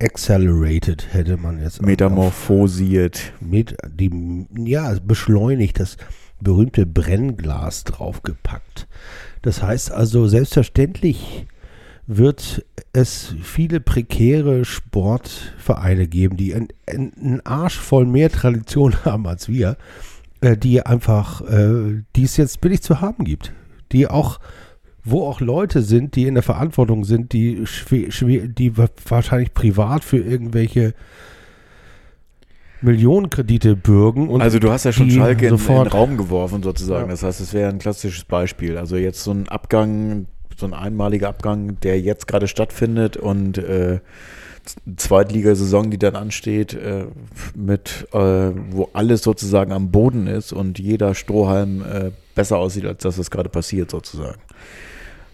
accelerated, 0.00 1.06
hätte 1.14 1.36
man 1.36 1.62
jetzt 1.62 1.78
auf- 1.80 1.86
Metamorphosiert. 1.86 3.32
mit 3.40 3.76
die 3.88 4.10
ja 4.56 4.96
beschleunigt 5.00 5.78
das 5.78 5.96
berühmte 6.44 6.86
Brennglas 6.86 7.82
draufgepackt. 7.84 8.86
Das 9.42 9.62
heißt 9.62 9.90
also 9.90 10.26
selbstverständlich 10.28 11.46
wird 12.06 12.64
es 12.92 13.34
viele 13.42 13.80
prekäre 13.80 14.64
Sportvereine 14.64 16.06
geben, 16.06 16.36
die 16.36 16.54
einen, 16.54 16.68
einen 16.86 17.40
Arsch 17.46 17.78
voll 17.78 18.04
mehr 18.06 18.30
Tradition 18.30 18.94
haben 19.04 19.26
als 19.26 19.48
wir, 19.48 19.76
äh, 20.40 20.56
die 20.56 20.84
einfach, 20.84 21.40
äh, 21.42 22.02
die 22.14 22.24
es 22.24 22.36
jetzt 22.36 22.60
billig 22.60 22.82
zu 22.82 23.00
haben 23.00 23.24
gibt, 23.24 23.52
die 23.92 24.06
auch 24.06 24.38
wo 25.06 25.26
auch 25.26 25.40
Leute 25.42 25.82
sind, 25.82 26.16
die 26.16 26.26
in 26.26 26.32
der 26.32 26.42
Verantwortung 26.42 27.04
sind, 27.04 27.34
die, 27.34 27.66
schwer, 27.66 28.10
schwer, 28.10 28.48
die 28.48 28.78
wa- 28.78 28.88
wahrscheinlich 29.06 29.52
privat 29.52 30.02
für 30.02 30.16
irgendwelche 30.16 30.94
Millionenkredite 32.84 33.76
bürgen. 33.76 34.28
Und 34.28 34.40
also 34.40 34.58
du 34.58 34.70
hast 34.70 34.84
ja 34.84 34.92
schon 34.92 35.10
Schalke 35.10 35.46
in, 35.46 35.54
in 35.54 35.66
den 35.66 35.86
Raum 35.86 36.16
geworfen 36.16 36.62
sozusagen. 36.62 37.06
Ja. 37.06 37.10
Das 37.10 37.22
heißt, 37.22 37.40
es 37.40 37.52
wäre 37.52 37.70
ein 37.70 37.78
klassisches 37.78 38.24
Beispiel. 38.24 38.78
Also 38.78 38.96
jetzt 38.96 39.24
so 39.24 39.32
ein 39.32 39.48
Abgang, 39.48 40.26
so 40.56 40.66
ein 40.66 40.74
einmaliger 40.74 41.28
Abgang, 41.28 41.80
der 41.80 42.00
jetzt 42.00 42.28
gerade 42.28 42.46
stattfindet 42.46 43.16
und 43.16 43.58
äh, 43.58 44.00
Zweitligasaison, 44.96 45.90
die 45.90 45.98
dann 45.98 46.16
ansteht, 46.16 46.74
äh, 46.74 47.06
mit 47.54 48.06
äh, 48.12 48.18
wo 48.18 48.88
alles 48.92 49.22
sozusagen 49.22 49.72
am 49.72 49.90
Boden 49.90 50.26
ist 50.26 50.52
und 50.52 50.78
jeder 50.78 51.14
Strohhalm 51.14 51.82
äh, 51.82 52.10
besser 52.34 52.58
aussieht, 52.58 52.86
als 52.86 53.02
dass 53.02 53.18
es 53.18 53.30
gerade 53.30 53.48
passiert 53.48 53.90
sozusagen. 53.90 54.40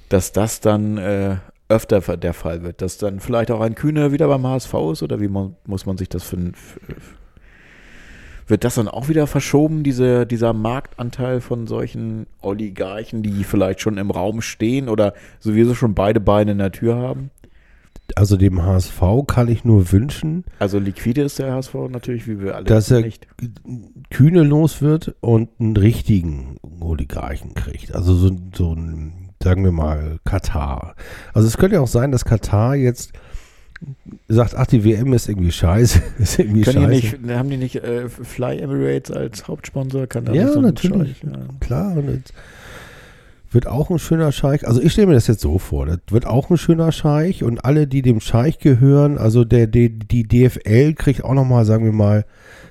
Dass 0.08 0.32
das 0.32 0.60
dann 0.60 0.98
äh, 0.98 1.36
öfter 1.68 2.00
der 2.16 2.34
Fall 2.34 2.62
wird, 2.62 2.82
dass 2.82 2.98
dann 2.98 3.20
vielleicht 3.20 3.52
auch 3.52 3.60
ein 3.60 3.76
Kühne 3.76 4.10
wieder 4.10 4.26
beim 4.26 4.44
HSV 4.46 4.74
ist 4.92 5.02
oder 5.04 5.20
wie 5.20 5.28
man, 5.28 5.54
muss 5.64 5.86
man 5.86 5.96
sich 5.96 6.08
das 6.08 6.24
für, 6.24 6.36
für 6.36 6.80
wird 8.50 8.64
das 8.64 8.74
dann 8.74 8.88
auch 8.88 9.08
wieder 9.08 9.26
verschoben, 9.26 9.82
diese, 9.82 10.26
dieser 10.26 10.52
Marktanteil 10.52 11.40
von 11.40 11.66
solchen 11.66 12.26
Oligarchen, 12.40 13.22
die 13.22 13.44
vielleicht 13.44 13.80
schon 13.80 13.98
im 13.98 14.10
Raum 14.10 14.42
stehen 14.42 14.88
oder 14.88 15.14
sowieso 15.38 15.74
schon 15.74 15.94
beide 15.94 16.20
Beine 16.20 16.52
in 16.52 16.58
der 16.58 16.72
Tür 16.72 16.96
haben? 16.96 17.30
also 18.16 18.36
dem 18.36 18.62
HSV 18.62 19.00
kann 19.26 19.48
ich 19.48 19.64
nur 19.64 19.92
wünschen, 19.92 20.44
Also 20.58 20.78
liquide 20.78 21.22
ist 21.22 21.38
der 21.38 21.52
HSV 21.52 21.74
natürlich, 21.90 22.26
wie 22.26 22.40
wir 22.40 22.56
alle 22.56 22.64
dass 22.64 22.90
er 22.90 23.00
nicht. 23.00 23.26
Kühne 24.10 24.42
los 24.42 24.82
wird 24.82 25.14
und 25.20 25.48
einen 25.58 25.76
richtigen 25.76 26.56
Oligarchen 26.80 27.54
kriegt. 27.54 27.94
Also 27.94 28.14
so, 28.14 28.36
so 28.54 28.74
ein, 28.74 29.30
sagen 29.42 29.64
wir 29.64 29.72
mal, 29.72 30.18
Katar. 30.24 30.94
Also 31.34 31.48
es 31.48 31.56
könnte 31.56 31.76
ja 31.76 31.82
auch 31.82 31.88
sein, 31.88 32.12
dass 32.12 32.24
Katar 32.24 32.74
jetzt 32.74 33.12
sagt, 34.28 34.54
ach, 34.56 34.66
die 34.66 34.84
WM 34.84 35.12
ist 35.12 35.28
irgendwie 35.28 35.52
scheiße. 35.52 36.02
ist 36.18 36.38
irgendwie 36.38 36.62
Können 36.62 36.90
die 36.90 37.00
scheiße. 37.00 37.16
nicht, 37.16 37.36
haben 37.36 37.50
die 37.50 37.56
nicht 37.56 37.76
äh, 37.76 38.08
Fly 38.08 38.58
Emirates 38.58 39.10
als 39.10 39.48
Hauptsponsor? 39.48 40.06
Kann 40.06 40.24
da 40.24 40.32
Ja, 40.32 40.44
nicht 40.44 40.54
so 40.54 40.60
natürlich. 40.60 41.18
Scheich, 41.18 41.32
ja. 41.32 41.38
Klar, 41.60 41.96
und 41.96 42.32
wird 43.52 43.66
auch 43.66 43.90
ein 43.90 43.98
schöner 43.98 44.32
Scheich. 44.32 44.66
Also 44.66 44.80
ich 44.80 44.92
stelle 44.92 45.08
mir 45.08 45.14
das 45.14 45.26
jetzt 45.26 45.40
so 45.40 45.58
vor, 45.58 45.86
das 45.86 45.98
wird 46.10 46.26
auch 46.26 46.50
ein 46.50 46.56
schöner 46.56 46.92
Scheich 46.92 47.42
und 47.42 47.64
alle, 47.64 47.86
die 47.86 48.02
dem 48.02 48.20
Scheich 48.20 48.58
gehören, 48.58 49.18
also 49.18 49.44
der, 49.44 49.66
der 49.66 49.88
die 49.88 50.26
DFL 50.26 50.94
kriegt 50.94 51.24
auch 51.24 51.34
nochmal, 51.34 51.64
sagen 51.64 51.84
wir 51.84 51.92
mal, 51.92 52.24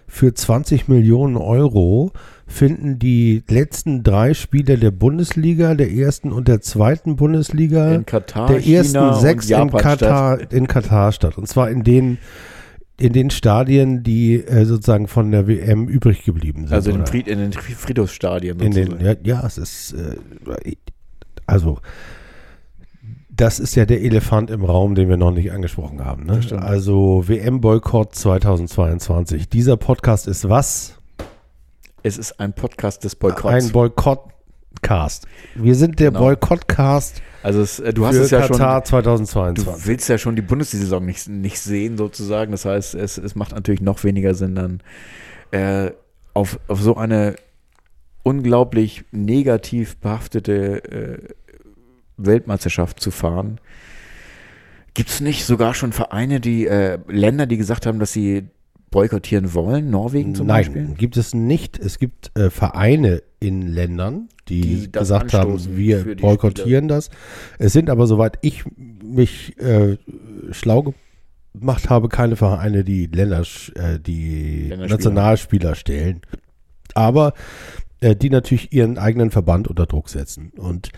für 0.07 0.33
20 0.33 0.87
Millionen 0.87 1.37
Euro 1.37 2.11
finden 2.49 2.99
die 2.99 3.43
letzten 3.47 4.03
drei 4.03 4.33
Spiele 4.33 4.77
der 4.77 4.91
Bundesliga, 4.91 5.75
der 5.75 5.91
ersten 5.91 6.31
und 6.31 6.47
der 6.47 6.61
zweiten 6.61 7.15
Bundesliga, 7.15 7.93
In 7.93 8.05
Katar, 8.05 8.47
der 8.47 8.65
ersten 8.67 8.97
China 8.97 9.13
sechs 9.13 9.49
in 9.49 9.69
Katar, 9.71 10.37
statt. 10.37 10.53
in 10.53 10.67
Katar 10.67 11.11
statt. 11.11 11.37
Und 11.37 11.47
zwar 11.47 11.69
in 11.69 11.83
den 11.83 12.17
in 12.99 13.13
den 13.13 13.29
Stadien, 13.29 14.03
die 14.03 14.35
äh, 14.35 14.65
sozusagen 14.65 15.07
von 15.07 15.31
der 15.31 15.47
WM 15.47 15.87
übrig 15.87 16.25
geblieben 16.25 16.65
sind. 16.67 16.73
Also 16.73 16.91
in? 16.91 17.05
Fried, 17.05 17.29
in 17.29 17.39
den 17.39 17.53
Fri- 17.53 17.73
Friedhofsstadien 17.73 18.59
In 18.59 18.73
den, 18.73 18.99
ja, 18.99 19.13
ja, 19.23 19.45
es 19.45 19.57
ist, 19.57 19.93
äh, 19.93 20.75
also, 21.45 21.79
das 23.29 23.61
ist 23.61 23.75
ja 23.75 23.85
der 23.85 24.01
Elefant 24.01 24.49
im 24.49 24.65
Raum, 24.65 24.95
den 24.95 25.07
wir 25.07 25.15
noch 25.15 25.31
nicht 25.31 25.53
angesprochen 25.53 26.03
haben. 26.03 26.25
Ne? 26.25 26.41
Also, 26.59 27.23
WM-Boykott 27.27 28.13
2022. 28.15 29.47
Dieser 29.47 29.77
Podcast 29.77 30.27
ist 30.27 30.49
was? 30.49 30.98
Es 32.03 32.17
ist 32.17 32.39
ein 32.39 32.53
Podcast 32.53 33.03
des 33.03 33.13
Ein 33.15 33.19
Boykotts. 33.19 33.71
Boykottcast. 33.71 35.27
Wir 35.55 35.75
sind 35.75 35.99
der 35.99 36.11
Genau. 36.11 36.21
Boykottcast 36.21 37.21
also 37.41 37.61
es, 37.61 37.79
äh, 37.79 37.93
du 37.93 38.05
hast 38.05 38.15
für 38.15 38.23
es 38.23 38.31
ja 38.31 38.43
schon. 38.43 38.57
Katar 38.57 38.81
Du 38.81 38.87
2022. 38.89 39.87
willst 39.87 40.09
ja 40.09 40.17
schon 40.17 40.35
die 40.35 40.41
Bundesliga-Saison 40.41 41.05
nicht, 41.05 41.27
nicht 41.29 41.59
sehen, 41.59 41.97
sozusagen. 41.97 42.51
Das 42.51 42.65
heißt, 42.65 42.95
es, 42.95 43.17
es 43.17 43.35
macht 43.35 43.53
natürlich 43.53 43.81
noch 43.81 44.03
weniger 44.03 44.33
Sinn, 44.33 44.55
dann 44.55 44.81
äh, 45.51 45.91
auf, 46.33 46.59
auf 46.67 46.81
so 46.81 46.95
eine 46.97 47.35
unglaublich 48.23 49.05
negativ 49.11 49.97
behaftete 49.97 50.83
äh, 50.91 51.17
Weltmeisterschaft 52.17 52.99
zu 52.99 53.11
fahren. 53.11 53.61
Gibt 54.93 55.09
es 55.09 55.21
nicht 55.21 55.45
sogar 55.45 55.73
schon 55.73 55.93
Vereine, 55.93 56.41
die 56.41 56.67
äh, 56.67 56.99
Länder, 57.07 57.45
die 57.45 57.57
gesagt 57.57 57.85
haben, 57.85 57.99
dass 57.99 58.11
sie 58.11 58.49
boykottieren 58.91 59.53
wollen? 59.53 59.89
Norwegen 59.89 60.35
zum 60.35 60.47
Nein, 60.47 60.65
Beispiel? 60.65 60.87
gibt 60.97 61.17
es 61.17 61.33
nicht. 61.33 61.77
Es 61.79 61.99
gibt 61.99 62.31
äh, 62.37 62.49
Vereine 62.49 63.21
in 63.39 63.67
Ländern, 63.67 64.29
die, 64.47 64.61
Die 64.61 64.91
gesagt 64.91 65.33
haben, 65.33 65.59
wir 65.77 66.15
boykottieren 66.15 66.87
das. 66.87 67.09
Es 67.57 67.73
sind 67.73 67.89
aber, 67.89 68.07
soweit 68.07 68.37
ich 68.41 68.63
mich 69.03 69.57
äh, 69.59 69.97
schlau 70.51 70.93
gemacht 71.53 71.89
habe, 71.89 72.09
keine 72.09 72.35
Vereine, 72.35 72.83
die 72.83 73.05
Länder, 73.05 73.43
äh, 73.75 73.99
die. 73.99 74.73
Nationalspieler 74.75 75.75
stellen. 75.75 76.21
Aber 76.95 77.33
äh, 78.01 78.15
die 78.15 78.29
natürlich 78.29 78.73
ihren 78.73 78.97
eigenen 78.97 79.31
Verband 79.31 79.67
unter 79.67 79.85
Druck 79.85 80.09
setzen. 80.09 80.51
Und 80.57 80.91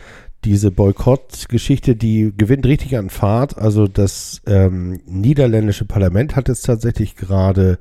diese 0.43 0.71
Boykott-Geschichte, 0.71 1.95
die 1.95 2.33
gewinnt 2.35 2.65
richtig 2.65 2.97
an 2.97 3.09
Fahrt. 3.09 3.57
Also 3.57 3.87
das 3.87 4.41
ähm, 4.47 4.99
niederländische 5.05 5.85
Parlament 5.85 6.35
hat 6.35 6.47
jetzt 6.47 6.65
tatsächlich 6.65 7.15
gerade 7.15 7.77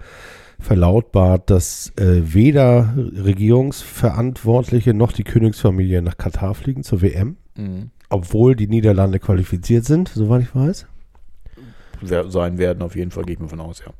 verlautbart, 0.58 1.48
dass 1.48 1.90
äh, 1.96 2.34
weder 2.34 2.94
Regierungsverantwortliche 2.96 4.94
noch 4.94 5.12
die 5.12 5.24
Königsfamilie 5.24 6.02
nach 6.02 6.16
Katar 6.18 6.54
fliegen 6.54 6.82
zur 6.82 7.02
WM, 7.02 7.36
Mhm. 7.56 7.90
obwohl 8.08 8.54
die 8.56 8.66
Niederlande 8.68 9.18
qualifiziert 9.18 9.84
sind, 9.84 10.08
soweit 10.08 10.42
ich 10.42 10.54
weiß. 10.54 10.86
Wer- 12.02 12.30
Sein 12.30 12.58
werden 12.58 12.82
auf 12.82 12.96
jeden 12.96 13.10
Fall, 13.10 13.24
gehe 13.24 13.34
ich 13.34 13.40
mir 13.40 13.48
von 13.48 13.60
aus, 13.60 13.82
ja. 13.84 13.92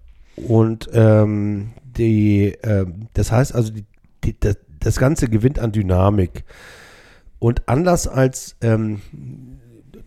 Und 0.45 0.89
ähm, 0.93 1.70
die, 1.97 2.55
ähm, 2.62 3.09
das 3.15 3.32
heißt 3.32 3.55
also, 3.55 3.73
die, 3.73 3.85
die, 4.24 4.37
das, 4.39 4.57
das 4.78 4.99
Ganze 4.99 5.28
gewinnt 5.28 5.59
an 5.59 5.73
Dynamik. 5.73 6.45
Und 7.41 7.69
anders 7.69 8.07
als, 8.07 8.55
ähm, 8.61 9.01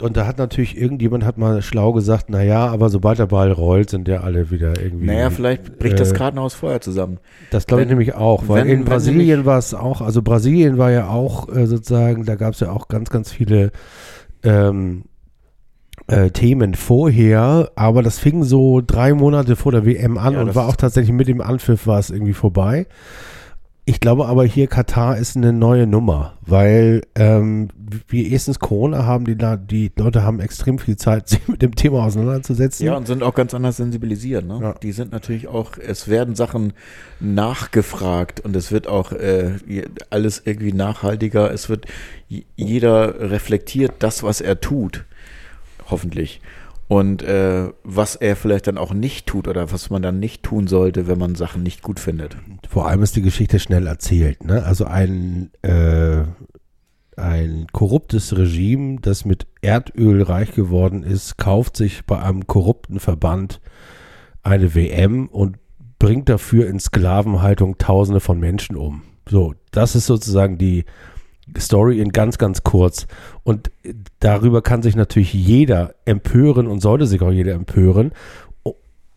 und 0.01 0.15
da 0.18 0.26
hat 0.27 0.38
natürlich 0.38 0.77
irgendjemand 0.80 1.26
hat 1.26 1.38
mal 1.38 1.61
schlau 1.61 1.91
gesagt, 1.93 2.30
naja, 2.30 2.68
aber 2.68 2.89
sobald 2.89 3.19
der 3.19 3.26
Ball 3.27 3.51
rollt, 3.51 3.89
sind 3.89 4.07
ja 4.07 4.22
alle 4.22 4.49
wieder 4.51 4.80
irgendwie. 4.81 5.07
Naja, 5.07 5.30
vielleicht 5.30 5.77
bricht 5.80 5.99
das 5.99 6.11
äh, 6.11 6.15
Kartenhaus 6.15 6.53
vorher 6.53 6.80
zusammen. 6.81 7.18
Das 7.51 7.65
glaube 7.68 7.84
ich 7.84 7.89
nämlich 7.89 8.14
auch, 8.15 8.47
weil 8.47 8.61
wenn- 8.61 8.69
in 8.69 8.80
wenn 8.80 8.85
Brasilien 8.85 9.45
war 9.45 9.57
es 9.57 9.73
auch, 9.73 10.01
also 10.01 10.22
Brasilien 10.22 10.77
war 10.77 10.91
ja 10.91 11.07
auch 11.10 11.49
äh, 11.53 11.65
sozusagen, 11.68 12.26
da 12.26 12.35
gab 12.35 12.53
es 12.53 12.60
ja 12.61 12.72
auch 12.72 12.88
ganz, 12.88 13.10
ganz 13.10 13.31
viele 13.31 13.72
ähm, 14.43 15.03
äh, 16.07 16.31
Themen 16.31 16.73
vorher, 16.76 17.72
aber 17.76 18.03
das 18.03 18.19
fing 18.19 18.43
so 18.43 18.81
drei 18.85 19.14
Monate 19.14 19.55
vor 19.55 19.72
der 19.72 19.85
WM 19.85 20.18
an 20.18 20.34
Ja, 20.34 20.39
und 20.41 20.47
das 20.47 20.55
war 20.55 20.68
auch 20.68 20.76
tatsächlich 20.76 21.14
mit 21.15 21.27
dem 21.27 21.39
Anpfiff 21.41 21.88
war 21.88 21.99
es 21.99 22.10
irgendwie 22.10 22.34
vorbei. 22.34 22.88
Ich 23.85 23.99
glaube 23.99 24.27
aber 24.27 24.45
hier 24.45 24.68
Katar 24.68 25.18
ist 25.18 25.35
eine 25.35 25.51
neue 25.51 25.88
Nummer, 25.88 26.38
weil 26.39 27.01
ähm, 27.15 27.68
wir 28.07 28.31
erstens 28.31 28.60
Corona 28.60 29.05
haben, 29.05 29.26
die, 29.26 29.35
die 29.35 29.91
Leute 29.97 30.23
haben 30.23 30.39
extrem 30.39 30.80
viel 30.80 30.95
Zeit, 30.95 31.27
sich 31.30 31.45
mit 31.49 31.61
dem 31.61 31.76
Thema 31.76 32.05
auseinanderzusetzen. 32.05 32.85
Ja, 32.85 32.95
und 32.95 33.07
sind 33.07 33.23
auch 33.23 33.35
ganz 33.35 33.53
anders 33.53 33.76
sensibilisiert. 33.76 34.45
Ne? 34.45 34.60
Ja. 34.61 34.73
Die 34.81 34.93
sind 34.93 35.11
natürlich 35.11 35.49
auch, 35.49 35.72
es 35.77 36.07
werden 36.07 36.35
Sachen 36.35 36.72
nachgefragt 37.19 38.39
und 38.39 38.55
es 38.55 38.72
wird 38.72 38.88
auch 38.88 39.11
äh, 39.11 39.55
alles 40.10 40.43
irgendwie 40.45 40.72
nachhaltiger. 40.72 41.51
Es 41.51 41.68
wird, 41.68 41.85
jeder 42.55 43.31
reflektiert 43.31 43.95
das, 43.99 44.23
was 44.23 44.39
er 44.39 44.61
tut, 44.61 45.03
hoffentlich. 45.89 46.39
Und 46.88 47.23
äh, 47.23 47.69
was 47.84 48.15
er 48.15 48.35
vielleicht 48.35 48.68
dann 48.68 48.77
auch 48.77 48.93
nicht 48.93 49.26
tut 49.26 49.47
oder 49.47 49.72
was 49.72 49.89
man 49.89 50.01
dann 50.01 50.19
nicht 50.19 50.43
tun 50.43 50.68
sollte, 50.68 51.07
wenn 51.07 51.18
man 51.18 51.35
Sachen 51.35 51.64
nicht 51.64 51.81
gut 51.81 51.99
findet. 51.99 52.38
Vor 52.69 52.88
allem 52.88 53.01
ist 53.01 53.15
die 53.15 53.22
Geschichte 53.22 53.60
schnell 53.60 53.88
erzählt. 53.88 54.43
Ne? 54.43 54.64
Also 54.64 54.85
ein, 54.85 55.51
äh, 55.61 56.23
ein 57.15 57.68
korruptes 57.72 58.38
Regime, 58.38 58.99
das 59.01 59.26
mit 59.26 59.47
Erdöl 59.61 60.23
reich 60.23 60.51
geworden 60.51 61.03
ist, 61.03 61.38
kauft 61.38 61.77
sich 61.77 62.05
bei 62.05 62.22
einem 62.22 62.47
korrupten 62.47 62.99
Verband 62.99 63.61
eine 64.43 64.76
WM 64.76 65.27
und 65.27 65.57
bringt 65.99 66.27
dafür 66.27 66.68
in 66.68 66.80
Sklavenhaltung 66.80 67.77
Tausende 67.77 68.19
von 68.19 68.39
Menschen 68.39 68.76
um. 68.76 69.03
So, 69.27 69.55
das 69.72 69.95
ist 69.95 70.05
sozusagen 70.05 70.57
die 70.57 70.84
Story 71.57 71.99
in 71.99 72.09
ganz, 72.11 72.37
ganz 72.37 72.63
kurz. 72.63 73.07
Und 73.43 73.71
darüber 74.19 74.61
kann 74.61 74.81
sich 74.81 74.95
natürlich 74.95 75.33
jeder 75.33 75.95
empören 76.05 76.67
und 76.67 76.79
sollte 76.81 77.05
sich 77.05 77.21
auch 77.21 77.31
jeder 77.31 77.53
empören. 77.53 78.11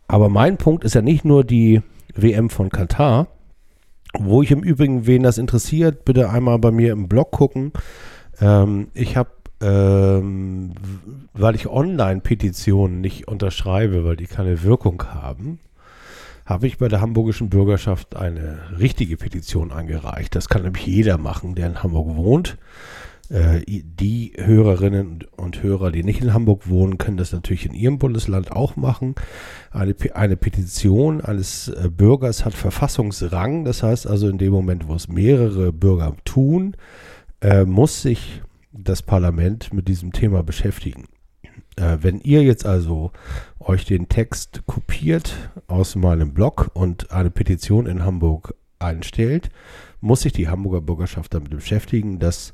Aber 0.09 0.29
mein 0.29 0.57
Punkt 0.57 0.85
ist 0.85 0.95
ja 0.95 1.03
nicht 1.03 1.25
nur 1.25 1.45
die 1.45 1.83
WM 2.15 2.51
von 2.51 2.71
Katar, 2.71 3.29
wo 4.19 4.43
ich 4.43 4.51
im 4.51 4.63
Übrigen, 4.63 5.07
wen 5.07 5.23
das 5.23 5.39
interessiert, 5.39 6.05
bitte 6.05 6.31
einmal 6.31 6.59
bei 6.59 6.71
mir 6.71 6.93
im 6.93 7.09
Blog 7.09 7.33
gucken. 7.33 7.73
Ähm, 8.41 8.89
ich 8.95 9.17
habe, 9.17 9.31
ähm, 9.61 10.73
weil 11.33 11.55
ich 11.55 11.69
Online-Petitionen 11.69 13.01
nicht 13.01 13.29
unterschreibe, 13.29 14.05
weil 14.05 14.17
die 14.17 14.27
keine 14.27 14.63
Wirkung 14.63 15.03
haben, 15.05 15.59
habe 16.47 16.69
ich 16.69 16.79
bei 16.79 16.89
der 16.89 17.01
hamburgischen 17.01 17.51
Bürgerschaft 17.51 18.17
eine 18.17 18.59
richtige 18.79 19.17
Petition 19.17 19.73
eingereicht. 19.73 20.35
Das 20.35 20.49
kann 20.49 20.63
nämlich 20.63 20.87
jeder 20.87 21.19
machen, 21.19 21.57
der 21.57 21.67
in 21.67 21.83
Hamburg 21.83 22.17
wohnt. 22.17 22.57
Äh, 23.29 23.63
die 23.67 24.33
Hörerinnen 24.37 25.25
und- 25.37 25.63
Hörer, 25.65 25.91
die 25.91 26.05
nicht 26.05 26.23
in 26.23 26.33
Hamburg 26.33 26.69
wohnen, 26.69 26.99
können 26.99 27.17
das 27.17 27.33
natürlich 27.33 27.67
in 27.67 27.75
ihrem 27.75 27.99
Bundesland 27.99 28.53
auch 28.53 28.77
machen. 28.77 29.17
Eine, 29.73 29.97
eine 30.15 30.37
Petition 30.37 31.21
eines 31.21 31.69
äh, 31.69 31.91
Bürgers 31.91 32.45
hat 32.45 32.55
Verfassungsrang. 32.55 33.65
Das 33.65 33.83
heißt 33.83 34.07
also, 34.07 34.29
in 34.29 34.39
dem 34.39 34.53
Moment, 34.53 34.87
wo 34.87 34.95
es 34.95 35.09
mehrere 35.09 35.73
Bürger 35.73 36.15
tun, 36.25 36.77
äh, 37.41 37.65
muss 37.65 38.03
sich 38.03 38.43
das 38.73 39.03
Parlament 39.03 39.73
mit 39.73 39.89
diesem 39.89 40.13
Thema 40.13 40.45
beschäftigen. 40.45 41.07
Äh, 41.77 41.99
wenn 42.01 42.21
ihr 42.21 42.43
jetzt 42.43 42.67
also 42.67 43.13
euch 43.61 43.85
den 43.85 44.09
Text 44.09 44.63
kopiert 44.67 45.51
aus 45.67 45.95
meinem 45.95 46.33
Blog 46.33 46.71
und 46.75 47.11
eine 47.11 47.31
Petition 47.31 47.87
in 47.87 48.05
Hamburg 48.05 48.55
einstellt, 48.79 49.51
muss 50.01 50.23
sich 50.23 50.33
die 50.33 50.49
Hamburger 50.49 50.81
Bürgerschaft 50.81 51.35
damit 51.35 51.51
beschäftigen, 51.51 52.19
dass, 52.19 52.53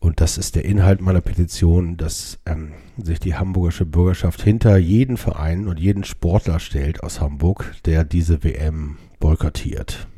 und 0.00 0.20
das 0.20 0.38
ist 0.38 0.56
der 0.56 0.64
Inhalt 0.64 1.00
meiner 1.00 1.20
Petition, 1.20 1.96
dass 1.96 2.38
ähm, 2.46 2.72
sich 2.96 3.20
die 3.20 3.34
hamburgische 3.34 3.86
Bürgerschaft 3.86 4.42
hinter 4.42 4.76
jeden 4.76 5.16
Verein 5.16 5.68
und 5.68 5.78
jeden 5.78 6.04
Sportler 6.04 6.58
stellt 6.58 7.02
aus 7.02 7.20
Hamburg, 7.20 7.74
der 7.84 8.04
diese 8.04 8.42
WM 8.44 8.96
boykottiert. 9.20 10.08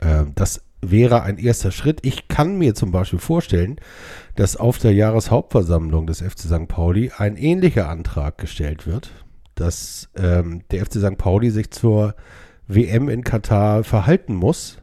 Ähm, 0.00 0.32
das 0.34 0.62
wäre 0.80 1.22
ein 1.22 1.38
erster 1.38 1.70
Schritt. 1.70 2.00
Ich 2.04 2.28
kann 2.28 2.56
mir 2.58 2.74
zum 2.74 2.90
Beispiel 2.90 3.18
vorstellen, 3.18 3.76
dass 4.36 4.56
auf 4.56 4.78
der 4.78 4.92
Jahreshauptversammlung 4.92 6.06
des 6.06 6.20
FC 6.20 6.40
St. 6.40 6.68
Pauli 6.68 7.10
ein 7.16 7.36
ähnlicher 7.36 7.88
Antrag 7.88 8.38
gestellt 8.38 8.86
wird, 8.86 9.10
dass 9.54 10.08
ähm, 10.16 10.62
der 10.70 10.86
FC 10.86 10.94
St. 10.94 11.18
Pauli 11.18 11.50
sich 11.50 11.70
zur 11.70 12.14
WM 12.68 13.08
in 13.08 13.24
Katar 13.24 13.82
verhalten 13.82 14.34
muss. 14.34 14.78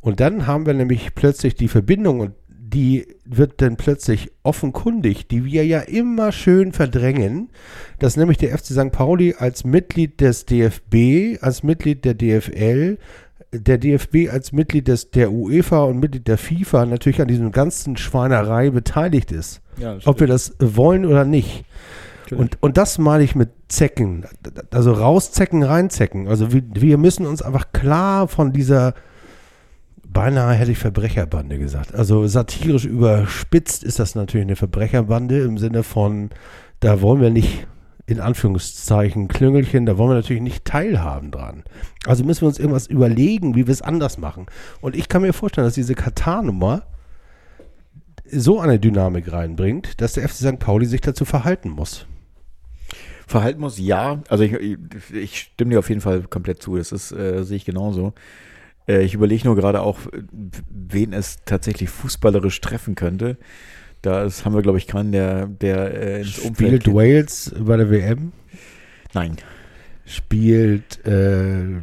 Und 0.00 0.20
dann 0.20 0.46
haben 0.46 0.66
wir 0.66 0.74
nämlich 0.74 1.14
plötzlich 1.14 1.54
die 1.54 1.68
Verbindung 1.68 2.20
und 2.20 2.32
die 2.48 3.06
wird 3.24 3.62
dann 3.62 3.76
plötzlich 3.76 4.32
offenkundig, 4.42 5.28
die 5.28 5.44
wir 5.44 5.64
ja 5.64 5.80
immer 5.80 6.32
schön 6.32 6.72
verdrängen, 6.72 7.50
dass 7.98 8.16
nämlich 8.16 8.38
der 8.38 8.56
FC 8.56 8.66
St. 8.66 8.92
Pauli 8.92 9.34
als 9.38 9.64
Mitglied 9.64 10.20
des 10.20 10.46
DFB, 10.46 11.42
als 11.42 11.62
Mitglied 11.62 12.04
der 12.04 12.14
DFL, 12.14 12.98
der 13.60 13.78
DFB 13.78 14.30
als 14.30 14.52
Mitglied 14.52 14.88
des, 14.88 15.10
der 15.10 15.32
UEFA 15.32 15.84
und 15.84 15.98
Mitglied 15.98 16.28
der 16.28 16.38
FIFA 16.38 16.86
natürlich 16.86 17.20
an 17.20 17.28
diesem 17.28 17.52
ganzen 17.52 17.96
Schweinerei 17.96 18.70
beteiligt 18.70 19.32
ist. 19.32 19.60
Ja, 19.78 19.98
Ob 20.04 20.20
wir 20.20 20.26
das 20.26 20.54
wollen 20.58 21.04
oder 21.04 21.24
nicht. 21.24 21.64
Und, 22.34 22.60
und 22.60 22.76
das 22.76 22.98
meine 22.98 23.22
ich 23.22 23.34
mit 23.34 23.50
Zecken. 23.68 24.24
Also 24.70 24.92
rauszecken, 24.92 25.62
reinzecken. 25.62 26.28
Also 26.28 26.52
wir, 26.52 26.62
wir 26.74 26.98
müssen 26.98 27.26
uns 27.26 27.42
einfach 27.42 27.72
klar 27.72 28.26
von 28.26 28.52
dieser, 28.52 28.94
beinahe 30.06 30.54
hätte 30.54 30.72
ich 30.72 30.78
Verbrecherbande 30.78 31.58
gesagt. 31.58 31.94
Also 31.94 32.26
satirisch 32.26 32.84
überspitzt 32.84 33.84
ist 33.84 33.98
das 33.98 34.14
natürlich 34.14 34.46
eine 34.46 34.56
Verbrecherbande 34.56 35.40
im 35.40 35.58
Sinne 35.58 35.82
von, 35.82 36.30
da 36.80 37.00
wollen 37.00 37.20
wir 37.20 37.30
nicht 37.30 37.66
in 38.06 38.20
Anführungszeichen 38.20 39.28
Klüngelchen, 39.28 39.84
da 39.84 39.98
wollen 39.98 40.10
wir 40.10 40.14
natürlich 40.14 40.42
nicht 40.42 40.64
teilhaben 40.64 41.32
dran. 41.32 41.64
Also 42.06 42.24
müssen 42.24 42.42
wir 42.42 42.48
uns 42.48 42.58
irgendwas 42.58 42.86
überlegen, 42.86 43.56
wie 43.56 43.66
wir 43.66 43.72
es 43.72 43.82
anders 43.82 44.16
machen. 44.16 44.46
Und 44.80 44.94
ich 44.94 45.08
kann 45.08 45.22
mir 45.22 45.32
vorstellen, 45.32 45.66
dass 45.66 45.74
diese 45.74 45.96
Katar-Nummer 45.96 46.86
so 48.30 48.60
eine 48.60 48.78
Dynamik 48.78 49.32
reinbringt, 49.32 50.00
dass 50.00 50.14
der 50.14 50.28
FC 50.28 50.36
St. 50.36 50.58
Pauli 50.58 50.86
sich 50.86 51.00
dazu 51.00 51.24
verhalten 51.24 51.68
muss. 51.68 52.06
Verhalten 53.26 53.60
muss, 53.60 53.78
ja. 53.78 54.22
Also 54.28 54.44
ich, 54.44 54.78
ich, 55.12 55.40
stimme 55.40 55.72
dir 55.72 55.80
auf 55.80 55.88
jeden 55.88 56.00
Fall 56.00 56.22
komplett 56.22 56.62
zu. 56.62 56.76
Das 56.76 56.92
ist, 56.92 57.10
äh, 57.10 57.42
sehe 57.42 57.56
ich 57.56 57.64
genauso. 57.64 58.14
Äh, 58.86 59.02
ich 59.02 59.14
überlege 59.14 59.46
nur 59.46 59.56
gerade 59.56 59.82
auch, 59.82 59.98
wen 60.70 61.12
es 61.12 61.38
tatsächlich 61.44 61.90
fußballerisch 61.90 62.60
treffen 62.60 62.94
könnte. 62.94 63.36
Da 64.02 64.24
ist, 64.24 64.44
haben 64.44 64.54
wir, 64.54 64.62
glaube 64.62 64.78
ich, 64.78 64.86
keinen, 64.86 65.12
der, 65.12 65.46
der 65.46 65.94
äh, 66.00 66.20
ins 66.20 66.38
Umfeld 66.38 66.82
Spielt. 66.82 66.94
Wales 66.94 67.54
bei 67.58 67.76
der 67.76 67.90
WM? 67.90 68.32
Nein. 69.14 69.36
Spielt 70.04 71.04
äh, 71.06 71.80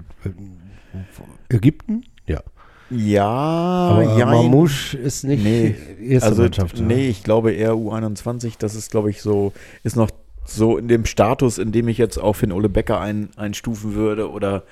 Ägypten? 1.49 2.03
Ja. 2.25 2.41
Ja, 2.89 3.25
Aber 3.25 4.03
jein. 4.17 4.27
Mamouche 4.29 4.97
ist 4.97 5.23
nicht 5.23 5.43
Nee, 5.43 5.75
erste 6.01 6.29
also, 6.29 6.43
Mannschaft. 6.43 6.77
ja. 6.79 6.85
nee, 6.85 7.07
ich 7.09 7.23
glaube 7.23 7.51
eher 7.51 7.73
U21. 7.73 8.53
Das 8.59 8.75
ist, 8.75 8.91
glaube 8.91 9.09
ich, 9.09 9.21
so, 9.21 9.51
ist 9.83 9.95
noch 9.95 10.09
so 10.45 10.77
in 10.77 10.87
dem 10.87 11.05
Status, 11.05 11.57
in 11.57 11.71
dem 11.71 11.87
ich 11.87 11.97
jetzt 11.97 12.17
auch 12.17 12.33
für 12.33 12.45
den 12.45 12.53
Ole 12.53 12.69
Becker 12.69 12.99
ein, 12.99 13.29
einstufen 13.35 13.95
würde 13.95 14.29
oder 14.29 14.63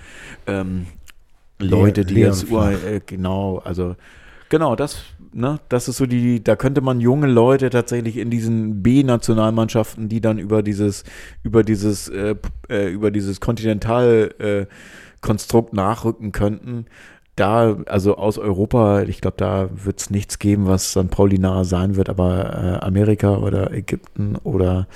ähm, 0.46 0.86
Leute, 1.60 2.06
die 2.06 2.14
Leon 2.16 2.32
jetzt 2.32 2.52
Ur, 2.52 2.72
äh, 2.72 3.02
genau, 3.06 3.60
also 3.60 3.96
Genau, 4.50 4.76
das, 4.76 5.04
ne, 5.34 5.60
das 5.70 5.88
ist 5.88 5.98
so 5.98 6.06
die, 6.06 6.44
da 6.44 6.56
könnte 6.56 6.82
man 6.82 7.00
junge 7.00 7.28
Leute 7.28 7.70
tatsächlich 7.70 8.18
in 8.18 8.30
diesen 8.30 8.84
B-Nationalmannschaften, 8.84 10.10
die 10.10 10.22
dann 10.22 10.38
über 10.38 10.64
dieses, 10.64 11.04
über 11.44 11.64
dieses, 11.64 12.10
äh, 12.10 12.36
äh, 12.70 12.90
über 12.90 13.12
dieses 13.12 13.40
Kontinentalkonstrukt 13.40 15.74
äh, 15.74 15.76
nachrücken 15.76 16.32
könnten. 16.32 16.86
Da, 17.36 17.78
also 17.88 18.18
aus 18.18 18.38
Europa, 18.38 19.04
ich 19.04 19.22
glaube, 19.22 19.38
da 19.38 19.70
wird 19.74 20.02
es 20.02 20.10
nichts 20.10 20.38
geben, 20.38 20.68
was 20.68 20.94
dann 20.94 21.10
Paulinar 21.10 21.66
sein 21.66 21.96
wird, 21.96 22.10
aber 22.10 22.80
äh, 22.82 22.86
Amerika 22.86 23.38
oder 23.38 23.72
Ägypten 23.72 24.36
oder 24.44 24.88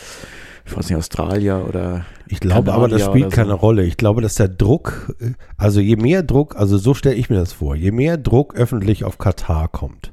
ich 0.66 0.76
weiß 0.76 0.90
nicht, 0.90 0.98
Australier 0.98 1.66
oder. 1.68 2.06
Ich 2.28 2.40
glaube 2.40 2.74
aber, 2.74 2.88
das 2.88 3.06
spielt 3.06 3.32
keine 3.32 3.52
so. 3.52 3.58
Rolle. 3.58 3.84
Ich 3.84 3.98
glaube, 3.98 4.22
dass 4.22 4.36
der 4.36 4.48
Druck, 4.48 5.16
also 5.58 5.80
je 5.80 5.96
mehr 5.96 6.24
Druck, 6.24 6.56
also 6.56 6.78
so 6.78 6.96
stelle 6.96 7.16
ich 7.16 7.30
mir 7.30 7.36
das 7.36 7.54
vor, 7.54 7.76
je 7.76 7.92
mehr 7.92 8.18
Druck 8.18 8.56
öffentlich 8.56 9.04
auf 9.04 9.20
Katar 9.20 9.68
kommt, 9.68 10.12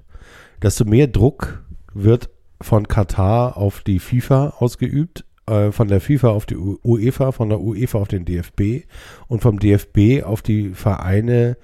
desto 0.62 0.84
mehr 0.84 1.06
Druck 1.06 1.64
wird 1.92 2.30
von 2.60 2.86
Katar 2.86 3.56
auf 3.56 3.80
die 3.80 3.98
FIFA 3.98 4.54
ausgeübt, 4.58 5.24
äh, 5.46 5.72
von 5.72 5.88
der 5.88 6.00
FIFA 6.00 6.28
auf 6.30 6.46
die 6.46 6.56
UEFA, 6.56 7.32
von 7.32 7.48
der 7.48 7.60
UEFA 7.60 7.98
auf 7.98 8.08
den 8.08 8.24
DFB 8.24 8.86
und 9.26 9.42
vom 9.42 9.58
DFB 9.58 10.22
auf 10.24 10.42
die 10.42 10.70
Vereine, 10.70 11.56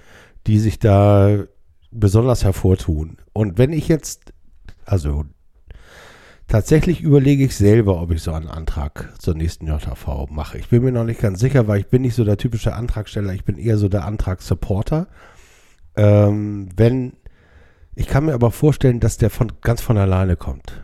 die 0.47 0.59
sich 0.59 0.79
da 0.79 1.45
besonders 1.91 2.45
hervortun. 2.45 3.19
Und 3.33 3.59
wenn 3.59 3.73
ich 3.73 3.89
jetzt, 3.89 4.33
also 4.85 5.25
Tatsächlich 6.49 7.03
überlege 7.03 7.45
ich 7.45 7.55
selber, 7.55 8.01
ob 8.01 8.11
ich 8.11 8.23
so 8.23 8.33
einen 8.33 8.49
Antrag 8.49 9.13
zur 9.19 9.35
nächsten 9.35 9.67
JV 9.67 10.29
mache. 10.31 10.57
Ich 10.57 10.71
bin 10.71 10.83
mir 10.83 10.93
noch 10.93 11.05
nicht 11.05 11.21
ganz 11.21 11.41
sicher, 11.41 11.69
weil 11.69 11.81
ich 11.81 11.89
bin 11.89 12.01
nicht 12.01 12.15
so 12.15 12.25
der 12.25 12.39
typische 12.39 12.75
Antragsteller, 12.75 13.35
ich 13.35 13.45
bin 13.45 13.59
eher 13.59 13.77
so 13.77 13.91
der 13.91 14.07
Antragssupporter. 14.07 15.09
Ähm, 15.95 16.71
wenn, 16.75 17.13
ich 17.99 18.07
kann 18.07 18.27
mir 18.27 18.35
aber 18.35 18.51
vorstellen, 18.51 19.01
dass 19.01 19.17
der 19.17 19.31
von 19.31 19.53
ganz 19.61 19.81
von 19.81 19.99
alleine 19.99 20.37
kommt. 20.37 20.83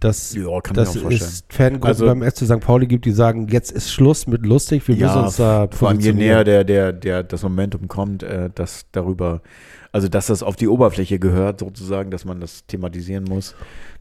Dass, 0.00 0.34
ja, 0.34 0.60
kann 0.60 0.74
das 0.74 0.96
ist 0.96 1.44
Fangruppen 1.48 1.86
also, 1.86 2.06
beim 2.06 2.22
FC 2.22 2.44
St. 2.44 2.60
Pauli 2.60 2.86
gibt, 2.86 3.06
die 3.06 3.12
sagen, 3.12 3.48
jetzt 3.48 3.70
ist 3.70 3.90
Schluss 3.90 4.26
mit 4.26 4.44
lustig, 4.44 4.86
wir 4.86 4.96
ja, 4.96 5.06
müssen 5.06 5.24
uns 5.24 5.36
da 5.36 5.68
Vor 5.70 5.88
allem 5.88 6.00
je 6.00 6.12
näher 6.12 6.44
der, 6.44 6.64
der, 6.64 6.92
der, 6.92 7.22
das 7.22 7.42
Momentum 7.42 7.88
kommt, 7.88 8.22
äh, 8.22 8.50
dass 8.54 8.84
darüber, 8.92 9.40
also 9.92 10.08
dass 10.08 10.26
das 10.26 10.42
auf 10.42 10.56
die 10.56 10.68
Oberfläche 10.68 11.18
gehört, 11.18 11.60
sozusagen, 11.60 12.10
dass 12.10 12.26
man 12.26 12.40
das 12.40 12.66
thematisieren 12.66 13.24
muss 13.24 13.54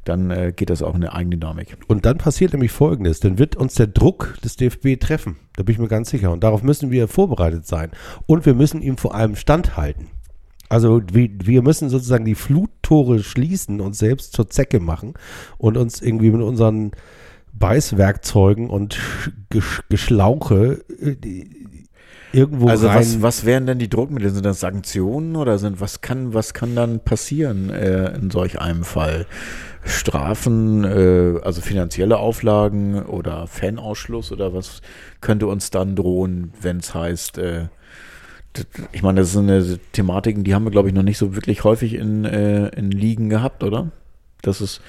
dann 0.03 0.31
äh, 0.31 0.53
geht 0.55 0.69
das 0.69 0.81
auch 0.81 0.95
in 0.95 1.03
eine 1.03 1.13
Eigendynamik. 1.13 1.77
Und 1.87 2.05
dann 2.05 2.17
passiert 2.17 2.53
nämlich 2.53 2.71
Folgendes, 2.71 3.19
dann 3.19 3.37
wird 3.39 3.55
uns 3.55 3.75
der 3.75 3.87
Druck 3.87 4.37
des 4.43 4.55
DFB 4.55 4.99
treffen, 4.99 5.37
da 5.55 5.63
bin 5.63 5.73
ich 5.73 5.79
mir 5.79 5.87
ganz 5.87 6.09
sicher. 6.09 6.31
Und 6.31 6.43
darauf 6.43 6.63
müssen 6.63 6.91
wir 6.91 7.07
vorbereitet 7.07 7.65
sein. 7.65 7.91
Und 8.25 8.45
wir 8.45 8.53
müssen 8.53 8.81
ihm 8.81 8.97
vor 8.97 9.15
allem 9.15 9.35
standhalten. 9.35 10.09
Also 10.69 11.01
wir 11.11 11.61
müssen 11.61 11.89
sozusagen 11.89 12.25
die 12.25 12.35
Fluttore 12.35 13.21
schließen, 13.21 13.81
uns 13.81 13.99
selbst 13.99 14.33
zur 14.33 14.49
Zecke 14.49 14.79
machen 14.79 15.13
und 15.57 15.77
uns 15.77 16.01
irgendwie 16.01 16.31
mit 16.31 16.41
unseren 16.41 16.91
Beißwerkzeugen 17.53 18.69
und 18.69 18.99
Geschlauche 19.89 20.83
äh, 20.99 21.15
irgendwo 22.31 22.67
also 22.67 22.87
rein. 22.87 22.97
Was, 22.97 23.21
was 23.21 23.45
wären 23.45 23.67
denn 23.67 23.79
die 23.79 23.89
Druckmittel? 23.89 24.31
Sind 24.31 24.45
das 24.45 24.59
Sanktionen 24.59 25.35
oder 25.35 25.59
sind 25.59 25.79
was 25.79 26.01
kann 26.01 26.33
was 26.33 26.53
kann 26.53 26.75
dann 26.75 26.99
passieren 26.99 27.69
äh, 27.69 28.15
in 28.15 28.31
solch 28.31 28.59
einem 28.59 28.83
Fall? 28.83 29.27
Strafen, 29.85 30.83
äh, 30.85 31.39
also 31.43 31.61
finanzielle 31.61 32.17
Auflagen 32.17 33.03
oder 33.03 33.47
Fanausschluss 33.47 34.31
oder 34.31 34.53
was 34.53 34.81
könnte 35.21 35.47
uns 35.47 35.71
dann 35.71 35.95
drohen, 35.95 36.53
wenn 36.61 36.77
es 36.77 36.95
heißt, 36.95 37.37
äh, 37.37 37.67
ich 38.91 39.01
meine, 39.01 39.21
das 39.21 39.31
sind 39.31 39.79
Thematiken, 39.93 40.43
die 40.43 40.53
haben 40.53 40.63
wir, 40.63 40.71
glaube 40.71 40.89
ich, 40.89 40.93
noch 40.93 41.03
nicht 41.03 41.17
so 41.17 41.35
wirklich 41.35 41.63
häufig 41.63 41.93
in, 41.95 42.25
äh, 42.25 42.67
in 42.69 42.91
Ligen 42.91 43.29
gehabt, 43.29 43.63
oder? 43.63 43.91
Das 44.41 44.61
ist, 44.61 44.81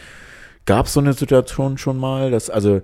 gab 0.66 0.86
es 0.86 0.94
so 0.94 1.00
eine 1.00 1.12
Situation 1.12 1.78
schon 1.78 1.98
mal, 1.98 2.30
dass, 2.30 2.50
also 2.50 2.82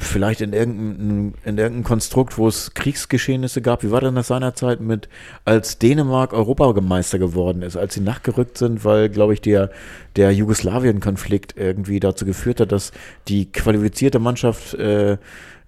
vielleicht 0.00 0.40
in 0.40 0.52
irgendeinem, 0.52 1.34
in 1.44 1.58
irgendeinem 1.58 1.84
Konstrukt, 1.84 2.38
wo 2.38 2.48
es 2.48 2.74
Kriegsgeschehnisse 2.74 3.62
gab. 3.62 3.82
Wie 3.82 3.90
war 3.90 4.00
denn 4.00 4.14
das 4.14 4.28
seinerzeit 4.28 4.80
mit, 4.80 5.08
als 5.44 5.78
Dänemark 5.78 6.32
Europameister 6.32 7.18
geworden 7.18 7.62
ist, 7.62 7.76
als 7.76 7.94
sie 7.94 8.00
nachgerückt 8.00 8.58
sind, 8.58 8.84
weil, 8.84 9.08
glaube 9.08 9.34
ich, 9.34 9.40
der, 9.40 9.70
der 10.16 10.32
Jugoslawien-Konflikt 10.32 11.54
irgendwie 11.56 12.00
dazu 12.00 12.24
geführt 12.24 12.60
hat, 12.60 12.72
dass 12.72 12.92
die 13.28 13.52
qualifizierte 13.52 14.18
Mannschaft 14.18 14.74
äh, 14.74 15.18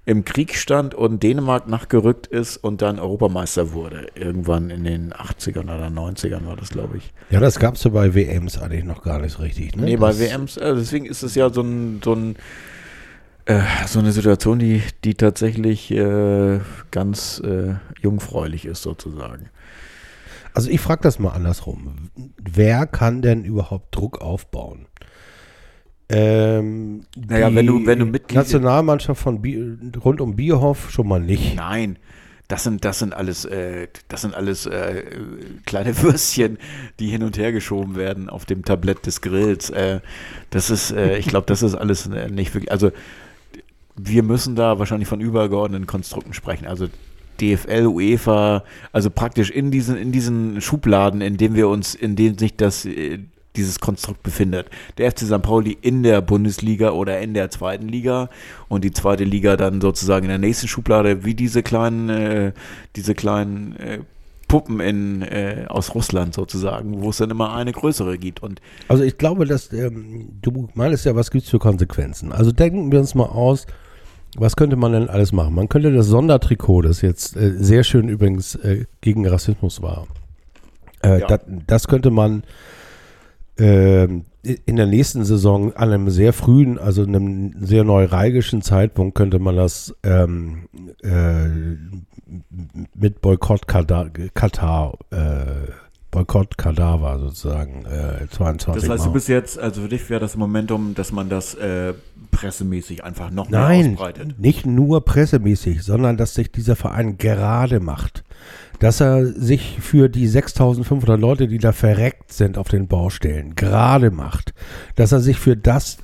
im 0.04 0.24
Krieg 0.24 0.56
stand 0.56 0.94
und 0.94 1.22
Dänemark 1.22 1.68
nachgerückt 1.68 2.26
ist 2.26 2.56
und 2.56 2.82
dann 2.82 2.98
Europameister 2.98 3.72
wurde. 3.72 4.08
Irgendwann 4.14 4.70
in 4.70 4.82
den 4.82 5.12
80ern 5.12 5.64
oder 5.64 5.86
90ern 5.86 6.44
war 6.44 6.56
das, 6.56 6.70
glaube 6.70 6.96
ich. 6.96 7.12
Ja, 7.30 7.38
das 7.38 7.60
gab 7.60 7.76
es 7.76 7.84
ja 7.84 7.90
bei 7.90 8.14
WMs 8.14 8.58
eigentlich 8.58 8.84
noch 8.84 9.02
gar 9.02 9.20
nicht 9.20 9.38
richtig. 9.38 9.76
Ne? 9.76 9.84
Nee, 9.84 9.96
das 9.96 10.18
bei 10.18 10.24
WMs, 10.26 10.56
äh, 10.56 10.74
deswegen 10.74 11.06
ist 11.06 11.22
es 11.22 11.36
ja 11.36 11.50
so 11.50 11.62
ein, 11.62 12.00
so 12.02 12.14
ein 12.14 12.36
äh, 13.44 13.60
so 13.86 13.98
eine 13.98 14.12
Situation, 14.12 14.58
die, 14.58 14.82
die 15.04 15.14
tatsächlich 15.14 15.90
äh, 15.90 16.60
ganz 16.90 17.40
äh, 17.44 17.74
jungfräulich 18.00 18.66
ist, 18.66 18.82
sozusagen. 18.82 19.50
Also 20.54 20.70
ich 20.70 20.80
frage 20.80 21.02
das 21.02 21.18
mal 21.18 21.30
andersrum. 21.30 22.10
Wer 22.40 22.86
kann 22.86 23.22
denn 23.22 23.44
überhaupt 23.44 23.96
Druck 23.96 24.20
aufbauen? 24.20 24.86
Ähm, 26.12 27.04
naja, 27.16 27.54
wenn 27.54 27.66
du, 27.66 27.86
wenn 27.86 27.98
du 27.98 28.04
Mitglied 28.04 28.36
Nationalmannschaft 28.36 29.20
von 29.20 29.40
Bi 29.40 29.76
rund 30.04 30.20
um 30.20 30.36
Bierhoff 30.36 30.90
schon 30.90 31.08
mal 31.08 31.20
nicht. 31.20 31.56
Nein, 31.56 31.96
das 32.48 32.64
sind, 32.64 32.84
das 32.84 32.98
sind 32.98 33.14
alles, 33.14 33.46
äh, 33.46 33.88
das 34.08 34.20
sind 34.20 34.34
alles 34.34 34.66
äh, 34.66 35.04
kleine 35.64 35.96
Würstchen, 36.02 36.58
die 37.00 37.08
hin 37.08 37.22
und 37.22 37.38
her 37.38 37.50
geschoben 37.50 37.96
werden 37.96 38.28
auf 38.28 38.44
dem 38.44 38.62
Tablett 38.62 39.06
des 39.06 39.22
Grills. 39.22 39.70
Äh, 39.70 40.00
das 40.50 40.68
ist, 40.68 40.90
äh, 40.90 41.16
ich 41.16 41.26
glaube, 41.26 41.46
das 41.46 41.62
ist 41.62 41.74
alles 41.74 42.06
äh, 42.08 42.28
nicht 42.28 42.52
wirklich. 42.54 42.70
Also 42.70 42.92
wir 43.96 44.22
müssen 44.22 44.54
da 44.54 44.78
wahrscheinlich 44.78 45.08
von 45.08 45.20
übergeordneten 45.20 45.86
Konstrukten 45.86 46.34
sprechen. 46.34 46.66
Also 46.66 46.88
DFL, 47.40 47.86
UEFA, 47.86 48.64
also 48.92 49.08
praktisch 49.10 49.50
in 49.50 49.70
diesen, 49.70 49.96
in 49.96 50.12
diesen 50.12 50.60
Schubladen, 50.60 51.20
in 51.20 51.36
denen 51.36 51.54
wir 51.54 51.68
uns, 51.68 51.94
in 51.94 52.16
denen 52.16 52.38
sich 52.38 52.56
das, 52.56 52.84
äh, 52.84 53.20
dieses 53.56 53.80
Konstrukt 53.80 54.22
befindet. 54.22 54.68
Der 54.98 55.10
FC 55.10 55.20
St. 55.20 55.42
Pauli 55.42 55.76
in 55.80 56.02
der 56.02 56.20
Bundesliga 56.20 56.90
oder 56.90 57.20
in 57.20 57.34
der 57.34 57.50
zweiten 57.50 57.88
Liga 57.88 58.28
und 58.68 58.84
die 58.84 58.92
zweite 58.92 59.24
Liga 59.24 59.56
dann 59.56 59.80
sozusagen 59.80 60.24
in 60.24 60.30
der 60.30 60.38
nächsten 60.38 60.68
Schublade, 60.68 61.24
wie 61.24 61.34
diese 61.34 61.62
kleinen, 61.62 62.08
äh, 62.08 62.52
diese 62.96 63.14
kleinen 63.14 63.76
äh, 63.76 63.98
Puppen 64.48 64.80
in, 64.80 65.22
äh, 65.22 65.64
aus 65.68 65.94
Russland 65.94 66.34
sozusagen, 66.34 67.00
wo 67.00 67.10
es 67.10 67.16
dann 67.16 67.30
immer 67.30 67.54
eine 67.54 67.72
größere 67.72 68.18
gibt. 68.18 68.42
Und 68.42 68.60
also 68.88 69.02
ich 69.02 69.16
glaube, 69.16 69.46
dass 69.46 69.72
ähm, 69.72 70.28
du 70.42 70.68
meinst 70.74 71.06
ja, 71.06 71.14
was 71.14 71.30
gibt 71.30 71.44
es 71.44 71.50
für 71.50 71.58
Konsequenzen? 71.58 72.32
Also 72.32 72.52
denken 72.52 72.92
wir 72.92 73.00
uns 73.00 73.14
mal 73.14 73.24
aus, 73.24 73.66
was 74.36 74.56
könnte 74.56 74.76
man 74.76 74.92
denn 74.92 75.08
alles 75.08 75.32
machen? 75.32 75.54
Man 75.54 75.68
könnte 75.68 75.92
das 75.92 76.06
Sondertrikot, 76.06 76.82
das 76.82 77.00
jetzt 77.00 77.36
äh, 77.36 77.52
sehr 77.56 77.84
schön 77.84 78.08
übrigens 78.08 78.54
äh, 78.56 78.84
gegen 79.00 79.26
Rassismus 79.26 79.80
war, 79.82 80.06
äh, 81.02 81.20
ja. 81.20 81.26
das, 81.26 81.40
das, 81.66 81.88
könnte 81.88 82.10
man 82.10 82.42
in 83.56 84.76
der 84.76 84.86
nächsten 84.86 85.24
Saison 85.24 85.74
an 85.74 85.92
einem 85.92 86.10
sehr 86.10 86.32
frühen, 86.32 86.78
also 86.78 87.02
einem 87.02 87.54
sehr 87.60 87.84
neuralgischen 87.84 88.62
Zeitpunkt 88.62 89.14
könnte 89.14 89.38
man 89.38 89.56
das 89.56 89.94
ähm, 90.02 90.68
äh, 91.02 91.48
mit 92.94 93.20
Boykott 93.20 93.68
Katar, 93.68 94.10
Katar 94.34 94.98
äh, 95.10 95.70
Boykott 96.12 96.58
Kadaver 96.58 97.18
sozusagen 97.18 97.86
äh, 97.86 98.28
22 98.28 98.82
Das 98.82 98.90
heißt, 98.90 99.06
du 99.06 99.12
bist 99.12 99.28
jetzt, 99.28 99.58
also 99.58 99.82
für 99.82 99.88
dich 99.88 100.10
wäre 100.10 100.20
das 100.20 100.36
Momentum, 100.36 100.94
dass 100.94 101.10
man 101.10 101.30
das 101.30 101.54
äh, 101.54 101.94
pressemäßig 102.30 103.02
einfach 103.02 103.30
noch 103.30 103.48
mehr 103.48 103.60
Nein, 103.60 103.94
ausbreitet. 103.94 104.38
nicht 104.38 104.66
nur 104.66 105.04
pressemäßig, 105.04 105.82
sondern 105.82 106.18
dass 106.18 106.34
sich 106.34 106.52
dieser 106.52 106.76
Verein 106.76 107.16
gerade 107.16 107.80
macht. 107.80 108.24
Dass 108.82 109.00
er 109.00 109.24
sich 109.24 109.78
für 109.80 110.08
die 110.08 110.26
6500 110.26 111.20
Leute, 111.20 111.46
die 111.46 111.58
da 111.58 111.70
verreckt 111.70 112.32
sind 112.32 112.58
auf 112.58 112.66
den 112.66 112.88
Baustellen, 112.88 113.54
gerade 113.54 114.10
macht. 114.10 114.54
Dass 114.96 115.12
er 115.12 115.20
sich 115.20 115.38
für 115.38 115.56
das, 115.56 115.98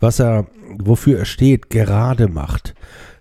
was 0.00 0.18
er, 0.18 0.48
wofür 0.82 1.20
er 1.20 1.26
steht, 1.26 1.70
gerade 1.70 2.26
macht. 2.26 2.74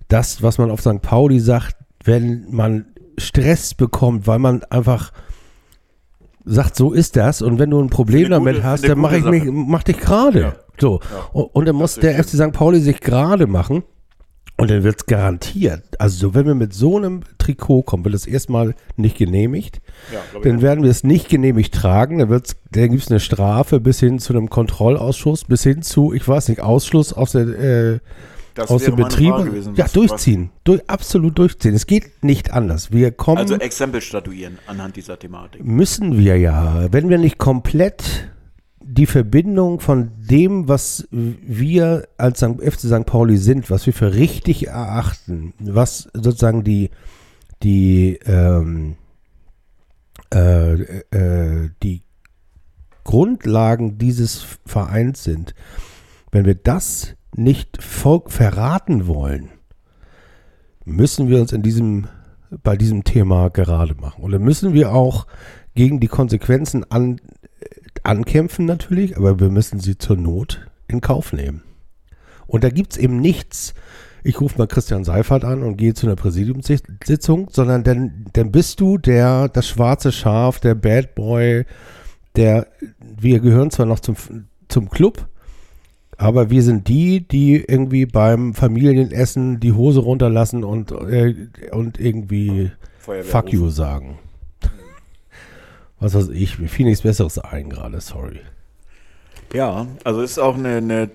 Das, 0.07 0.41
was 0.41 0.57
man 0.57 0.72
auf 0.72 0.81
St. 0.81 1.03
Pauli 1.03 1.40
sagt, 1.40 1.76
wenn 2.03 2.48
man 2.49 2.85
Stress 3.19 3.76
bekommt, 3.76 4.26
weil 4.26 4.40
man 4.40 4.64
einfach 4.64 5.11
sagt, 6.44 6.76
so 6.76 6.91
ist 6.91 7.15
das. 7.15 7.44
Und 7.44 7.60
wenn 7.60 7.69
du 7.69 7.80
ein 7.80 7.91
Problem 7.91 8.31
damit 8.31 8.56
gute, 8.56 8.68
hast, 8.68 8.90
dann 8.90 8.98
mach 8.98 9.11
ich 9.11 9.26
mich, 9.26 9.44
mach 9.45 9.84
dich 9.84 9.99
gerade. 9.99 10.41
Ja. 10.41 10.56
So. 10.80 11.02
Ja. 11.02 11.41
Und 11.44 11.68
dann 11.68 11.76
muss 11.76 11.98
der 11.98 12.15
FC 12.23 12.30
St. 12.30 12.52
Pauli 12.52 12.80
sich 12.80 12.99
gerade 12.99 13.45
machen. 13.45 13.84
Und 14.64 14.72
dann 14.72 14.84
wird 14.85 14.95
es 14.95 15.06
garantiert. 15.07 15.84
Also, 15.99 16.34
wenn 16.34 16.45
wir 16.45 16.56
mit 16.56 16.73
so 16.73 16.95
einem 16.95 17.23
Trikot 17.38 17.84
kommen, 17.84 18.06
wird 18.06 18.15
es 18.15 18.26
erstmal 18.26 18.76
nicht 18.95 19.18
genehmigt. 19.18 19.81
Ja, 20.14 20.22
dann 20.41 20.61
werden 20.61 20.85
wir 20.85 20.90
es 20.90 21.03
nicht 21.03 21.27
genehmigt 21.27 21.73
tragen. 21.73 22.19
Dann, 22.19 22.30
dann 22.30 22.90
gibt 22.90 23.03
es 23.03 23.11
eine 23.11 23.19
Strafe 23.19 23.81
bis 23.81 23.99
hin 23.99 24.19
zu 24.19 24.31
einem 24.31 24.49
Kontrollausschuss, 24.49 25.44
bis 25.44 25.64
hin 25.64 25.81
zu, 25.81 26.14
ich 26.14 26.26
weiß 26.26 26.48
nicht, 26.48 26.61
Ausschluss 26.61 27.11
aus 27.11 27.34
der 27.34 27.41
äh, 27.41 27.99
aus 28.57 28.85
dem 28.85 28.95
Betrieb. 28.95 29.35
Gewesen, 29.35 29.76
ja, 29.76 29.85
durchziehen. 29.91 30.52
Durch, 30.64 30.81
absolut 30.88 31.38
durchziehen. 31.38 31.76
Es 31.76 31.85
geht 31.85 32.23
nicht 32.23 32.53
anders. 32.53 32.94
Wir 32.94 33.11
kommen. 33.11 33.40
Also 33.40 33.56
Exempel 33.56 33.99
statuieren 33.99 34.60
anhand 34.65 34.95
dieser 34.95 35.19
Thematik. 35.19 35.61
Müssen 35.61 36.18
wir 36.18 36.40
ja. 36.40 36.88
Wenn 36.90 37.10
wir 37.10 37.18
nicht 37.18 37.38
komplett 37.38 38.30
die 38.84 39.05
Verbindung 39.05 39.80
von 39.80 40.11
dem, 40.18 40.68
was 40.68 41.07
wir 41.11 42.07
als. 42.18 42.41
FC 42.41 42.80
St. 42.80 43.05
Pauli 43.05 43.38
sind, 43.38 43.69
was 43.69 43.85
wir 43.85 43.93
für 43.93 44.14
richtig 44.14 44.68
erachten, 44.68 45.53
was 45.60 46.10
sozusagen 46.14 46.64
die, 46.64 46.89
die, 47.64 48.19
ähm, 48.26 48.95
äh, 50.34 50.73
äh, 51.11 51.69
die 51.81 52.03
Grundlagen 53.03 53.97
dieses 53.97 54.45
Vereins 54.65 55.23
sind, 55.23 55.55
wenn 56.31 56.45
wir 56.45 56.55
das 56.55 57.15
nicht 57.35 57.81
verraten 57.81 59.07
wollen, 59.07 59.49
müssen 60.85 61.30
wir 61.30 61.39
uns 61.39 61.51
in 61.51 61.61
diesem, 61.61 62.07
bei 62.64 62.76
diesem 62.76 63.03
Thema 63.03 63.49
gerade 63.49 63.95
machen. 63.95 64.23
Oder 64.23 64.39
müssen 64.39 64.73
wir 64.73 64.93
auch 64.93 65.27
gegen 65.76 65.99
die 65.99 66.07
Konsequenzen 66.07 66.89
an, 66.91 67.19
ankämpfen 68.04 68.66
natürlich, 68.66 69.18
aber 69.18 69.40
wir 69.40 69.50
müssen 69.50 69.80
sie 69.80 69.98
zur 69.98 70.18
Not 70.18 70.68
in 70.88 71.02
Kauf 71.02 71.34
nehmen. 71.34 71.64
Und 72.48 72.64
da 72.64 72.70
gibt 72.70 72.94
es 72.94 72.98
eben 72.98 73.20
nichts, 73.20 73.74
ich 74.24 74.40
rufe 74.40 74.58
mal 74.58 74.68
Christian 74.68 75.04
Seifert 75.04 75.44
an 75.44 75.64
und 75.64 75.78
gehe 75.78 75.94
zu 75.94 76.08
einer 76.08 76.16
Präsidiumssitzung, 76.16 77.50
sondern 77.52 77.84
dann, 77.84 78.26
dann 78.34 78.52
bist 78.52 78.80
du 78.80 78.98
der, 78.98 79.50
das 79.50 79.68
schwarze 79.68 80.12
Schaf, 80.12 80.60
der 80.60 80.76
Bad 80.76 81.16
Boy, 81.16 81.66
der, 82.36 82.68
wir 83.00 83.40
gehören 83.40 83.72
zwar 83.72 83.86
noch 83.86 84.00
zum, 84.00 84.16
zum 84.70 84.90
Club, 84.90 85.28
aber 86.18 86.50
wir 86.50 86.64
sind 86.64 86.88
die, 86.88 87.28
die 87.28 87.56
irgendwie 87.56 88.06
beim 88.06 88.54
Familienessen 88.54 89.60
die 89.60 89.74
Hose 89.74 90.00
runterlassen 90.00 90.64
und, 90.64 90.92
äh, 90.92 91.36
und 91.72 92.00
irgendwie 92.00 92.72
Fuck 92.98 93.52
you 93.52 93.70
sagen. 93.70 94.20
Was 96.04 96.14
weiß 96.16 96.30
ich, 96.30 96.60
mir 96.60 96.68
fiel 96.68 96.86
nichts 96.86 97.02
Besseres 97.04 97.40
ein 97.40 97.70
gerade, 97.70 98.02
sorry. 98.02 98.42
Ja, 99.54 99.88
also 100.04 100.22
ist 100.22 100.38
auch 100.38 100.56
eine, 100.56 100.78
eine 100.78 101.10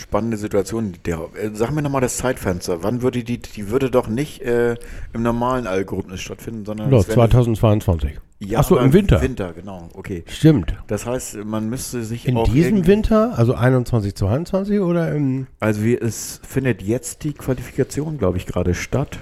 spannende 0.00 0.36
Situation. 0.36 0.94
Der, 1.04 1.20
äh, 1.40 1.50
sag 1.52 1.70
mir 1.70 1.82
nochmal 1.82 2.00
das 2.00 2.16
Zeitfenster. 2.16 2.82
Wann 2.82 3.02
würde 3.02 3.22
die, 3.22 3.38
die 3.38 3.70
würde 3.70 3.90
doch 3.90 4.08
nicht 4.08 4.40
äh, 4.42 4.76
im 5.12 5.22
normalen 5.22 5.66
Algorithmus 5.68 6.20
stattfinden, 6.20 6.64
sondern 6.64 6.88
eine- 6.92 7.04
2022. 7.04 8.18
ja, 8.40 8.58
Ach 8.58 8.64
so, 8.64 8.76
aber 8.76 8.86
im 8.86 8.92
Winter. 8.92 9.22
Winter, 9.22 9.52
genau. 9.52 9.88
Okay. 9.94 10.24
Stimmt. 10.26 10.74
Das 10.88 11.06
heißt, 11.06 11.44
man 11.44 11.68
müsste 11.68 12.02
sich 12.02 12.26
In 12.26 12.36
auch 12.38 12.48
diesem 12.52 12.86
Winter, 12.88 13.38
also 13.38 13.54
21, 13.54 14.16
22 14.16 14.80
oder 14.80 15.14
im. 15.14 15.46
Also 15.60 15.84
wie, 15.84 15.94
es 15.96 16.40
findet 16.42 16.82
jetzt 16.82 17.22
die 17.22 17.34
Qualifikation, 17.34 18.18
glaube 18.18 18.38
ich, 18.38 18.46
gerade 18.46 18.74
statt. 18.74 19.18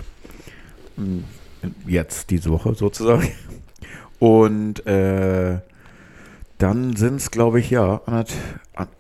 Hm, 0.97 1.25
Jetzt, 1.87 2.31
diese 2.31 2.51
Woche 2.51 2.75
sozusagen. 2.75 3.29
Und 4.27 4.85
äh, 4.87 5.59
dann 6.59 6.97
sind 6.97 7.17
es, 7.17 7.31
glaube 7.31 7.61
ich, 7.61 7.71
ja, 7.71 8.01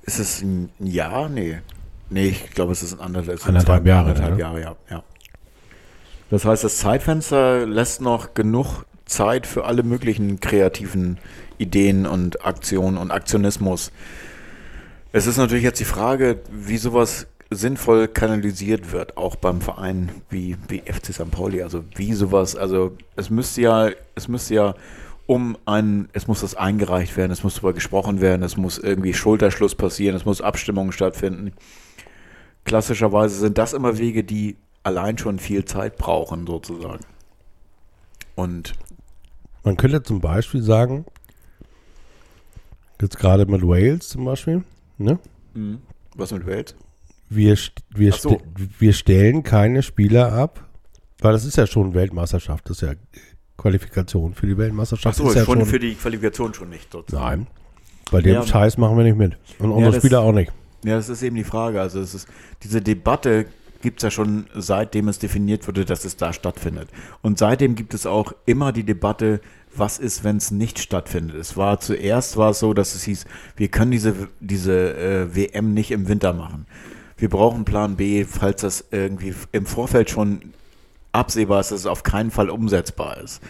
ist 0.03 0.21
es 0.21 0.41
ein 0.43 0.71
Jahr? 0.79 1.29
Nee. 1.29 1.59
Nee, 2.11 2.29
ich 2.29 2.51
glaube, 2.51 2.71
es 2.71 2.85
ist 2.85 2.93
ein 2.93 3.01
anderthalb, 3.01 3.45
Anderthalb 3.45 3.83
zwei- 3.83 3.89
Jahre, 3.89 4.09
Anderthalb 4.11 4.35
ne? 4.35 4.41
Jahre, 4.41 4.61
ja, 4.61 4.77
ja. 4.91 5.03
Das 6.31 6.45
heißt, 6.45 6.63
das 6.63 6.77
Zeitfenster 6.79 7.67
lässt 7.67 8.01
noch 8.01 8.35
genug 8.35 8.85
Zeit 9.05 9.47
für 9.49 9.65
alle 9.65 9.83
möglichen 9.83 10.39
kreativen 10.39 11.19
Ideen 11.59 12.07
und 12.07 12.45
Aktionen 12.45 12.97
und 12.97 13.11
Aktionismus. 13.11 13.91
Es 15.13 15.27
ist 15.27 15.37
natürlich 15.37 15.65
jetzt 15.65 15.81
die 15.81 15.85
Frage, 15.85 16.39
wie 16.53 16.77
sowas 16.77 17.27
sinnvoll 17.51 18.09
kanalisiert 18.09 18.93
wird, 18.93 19.17
auch 19.17 19.37
beim 19.37 19.61
Verein 19.61 20.11
wie, 20.31 20.57
wie 20.69 20.81
FC 20.81 21.13
St. 21.15 21.31
Pauli. 21.31 21.63
Also 21.63 21.85
wie 21.95 22.13
sowas, 22.13 22.55
also 22.57 22.97
es 23.17 23.31
müsste 23.31 23.63
ja, 23.63 23.91
es 24.17 24.27
müsste 24.29 24.55
ja 24.55 24.75
um 25.27 25.59
ein, 25.67 26.09
es 26.13 26.27
muss 26.29 26.41
das 26.41 26.55
eingereicht 26.55 27.17
werden, 27.17 27.33
es 27.33 27.43
muss 27.43 27.55
darüber 27.55 27.73
gesprochen 27.73 28.21
werden, 28.21 28.43
es 28.43 28.57
muss 28.57 28.79
irgendwie 28.79 29.13
Schulterschluss 29.13 29.75
passieren, 29.75 30.15
es 30.17 30.25
muss 30.25 30.41
Abstimmungen 30.41 30.93
stattfinden. 30.93 31.53
Klassischerweise 32.65 33.37
sind 33.39 33.59
das 33.59 33.73
immer 33.73 33.99
Wege, 33.99 34.25
die 34.25 34.57
allein 34.83 35.19
schon 35.19 35.39
viel 35.39 35.65
Zeit 35.65 35.97
brauchen, 35.97 36.47
sozusagen. 36.47 37.05
Und 38.37 38.75
Man 39.65 39.77
könnte 39.77 40.03
zum 40.03 40.21
Beispiel 40.21 40.63
sagen, 40.63 41.07
jetzt 43.01 43.19
gerade 43.19 43.47
mit 43.47 43.63
Wales 43.63 44.09
zum 44.09 44.25
Beispiel, 44.25 44.63
ne? 44.99 45.19
was 46.15 46.33
mit 46.33 46.47
Welt? 46.47 46.77
Wir, 47.29 47.57
wir, 47.91 48.13
so. 48.13 48.31
st- 48.31 48.41
wir 48.79 48.93
stellen 48.93 49.43
keine 49.43 49.83
Spieler 49.83 50.33
ab, 50.33 50.69
weil 51.19 51.33
das 51.33 51.45
ist 51.45 51.57
ja 51.57 51.67
schon 51.67 51.95
Weltmeisterschaft, 51.95 52.71
das 52.71 52.83
ist 52.83 52.89
ja 52.89 52.95
Qualifikation 53.57 54.35
für 54.35 54.47
die 54.47 54.57
Weltmeisterschaft. 54.59 55.19
Achso, 55.21 55.33
ja 55.33 55.45
schon 55.45 55.59
schon 55.61 55.67
für 55.67 55.79
die 55.79 55.95
Qualifikation 55.95 56.55
schon 56.55 56.71
nicht, 56.71 56.93
sozusagen. 56.93 57.43
Nein. 57.43 57.47
Bei 58.11 58.21
dem 58.21 58.35
Ja. 58.35 58.47
Scheiß 58.47 58.79
machen 58.79 58.97
wir 58.97 59.05
nicht 59.05 59.17
mit. 59.17 59.37
Und 59.59 59.71
unsere 59.71 59.93
das- 59.95 60.03
Spieler 60.03 60.21
auch 60.21 60.33
nicht. 60.33 60.53
Ja, 60.85 60.97
das 60.97 61.09
ist 61.09 61.23
eben 61.23 61.37
die 61.37 61.45
Frage. 61.45 61.81
Also 61.81 62.01
es 62.01 62.15
ist, 62.15 62.29
diese 62.63 62.81
Debatte 62.81 63.47
gibt 63.83 63.99
es 63.99 64.03
ja 64.05 64.11
schon 64.11 64.47
seitdem 64.55 65.09
es 65.09 65.19
definiert 65.19 65.67
wurde, 65.67 65.85
dass 65.85 66.05
es 66.05 66.17
da 66.17 66.33
stattfindet. 66.33 66.89
Und 67.23 67.39
seitdem 67.39 67.75
gibt 67.75 67.95
es 67.95 68.07
auch 68.07 68.33
immer 68.45 68.73
die 68.73 68.85
Debatte, 68.85 69.41
was 69.75 69.99
ist, 69.99 70.23
wenn 70.25 70.37
es 70.37 70.51
nicht 70.51 70.79
stattfindet. 70.79 71.37
Es 71.37 71.57
war 71.57 71.81
zuerst 71.81 72.37
war 72.37 72.51
es 72.51 72.61
so, 72.61 72.73
dass 72.75 72.95
es 72.95 73.03
hieß, 73.05 73.25
wir 73.57 73.69
können 73.69 73.91
diese, 73.91 74.15
diese 74.41 74.95
äh, 74.97 75.35
WM 75.35 75.75
nicht 75.75 75.91
im 75.91 76.09
Winter 76.09 76.33
machen. 76.33 76.67
Wir 77.19 77.29
brauchen 77.29 77.65
Plan 77.65 77.97
B, 77.97 78.25
falls 78.25 78.61
das 78.63 78.85
irgendwie 78.91 79.35
im 79.53 79.67
Vorfeld 79.67 80.11
schon 80.11 80.53
absehbar 81.17 81.61
ist, 81.61 81.73
dass 81.73 81.81
es 81.81 81.87
auf 81.87 82.03
keinen 82.03 82.31
Fall 82.31 82.51
umsetzbar 82.51 83.19
ist. 83.19 83.43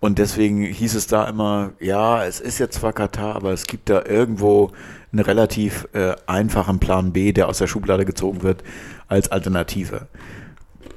Und 0.00 0.18
deswegen 0.18 0.62
hieß 0.62 0.94
es 0.96 1.06
da 1.06 1.26
immer, 1.26 1.72
ja, 1.80 2.24
es 2.24 2.38
ist 2.40 2.58
jetzt 2.58 2.78
zwar 2.78 2.92
Katar, 2.92 3.36
aber 3.36 3.52
es 3.52 3.66
gibt 3.66 3.88
da 3.88 4.04
irgendwo 4.04 4.72
einen 5.12 5.20
relativ 5.20 5.88
äh, 5.94 6.14
einfachen 6.26 6.78
Plan 6.78 7.12
B, 7.12 7.32
der 7.32 7.48
aus 7.48 7.58
der 7.58 7.68
Schublade 7.68 8.04
gezogen 8.04 8.42
wird 8.42 8.62
als 9.08 9.30
Alternative. 9.30 10.08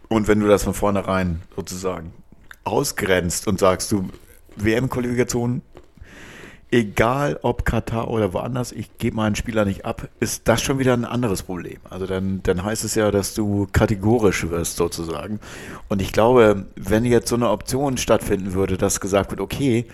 Und 0.09 0.27
wenn 0.27 0.39
du 0.39 0.47
das 0.47 0.63
von 0.63 0.73
vornherein 0.73 1.41
sozusagen 1.55 2.13
ausgrenzt 2.63 3.47
und 3.47 3.59
sagst, 3.59 3.91
du, 3.91 4.09
WM-Qualifikation, 4.57 5.61
egal 6.71 7.39
ob 7.43 7.65
Katar 7.65 8.09
oder 8.09 8.33
woanders, 8.33 8.71
ich 8.71 8.97
gebe 8.97 9.15
meinen 9.15 9.35
Spieler 9.35 9.65
nicht 9.65 9.85
ab, 9.85 10.09
ist 10.19 10.47
das 10.47 10.61
schon 10.61 10.79
wieder 10.79 10.93
ein 10.93 11.05
anderes 11.05 11.43
Problem. 11.43 11.79
Also 11.89 12.05
dann, 12.05 12.41
dann 12.43 12.63
heißt 12.63 12.83
es 12.83 12.95
ja, 12.95 13.09
dass 13.11 13.33
du 13.33 13.67
kategorisch 13.71 14.49
wirst 14.49 14.75
sozusagen. 14.75 15.39
Und 15.87 16.01
ich 16.01 16.11
glaube, 16.11 16.65
wenn 16.75 17.05
jetzt 17.05 17.29
so 17.29 17.35
eine 17.35 17.49
Option 17.49 17.97
stattfinden 17.97 18.53
würde, 18.53 18.77
dass 18.77 18.99
gesagt 18.99 19.31
wird, 19.31 19.39
okay, 19.39 19.85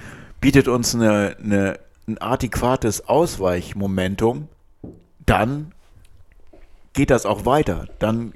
bietet 0.41 0.67
uns 0.67 0.95
eine, 0.95 1.37
eine, 1.43 1.79
ein 2.07 2.17
adäquates 2.19 3.07
Ausweichmomentum, 3.07 4.47
dann 5.25 5.71
geht 6.93 7.11
das 7.11 7.25
auch 7.25 7.45
weiter. 7.45 7.87
Dann 7.99 8.33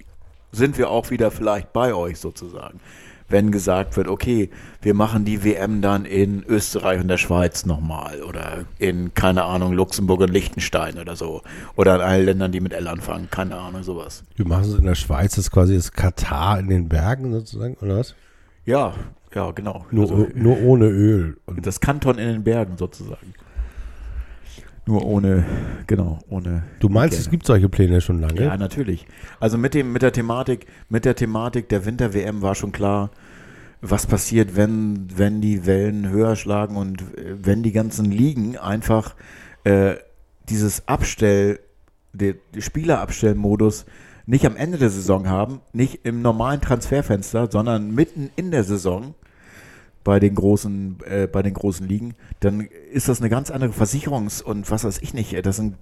sind 0.52 0.78
wir 0.78 0.90
auch 0.90 1.10
wieder 1.10 1.32
vielleicht 1.32 1.74
bei 1.74 1.94
euch 1.94 2.20
sozusagen. 2.20 2.80
Wenn 3.30 3.52
gesagt 3.52 3.98
wird, 3.98 4.08
okay, 4.08 4.50
wir 4.82 4.94
machen 4.94 5.26
die 5.26 5.44
WM 5.44 5.82
dann 5.82 6.06
in 6.06 6.44
Österreich 6.48 7.02
und 7.02 7.10
der 7.10 7.18
Schweiz 7.18 7.66
nochmal 7.66 8.22
oder 8.24 8.66
in, 8.80 9.14
keine 9.14 9.44
Ahnung, 9.44 9.74
Luxemburg 9.74 10.22
und 10.22 10.32
Liechtenstein 10.32 10.98
oder 10.98 11.16
so. 11.16 11.42
Oder 11.76 11.96
in 11.96 12.02
allen 12.02 12.26
Ländern, 12.26 12.52
die 12.52 12.62
mit 12.62 12.74
L 12.74 12.88
anfangen, 12.88 13.30
keine 13.30 13.58
Ahnung, 13.58 13.84
sowas. 13.84 14.24
Wir 14.36 14.48
machen 14.48 14.64
es 14.64 14.76
in 14.76 14.86
der 14.86 14.96
Schweiz, 14.96 15.36
das 15.36 15.46
ist 15.46 15.52
quasi 15.52 15.76
das 15.76 15.92
Katar 15.92 16.60
in 16.60 16.70
den 16.70 16.88
Bergen 16.88 17.34
sozusagen, 17.34 17.76
oder 17.82 17.98
was? 17.98 18.16
Ja, 18.66 18.94
ja, 19.34 19.52
genau. 19.52 19.86
Nur, 19.92 20.10
Also, 20.10 20.28
nur 20.34 20.62
ohne 20.62 20.86
Öl. 20.88 21.38
Und 21.46 21.66
das 21.66 21.80
Kanton 21.80 22.18
in 22.18 22.28
den 22.28 22.44
Bergen 22.44 22.78
sozusagen. 22.78 23.34
Nur 24.88 25.06
ohne, 25.06 25.44
genau, 25.86 26.20
ohne. 26.30 26.64
du 26.80 26.88
meinst, 26.88 27.20
es 27.20 27.30
gibt 27.30 27.46
solche 27.46 27.68
Pläne 27.68 28.00
schon 28.00 28.22
lange? 28.22 28.42
Ja, 28.42 28.56
natürlich. 28.56 29.06
Also 29.40 29.58
mit 29.58 29.74
dem, 29.74 29.92
mit 29.92 30.02
der 30.02 30.14
Thematik, 30.14 30.66
mit 30.88 31.04
der 31.04 31.14
Thematik 31.14 31.68
der 31.68 31.86
Winter-WM 31.86 32.42
war 32.42 32.56
schon 32.56 32.72
klar, 32.72 33.12
was 33.82 34.08
passiert, 34.08 34.56
wenn, 34.56 35.08
wenn 35.14 35.42
die 35.42 35.66
Wellen 35.66 36.10
höher 36.10 36.38
schlagen 36.38 36.78
und 36.78 37.02
äh, 37.02 37.36
wenn 37.38 37.64
die 37.64 37.74
ganzen 37.74 38.10
Ligen 38.10 38.58
einfach 38.58 39.16
äh, 39.66 39.96
dieses 40.48 40.88
Abstell, 40.88 41.60
der, 42.14 42.36
der 42.56 42.62
Spielerabstellmodus 42.62 43.86
nicht 44.26 44.46
am 44.46 44.56
Ende 44.56 44.78
der 44.78 44.90
Saison 44.90 45.28
haben, 45.28 45.60
nicht 45.74 46.06
im 46.06 46.22
normalen 46.22 46.62
Transferfenster, 46.62 47.50
sondern 47.52 47.94
mitten 47.94 48.30
in 48.38 48.52
der 48.52 48.64
Saison 48.64 49.16
bei 50.08 50.20
den 50.22 50.36
großen, 50.36 51.00
äh, 51.04 51.28
bei 51.28 51.44
den 51.44 51.54
großen 51.54 51.86
Ligen, 51.86 52.14
dann 52.40 52.62
ist 52.94 53.10
das 53.10 53.20
eine 53.20 53.30
ganz 53.30 53.52
andere 53.52 53.72
Versicherungs- 53.72 54.42
und 54.42 54.72
was 54.72 54.86
weiß 54.86 55.00
ich 55.02 55.14
nicht. 55.14 55.34
äh, 55.34 55.42
Das, 55.42 55.58
sind, 55.58 55.76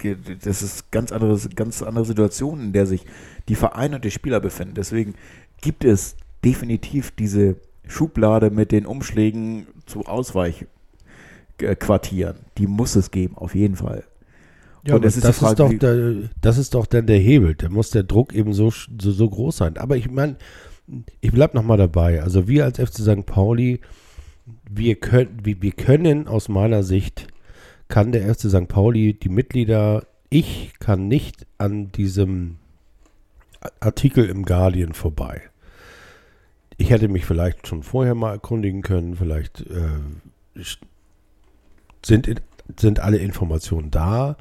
das 0.43 0.63
ist 0.63 0.91
ganz 0.91 1.11
andere, 1.11 1.39
ganz 1.55 1.83
andere 1.83 2.05
Situation, 2.05 2.59
in 2.59 2.73
der 2.73 2.87
sich 2.87 3.05
die 3.49 3.53
Vereine 3.53 3.97
und 3.97 4.03
die 4.03 4.09
Spieler 4.09 4.39
befinden. 4.39 4.73
Deswegen 4.73 5.13
gibt 5.61 5.85
es 5.85 6.15
definitiv 6.43 7.11
diese 7.11 7.57
Schublade 7.87 8.49
mit 8.49 8.71
den 8.71 8.87
Umschlägen 8.87 9.67
zu 9.85 10.07
Ausweichquartieren. 10.07 12.37
Die 12.57 12.65
muss 12.65 12.95
es 12.95 13.11
geben, 13.11 13.37
auf 13.37 13.53
jeden 13.53 13.75
Fall. 13.75 14.05
Ja, 14.87 14.97
es 14.97 15.17
ist 15.17 15.25
das, 15.25 15.37
Frage, 15.37 15.51
ist 15.51 15.59
doch 15.59 15.71
der, 15.77 16.15
das 16.41 16.57
ist 16.57 16.73
doch 16.73 16.87
dann 16.87 17.05
der 17.05 17.19
Hebel. 17.19 17.53
Da 17.53 17.69
muss 17.69 17.91
der 17.91 18.01
Druck 18.01 18.33
eben 18.33 18.53
so, 18.53 18.71
so, 18.71 19.11
so 19.11 19.29
groß 19.29 19.57
sein. 19.57 19.77
Aber 19.77 19.97
ich 19.97 20.09
meine, 20.09 20.37
ich 21.21 21.31
bleib 21.31 21.53
noch 21.53 21.61
mal 21.61 21.77
dabei. 21.77 22.23
Also 22.23 22.47
wir 22.47 22.65
als 22.65 22.79
FC 22.79 23.01
St. 23.01 23.23
Pauli, 23.27 23.81
wir 24.69 24.95
können, 24.95 25.39
wir, 25.43 25.71
können 25.71 26.27
aus 26.27 26.49
meiner 26.49 26.83
Sicht 26.83 27.27
kann 27.87 28.11
der 28.11 28.33
FC 28.33 28.49
St. 28.49 28.67
Pauli, 28.67 29.13
die 29.13 29.29
Mitglieder, 29.29 30.05
ich 30.29 30.73
kann 30.79 31.07
nicht 31.07 31.45
an 31.57 31.91
diesem 31.91 32.57
Artikel 33.79 34.29
im 34.29 34.45
Guardian 34.45 34.93
vorbei. 34.93 35.41
Ich 36.77 36.89
hätte 36.89 37.07
mich 37.07 37.25
vielleicht 37.25 37.67
schon 37.67 37.83
vorher 37.83 38.15
mal 38.15 38.33
erkundigen 38.33 38.81
können, 38.81 39.15
vielleicht 39.15 39.61
äh, 39.61 40.63
sind, 42.03 42.41
sind 42.77 42.99
alle 42.99 43.17
Informationen 43.17 43.91
da, 43.91 44.37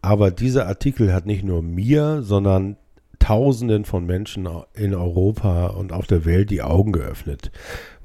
aber 0.00 0.30
dieser 0.30 0.66
Artikel 0.66 1.12
hat 1.12 1.26
nicht 1.26 1.44
nur 1.44 1.62
mir, 1.62 2.22
sondern 2.22 2.76
Tausenden 3.18 3.84
von 3.84 4.06
Menschen 4.06 4.48
in 4.74 4.94
Europa 4.94 5.68
und 5.68 5.92
auf 5.92 6.06
der 6.06 6.24
Welt 6.24 6.50
die 6.50 6.62
Augen 6.62 6.92
geöffnet, 6.92 7.50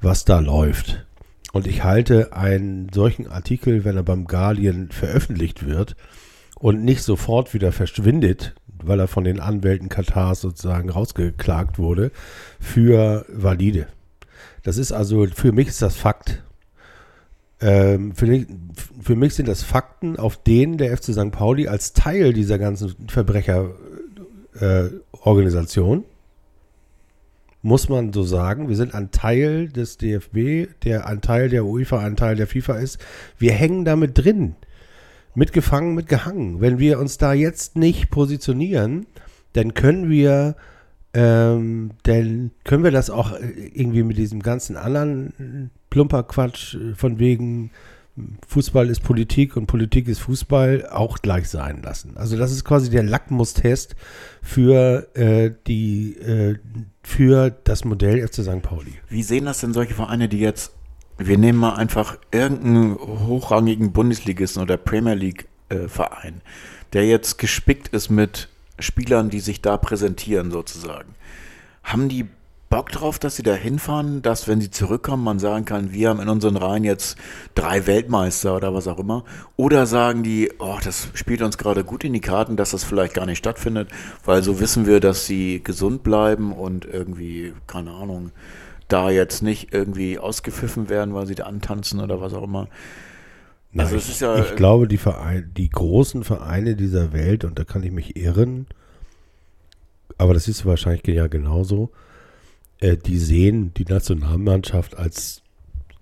was 0.00 0.24
da 0.24 0.40
läuft. 0.40 1.06
Und 1.52 1.66
ich 1.66 1.84
halte 1.84 2.32
einen 2.32 2.88
solchen 2.92 3.26
Artikel, 3.26 3.84
wenn 3.84 3.96
er 3.96 4.02
beim 4.02 4.24
Guardian 4.24 4.90
veröffentlicht 4.90 5.66
wird 5.66 5.96
und 6.58 6.82
nicht 6.82 7.02
sofort 7.02 7.52
wieder 7.52 7.72
verschwindet, 7.72 8.54
weil 8.82 8.98
er 8.98 9.08
von 9.08 9.24
den 9.24 9.38
Anwälten 9.38 9.90
Katars 9.90 10.40
sozusagen 10.40 10.88
rausgeklagt 10.88 11.78
wurde, 11.78 12.10
für 12.58 13.26
valide. 13.28 13.86
Das 14.62 14.78
ist 14.78 14.92
also, 14.92 15.26
für 15.26 15.52
mich 15.52 15.68
ist 15.68 15.82
das 15.82 15.96
Fakt. 15.96 16.42
Ähm, 17.60 18.14
für, 18.14 18.46
für, 19.00 19.14
mich 19.14 19.34
sind 19.34 19.46
das 19.46 19.62
Fakten, 19.62 20.18
auf 20.18 20.42
denen 20.42 20.78
der 20.78 20.96
FC 20.96 21.12
St. 21.12 21.30
Pauli 21.30 21.68
als 21.68 21.92
Teil 21.92 22.32
dieser 22.32 22.58
ganzen 22.58 22.96
Verbrecherorganisation, 23.08 25.98
äh, 26.00 26.04
muss 27.62 27.88
man 27.88 28.12
so 28.12 28.24
sagen, 28.24 28.68
wir 28.68 28.76
sind 28.76 28.94
ein 28.94 29.12
Teil 29.12 29.68
des 29.68 29.96
DFB, 29.96 30.68
der 30.84 31.06
ein 31.06 31.20
Teil 31.20 31.48
der 31.48 31.64
UEFA, 31.64 32.00
ein 32.00 32.16
Teil 32.16 32.36
der 32.36 32.48
FIFA 32.48 32.74
ist. 32.74 32.98
Wir 33.38 33.52
hängen 33.52 33.84
damit 33.84 34.18
drin. 34.18 34.56
Mitgefangen, 35.34 35.94
mitgehangen. 35.94 36.60
Wenn 36.60 36.78
wir 36.78 36.98
uns 36.98 37.16
da 37.16 37.32
jetzt 37.32 37.76
nicht 37.76 38.10
positionieren, 38.10 39.06
dann 39.54 39.74
können 39.74 40.10
wir 40.10 40.56
ähm, 41.14 41.90
dann 42.04 42.52
können 42.64 42.84
wir 42.84 42.90
das 42.90 43.10
auch 43.10 43.38
irgendwie 43.38 44.02
mit 44.02 44.16
diesem 44.16 44.42
ganzen 44.42 44.76
anderen 44.76 45.70
Plumperquatsch 45.90 46.76
von 46.96 47.18
wegen 47.18 47.70
Fußball 48.46 48.90
ist 48.90 49.00
Politik 49.00 49.56
und 49.56 49.66
Politik 49.66 50.06
ist 50.06 50.20
Fußball 50.20 50.88
auch 50.90 51.18
gleich 51.18 51.48
sein 51.48 51.82
lassen. 51.82 52.16
Also 52.16 52.36
das 52.36 52.52
ist 52.52 52.64
quasi 52.64 52.90
der 52.90 53.02
Lackmustest 53.02 53.96
für 54.42 55.08
äh, 55.16 55.52
die 55.66 56.16
äh, 56.18 56.58
für 57.02 57.50
das 57.50 57.84
Modell 57.84 58.26
FC 58.26 58.42
St. 58.42 58.62
Pauli. 58.62 58.92
Wie 59.08 59.22
sehen 59.22 59.46
das 59.46 59.60
denn 59.60 59.72
solche 59.72 59.94
Vereine, 59.94 60.28
die 60.28 60.40
jetzt 60.40 60.72
wir 61.18 61.38
nehmen 61.38 61.58
mal 61.58 61.74
einfach 61.74 62.18
irgendeinen 62.32 62.96
hochrangigen 62.96 63.92
Bundesligisten 63.92 64.62
oder 64.62 64.76
Premier 64.76 65.14
League 65.14 65.48
äh, 65.68 65.88
Verein, 65.88 66.42
der 66.92 67.06
jetzt 67.06 67.38
gespickt 67.38 67.88
ist 67.88 68.10
mit 68.10 68.48
Spielern, 68.78 69.30
die 69.30 69.40
sich 69.40 69.62
da 69.62 69.76
präsentieren 69.76 70.50
sozusagen. 70.50 71.14
Haben 71.82 72.08
die 72.08 72.26
Bock 72.72 72.88
drauf, 72.88 73.18
dass 73.18 73.36
sie 73.36 73.42
da 73.42 73.52
hinfahren, 73.52 74.22
dass 74.22 74.48
wenn 74.48 74.62
sie 74.62 74.70
zurückkommen, 74.70 75.22
man 75.22 75.38
sagen 75.38 75.66
kann, 75.66 75.92
wir 75.92 76.08
haben 76.08 76.20
in 76.20 76.30
unseren 76.30 76.56
Reihen 76.56 76.84
jetzt 76.84 77.18
drei 77.54 77.86
Weltmeister 77.86 78.56
oder 78.56 78.72
was 78.72 78.88
auch 78.88 78.98
immer? 78.98 79.24
Oder 79.56 79.84
sagen 79.84 80.22
die, 80.22 80.50
oh, 80.58 80.78
das 80.82 81.08
spielt 81.12 81.42
uns 81.42 81.58
gerade 81.58 81.84
gut 81.84 82.02
in 82.02 82.14
die 82.14 82.22
Karten, 82.22 82.56
dass 82.56 82.70
das 82.70 82.82
vielleicht 82.82 83.12
gar 83.12 83.26
nicht 83.26 83.36
stattfindet, 83.36 83.90
weil 84.24 84.42
so 84.42 84.58
wissen 84.58 84.86
wir, 84.86 85.00
dass 85.00 85.26
sie 85.26 85.62
gesund 85.62 86.02
bleiben 86.02 86.50
und 86.50 86.86
irgendwie, 86.86 87.52
keine 87.66 87.90
Ahnung, 87.90 88.30
da 88.88 89.10
jetzt 89.10 89.42
nicht 89.42 89.74
irgendwie 89.74 90.18
ausgepfiffen 90.18 90.88
werden, 90.88 91.12
weil 91.12 91.26
sie 91.26 91.34
da 91.34 91.44
antanzen 91.44 92.00
oder 92.00 92.22
was 92.22 92.32
auch 92.32 92.44
immer. 92.44 92.68
Nein, 93.72 93.84
also 93.84 93.96
ich, 93.96 94.18
ja, 94.18 94.38
ich 94.38 94.56
glaube, 94.56 94.88
die, 94.88 94.96
Vereine, 94.96 95.42
die 95.42 95.68
großen 95.68 96.24
Vereine 96.24 96.74
dieser 96.74 97.12
Welt, 97.12 97.44
und 97.44 97.58
da 97.58 97.64
kann 97.64 97.82
ich 97.82 97.92
mich 97.92 98.16
irren, 98.16 98.66
aber 100.16 100.32
das 100.32 100.48
ist 100.48 100.64
wahrscheinlich 100.64 101.06
ja 101.06 101.26
genauso, 101.26 101.90
äh, 102.82 102.96
die 102.96 103.18
sehen 103.18 103.72
die 103.76 103.84
Nationalmannschaft 103.84 104.98
als 104.98 105.42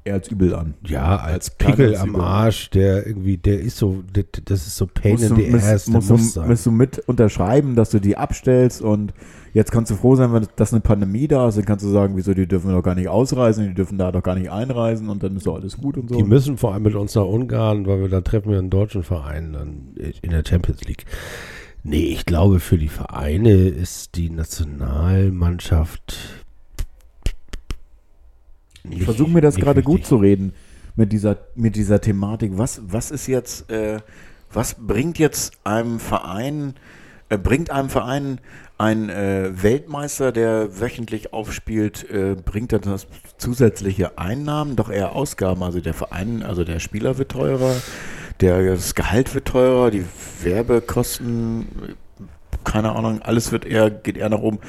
eher 0.03 0.15
als 0.15 0.29
übel 0.29 0.55
an. 0.55 0.75
Ja, 0.87 1.17
als, 1.17 1.33
als 1.33 1.51
Pickel 1.51 1.97
am 1.97 2.17
Arsch, 2.17 2.71
der 2.71 3.07
irgendwie, 3.07 3.37
der 3.37 3.61
ist 3.61 3.77
so, 3.77 4.03
das 4.13 4.67
ist 4.67 4.77
so 4.77 4.87
Pain 4.87 5.13
musst 5.13 5.31
in 5.31 5.37
the 5.37 5.55
ass, 5.55 5.89
musst, 5.89 6.11
muss 6.11 6.33
sein. 6.33 6.49
Musst 6.49 6.65
du 6.65 6.71
mit 6.71 7.01
unterschreiben, 7.01 7.77
dass 7.77 7.91
du 7.91 8.01
die 8.01 8.17
abstellst 8.17 8.81
und 8.81 9.13
jetzt 9.53 9.73
kannst 9.73 9.91
du 9.91 9.97
froh 9.97 10.17
sein, 10.17 10.33
wenn 10.33 10.47
das 10.57 10.73
eine 10.73 10.81
Pandemie 10.81 11.29
da 11.29 11.49
ist, 11.49 11.59
dann 11.59 11.67
kannst 11.67 11.85
du 11.85 11.91
sagen, 11.91 12.17
wieso, 12.17 12.33
die 12.33 12.47
dürfen 12.47 12.71
doch 12.71 12.83
gar 12.83 12.95
nicht 12.95 13.09
ausreisen, 13.09 13.69
die 13.69 13.75
dürfen 13.75 13.99
da 13.99 14.11
doch 14.11 14.23
gar 14.23 14.37
nicht 14.37 14.51
einreisen 14.51 15.11
und 15.11 15.23
dann 15.23 15.37
ist 15.37 15.47
doch 15.47 15.57
alles 15.57 15.77
gut 15.77 15.99
und 15.99 16.09
so. 16.09 16.17
Die 16.17 16.25
müssen 16.25 16.57
vor 16.57 16.73
allem 16.73 16.85
mit 16.85 16.95
uns 16.95 17.15
nach 17.15 17.27
Ungarn, 17.27 17.87
weil 17.87 18.01
wir 18.01 18.09
da 18.09 18.23
treffen 18.23 18.53
wir 18.53 18.59
einen 18.59 18.71
deutschen 18.71 19.03
Verein 19.03 19.53
dann 19.53 19.95
in 20.23 20.31
der 20.31 20.45
Champions 20.49 20.83
League. 20.85 21.05
Nee, 21.83 22.05
ich 22.05 22.27
glaube, 22.27 22.61
für 22.61 22.79
die 22.79 22.89
Vereine 22.89 23.53
ist 23.53 24.17
die 24.17 24.31
Nationalmannschaft 24.31 26.17
ich 28.91 29.05
versuche 29.05 29.31
mir 29.31 29.41
das 29.41 29.57
gerade 29.57 29.83
gut 29.83 30.05
zu 30.05 30.17
reden 30.17 30.53
mit 30.97 31.13
dieser, 31.13 31.39
mit 31.55 31.77
dieser 31.77 32.01
Thematik. 32.01 32.53
Was, 32.55 32.83
was 32.87 33.11
ist 33.11 33.27
jetzt, 33.27 33.71
äh, 33.71 33.99
was 34.53 34.75
bringt 34.75 35.19
jetzt 35.19 35.53
einem 35.65 36.01
Verein, 36.01 36.75
äh, 37.29 37.39
bringt 37.39 37.71
einem 37.71 37.89
Verein 37.89 38.41
ein 38.79 39.11
äh, 39.11 39.51
Weltmeister, 39.63 40.33
der 40.33 40.81
wöchentlich 40.81 41.33
aufspielt, 41.35 42.09
äh, 42.11 42.35
bringt 42.35 42.73
das 42.73 43.07
zusätzliche 43.37 44.17
Einnahmen, 44.19 44.75
doch 44.75 44.91
eher 44.91 45.15
Ausgaben. 45.15 45.63
Also 45.63 45.81
der 45.81 45.95
Verein, 45.95 46.43
also 46.43 46.65
der 46.65 46.81
Spieler 46.81 47.19
wird 47.19 47.31
teurer, 47.31 47.77
der, 48.41 48.63
das 48.75 48.95
Gehalt 48.95 49.35
wird 49.35 49.49
teurer, 49.49 49.91
die 49.91 50.05
Werbekosten, 50.43 51.67
keine 52.65 52.93
Ahnung, 52.93 53.21
alles 53.21 53.53
wird 53.53 53.67
eher, 53.67 53.91
geht 53.91 54.17
eher 54.17 54.31
nach 54.31 54.41
oben 54.41 54.61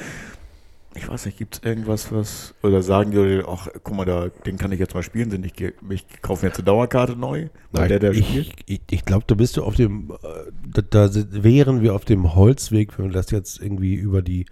ich 0.94 1.08
weiß 1.08 1.26
nicht, 1.26 1.38
gibt 1.38 1.56
es 1.56 1.62
irgendwas, 1.62 2.12
was, 2.12 2.54
oder 2.62 2.82
sagen 2.82 3.10
die, 3.12 3.42
ach, 3.46 3.68
guck 3.82 3.96
mal, 3.96 4.04
da, 4.04 4.28
den 4.44 4.58
kann 4.58 4.72
ich 4.72 4.78
jetzt 4.78 4.94
mal 4.94 5.02
spielen, 5.02 5.30
denn 5.30 5.44
ich, 5.44 5.52
ich 5.60 6.22
kaufe 6.22 6.44
mir 6.44 6.50
jetzt 6.50 6.58
eine 6.58 6.66
Dauerkarte 6.66 7.16
neu, 7.16 7.48
weil 7.70 7.82
Nein, 7.82 7.88
der, 7.88 7.98
der 7.98 8.12
ich, 8.12 8.26
spielt? 8.26 8.54
Ich, 8.66 8.80
ich 8.90 9.04
glaube, 9.04 9.24
da 9.26 9.34
bist 9.34 9.56
du 9.56 9.64
auf 9.64 9.74
dem, 9.74 10.10
äh, 10.22 10.52
da, 10.66 11.08
da, 11.08 11.10
wären 11.30 11.80
wir 11.80 11.94
auf 11.94 12.04
dem 12.04 12.34
Holzweg, 12.34 12.98
wenn 12.98 13.06
wir 13.06 13.12
das 13.12 13.30
jetzt 13.30 13.60
irgendwie 13.60 13.94
über 13.94 14.22
die 14.22 14.46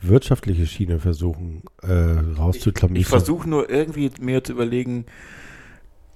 wirtschaftliche 0.00 0.66
Schiene 0.66 1.00
versuchen 1.00 1.62
äh, 1.82 1.92
rauszuklammern. 1.92 2.96
Ich, 2.96 3.02
ich 3.02 3.08
versuche 3.08 3.48
nur 3.48 3.68
irgendwie 3.68 4.10
mir 4.20 4.44
zu 4.44 4.52
überlegen, 4.52 5.06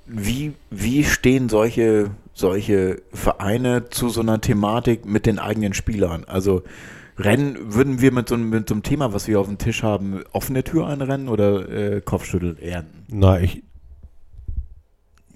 wie, 0.06 0.52
wie 0.70 1.05
stehen 1.05 1.48
solche, 1.48 2.10
solche 2.35 3.02
Vereine 3.12 3.89
zu 3.90 4.09
so 4.09 4.20
einer 4.20 4.40
Thematik 4.40 5.06
mit 5.06 5.27
den 5.27 5.39
eigenen 5.39 5.72
Spielern? 5.72 6.24
Also, 6.24 6.62
Rennen, 7.21 7.75
würden 7.75 8.01
wir 8.01 8.13
mit 8.13 8.29
so, 8.29 8.37
mit 8.37 8.69
so 8.69 8.75
einem 8.75 8.83
Thema, 8.83 9.13
was 9.13 9.29
wir 9.29 9.41
auf 9.41 9.47
dem 9.47 9.59
Tisch 9.59 9.83
haben, 9.83 10.23
offene 10.33 10.65
Tür 10.65 10.87
einrennen 10.87 11.29
oder 11.29 11.69
äh, 11.69 12.01
Kopfschütteln 12.01 12.59
eher? 12.59 12.85
Na, 13.09 13.41
ich. 13.41 13.63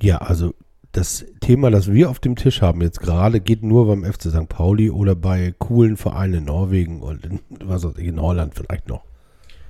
Ja, 0.00 0.18
also 0.18 0.54
das 0.92 1.24
Thema, 1.40 1.70
das 1.70 1.92
wir 1.92 2.08
auf 2.08 2.20
dem 2.20 2.36
Tisch 2.36 2.62
haben 2.62 2.80
jetzt 2.80 3.00
gerade, 3.00 3.40
geht 3.40 3.62
nur 3.62 3.86
beim 3.86 4.04
FC 4.04 4.30
St. 4.30 4.48
Pauli 4.48 4.90
oder 4.90 5.14
bei 5.14 5.54
coolen 5.58 5.96
Vereinen 5.96 6.34
in 6.34 6.44
Norwegen 6.44 7.02
und 7.02 7.26
in, 7.26 7.40
was 7.64 7.84
weiß 7.84 7.98
ich, 7.98 8.06
in 8.06 8.20
Holland 8.20 8.54
vielleicht 8.54 8.88
noch. 8.88 9.02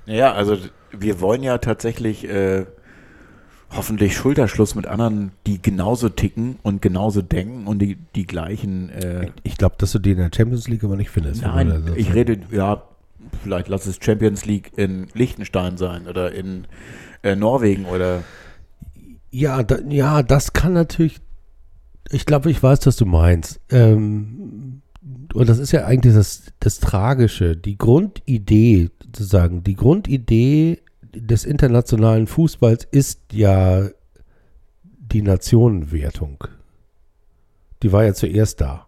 Ja, 0.06 0.32
also 0.32 0.56
wir 0.92 1.20
wollen 1.20 1.42
ja 1.42 1.58
tatsächlich 1.58 2.28
äh, 2.28 2.66
hoffentlich 3.74 4.16
Schulterschluss 4.16 4.74
mit 4.74 4.86
anderen, 4.86 5.32
die 5.46 5.60
genauso 5.60 6.08
ticken 6.08 6.56
und 6.62 6.82
genauso 6.82 7.22
denken 7.22 7.66
und 7.66 7.80
die, 7.80 7.96
die 8.14 8.26
gleichen. 8.26 8.90
Äh 8.90 9.30
ich 9.42 9.56
glaube, 9.56 9.76
dass 9.78 9.92
du 9.92 9.98
die 9.98 10.12
in 10.12 10.18
der 10.18 10.30
Champions 10.34 10.68
League 10.68 10.84
aber 10.84 10.96
nicht 10.96 11.10
findest. 11.10 11.42
Nein, 11.42 11.92
ich 11.96 12.14
rede, 12.14 12.38
ja, 12.50 12.82
vielleicht 13.42 13.68
lass 13.68 13.86
es 13.86 13.98
Champions 14.00 14.44
League 14.44 14.72
in 14.76 15.08
Liechtenstein 15.14 15.76
sein 15.76 16.06
oder 16.06 16.32
in 16.32 16.66
äh, 17.22 17.36
Norwegen 17.36 17.86
oder. 17.86 18.22
Ja, 19.30 19.62
da, 19.62 19.78
ja, 19.88 20.22
das 20.22 20.52
kann 20.52 20.72
natürlich. 20.72 21.20
Ich 22.10 22.26
glaube, 22.26 22.50
ich 22.50 22.62
weiß, 22.62 22.86
was 22.86 22.96
du 22.96 23.06
meinst. 23.06 23.60
Ähm, 23.70 24.82
und 25.32 25.48
das 25.48 25.58
ist 25.58 25.72
ja 25.72 25.84
eigentlich 25.86 26.14
das, 26.14 26.44
das 26.60 26.78
Tragische. 26.78 27.56
Die 27.56 27.76
Grundidee, 27.76 28.90
sozusagen, 29.04 29.64
die 29.64 29.74
Grundidee 29.74 30.80
des 31.14 31.44
internationalen 31.44 32.26
Fußballs 32.26 32.86
ist 32.90 33.20
ja 33.32 33.88
die 34.82 35.22
Nationenwertung. 35.22 36.44
Die 37.82 37.92
war 37.92 38.04
ja 38.04 38.14
zuerst 38.14 38.60
da. 38.60 38.86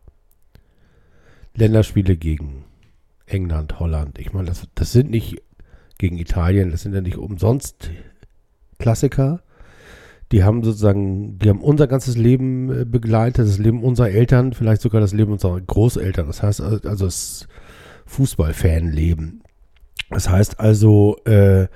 Länderspiele 1.54 2.16
gegen 2.16 2.64
England, 3.26 3.78
Holland. 3.80 4.18
Ich 4.18 4.32
meine, 4.32 4.48
das, 4.48 4.66
das 4.74 4.92
sind 4.92 5.10
nicht 5.10 5.42
gegen 5.98 6.18
Italien, 6.18 6.70
das 6.70 6.82
sind 6.82 6.94
ja 6.94 7.00
nicht 7.00 7.16
umsonst 7.16 7.90
Klassiker. 8.78 9.40
Die 10.32 10.42
haben 10.42 10.64
sozusagen, 10.64 11.38
die 11.38 11.48
haben 11.48 11.60
unser 11.60 11.86
ganzes 11.86 12.16
Leben 12.16 12.82
äh, 12.82 12.84
begleitet, 12.84 13.46
das 13.46 13.58
Leben 13.58 13.82
unserer 13.82 14.10
Eltern, 14.10 14.52
vielleicht 14.52 14.82
sogar 14.82 15.00
das 15.00 15.12
Leben 15.12 15.32
unserer 15.32 15.60
Großeltern. 15.60 16.26
Das 16.26 16.42
heißt 16.42 16.60
also 16.60 17.04
das 17.04 17.46
Fußballfanleben. 18.06 19.42
Das 20.10 20.28
heißt 20.28 20.60
also, 20.60 21.16
äh, 21.24 21.68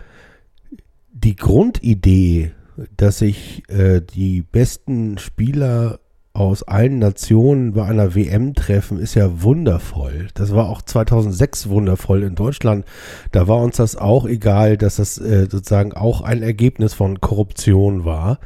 die 1.25 1.37
Grundidee, 1.37 2.53
dass 2.97 3.19
sich 3.19 3.63
äh, 3.69 4.01
die 4.01 4.43
besten 4.43 5.19
Spieler 5.19 6.01
aus 6.33 6.63
allen 6.63 7.01
Nationen 7.01 7.73
bei 7.73 7.85
einer 7.85 8.15
WM 8.15 8.55
treffen, 8.55 8.99
ist 8.99 9.15
ja 9.15 9.43
wundervoll. 9.43 10.29
Das 10.35 10.55
war 10.55 10.69
auch 10.69 10.81
2006 10.81 11.69
wundervoll 11.69 12.23
in 12.23 12.37
Deutschland. 12.37 12.85
Da 13.33 13.49
war 13.49 13.59
uns 13.59 13.77
das 13.77 13.97
auch 13.97 14.27
egal, 14.27 14.77
dass 14.77 14.97
das 14.97 15.19
äh, 15.19 15.49
sozusagen 15.51 15.93
auch 15.93 16.23
ein 16.23 16.43
Ergebnis 16.43 16.95
von 16.95 17.21
Korruption 17.21 18.05
war. 18.05 18.39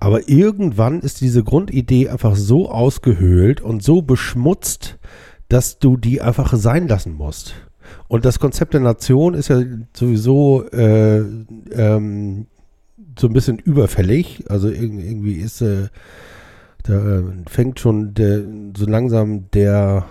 Aber 0.00 0.28
irgendwann 0.28 1.00
ist 1.00 1.20
diese 1.20 1.44
Grundidee 1.44 2.08
einfach 2.08 2.36
so 2.36 2.70
ausgehöhlt 2.70 3.60
und 3.60 3.82
so 3.82 4.02
beschmutzt, 4.02 4.98
dass 5.48 5.78
du 5.78 5.96
die 5.96 6.20
einfach 6.20 6.54
sein 6.56 6.88
lassen 6.88 7.12
musst. 7.12 7.54
Und 8.08 8.24
das 8.24 8.38
Konzept 8.38 8.74
der 8.74 8.80
Nation 8.80 9.34
ist 9.34 9.48
ja 9.48 9.62
sowieso 9.96 10.64
äh, 10.70 11.20
ähm, 11.72 12.46
so 13.18 13.26
ein 13.28 13.32
bisschen 13.32 13.58
überfällig. 13.58 14.44
Also 14.48 14.68
irgendwie 14.68 15.34
ist 15.34 15.60
äh, 15.62 15.88
da 16.84 17.18
äh, 17.18 17.22
fängt 17.48 17.80
schon 17.80 18.14
der, 18.14 18.42
so 18.76 18.86
langsam 18.86 19.50
der, 19.52 20.04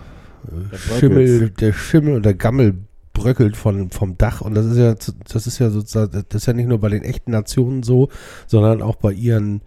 äh, 0.47 0.69
Der 0.71 0.77
Schimmel, 0.77 1.27
bröckelt's. 1.27 1.59
der 1.59 1.73
Schimmel 1.73 2.15
und 2.15 2.25
der 2.25 2.33
Gammel 2.33 2.75
bröckelt 3.13 3.55
von, 3.55 3.91
vom 3.91 4.17
Dach. 4.17 4.41
Und 4.41 4.55
das 4.55 4.65
ist 4.65 4.77
ja, 4.77 4.95
das 4.95 5.47
ist 5.47 5.59
ja 5.59 5.69
sozusagen, 5.69 6.25
das 6.27 6.41
ist 6.41 6.45
ja 6.47 6.53
nicht 6.53 6.67
nur 6.67 6.79
bei 6.79 6.89
den 6.89 7.03
echten 7.03 7.31
Nationen 7.31 7.83
so, 7.83 8.09
sondern 8.47 8.81
auch 8.81 8.95
bei 8.95 9.13
ihren 9.13 9.61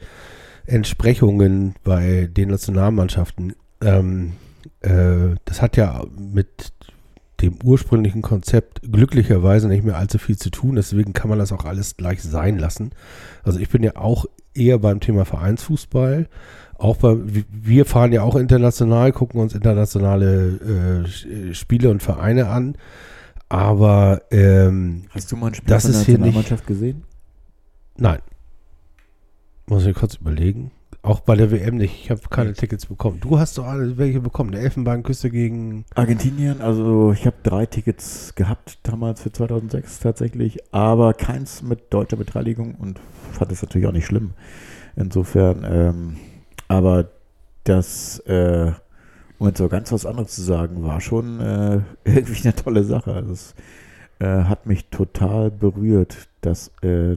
Entsprechungen 0.67 1.75
bei 1.85 2.29
den 2.31 2.49
Nationalmannschaften. 2.49 3.55
Ähm, 3.81 4.33
äh, 4.81 5.37
das 5.45 5.63
hat 5.63 5.77
ja 5.77 6.05
mit 6.19 6.73
dem 7.41 7.57
ursprünglichen 7.63 8.23
Konzept 8.23 8.81
glücklicherweise 8.91 9.69
nicht 9.69 9.85
mehr 9.85 9.97
allzu 9.99 10.19
viel 10.19 10.37
zu 10.39 10.51
tun. 10.51 10.77
Deswegen 10.77 11.13
kann 11.13 11.29
man 11.29 11.39
das 11.39 11.53
auch 11.53 11.65
alles 11.65 11.97
gleich 11.97 12.23
sein 12.23 12.59
lassen. 12.59 12.91
Also 13.43 13.59
ich 13.59 13.69
bin 13.69 13.83
ja 13.83 13.97
auch 13.97 14.25
eher 14.55 14.79
beim 14.79 15.01
Thema 15.01 15.25
Vereinsfußball. 15.25 16.29
Auch 16.79 16.97
bei, 16.97 17.17
wir 17.51 17.85
fahren 17.85 18.13
ja 18.13 18.23
auch 18.23 18.37
international, 18.37 19.13
gucken 19.13 19.41
uns 19.41 19.55
internationale 19.55 21.05
äh, 21.05 21.07
Sch- 21.07 21.55
Spiele 21.55 21.91
und 21.91 22.03
Vereine 22.03 22.49
an. 22.49 22.77
Aber 23.49 24.23
ähm, 24.31 25.05
Hast 25.11 25.31
du 25.31 25.37
mal 25.37 25.49
ein 25.49 25.55
Spiel 25.55 25.69
Das 25.69 25.85
von 25.85 25.93
der 25.93 26.01
Nationalmannschaft 26.01 26.67
gesehen? 26.67 27.05
nein. 27.97 28.19
Muss 29.69 29.85
ich 29.85 29.95
kurz 29.97 30.15
überlegen. 30.15 30.71
Auch 31.07 31.21
bei 31.21 31.37
der 31.37 31.53
WM 31.53 31.77
nicht. 31.77 32.03
Ich 32.03 32.11
habe 32.11 32.21
keine 32.31 32.53
Tickets 32.53 32.87
bekommen. 32.87 33.21
Du 33.21 33.39
hast 33.39 33.57
doch 33.59 33.67
alle 33.67 33.97
welche 33.97 34.21
bekommen. 34.21 34.51
Der 34.51 34.63
Elfenbeinküste 34.63 35.31
gegen. 35.31 35.85
Argentinien, 35.95 36.61
also 36.61 37.13
ich 37.13 37.27
habe 37.27 37.37
drei 37.45 37.65
Tickets 37.65 38.35
gehabt 38.35 38.81
damals 38.83 39.23
für 39.23 39.31
2006 39.31 40.01
tatsächlich, 40.01 40.59
aber 40.75 41.15
keins 41.15 41.63
mit 41.63 41.95
deutscher 41.95 42.17
Beteiligung 42.17 42.75
und 42.75 42.99
fand 43.31 43.53
es 43.53 43.63
natürlich 43.63 43.87
auch 43.87 43.93
nicht 43.93 44.07
schlimm. 44.07 44.33
Insofern, 44.97 45.65
ähm, 45.65 46.17
aber 46.67 47.09
das, 47.63 48.19
äh, 48.27 48.73
um 49.39 49.47
jetzt 49.47 49.59
so 49.59 49.69
ganz 49.69 49.93
was 49.93 50.07
anderes 50.07 50.35
zu 50.35 50.43
sagen, 50.43 50.83
war 50.83 51.01
schon 51.01 51.39
äh, 51.39 51.81
irgendwie 52.05 52.43
eine 52.43 52.57
tolle 52.57 52.83
Sache. 52.83 53.13
Also 53.13 53.33
es 53.33 53.55
äh, 54.19 54.27
hat 54.27 54.67
mich 54.67 54.87
total 54.87 55.53
berührt, 55.53 56.29
dass 56.41 56.73
äh, 56.83 57.17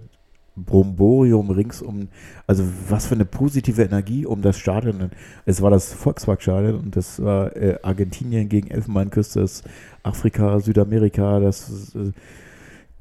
Bromborium 0.63 1.49
ringsum, 1.49 2.09
also 2.47 2.63
was 2.89 3.07
für 3.07 3.15
eine 3.15 3.25
positive 3.25 3.81
Energie 3.81 4.25
um 4.25 4.41
das 4.41 4.57
Stadion. 4.57 5.11
Es 5.45 5.61
war 5.61 5.71
das 5.71 5.93
Volkswagen-Stadion 5.93 6.75
und 6.75 6.95
das 6.95 7.21
war 7.21 7.55
äh, 7.55 7.77
Argentinien 7.81 8.49
gegen 8.49 8.69
Elfenbeinküste, 8.71 9.41
das 9.41 9.63
Afrika, 10.03 10.59
Südamerika, 10.59 11.39
das 11.39 11.95
äh, 11.95 12.11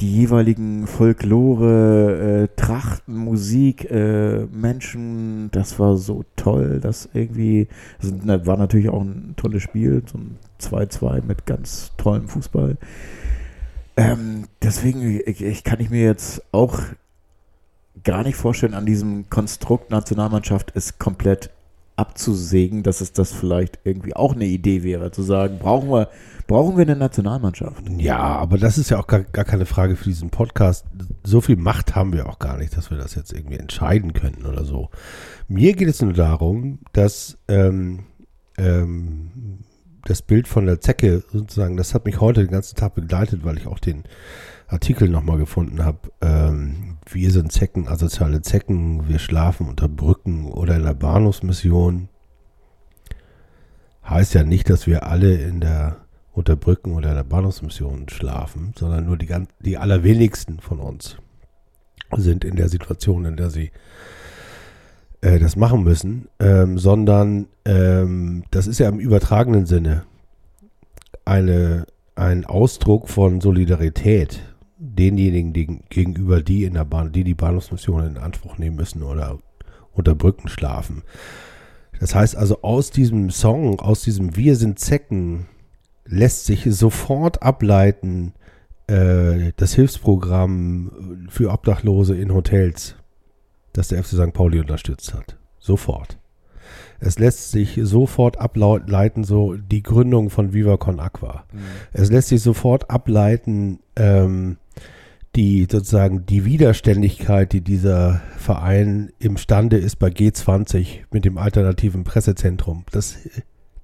die 0.01 0.15
jeweiligen 0.15 0.87
Folklore, 0.87 2.45
äh, 2.45 2.49
Trachten, 2.55 3.17
Musik, 3.17 3.91
äh, 3.91 4.47
Menschen, 4.47 5.51
das 5.51 5.79
war 5.81 5.97
so 5.97 6.25
toll, 6.37 6.79
dass 6.81 7.09
irgendwie, 7.15 7.67
das 8.01 8.47
war 8.47 8.57
natürlich 8.57 8.91
auch 8.91 9.03
ein 9.03 9.35
tolles 9.37 9.63
Spiel, 9.63 10.03
so 10.07 10.19
ein 10.19 10.37
2-2 10.61 11.25
mit 11.25 11.47
ganz 11.47 11.93
tollem 11.97 12.29
Fußball. 12.29 12.77
Ähm, 13.97 14.45
deswegen 14.63 15.21
ich, 15.27 15.43
ich 15.43 15.65
kann 15.65 15.81
ich 15.81 15.91
mir 15.91 16.05
jetzt 16.05 16.43
auch 16.53 16.81
gar 18.05 18.23
nicht 18.23 18.37
vorstellen, 18.37 18.75
an 18.75 18.87
diesem 18.87 19.29
Konstrukt 19.31 19.91
Nationalmannschaft 19.91 20.73
es 20.75 20.99
komplett 20.99 21.51
abzusägen, 21.99 22.85
dass 22.85 23.01
es 23.01 23.13
das 23.13 23.33
vielleicht 23.33 23.81
irgendwie 23.83 24.15
auch 24.15 24.35
eine 24.35 24.45
Idee 24.45 24.85
wäre, 24.85 25.11
zu 25.11 25.23
sagen, 25.23 25.59
brauchen 25.59 25.91
wir, 25.91 26.09
brauchen 26.47 26.77
wir 26.77 26.83
eine 26.83 26.95
Nationalmannschaft? 26.95 27.83
Ja, 27.99 28.19
aber 28.19 28.57
das 28.57 28.79
ist 28.79 28.91
ja 28.91 29.01
auch 29.01 29.09
gar, 29.09 29.25
gar 29.25 29.45
keine 29.45 29.67
Frage 29.67 29.97
für 29.97 30.05
diesen 30.05 30.31
Podcast. 30.31 30.87
So 31.25 31.41
viel 31.41 31.57
Macht 31.57 31.97
haben 31.97 32.13
wir 32.13 32.29
auch 32.29 32.39
gar 32.39 32.57
nicht, 32.57 32.77
dass 32.77 32.91
wir 32.91 32.99
das 32.99 33.17
jetzt 33.17 33.33
irgendwie 33.33 33.57
entscheiden 33.57 34.13
könnten 34.13 34.47
oder 34.47 34.65
so. 34.65 34.91
Mir 35.49 35.75
geht 35.75 35.89
es 35.89 36.01
nur 36.01 36.13
darum, 36.13 36.79
dass 36.93 37.37
ähm, 37.49 38.05
ähm, 38.59 39.59
das 40.05 40.23
Bild 40.23 40.47
von 40.47 40.67
der 40.67 40.81
Zecke 40.81 41.25
sozusagen, 41.33 41.77
das 41.77 41.95
hat 41.95 42.05
mich 42.05 42.21
heute 42.21 42.43
den 42.43 42.53
ganzen 42.53 42.77
Tag 42.77 42.95
begleitet, 42.95 43.45
weil 43.45 43.59
ich 43.59 43.67
auch 43.67 43.81
den 43.81 44.05
Artikel 44.69 45.09
nochmal 45.09 45.39
gefunden 45.39 45.85
habe. 45.85 46.13
Ähm, 46.21 46.99
wir 47.11 47.31
sind 47.31 47.51
Zecken, 47.51 47.89
asoziale 47.89 48.43
Zecken, 48.43 49.09
wir 49.09 49.19
schlafen 49.19 49.67
unter 49.67 49.89
Brücken 49.89 50.47
oder 50.47 50.77
in 50.77 50.85
der 50.85 50.95
Bahnhofsmission. 50.95 52.09
Heißt 54.07 54.35
ja 54.35 54.43
nicht, 54.43 54.71
dass 54.71 54.87
wir 54.87 55.07
alle 55.07 55.35
in 55.37 55.61
der 55.61 55.97
unter 56.33 56.55
Brücken 56.55 56.93
oder 56.95 57.11
in 57.11 57.17
der 57.17 57.25
Bahnhofsmission 57.25 58.09
schlafen, 58.09 58.73
sondern 58.79 59.07
nur 59.07 59.17
die, 59.17 59.27
ganz, 59.27 59.49
die 59.59 59.77
allerwenigsten 59.77 60.61
von 60.61 60.79
uns 60.79 61.17
sind 62.17 62.45
in 62.45 62.57
der 62.57 62.69
Situation, 62.69 63.25
in 63.25 63.37
der 63.37 63.51
sie 63.51 63.73
äh, 65.21 65.39
das 65.39 65.57
machen 65.57 65.83
müssen, 65.83 66.29
ähm, 66.39 66.79
sondern 66.79 67.47
ähm, 67.65 68.45
das 68.51 68.67
ist 68.67 68.79
ja 68.79 68.89
im 68.89 69.01
übertragenen 69.01 69.67
Sinne 69.67 70.05
eine, 71.25 71.87
ein 72.15 72.45
Ausdruck 72.47 73.09
von 73.09 73.41
Solidarität 73.41 74.48
denjenigen 74.79 75.53
die, 75.53 75.81
gegenüber, 75.89 76.43
die 76.43 76.65
in 76.65 76.75
der 76.75 76.85
Bahn, 76.85 77.13
die 77.13 77.25
die 77.25 77.35
Bahnhofsmission 77.35 78.07
in 78.07 78.19
Anspruch 78.19 78.59
nehmen 78.59 78.77
müssen 78.77 79.03
oder 79.03 79.39
unter 79.93 80.15
Brücken 80.15 80.49
schlafen. 80.49 81.03
Das 82.01 82.15
heißt 82.15 82.37
also, 82.37 82.63
aus 82.63 82.91
diesem 82.91 83.31
Song, 83.31 83.81
aus 83.81 84.03
diesem 84.03 84.37
Wir 84.37 84.57
sind 84.57 84.79
Zecken, 84.79 85.47
lässt 86.05 86.47
sich 86.47 86.65
sofort 86.71 87.43
ableiten, 87.43 88.35
äh, 88.87 89.53
das 89.57 89.75
Hilfsprogramm 89.75 91.27
für 91.29 91.51
Obdachlose 91.51 92.17
in 92.17 92.33
Hotels, 92.33 92.95
das 93.73 93.89
der 93.89 94.03
FC 94.03 94.11
St. 94.11 94.33
Pauli 94.33 94.61
unterstützt 94.61 95.13
hat. 95.13 95.37
Sofort. 95.59 96.19
Es 97.01 97.19
lässt 97.19 97.53
sich 97.53 97.79
sofort 97.83 98.39
ableiten, 98.41 99.25
so 99.25 99.55
die 99.55 99.83
Gründung 99.83 100.31
von 100.31 100.53
Viva 100.53 100.77
Con 100.77 100.99
Aqua. 100.99 101.45
Es 101.93 102.11
lässt 102.11 102.29
sich 102.29 102.43
sofort 102.43 102.91
ableiten, 102.91 103.81
ähm, 103.97 104.57
die 105.39 105.69
sozusagen 105.71 106.27
die 106.27 106.45
Widerständigkeit, 106.45 107.53
die 107.53 107.61
dieser 107.61 108.21
Verein 108.37 109.13
imstande 109.21 109.77
ist 109.77 110.01
bei 110.01 110.09
G20 110.09 111.05
mit 111.13 111.25
dem 111.25 111.39
alternativen 111.39 112.03
Pressezentrum. 112.03 112.85
Das 112.91 113.19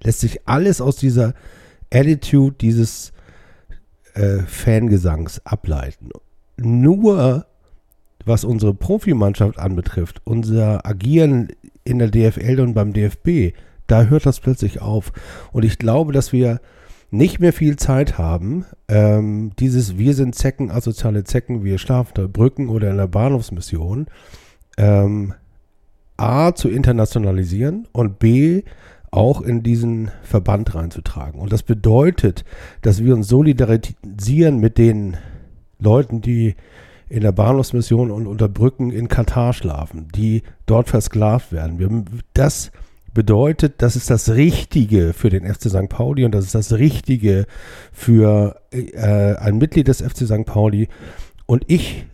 lässt 0.03 0.19
sich 0.19 0.49
alles 0.49 0.81
aus 0.81 0.97
dieser 0.97 1.33
Attitude 1.93 2.57
dieses 2.61 3.13
äh, 4.15 4.39
Fangesangs 4.39 5.47
ableiten. 5.47 6.11
Nur 6.57 7.47
was 8.25 8.43
unsere 8.43 8.75
Profimannschaft 8.75 9.57
anbetrifft, 9.57 10.23
unser 10.25 10.85
Agieren 10.85 11.51
in 11.85 12.01
der 12.01 12.11
DFL 12.11 12.59
und 12.59 12.75
beim 12.75 12.93
DFB, 12.93 13.57
da 13.87 14.07
hört 14.07 14.27
das 14.27 14.41
plötzlich 14.41 14.83
auf. 14.83 15.13
Und 15.53 15.65
ich 15.65 15.79
glaube, 15.79 16.13
dass 16.13 16.33
wir 16.33 16.61
nicht 17.17 17.41
mehr 17.41 17.53
viel 17.53 17.77
Zeit 17.77 18.19
haben, 18.19 18.67
ähm, 18.89 19.53
dieses 19.59 19.97
Wir 19.99 20.15
sind 20.15 20.35
Zecken, 20.35 20.71
asoziale 20.71 21.25
Zecken, 21.25 21.65
wir 21.65 21.79
schlafen 21.79 22.11
unter 22.11 22.29
Brücken 22.29 22.69
oder 22.69 22.91
in 22.91 22.97
der 22.97 23.07
Bahnhofsmission, 23.07 24.07
ähm, 24.77 25.35
A, 26.17 26.55
zu 26.55 26.69
internationalisieren 26.69 27.89
und 27.93 28.19
B, 28.19 28.63
auch 29.11 29.41
in 29.41 29.63
diesen 29.63 30.11
Verband 30.23 30.75
reinzutragen. 30.75 31.41
Und 31.41 31.53
das 31.53 31.63
bedeutet, 31.63 32.45
dass 32.83 33.03
wir 33.03 33.15
uns 33.15 33.29
solidarisieren 33.29 34.59
mit 34.59 34.77
den 34.77 35.17
Leuten, 35.79 36.21
die 36.21 36.57
in 37.09 37.21
der 37.21 37.33
Bahnhofsmission 37.33 38.11
und 38.11 38.27
unter 38.27 38.49
Brücken 38.49 38.91
in 38.91 39.07
Katar 39.09 39.53
schlafen, 39.53 40.09
die 40.15 40.43
dort 40.67 40.89
versklavt 40.89 41.53
werden. 41.53 41.79
Wir, 41.79 42.05
das 42.33 42.73
bedeutet, 43.15 43.75
das 43.79 43.97
ist 43.97 44.11
das 44.11 44.31
Richtige 44.31 45.13
für 45.13 45.31
den 45.31 45.47
FC 45.47 45.71
St. 45.71 45.89
Pauli 45.89 46.25
und 46.25 46.35
das 46.35 46.45
ist 46.45 46.55
das 46.55 46.73
Richtige 46.73 47.47
für 47.93 48.61
äh, 48.73 49.37
ein 49.37 49.59
Mitglied 49.59 49.89
des 49.89 50.03
FC 50.03 50.27
St. 50.27 50.45
Pauli. 50.45 50.89
Und 51.47 51.65
ich 51.69 52.07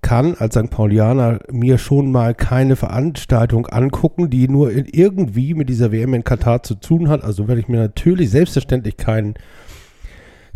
kann 0.00 0.34
als 0.34 0.54
St. 0.54 0.70
Paulianer 0.70 1.40
mir 1.50 1.78
schon 1.78 2.12
mal 2.12 2.34
keine 2.34 2.76
Veranstaltung 2.76 3.66
angucken, 3.66 4.30
die 4.30 4.48
nur 4.48 4.70
irgendwie 4.70 5.54
mit 5.54 5.68
dieser 5.68 5.92
WM 5.92 6.14
in 6.14 6.24
Katar 6.24 6.62
zu 6.62 6.76
tun 6.76 7.08
hat. 7.08 7.24
Also 7.24 7.48
werde 7.48 7.60
ich 7.60 7.68
mir 7.68 7.78
natürlich 7.78 8.30
selbstverständlich 8.30 8.96
keinen 8.96 9.34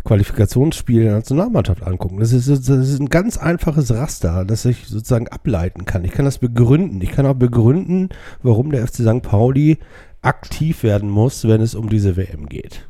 Qualifikationsspiel 0.03 1.03
der 1.03 1.13
Nationalmannschaft 1.13 1.83
angucken. 1.83 2.19
Das 2.19 2.33
ist, 2.33 2.47
das 2.49 2.67
ist 2.67 2.99
ein 2.99 3.09
ganz 3.09 3.37
einfaches 3.37 3.93
Raster, 3.93 4.45
das 4.45 4.65
ich 4.65 4.87
sozusagen 4.87 5.27
ableiten 5.27 5.85
kann. 5.85 6.03
Ich 6.05 6.11
kann 6.11 6.25
das 6.25 6.39
begründen. 6.39 7.01
Ich 7.01 7.11
kann 7.11 7.25
auch 7.25 7.35
begründen, 7.35 8.09
warum 8.43 8.71
der 8.71 8.87
FC 8.87 8.97
St. 8.97 9.21
Pauli 9.21 9.77
aktiv 10.21 10.83
werden 10.83 11.09
muss, 11.09 11.47
wenn 11.47 11.61
es 11.61 11.75
um 11.75 11.89
diese 11.89 12.17
WM 12.17 12.47
geht. 12.47 12.87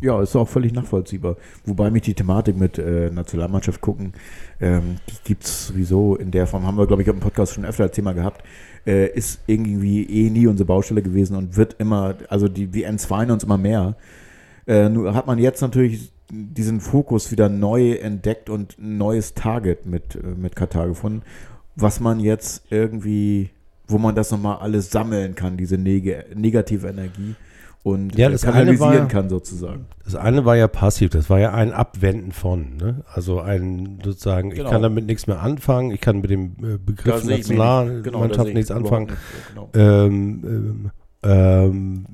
Ja, 0.00 0.22
ist 0.22 0.36
auch 0.36 0.48
völlig 0.48 0.72
nachvollziehbar. 0.72 1.36
Wobei 1.64 1.90
mich 1.90 2.02
die 2.02 2.14
Thematik 2.14 2.56
mit 2.56 2.78
äh, 2.78 3.10
Nationalmannschaft 3.10 3.80
gucken, 3.80 4.12
ähm, 4.60 4.96
die 5.08 5.14
gibt 5.24 5.44
es 5.44 5.68
sowieso 5.68 6.14
in 6.14 6.30
der 6.30 6.46
Form, 6.46 6.64
haben 6.64 6.78
wir, 6.78 6.86
glaube 6.86 7.02
ich, 7.02 7.08
im 7.08 7.18
Podcast 7.18 7.54
schon 7.54 7.64
öfter 7.64 7.84
als 7.84 7.96
Thema 7.96 8.12
gehabt, 8.12 8.44
äh, 8.86 9.08
ist 9.08 9.40
irgendwie 9.48 10.04
eh 10.04 10.30
nie 10.30 10.46
unsere 10.46 10.66
Baustelle 10.66 11.02
gewesen 11.02 11.36
und 11.36 11.56
wird 11.56 11.74
immer, 11.80 12.14
also 12.28 12.46
die, 12.46 12.68
die 12.68 12.84
entzweien 12.84 13.32
uns 13.32 13.42
immer 13.42 13.58
mehr. 13.58 13.96
Äh, 14.68 14.88
nur 14.88 15.14
hat 15.14 15.26
man 15.26 15.38
jetzt 15.38 15.62
natürlich 15.62 16.12
diesen 16.30 16.80
Fokus 16.80 17.30
wieder 17.30 17.48
neu 17.48 17.92
entdeckt 17.92 18.50
und 18.50 18.78
ein 18.78 18.98
neues 18.98 19.34
Target 19.34 19.86
mit, 19.86 20.14
äh, 20.16 20.18
mit 20.36 20.56
Katar 20.56 20.88
gefunden, 20.88 21.22
was 21.76 22.00
man 22.00 22.20
jetzt 22.20 22.64
irgendwie, 22.70 23.50
wo 23.86 23.98
man 23.98 24.14
das 24.14 24.30
nochmal 24.30 24.58
alles 24.58 24.90
sammeln 24.90 25.34
kann, 25.34 25.56
diese 25.56 25.78
neg 25.78 26.34
negative 26.36 26.88
Energie 26.88 27.34
und 27.82 28.16
Ja, 28.18 28.28
äh, 28.28 28.32
das 28.32 28.42
kanalisieren 28.42 28.90
eine 28.90 29.00
war- 29.02 29.08
kann 29.08 29.28
sozusagen. 29.30 29.86
Das 30.04 30.14
eine 30.16 30.44
war 30.44 30.56
ja 30.56 30.68
passiv, 30.68 31.10
das 31.10 31.30
war 31.30 31.38
ja 31.38 31.54
ein 31.54 31.72
Abwenden 31.72 32.32
von, 32.32 32.76
ne? 32.76 33.04
Also 33.12 33.40
ein 33.40 33.98
sozusagen, 34.04 34.50
ich 34.50 34.58
Genau. 34.58 34.70
kann 34.70 34.82
damit 34.82 35.06
nichts 35.06 35.26
mehr 35.26 35.40
anfangen, 35.40 35.92
ich 35.92 36.00
kann 36.00 36.20
mit 36.20 36.30
dem 36.30 36.56
äh, 36.62 36.78
Begriff 36.84 37.22
ich 37.22 37.28
Nationalmannschaft 37.30 38.04
genau, 38.04 38.44
ich 38.48 38.54
nichts 38.54 38.70
anfangen. 38.70 39.06
nicht, 39.06 39.18
genau. 39.54 39.70
Ähm, 39.74 40.42
ähm, 40.44 40.90
ähm, 41.22 42.04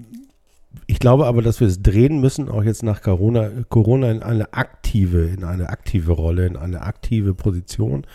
ich 0.87 0.99
glaube 0.99 1.27
aber, 1.27 1.43
dass 1.43 1.61
wir 1.61 1.67
es 1.67 1.83
drehen 1.83 2.21
müssen, 2.21 2.49
auch 2.49 2.63
jetzt 2.63 2.83
nach 2.83 3.03
Corona, 3.03 3.51
Corona 3.69 4.11
in 4.11 4.23
eine 4.23 4.53
aktive, 4.53 5.27
in 5.27 5.45
eine 5.45 5.69
aktive 5.71 6.13
Rolle, 6.13 6.47
in 6.47 6.57
eine 6.57 6.83
aktive 6.83 7.35
Position. 7.35 8.07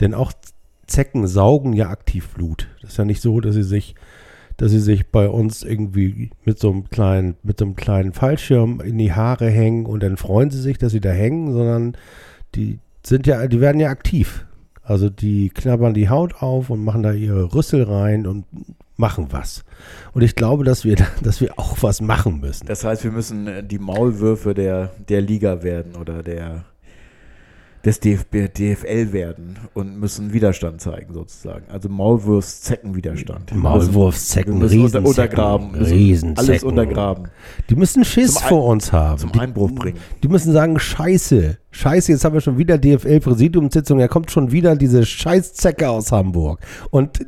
Denn 0.00 0.14
auch 0.14 0.32
Zecken 0.86 1.26
saugen 1.26 1.72
ja 1.72 1.88
aktiv 1.88 2.28
Blut. 2.30 2.68
Das 2.80 2.92
ist 2.92 2.96
ja 2.98 3.04
nicht 3.04 3.20
so, 3.20 3.40
dass 3.40 3.54
sie 3.54 3.62
sich, 3.62 3.94
dass 4.56 4.70
sie 4.70 4.80
sich 4.80 5.10
bei 5.10 5.28
uns 5.28 5.62
irgendwie 5.62 6.30
mit 6.44 6.58
so 6.58 6.70
einem 6.70 6.90
kleinen, 6.90 7.36
mit 7.42 7.58
so 7.58 7.64
einem 7.64 7.76
kleinen 7.76 8.12
Fallschirm 8.12 8.80
in 8.80 8.98
die 8.98 9.12
Haare 9.12 9.48
hängen 9.48 9.86
und 9.86 10.02
dann 10.02 10.16
freuen 10.16 10.50
sie 10.50 10.60
sich, 10.60 10.78
dass 10.78 10.92
sie 10.92 11.00
da 11.00 11.10
hängen, 11.10 11.52
sondern 11.52 11.96
die 12.54 12.78
sind 13.02 13.26
ja, 13.26 13.46
die 13.46 13.60
werden 13.60 13.80
ja 13.80 13.90
aktiv. 13.90 14.46
Also 14.82 15.08
die 15.08 15.48
knabbern 15.48 15.94
die 15.94 16.10
Haut 16.10 16.42
auf 16.42 16.68
und 16.68 16.84
machen 16.84 17.02
da 17.02 17.12
ihre 17.12 17.54
Rüssel 17.54 17.84
rein 17.84 18.26
und 18.26 18.44
machen 18.96 19.28
was. 19.30 19.64
Und 20.12 20.22
ich 20.22 20.34
glaube, 20.34 20.64
dass 20.64 20.84
wir, 20.84 20.96
dass 21.22 21.40
wir 21.40 21.58
auch 21.58 21.82
was 21.82 22.00
machen 22.00 22.40
müssen. 22.40 22.66
Das 22.66 22.84
heißt, 22.84 23.04
wir 23.04 23.10
müssen 23.10 23.46
äh, 23.46 23.64
die 23.64 23.78
Maulwürfe 23.78 24.54
der, 24.54 24.92
der 25.08 25.20
Liga 25.20 25.62
werden 25.62 25.96
oder 25.96 26.22
der 26.22 26.64
des 27.84 28.00
DFB, 28.00 28.48
DFL 28.56 29.12
werden 29.12 29.58
und 29.74 29.98
müssen 30.00 30.32
Widerstand 30.32 30.80
zeigen 30.80 31.12
sozusagen. 31.12 31.66
Also 31.70 31.88
Maulwurfs-Zeckenwiderstand. 31.90 33.54
Maulwurfszecken, 33.54 34.62
Riesenzecken, 34.62 35.06
untergraben, 35.06 35.74
Riesenzecken. 35.74 36.50
alles 36.50 36.64
untergraben, 36.64 37.28
Die 37.68 37.74
müssen 37.76 38.04
Schiss 38.04 38.36
Ein- 38.38 38.48
vor 38.48 38.64
uns 38.66 38.92
haben. 38.92 39.18
zum 39.18 39.32
die, 39.32 39.40
Einbruch 39.40 39.70
bringen. 39.72 39.98
Die 40.22 40.28
müssen 40.28 40.52
sagen, 40.52 40.78
scheiße, 40.78 41.58
scheiße, 41.70 42.12
jetzt 42.12 42.24
haben 42.24 42.32
wir 42.34 42.40
schon 42.40 42.56
wieder 42.56 42.78
DFL-Präsidiumssitzung, 42.78 43.98
da 43.98 44.08
kommt 44.08 44.30
schon 44.30 44.50
wieder 44.50 44.76
diese 44.76 45.04
Scheißzecke 45.04 45.88
aus 45.88 46.10
Hamburg. 46.10 46.60
Und 46.90 47.20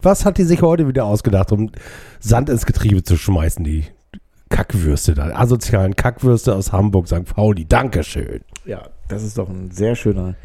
was 0.00 0.24
hat 0.24 0.38
die 0.38 0.44
sich 0.44 0.62
heute 0.62 0.88
wieder 0.88 1.04
ausgedacht, 1.04 1.52
um 1.52 1.70
Sand 2.18 2.48
ins 2.48 2.64
Getriebe 2.64 3.02
zu 3.02 3.16
schmeißen, 3.16 3.62
die 3.64 3.84
Kackwürste 4.48 5.14
da, 5.14 5.26
asozialen 5.34 5.94
Kackwürste 5.94 6.54
aus 6.54 6.72
Hamburg, 6.72 7.06
St. 7.08 7.24
Pauli, 7.24 7.66
Dankeschön. 7.66 8.40
Ja, 8.64 8.88
das 9.10 9.22
ist 9.24 9.36
doch 9.36 9.48
ein 9.48 9.70
sehr 9.70 9.94
schöner, 9.94 10.36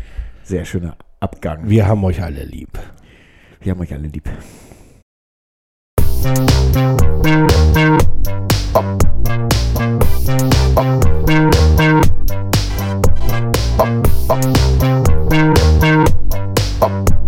sehr 0.43 0.65
schöner 0.65 0.97
Abgang. 1.19 1.69
Wir 1.69 1.87
haben 1.87 2.03
euch 2.03 2.21
alle 2.21 2.43
lieb. 2.43 2.77
Wir 3.61 3.71
haben 3.71 3.81
euch 3.81 3.93
alle 3.93 4.07
lieb. 4.07 4.29
St. 16.85 17.24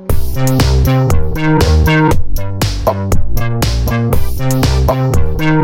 St. 5.36 5.57